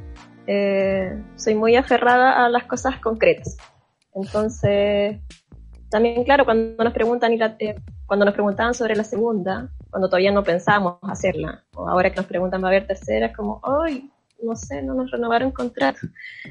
eh, 0.46 1.22
soy 1.36 1.54
muy 1.54 1.76
aferrada 1.76 2.44
a 2.44 2.48
las 2.48 2.64
cosas 2.64 2.98
concretas. 2.98 3.56
Entonces, 4.22 5.18
también 5.90 6.24
claro, 6.24 6.44
cuando 6.44 6.82
nos 6.84 6.92
preguntan 6.92 7.32
y 7.32 7.38
la- 7.38 7.56
eh, 7.58 7.76
cuando 8.06 8.24
nos 8.24 8.34
preguntaban 8.34 8.74
sobre 8.74 8.96
la 8.96 9.04
segunda, 9.04 9.70
cuando 9.90 10.08
todavía 10.08 10.32
no 10.32 10.42
pensábamos 10.42 10.98
hacerla, 11.02 11.64
o 11.74 11.88
ahora 11.88 12.10
que 12.10 12.16
nos 12.16 12.26
preguntan 12.26 12.62
va 12.62 12.68
a 12.68 12.70
haber 12.70 12.86
tercera, 12.86 13.26
es 13.26 13.36
como, 13.36 13.60
ay, 13.62 14.10
no 14.42 14.54
sé, 14.54 14.82
no 14.82 14.94
nos 14.94 15.10
renovaron 15.10 15.50
contrato. 15.50 16.00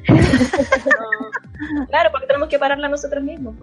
No, 0.08 0.16
claro, 1.90 2.10
porque 2.12 2.28
tenemos 2.28 2.50
que 2.50 2.60
pararla 2.60 2.88
nosotros 2.90 3.24
mismos. 3.24 3.56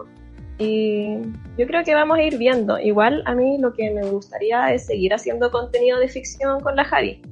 Y 0.59 1.17
yo 1.59 1.67
creo 1.67 1.83
que 1.85 1.95
vamos 1.95 2.17
a 2.19 2.23
ir 2.23 2.39
viendo. 2.39 2.79
Igual 2.79 3.23
a 3.27 3.35
mí 3.35 3.59
lo 3.59 3.73
que 3.73 3.91
me 3.91 4.03
gustaría 4.09 4.73
es 4.73 4.87
seguir 4.87 5.13
haciendo 5.13 5.51
contenido 5.51 5.99
de 5.99 6.09
ficción 6.09 6.61
con 6.61 6.77
la 6.77 6.85
Javi 6.85 7.23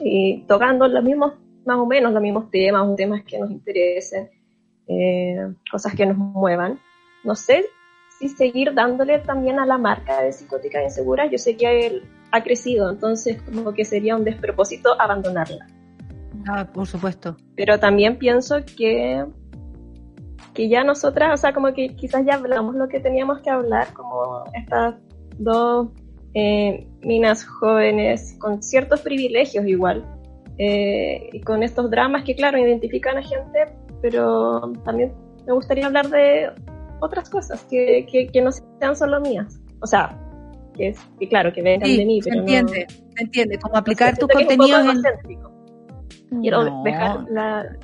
y 0.00 0.42
tocando 0.46 0.86
los 0.86 1.02
mismos, 1.02 1.34
más 1.64 1.78
o 1.78 1.86
menos 1.86 2.12
los 2.12 2.22
mismos 2.22 2.50
temas, 2.50 2.94
temas 2.96 3.22
que 3.24 3.38
nos 3.38 3.50
interesen, 3.50 4.28
eh, 4.90 5.54
cosas 5.70 5.94
que 5.94 6.04
nos 6.04 6.16
muevan. 6.16 6.80
No 7.24 7.34
sé 7.34 7.66
si 8.18 8.28
seguir 8.28 8.74
dándole 8.74 9.20
también 9.20 9.58
a 9.60 9.66
la 9.66 9.78
marca 9.78 10.22
de 10.22 10.32
Psicótica 10.32 10.82
Insegura. 10.82 11.26
Yo 11.26 11.38
sé 11.38 11.56
que 11.56 11.86
él 11.86 12.02
ha 12.32 12.42
crecido, 12.42 12.90
entonces 12.90 13.40
como 13.42 13.72
que 13.72 13.84
sería 13.84 14.16
un 14.16 14.24
despropósito 14.24 15.00
abandonarla. 15.00 15.66
Ah, 16.48 16.66
por 16.72 16.86
supuesto. 16.86 17.36
Pero 17.54 17.78
también 17.78 18.18
pienso 18.18 18.56
que 18.64 19.24
que 20.54 20.68
ya 20.68 20.84
nosotras, 20.84 21.32
o 21.32 21.36
sea, 21.36 21.52
como 21.52 21.72
que 21.72 21.94
quizás 21.94 22.24
ya 22.26 22.34
hablamos 22.34 22.74
lo 22.74 22.88
que 22.88 23.00
teníamos 23.00 23.40
que 23.40 23.50
hablar, 23.50 23.92
como 23.92 24.44
estas 24.54 24.96
dos 25.38 25.88
eh, 26.34 26.86
minas 27.02 27.44
jóvenes 27.44 28.36
con 28.38 28.62
ciertos 28.62 29.00
privilegios 29.00 29.66
igual, 29.66 30.04
eh, 30.58 31.30
y 31.32 31.40
con 31.40 31.62
estos 31.62 31.90
dramas 31.90 32.24
que, 32.24 32.34
claro, 32.34 32.58
identifican 32.58 33.16
a 33.16 33.22
gente, 33.22 33.66
pero 34.02 34.72
también 34.84 35.12
me 35.46 35.52
gustaría 35.52 35.86
hablar 35.86 36.08
de 36.08 36.50
otras 37.00 37.28
cosas 37.30 37.64
que, 37.64 38.06
que, 38.10 38.26
que 38.28 38.42
no 38.42 38.50
sean 38.52 38.96
solo 38.96 39.20
mías. 39.20 39.60
O 39.80 39.86
sea, 39.86 40.16
que, 40.76 40.88
es, 40.88 40.98
que 41.18 41.28
claro, 41.28 41.52
que 41.52 41.62
vengan 41.62 41.88
Sí, 41.88 41.96
de 41.98 42.04
mí, 42.06 42.22
se 42.22 42.30
pero 42.30 42.40
entiende, 42.42 42.86
se 43.16 43.22
entiende. 43.22 43.58
Como 43.58 43.76
aplicar 43.76 44.08
no 44.12 44.16
es 44.16 44.22
un 44.22 44.28
poco 44.28 44.40
en... 44.64 44.90
egocéntrico. 44.90 45.50
Quiero 46.40 46.64
No. 46.64 46.82
dejar 46.84 47.24
la... 47.30 47.76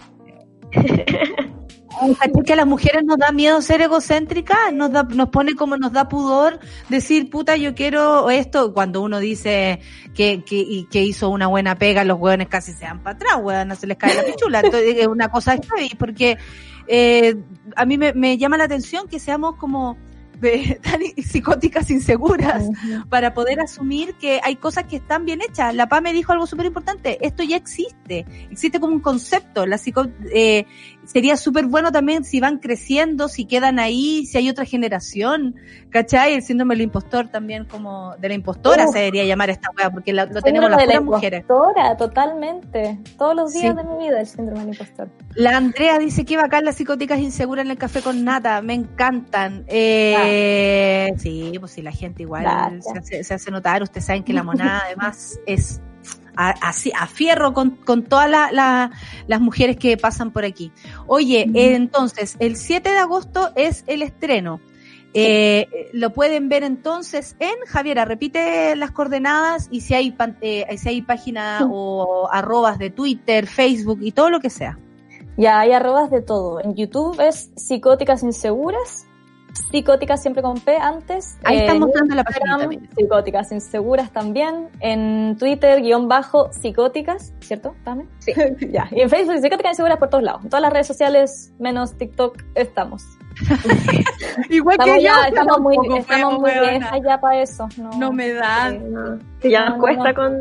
¿Cachai 1.99 2.33
que 2.45 2.53
a 2.53 2.57
las 2.57 2.67
mujeres 2.67 3.05
nos 3.05 3.17
da 3.19 3.33
miedo 3.33 3.61
ser 3.63 3.81
egocéntricas? 3.81 4.73
Nos, 4.73 4.93
da, 4.93 5.03
nos 5.05 5.31
pone 5.31 5.55
como 5.55 5.77
nos 5.77 5.93
da 5.93 6.09
pudor 6.09 6.59
decir, 6.89 7.31
puta, 7.31 7.57
yo 7.57 7.75
quiero 7.75 8.29
esto. 8.31 8.73
Cuando 8.75 9.01
uno 9.03 9.19
dice 9.19 9.81
que, 10.15 10.43
que, 10.45 10.57
y 10.57 10.85
que 10.91 11.03
hizo 11.03 11.29
una 11.31 11.47
buena 11.47 11.77
pega, 11.77 12.05
los 12.05 12.19
hueones 12.19 12.49
casi 12.49 12.73
se 12.73 12.85
dan 12.85 13.03
para 13.03 13.17
atrás, 13.17 13.37
hueón, 13.41 13.75
se 13.77 13.87
les 13.87 13.97
cae 13.97 14.15
la 14.15 14.25
pichula. 14.25 14.61
Entonces, 14.61 14.97
es 14.99 15.07
una 15.07 15.29
cosa 15.31 15.53
heavy, 15.53 15.91
porque 15.99 16.37
eh, 16.87 17.37
a 17.75 17.85
mí 17.87 17.99
me, 17.99 18.13
me 18.13 18.37
llama 18.39 18.57
la 18.57 18.65
atención 18.65 19.09
que 19.09 19.19
seamos 19.19 19.57
como 19.57 19.97
de- 20.41 20.79
tan 20.83 21.01
psicóticas 21.23 21.91
inseguras 21.91 22.65
para 23.09 23.33
poder 23.35 23.59
asumir 23.61 24.15
que 24.15 24.41
hay 24.45 24.57
cosas 24.57 24.85
que 24.85 24.97
están 24.97 25.25
bien 25.25 25.41
hechas. 25.41 25.75
La 25.75 25.89
PA 25.89 26.01
me 26.01 26.13
dijo 26.13 26.33
algo 26.33 26.47
súper 26.47 26.67
importante, 26.67 27.19
esto 27.27 27.43
ya 27.43 27.57
existe, 27.57 28.27
existe 28.51 28.79
como 28.81 28.93
un 28.93 29.01
concepto. 29.01 29.67
La 29.67 29.79
psico, 29.79 30.07
eh, 30.33 30.67
sería 31.07 31.37
súper 31.37 31.67
bueno 31.67 31.91
también 31.93 32.25
si 32.25 32.41
van 32.41 32.59
creciendo, 32.59 33.29
si 33.29 33.47
quedan 33.47 33.79
ahí, 33.79 34.27
si 34.27 34.37
hay 34.39 34.51
otra 34.51 34.65
generación, 34.65 35.55
¿cachai? 35.91 36.35
El 36.35 36.43
síndrome 36.43 36.75
del 36.75 36.83
impostor 36.83 37.29
también 37.29 37.65
como 37.65 38.15
de 38.17 38.29
la 38.29 38.35
impostora 38.35 38.85
Uf. 38.87 38.93
se 38.93 38.99
debería 38.99 39.25
llamar 39.25 39.51
esta 39.51 39.71
wea, 39.77 39.91
porque 39.91 40.13
la- 40.13 40.27
lo 40.27 40.43
tenemos 40.43 40.69
las 40.71 40.79
de 40.81 40.87
la 40.87 40.93
puras 41.01 41.05
mujeres. 41.05 41.41
impostora, 41.43 41.97
totalmente. 41.97 42.99
Todos 43.17 43.35
los 43.35 43.53
días 43.53 43.75
Sí. 43.75 43.77
de 43.77 43.85
mi 43.85 44.05
vida 44.09 44.21
el 44.21 44.27
síndrome 44.27 44.61
del 44.61 44.69
impostor. 44.75 45.09
La 45.35 45.57
Andrea 45.57 45.99
dice 45.99 46.25
que 46.25 46.37
bacán 46.37 46.65
las 46.65 46.77
psicóticas 46.77 47.19
inseguras 47.21 47.65
en 47.65 47.71
el 47.71 47.79
café 47.79 48.03
con 48.03 48.25
nata, 48.25 48.61
me 48.63 48.75
encantan. 48.75 49.65
Eh, 49.69 51.13
Sí, 51.19 51.53
pues 51.61 51.73
si 51.73 51.83
la 51.83 51.93
gente 51.93 52.23
igual 52.23 52.81
se 52.83 52.99
hace, 52.99 53.25
se 53.25 53.35
hace 53.35 53.51
notar, 53.51 53.83
ustedes 53.83 54.05
saben 54.07 54.23
que 54.25 54.33
la 54.33 54.43
monada 54.43 54.83
además 54.87 55.39
es 55.47 55.81
así, 56.37 56.93
a 56.99 57.07
fierro 57.07 57.53
con, 57.53 57.71
con 57.71 58.05
todas 58.05 58.29
la- 58.31 58.51
la- 58.53 58.91
las 59.27 59.41
mujeres 59.41 59.77
que 59.77 59.97
pasan 59.97 60.31
por 60.31 60.45
aquí. 60.45 60.71
Oye, 61.07 61.43
eh, 61.55 61.75
entonces, 61.75 62.37
el 62.39 62.57
7 62.57 62.91
de 62.91 62.99
agosto 62.99 63.51
es 63.57 63.85
el 63.87 64.03
estreno. 64.03 64.61
Eh, 65.19 65.89
lo 65.95 66.11
pueden 66.13 66.51
ver 66.51 66.63
entonces 66.63 67.37
en 67.39 67.55
Javiera, 67.67 68.05
repite 68.05 68.77
las 68.77 68.91
coordenadas 68.91 69.69
y 69.71 69.81
si 69.81 69.95
hay, 69.95 70.15
eh, 70.43 70.77
si 70.77 70.89
hay 70.91 71.01
página 71.01 71.61
o 71.71 72.29
arrobas 72.31 72.79
de 72.79 72.91
Twitter, 72.91 73.47
Facebook 73.47 74.01
y 74.03 74.13
todo 74.13 74.29
lo 74.29 74.41
que 74.41 74.51
sea. 74.51 74.79
Ya 75.39 75.61
hay 75.61 75.73
arrobas 75.73 76.11
de 76.11 76.21
todo. 76.21 76.61
En 76.61 76.75
YouTube 76.75 77.19
es 77.21 77.51
Psicóticas 77.57 78.23
Inseguras. 78.23 79.06
Psicóticas 79.71 80.21
siempre 80.23 80.43
con 80.43 80.59
P 80.61 80.77
antes. 80.77 81.39
Ahí 81.45 81.57
Eh, 81.57 81.61
están 81.61 81.77
en 81.77 81.83
mostrando 81.83 82.15
la 82.15 82.25
página 82.25 82.59
también. 82.59 82.89
Psicóticas 82.97 83.53
Inseguras 83.53 84.11
también. 84.13 84.69
En 84.81 85.37
Twitter, 85.39 85.81
guion 85.83 86.09
bajo, 86.09 86.53
psicóticas, 86.53 87.33
¿cierto? 87.41 87.75
¿Pame? 87.85 88.07
Sí. 88.21 88.33
ya. 88.71 88.89
Y 88.91 89.01
en 89.01 89.11
Facebook, 89.11 89.39
Psicóticas 89.41 89.73
Inseguras 89.73 89.99
por 89.99 90.09
todos 90.09 90.25
lados. 90.25 90.45
En 90.45 90.51
todas 90.51 90.63
las 90.63 90.73
redes 90.73 90.87
sociales, 90.87 91.53
menos 91.59 91.97
TikTok, 91.97 92.43
estamos. 92.55 93.03
Igual 94.51 94.75
Estamos, 94.79 94.97
que 94.97 95.03
yo, 95.03 95.09
ya, 95.09 95.29
estamos 95.29 95.61
muy, 95.61 95.77
estamos 95.99 96.41
muy 96.41 96.51
viejas 96.51 97.01
ya 97.05 97.21
para 97.21 97.43
eso. 97.43 97.69
No, 97.77 97.91
No 97.99 98.13
me 98.13 98.33
da. 98.33 98.71
Eh, 98.71 98.79
no, 98.79 99.19
que 99.41 99.51
ya 99.51 99.61
No, 99.61 99.69
nos 99.71 99.77
no, 99.79 99.83
cuesta 99.83 100.15
con... 100.15 100.37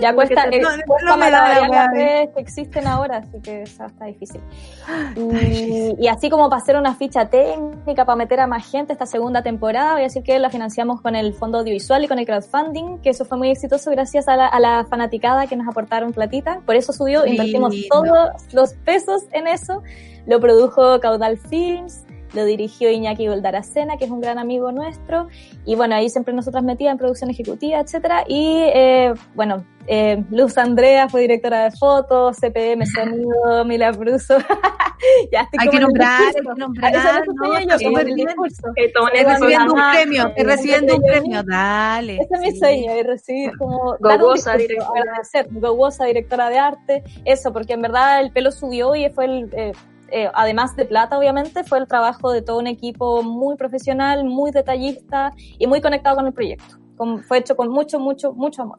Ya 0.00 0.12
cuesta, 0.14 0.44
eh, 0.46 0.50
te- 0.50 0.60
no, 0.60 0.68
cuesta 0.86 1.10
no 1.10 1.16
me 1.16 1.30
da 1.30 1.30
la 1.30 1.46
malabarear 1.60 1.70
las 1.70 1.92
redes 1.92 2.30
que 2.34 2.40
existen 2.40 2.86
ahora, 2.86 3.18
así 3.18 3.40
que 3.40 3.62
eso 3.62 3.84
está 3.84 4.06
difícil. 4.06 4.40
Y, 5.16 5.94
y 5.98 6.08
así 6.08 6.28
como 6.30 6.48
para 6.50 6.60
hacer 6.62 6.76
una 6.76 6.94
ficha 6.94 7.26
técnica, 7.26 8.04
para 8.04 8.16
meter 8.16 8.40
a 8.40 8.46
más 8.46 8.68
gente 8.70 8.92
esta 8.92 9.06
segunda 9.06 9.42
temporada, 9.42 9.92
voy 9.92 10.00
a 10.00 10.04
decir 10.04 10.22
que 10.22 10.38
la 10.38 10.50
financiamos 10.50 11.00
con 11.00 11.14
el 11.16 11.32
fondo 11.34 11.58
audiovisual 11.58 12.04
y 12.04 12.08
con 12.08 12.18
el 12.18 12.26
crowdfunding, 12.26 12.98
que 12.98 13.10
eso 13.10 13.24
fue 13.24 13.38
muy 13.38 13.50
exitoso 13.50 13.90
gracias 13.90 14.28
a 14.28 14.36
la, 14.36 14.46
a 14.46 14.58
la 14.60 14.84
fanaticada 14.88 15.46
que 15.46 15.56
nos 15.56 15.68
aportaron 15.68 16.12
platita. 16.12 16.60
Por 16.66 16.74
eso 16.76 16.92
subió, 16.92 17.24
invertimos 17.26 17.72
Lindo. 17.72 17.88
todos 17.90 18.28
los 18.52 18.74
pesos 18.74 19.22
en 19.32 19.46
eso. 19.46 19.82
Lo 20.26 20.40
produjo 20.40 20.98
Caudal 21.00 21.36
Films. 21.38 22.04
Lo 22.34 22.44
dirigió 22.44 22.90
Iñaki 22.90 23.26
Goldaracena, 23.28 23.96
que 23.96 24.04
es 24.04 24.10
un 24.10 24.20
gran 24.20 24.38
amigo 24.38 24.72
nuestro, 24.72 25.28
y 25.64 25.74
bueno, 25.74 25.94
ahí 25.94 26.08
siempre 26.08 26.34
nosotras 26.34 26.64
metidas 26.64 26.92
en 26.92 26.98
producción 26.98 27.30
ejecutiva, 27.30 27.80
etcétera, 27.80 28.24
y 28.28 28.58
eh, 28.74 29.14
bueno, 29.34 29.64
eh, 29.86 30.24
Luz 30.30 30.56
Andrea 30.56 31.08
fue 31.08 31.22
directora 31.22 31.64
de 31.64 31.70
fotos, 31.72 32.38
CPM 32.38 32.86
Sonido, 32.94 33.64
Mila 33.64 33.92
Bruso. 33.92 34.38
ya 35.32 35.42
estoy 35.42 35.58
hay 35.58 35.68
que 35.68 35.80
nombrar, 35.80 36.22
hay 36.22 36.32
que 36.32 36.42
nombrar. 36.42 36.92
No, 36.92 37.60
yo, 37.60 37.78
súper 37.78 38.06
bien. 38.06 38.28
Estoy 38.76 39.24
recibiendo 39.24 39.74
un 39.74 39.80
premio, 39.92 40.26
estoy 40.28 40.44
recibiendo 40.44 40.96
un 40.96 41.02
premio, 41.02 41.42
dale. 41.42 42.14
Ese 42.14 42.34
es 42.34 42.40
mi 42.40 42.58
sueño, 42.58 42.96
y 42.98 43.02
recibir 43.02 43.56
como... 43.58 43.96
Gogosa, 44.00 44.56
directora. 44.56 45.22
Gogosa, 45.50 46.04
directora 46.06 46.48
de 46.48 46.58
arte, 46.58 47.04
eso, 47.24 47.52
porque 47.52 47.74
en 47.74 47.82
verdad 47.82 48.20
el 48.20 48.32
pelo 48.32 48.50
subió 48.50 48.94
y 48.94 49.08
fue 49.10 49.26
el... 49.26 49.50
Eh, 49.52 49.72
eh, 50.14 50.30
además 50.32 50.76
de 50.76 50.84
plata, 50.84 51.18
obviamente, 51.18 51.64
fue 51.64 51.78
el 51.78 51.88
trabajo 51.88 52.30
de 52.30 52.40
todo 52.40 52.60
un 52.60 52.68
equipo 52.68 53.24
muy 53.24 53.56
profesional, 53.56 54.24
muy 54.24 54.52
detallista 54.52 55.32
y 55.58 55.66
muy 55.66 55.80
conectado 55.80 56.14
con 56.14 56.26
el 56.26 56.32
proyecto. 56.32 56.78
fue 57.26 57.38
hecho 57.38 57.56
con 57.56 57.68
mucho, 57.68 57.98
mucho, 57.98 58.32
mucho 58.32 58.62
amor. 58.62 58.78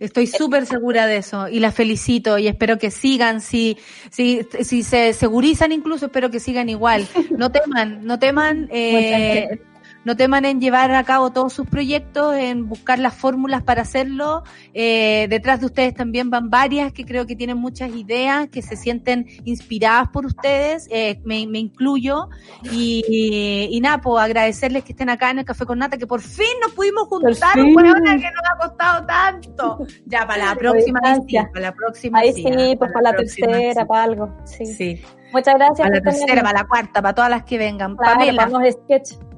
Estoy 0.00 0.26
súper 0.26 0.64
segura 0.64 1.06
de 1.06 1.18
eso 1.18 1.48
y 1.48 1.60
las 1.60 1.74
felicito 1.74 2.38
y 2.38 2.48
espero 2.48 2.78
que 2.78 2.90
sigan, 2.90 3.42
si, 3.42 3.76
si, 4.10 4.46
si 4.62 4.82
se 4.82 5.12
segurizan 5.12 5.72
incluso, 5.72 6.06
espero 6.06 6.30
que 6.30 6.40
sigan 6.40 6.70
igual. 6.70 7.06
No 7.30 7.52
teman, 7.52 8.04
no 8.06 8.18
teman. 8.18 8.68
Eh, 8.78 9.60
no 10.06 10.16
teman 10.16 10.44
en 10.44 10.60
llevar 10.60 10.92
a 10.92 11.02
cabo 11.02 11.32
todos 11.32 11.52
sus 11.52 11.66
proyectos, 11.66 12.36
en 12.36 12.68
buscar 12.68 13.00
las 13.00 13.12
fórmulas 13.12 13.64
para 13.64 13.82
hacerlo. 13.82 14.44
Eh, 14.72 15.26
detrás 15.28 15.58
de 15.58 15.66
ustedes 15.66 15.94
también 15.94 16.30
van 16.30 16.48
varias 16.48 16.92
que 16.92 17.04
creo 17.04 17.26
que 17.26 17.34
tienen 17.34 17.58
muchas 17.58 17.90
ideas, 17.90 18.46
que 18.46 18.62
se 18.62 18.76
sienten 18.76 19.26
inspiradas 19.44 20.08
por 20.10 20.24
ustedes, 20.24 20.86
eh, 20.92 21.20
me, 21.24 21.40
incluyo. 21.40 22.28
Y, 22.70 23.68
y, 23.68 23.80
nada, 23.80 23.98
pues 23.98 24.22
agradecerles 24.22 24.84
que 24.84 24.92
estén 24.92 25.10
acá 25.10 25.30
en 25.30 25.40
el 25.40 25.44
Café 25.44 25.66
con 25.66 25.80
Nata, 25.80 25.98
que 25.98 26.06
por 26.06 26.20
fin 26.20 26.54
nos 26.62 26.72
pudimos 26.72 27.08
juntar, 27.08 27.58
un 27.58 27.74
que 27.74 27.82
nos 27.82 28.48
ha 28.48 28.56
costado 28.60 29.06
tanto. 29.06 29.78
Ya, 30.04 30.24
para 30.24 30.44
la 30.46 30.54
próxima, 30.54 31.00
para 31.00 31.60
la 31.60 31.72
próxima. 31.74 32.20
Ahí 32.20 32.32
sí, 32.32 32.76
pues 32.78 32.92
para, 32.92 33.10
la, 33.10 33.16
tercera, 33.16 33.84
para 33.84 34.04
algo. 34.04 34.36
Sí. 34.44 35.02
Muchas 35.32 35.54
gracias. 35.56 35.80
Para 35.80 35.96
la 35.96 36.00
tercera, 36.00 36.42
para 36.42 36.60
la 36.60 36.68
cuarta, 36.68 37.02
para 37.02 37.12
todas 37.12 37.30
las 37.30 37.42
que 37.42 37.58
vengan. 37.58 37.96
Claro, 37.96 38.20
Pamela. 38.20 38.46
Para 38.46 38.64
los 38.64 38.72
sketch. 38.72 39.35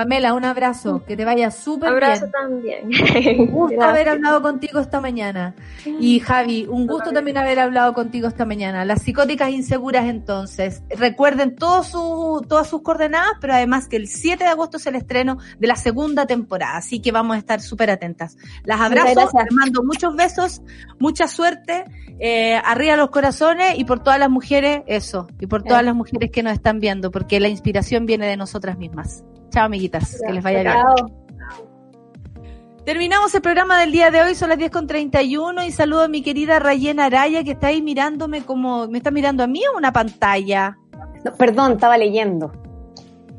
Pamela, 0.00 0.32
un 0.32 0.46
abrazo, 0.46 1.04
que 1.04 1.14
te 1.14 1.26
vaya 1.26 1.50
súper 1.50 1.90
bien. 1.90 2.04
Abrazo 2.04 2.26
también. 2.28 2.88
Un 3.38 3.46
gusto 3.48 3.82
haber 3.82 4.08
hablado 4.08 4.40
contigo 4.40 4.80
esta 4.80 4.98
mañana. 4.98 5.54
Y 5.84 6.20
Javi, 6.20 6.66
un 6.66 6.86
gusto 6.86 7.12
también 7.12 7.36
haber 7.36 7.58
hablado 7.58 7.92
contigo 7.92 8.26
esta 8.26 8.46
mañana. 8.46 8.86
Las 8.86 9.02
psicóticas 9.02 9.50
inseguras 9.50 10.06
entonces. 10.06 10.82
Recuerden 10.88 11.54
todos 11.54 11.88
su, 11.88 12.46
todas 12.48 12.66
sus 12.66 12.80
coordenadas, 12.80 13.32
pero 13.42 13.52
además 13.52 13.88
que 13.88 13.96
el 13.96 14.08
7 14.08 14.42
de 14.42 14.48
agosto 14.48 14.78
es 14.78 14.86
el 14.86 14.94
estreno 14.94 15.36
de 15.58 15.66
la 15.66 15.76
segunda 15.76 16.24
temporada, 16.24 16.78
así 16.78 17.02
que 17.02 17.12
vamos 17.12 17.36
a 17.36 17.38
estar 17.38 17.60
súper 17.60 17.90
atentas. 17.90 18.38
Las 18.64 18.80
abrazo, 18.80 19.28
les 19.34 19.52
mando 19.52 19.82
muchos 19.82 20.16
besos, 20.16 20.62
mucha 20.98 21.28
suerte, 21.28 21.84
eh, 22.20 22.56
arriba 22.64 22.96
los 22.96 23.10
corazones 23.10 23.78
y 23.78 23.84
por 23.84 24.02
todas 24.02 24.18
las 24.18 24.30
mujeres, 24.30 24.82
eso, 24.86 25.26
y 25.38 25.46
por 25.46 25.62
todas 25.62 25.84
las 25.84 25.94
mujeres 25.94 26.30
que 26.30 26.42
nos 26.42 26.54
están 26.54 26.80
viendo, 26.80 27.10
porque 27.10 27.38
la 27.38 27.48
inspiración 27.48 28.06
viene 28.06 28.26
de 28.26 28.38
nosotras 28.38 28.78
mismas. 28.78 29.24
Chao, 29.50 29.64
amiguitas. 29.66 30.20
que 30.26 30.32
les 30.32 30.42
vaya 30.42 30.62
bien. 30.62 31.20
Terminamos 32.84 33.34
el 33.34 33.42
programa 33.42 33.78
del 33.78 33.92
día 33.92 34.10
de 34.10 34.22
hoy, 34.22 34.34
son 34.34 34.48
las 34.48 34.58
10 34.58 34.70
con 34.70 34.86
31 34.86 35.64
y 35.64 35.70
saludo 35.70 36.02
a 36.02 36.08
mi 36.08 36.22
querida 36.22 36.58
Rayena 36.58 37.04
Araya 37.04 37.44
que 37.44 37.52
está 37.52 37.68
ahí 37.68 37.82
mirándome 37.82 38.42
como, 38.42 38.88
¿me 38.88 38.98
está 38.98 39.10
mirando 39.10 39.44
a 39.44 39.46
mí 39.46 39.62
o 39.72 39.76
una 39.76 39.92
pantalla? 39.92 40.78
perdón, 41.36 41.72
estaba 41.72 41.98
leyendo. 41.98 42.50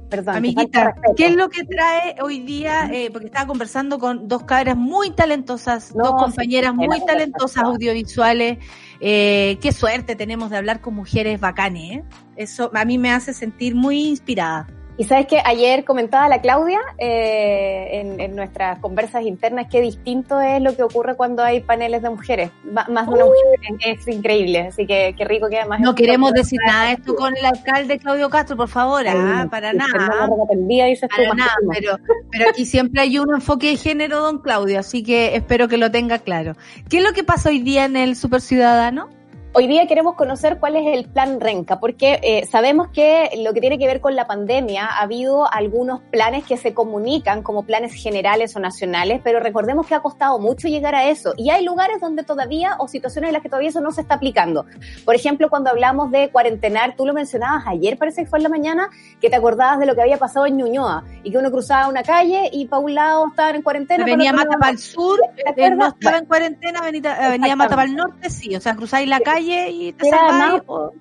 Perdón. 0.10 0.36
Amiguita, 0.36 0.94
¿qué 1.16 1.28
es 1.28 1.36
lo 1.36 1.50
que 1.50 1.64
trae 1.64 2.16
hoy 2.22 2.40
día? 2.42 2.90
Eh, 2.94 3.10
porque 3.12 3.28
estaba 3.28 3.48
conversando 3.48 3.98
con 3.98 4.28
dos 4.28 4.44
cabras 4.44 4.76
muy 4.76 5.12
talentosas, 5.12 5.94
dos 5.94 6.12
compañeras 6.12 6.76
muy 6.76 7.04
talentosas 7.06 7.64
audiovisuales. 7.64 8.58
Eh, 9.00 9.58
qué 9.62 9.72
suerte 9.72 10.16
tenemos 10.16 10.50
de 10.50 10.58
hablar 10.58 10.82
con 10.82 10.96
mujeres 10.96 11.40
bacanes. 11.40 12.00
¿eh? 12.00 12.04
Eso 12.36 12.70
a 12.74 12.86
mí 12.86 12.98
me 12.98 13.12
hace 13.12 13.34
sentir 13.34 13.74
muy 13.74 14.04
inspirada. 14.04 14.68
Y 14.98 15.06
sabes 15.06 15.26
que 15.26 15.42
ayer 15.44 15.84
comentaba 15.86 16.28
la 16.28 16.42
Claudia 16.42 16.80
eh, 16.98 18.16
en, 18.20 18.36
nuestras 18.36 18.80
conversas 18.80 19.24
internas 19.24 19.68
qué 19.70 19.82
distinto 19.82 20.40
es 20.42 20.62
lo 20.62 20.76
que 20.76 20.84
ocurre 20.84 21.16
cuando 21.16 21.44
hay 21.44 21.62
paneles 21.62 22.02
de 22.02 22.10
mujeres. 22.10 22.52
Más 22.64 22.88
de 22.88 23.14
una 23.14 23.26
mujer 23.26 23.78
es, 23.80 24.08
increíble, 24.08 24.68
así 24.68 24.86
que 24.86 25.16
qué 25.18 25.26
rico 25.26 25.50
que 25.50 25.60
además. 25.60 25.80
No 25.80 25.96
queremos 25.96 26.34
decir 26.34 26.60
nada 26.66 26.92
esto 26.92 27.16
con 27.16 27.36
el 27.36 27.46
alcalde 27.46 28.00
Claudio 28.00 28.30
Castro, 28.30 28.58
por 28.58 28.68
favor, 28.68 29.06
ah, 29.08 29.48
para 29.50 29.74
nada. 29.74 29.92
para 29.94 31.34
nada, 31.34 31.56
pero, 31.74 31.98
pero 32.32 32.50
aquí 32.50 32.66
siempre 32.66 33.02
hay 33.02 33.18
un 33.18 33.34
enfoque 33.34 33.70
de 33.70 33.78
género, 33.78 34.22
don 34.22 34.40
Claudio, 34.40 34.80
así 34.80 35.04
que 35.04 35.36
espero 35.36 35.68
que 35.68 35.78
lo 35.78 35.92
tenga 35.92 36.20
claro. 36.20 36.56
¿Qué 36.90 36.98
es 36.98 37.04
lo 37.04 37.14
que 37.14 37.24
pasa 37.24 37.50
hoy 37.50 37.60
día 37.60 37.86
en 37.86 37.96
el 37.96 38.16
Super 38.16 38.42
Ciudadano? 38.42 39.10
Hoy 39.54 39.68
día 39.68 39.86
queremos 39.86 40.16
conocer 40.16 40.60
cuál 40.62 40.78
es 40.78 40.98
el 40.98 41.10
plan 41.10 41.42
Renca, 41.42 41.82
porque 41.82 42.22
eh, 42.24 42.46
sabemos 42.50 42.88
que 42.88 43.32
lo 43.44 43.54
que 43.54 43.60
tiene 43.60 43.78
que 43.78 43.86
ver 43.86 44.00
con 44.00 44.16
la 44.16 44.26
pandemia 44.26 44.86
ha 44.86 45.02
habido 45.02 45.46
algunos 45.52 46.00
planes 46.10 46.46
que 46.46 46.56
se 46.56 46.74
comunican 46.74 47.44
como 47.44 47.66
planes 47.66 47.94
generales 47.94 48.56
o 48.56 48.62
nacionales, 48.62 49.20
pero 49.22 49.42
recordemos 49.42 49.88
que 49.88 49.94
ha 49.94 50.00
costado 50.00 50.40
mucho 50.40 50.70
llegar 50.70 50.96
a 50.96 51.10
eso 51.10 51.34
y 51.36 51.50
hay 51.50 51.66
lugares 51.66 52.00
donde 52.00 52.24
todavía 52.24 52.78
o 52.80 52.88
situaciones 52.88 53.28
en 53.28 53.34
las 53.34 53.42
que 53.42 53.50
todavía 53.50 53.68
eso 53.68 53.82
no 53.82 53.92
se 53.92 54.00
está 54.00 54.16
aplicando. 54.16 54.66
Por 55.04 55.16
ejemplo, 55.16 55.50
cuando 55.50 55.70
hablamos 55.70 56.12
de 56.12 56.30
cuarentenar, 56.30 56.96
tú 56.96 57.06
lo 57.06 57.14
mencionabas 57.14 57.68
ayer, 57.68 57.98
parece 57.98 58.24
que 58.24 58.30
fue 58.30 58.40
en 58.40 58.44
la 58.44 58.50
mañana, 58.50 58.90
que 59.20 59.30
te 59.30 59.36
acordabas 59.36 59.80
de 59.80 59.86
lo 59.86 59.96
que 59.96 60.02
había 60.02 60.18
pasado 60.18 60.46
en 60.46 60.56
Ñuñoa 60.56 61.04
y 61.24 61.32
que 61.32 61.38
uno 61.38 61.52
cruzaba 61.52 61.90
una 61.90 62.04
calle 62.04 62.50
y 62.54 62.68
para 62.68 62.80
un 62.80 62.96
lado 62.96 63.28
estaban 63.28 63.56
en 63.56 63.64
cuarentena. 63.64 64.06
Venía 64.06 64.32
Mata 64.32 64.58
para 64.58 64.72
el 64.72 64.80
sur, 64.80 65.20
eh, 65.36 65.70
no 65.72 65.88
estaba 65.88 66.20
en 66.20 66.26
cuarentena, 66.26 66.80
venía 66.82 67.58
Mata 67.58 67.76
para 67.76 67.90
el 67.90 67.98
norte, 67.98 68.30
sí, 68.30 68.56
o 68.56 68.62
sea, 68.62 68.78
cruzáis 68.78 69.10
la 69.10 69.20
calle 69.20 69.41
y 69.42 69.94
te 69.94 70.12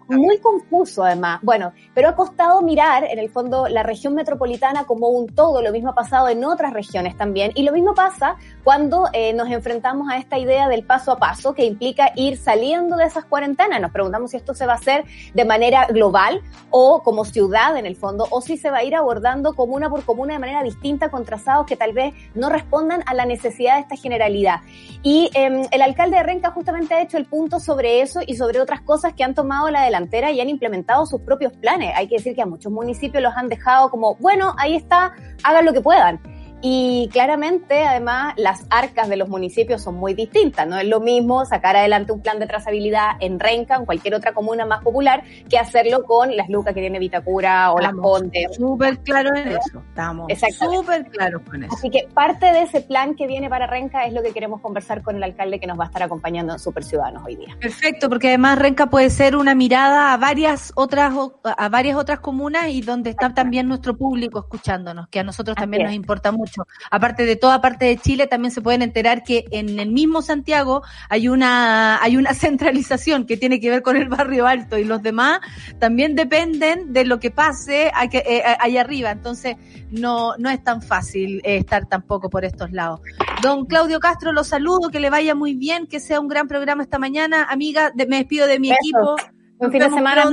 muy 0.08 0.38
confuso 0.38 1.04
además. 1.04 1.40
Bueno, 1.42 1.72
pero 1.94 2.08
ha 2.08 2.16
costado 2.16 2.62
mirar 2.62 3.04
en 3.04 3.18
el 3.18 3.30
fondo 3.30 3.68
la 3.68 3.82
región 3.82 4.14
metropolitana 4.14 4.84
como 4.84 5.08
un 5.08 5.28
todo. 5.28 5.62
Lo 5.62 5.72
mismo 5.72 5.90
ha 5.90 5.94
pasado 5.94 6.28
en 6.28 6.44
otras 6.44 6.72
regiones 6.72 7.16
también. 7.16 7.52
Y 7.54 7.62
lo 7.62 7.72
mismo 7.72 7.94
pasa 7.94 8.36
cuando 8.64 9.08
eh, 9.12 9.32
nos 9.32 9.48
enfrentamos 9.50 10.10
a 10.10 10.18
esta 10.18 10.38
idea 10.38 10.68
del 10.68 10.84
paso 10.84 11.12
a 11.12 11.18
paso 11.18 11.54
que 11.54 11.64
implica 11.64 12.12
ir 12.16 12.36
saliendo 12.36 12.96
de 12.96 13.04
esas 13.04 13.24
cuarentenas. 13.24 13.80
Nos 13.80 13.92
preguntamos 13.92 14.30
si 14.30 14.36
esto 14.36 14.54
se 14.54 14.66
va 14.66 14.72
a 14.72 14.76
hacer 14.76 15.04
de 15.34 15.44
manera 15.44 15.86
global 15.86 16.42
o 16.70 17.02
como 17.02 17.24
ciudad 17.24 17.76
en 17.76 17.86
el 17.86 17.96
fondo, 17.96 18.26
o 18.30 18.40
si 18.40 18.56
se 18.56 18.70
va 18.70 18.78
a 18.78 18.84
ir 18.84 18.94
abordando 18.94 19.54
comuna 19.54 19.90
por 19.90 20.04
comuna 20.04 20.34
de 20.34 20.38
manera 20.38 20.62
distinta 20.62 21.10
con 21.10 21.24
trazados 21.24 21.66
que 21.66 21.76
tal 21.76 21.92
vez 21.92 22.14
no 22.34 22.48
respondan 22.48 23.02
a 23.06 23.14
la 23.14 23.24
necesidad 23.24 23.76
de 23.76 23.80
esta 23.82 23.96
generalidad. 23.96 24.60
Y 25.02 25.30
em, 25.34 25.62
el 25.70 25.82
alcalde 25.82 26.16
de 26.16 26.22
Renca 26.22 26.50
justamente 26.50 26.94
ha 26.94 27.02
hecho 27.02 27.16
el 27.16 27.26
punto 27.26 27.60
sobre 27.60 28.00
eso 28.00 28.20
y 28.30 28.36
sobre 28.36 28.60
otras 28.60 28.80
cosas 28.82 29.12
que 29.14 29.24
han 29.24 29.34
tomado 29.34 29.68
la 29.70 29.82
delantera 29.82 30.30
y 30.30 30.40
han 30.40 30.48
implementado 30.48 31.04
sus 31.04 31.20
propios 31.22 31.52
planes. 31.52 31.92
Hay 31.96 32.06
que 32.06 32.16
decir 32.16 32.36
que 32.36 32.42
a 32.42 32.46
muchos 32.46 32.70
municipios 32.70 33.20
los 33.22 33.34
han 33.36 33.48
dejado 33.48 33.90
como, 33.90 34.14
bueno, 34.16 34.54
ahí 34.56 34.76
está, 34.76 35.12
hagan 35.42 35.64
lo 35.64 35.72
que 35.72 35.80
puedan. 35.80 36.20
Y 36.62 37.08
claramente, 37.12 37.84
además, 37.84 38.34
las 38.36 38.66
arcas 38.68 39.08
de 39.08 39.16
los 39.16 39.28
municipios 39.28 39.82
son 39.82 39.94
muy 39.96 40.14
distintas. 40.14 40.66
No 40.66 40.78
es 40.78 40.86
lo 40.86 41.00
mismo 41.00 41.44
sacar 41.46 41.76
adelante 41.76 42.12
un 42.12 42.20
plan 42.20 42.38
de 42.38 42.46
trazabilidad 42.46 43.12
en 43.20 43.40
Renca, 43.40 43.76
en 43.76 43.86
cualquier 43.86 44.14
otra 44.14 44.32
comuna 44.32 44.66
más 44.66 44.82
popular, 44.82 45.22
que 45.48 45.58
hacerlo 45.58 46.04
con 46.04 46.36
las 46.36 46.48
lucas 46.48 46.74
que 46.74 46.80
tiene 46.80 46.98
Vitacura 46.98 47.72
o 47.72 47.78
las 47.78 47.94
Condes. 47.94 48.56
Súper 48.56 48.98
claro 48.98 49.34
en 49.34 49.48
eso. 49.48 49.82
Estamos 49.88 50.28
súper 50.58 51.06
claros 51.06 51.42
con 51.48 51.64
eso. 51.64 51.74
Así 51.74 51.90
que 51.90 52.08
parte 52.12 52.46
de 52.52 52.62
ese 52.62 52.82
plan 52.82 53.14
que 53.14 53.26
viene 53.26 53.48
para 53.48 53.66
Renca 53.66 54.04
es 54.04 54.12
lo 54.12 54.22
que 54.22 54.32
queremos 54.32 54.60
conversar 54.60 55.02
con 55.02 55.16
el 55.16 55.22
alcalde 55.22 55.58
que 55.58 55.66
nos 55.66 55.78
va 55.78 55.84
a 55.84 55.86
estar 55.86 56.02
acompañando 56.02 56.52
en 56.52 56.58
Super 56.58 56.84
Ciudadanos 56.84 57.24
hoy 57.24 57.36
día. 57.36 57.56
Perfecto, 57.60 58.08
porque 58.08 58.28
además 58.28 58.58
Renca 58.58 58.86
puede 58.86 59.08
ser 59.10 59.36
una 59.36 59.54
mirada 59.54 60.12
a 60.12 60.16
varias 60.16 60.72
otras 60.76 61.14
a 61.42 61.68
varias 61.68 61.96
otras 61.96 62.20
comunas 62.20 62.68
y 62.68 62.82
donde 62.82 63.10
está 63.10 63.32
también 63.32 63.68
nuestro 63.68 63.96
público 63.96 64.40
escuchándonos, 64.40 65.08
que 65.08 65.20
a 65.20 65.24
nosotros 65.24 65.56
también 65.56 65.84
nos 65.84 65.92
importa 65.92 66.32
mucho 66.32 66.49
Aparte 66.90 67.24
de 67.24 67.36
toda 67.36 67.60
parte 67.60 67.84
de 67.86 67.96
Chile, 67.96 68.26
también 68.26 68.52
se 68.52 68.60
pueden 68.60 68.82
enterar 68.82 69.22
que 69.22 69.44
en 69.50 69.78
el 69.78 69.90
mismo 69.90 70.22
Santiago 70.22 70.82
hay 71.08 71.28
una, 71.28 72.02
hay 72.02 72.16
una 72.16 72.34
centralización 72.34 73.26
que 73.26 73.36
tiene 73.36 73.60
que 73.60 73.70
ver 73.70 73.82
con 73.82 73.96
el 73.96 74.08
barrio 74.08 74.46
alto 74.46 74.78
y 74.78 74.84
los 74.84 75.02
demás 75.02 75.40
también 75.78 76.14
dependen 76.14 76.92
de 76.92 77.04
lo 77.04 77.20
que 77.20 77.30
pase 77.30 77.92
eh, 78.12 78.42
allá 78.58 78.80
arriba. 78.80 79.10
Entonces, 79.10 79.56
no, 79.90 80.36
no 80.38 80.50
es 80.50 80.62
tan 80.62 80.82
fácil 80.82 81.40
eh, 81.44 81.56
estar 81.56 81.86
tampoco 81.86 82.30
por 82.30 82.44
estos 82.44 82.70
lados. 82.72 83.00
Don 83.42 83.66
Claudio 83.66 84.00
Castro, 84.00 84.32
lo 84.32 84.44
saludo, 84.44 84.90
que 84.90 85.00
le 85.00 85.10
vaya 85.10 85.34
muy 85.34 85.54
bien, 85.54 85.86
que 85.86 86.00
sea 86.00 86.20
un 86.20 86.28
gran 86.28 86.48
programa 86.48 86.82
esta 86.82 86.98
mañana. 86.98 87.44
Amiga, 87.44 87.92
me 87.94 88.16
despido 88.16 88.46
de 88.46 88.58
mi 88.58 88.70
equipo. 88.72 89.16
Un 89.58 89.70
fin 89.70 89.80
de 89.80 89.90
semana, 89.90 90.24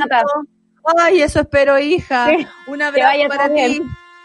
Ay, 0.98 1.22
eso 1.22 1.42
espero, 1.42 1.78
hija. 1.80 2.30
Un 2.68 2.82
abrazo 2.82 3.28
para 3.28 3.54
ti. 3.54 3.82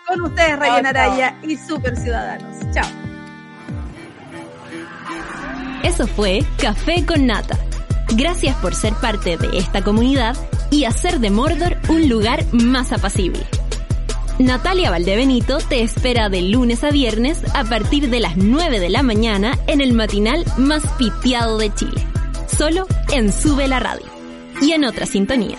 Con 0.07 0.21
ustedes, 0.23 0.59
Ryan 0.59 0.87
Araya 0.87 1.39
y 1.43 1.57
Super 1.57 1.97
Ciudadanos. 1.97 2.57
Chao. 2.75 2.91
Eso 5.83 6.07
fue 6.07 6.45
Café 6.59 7.05
con 7.05 7.27
Nata. 7.27 7.59
Gracias 8.15 8.57
por 8.57 8.75
ser 8.75 8.95
parte 8.95 9.37
de 9.37 9.59
esta 9.59 9.83
comunidad 9.83 10.37
y 10.71 10.85
hacer 10.85 11.19
de 11.19 11.31
Mordor 11.31 11.77
un 11.89 12.09
lugar 12.09 12.45
más 12.53 12.93
apacible. 12.93 13.47
Natalia 14.39 14.91
Valdebenito 14.91 15.59
te 15.59 15.83
espera 15.83 16.29
de 16.29 16.43
lunes 16.43 16.83
a 16.85 16.91
viernes 16.91 17.43
a 17.55 17.65
partir 17.65 18.11
de 18.11 18.21
las 18.21 18.37
9 18.37 18.81
de 18.81 18.91
la 18.91 19.03
mañana 19.03 19.59
en 19.67 19.81
el 19.81 19.93
matinal 19.93 20.45
más 20.57 20.83
pitiado 20.99 21.59
de 21.59 21.73
Chile. 21.75 22.03
Solo 22.47 22.87
en 23.13 23.33
Sube 23.33 23.69
la 23.69 23.81
Radio. 23.81 24.07
Y 24.61 24.73
en 24.73 24.85
otra 24.85 25.07
sintonía. 25.07 25.59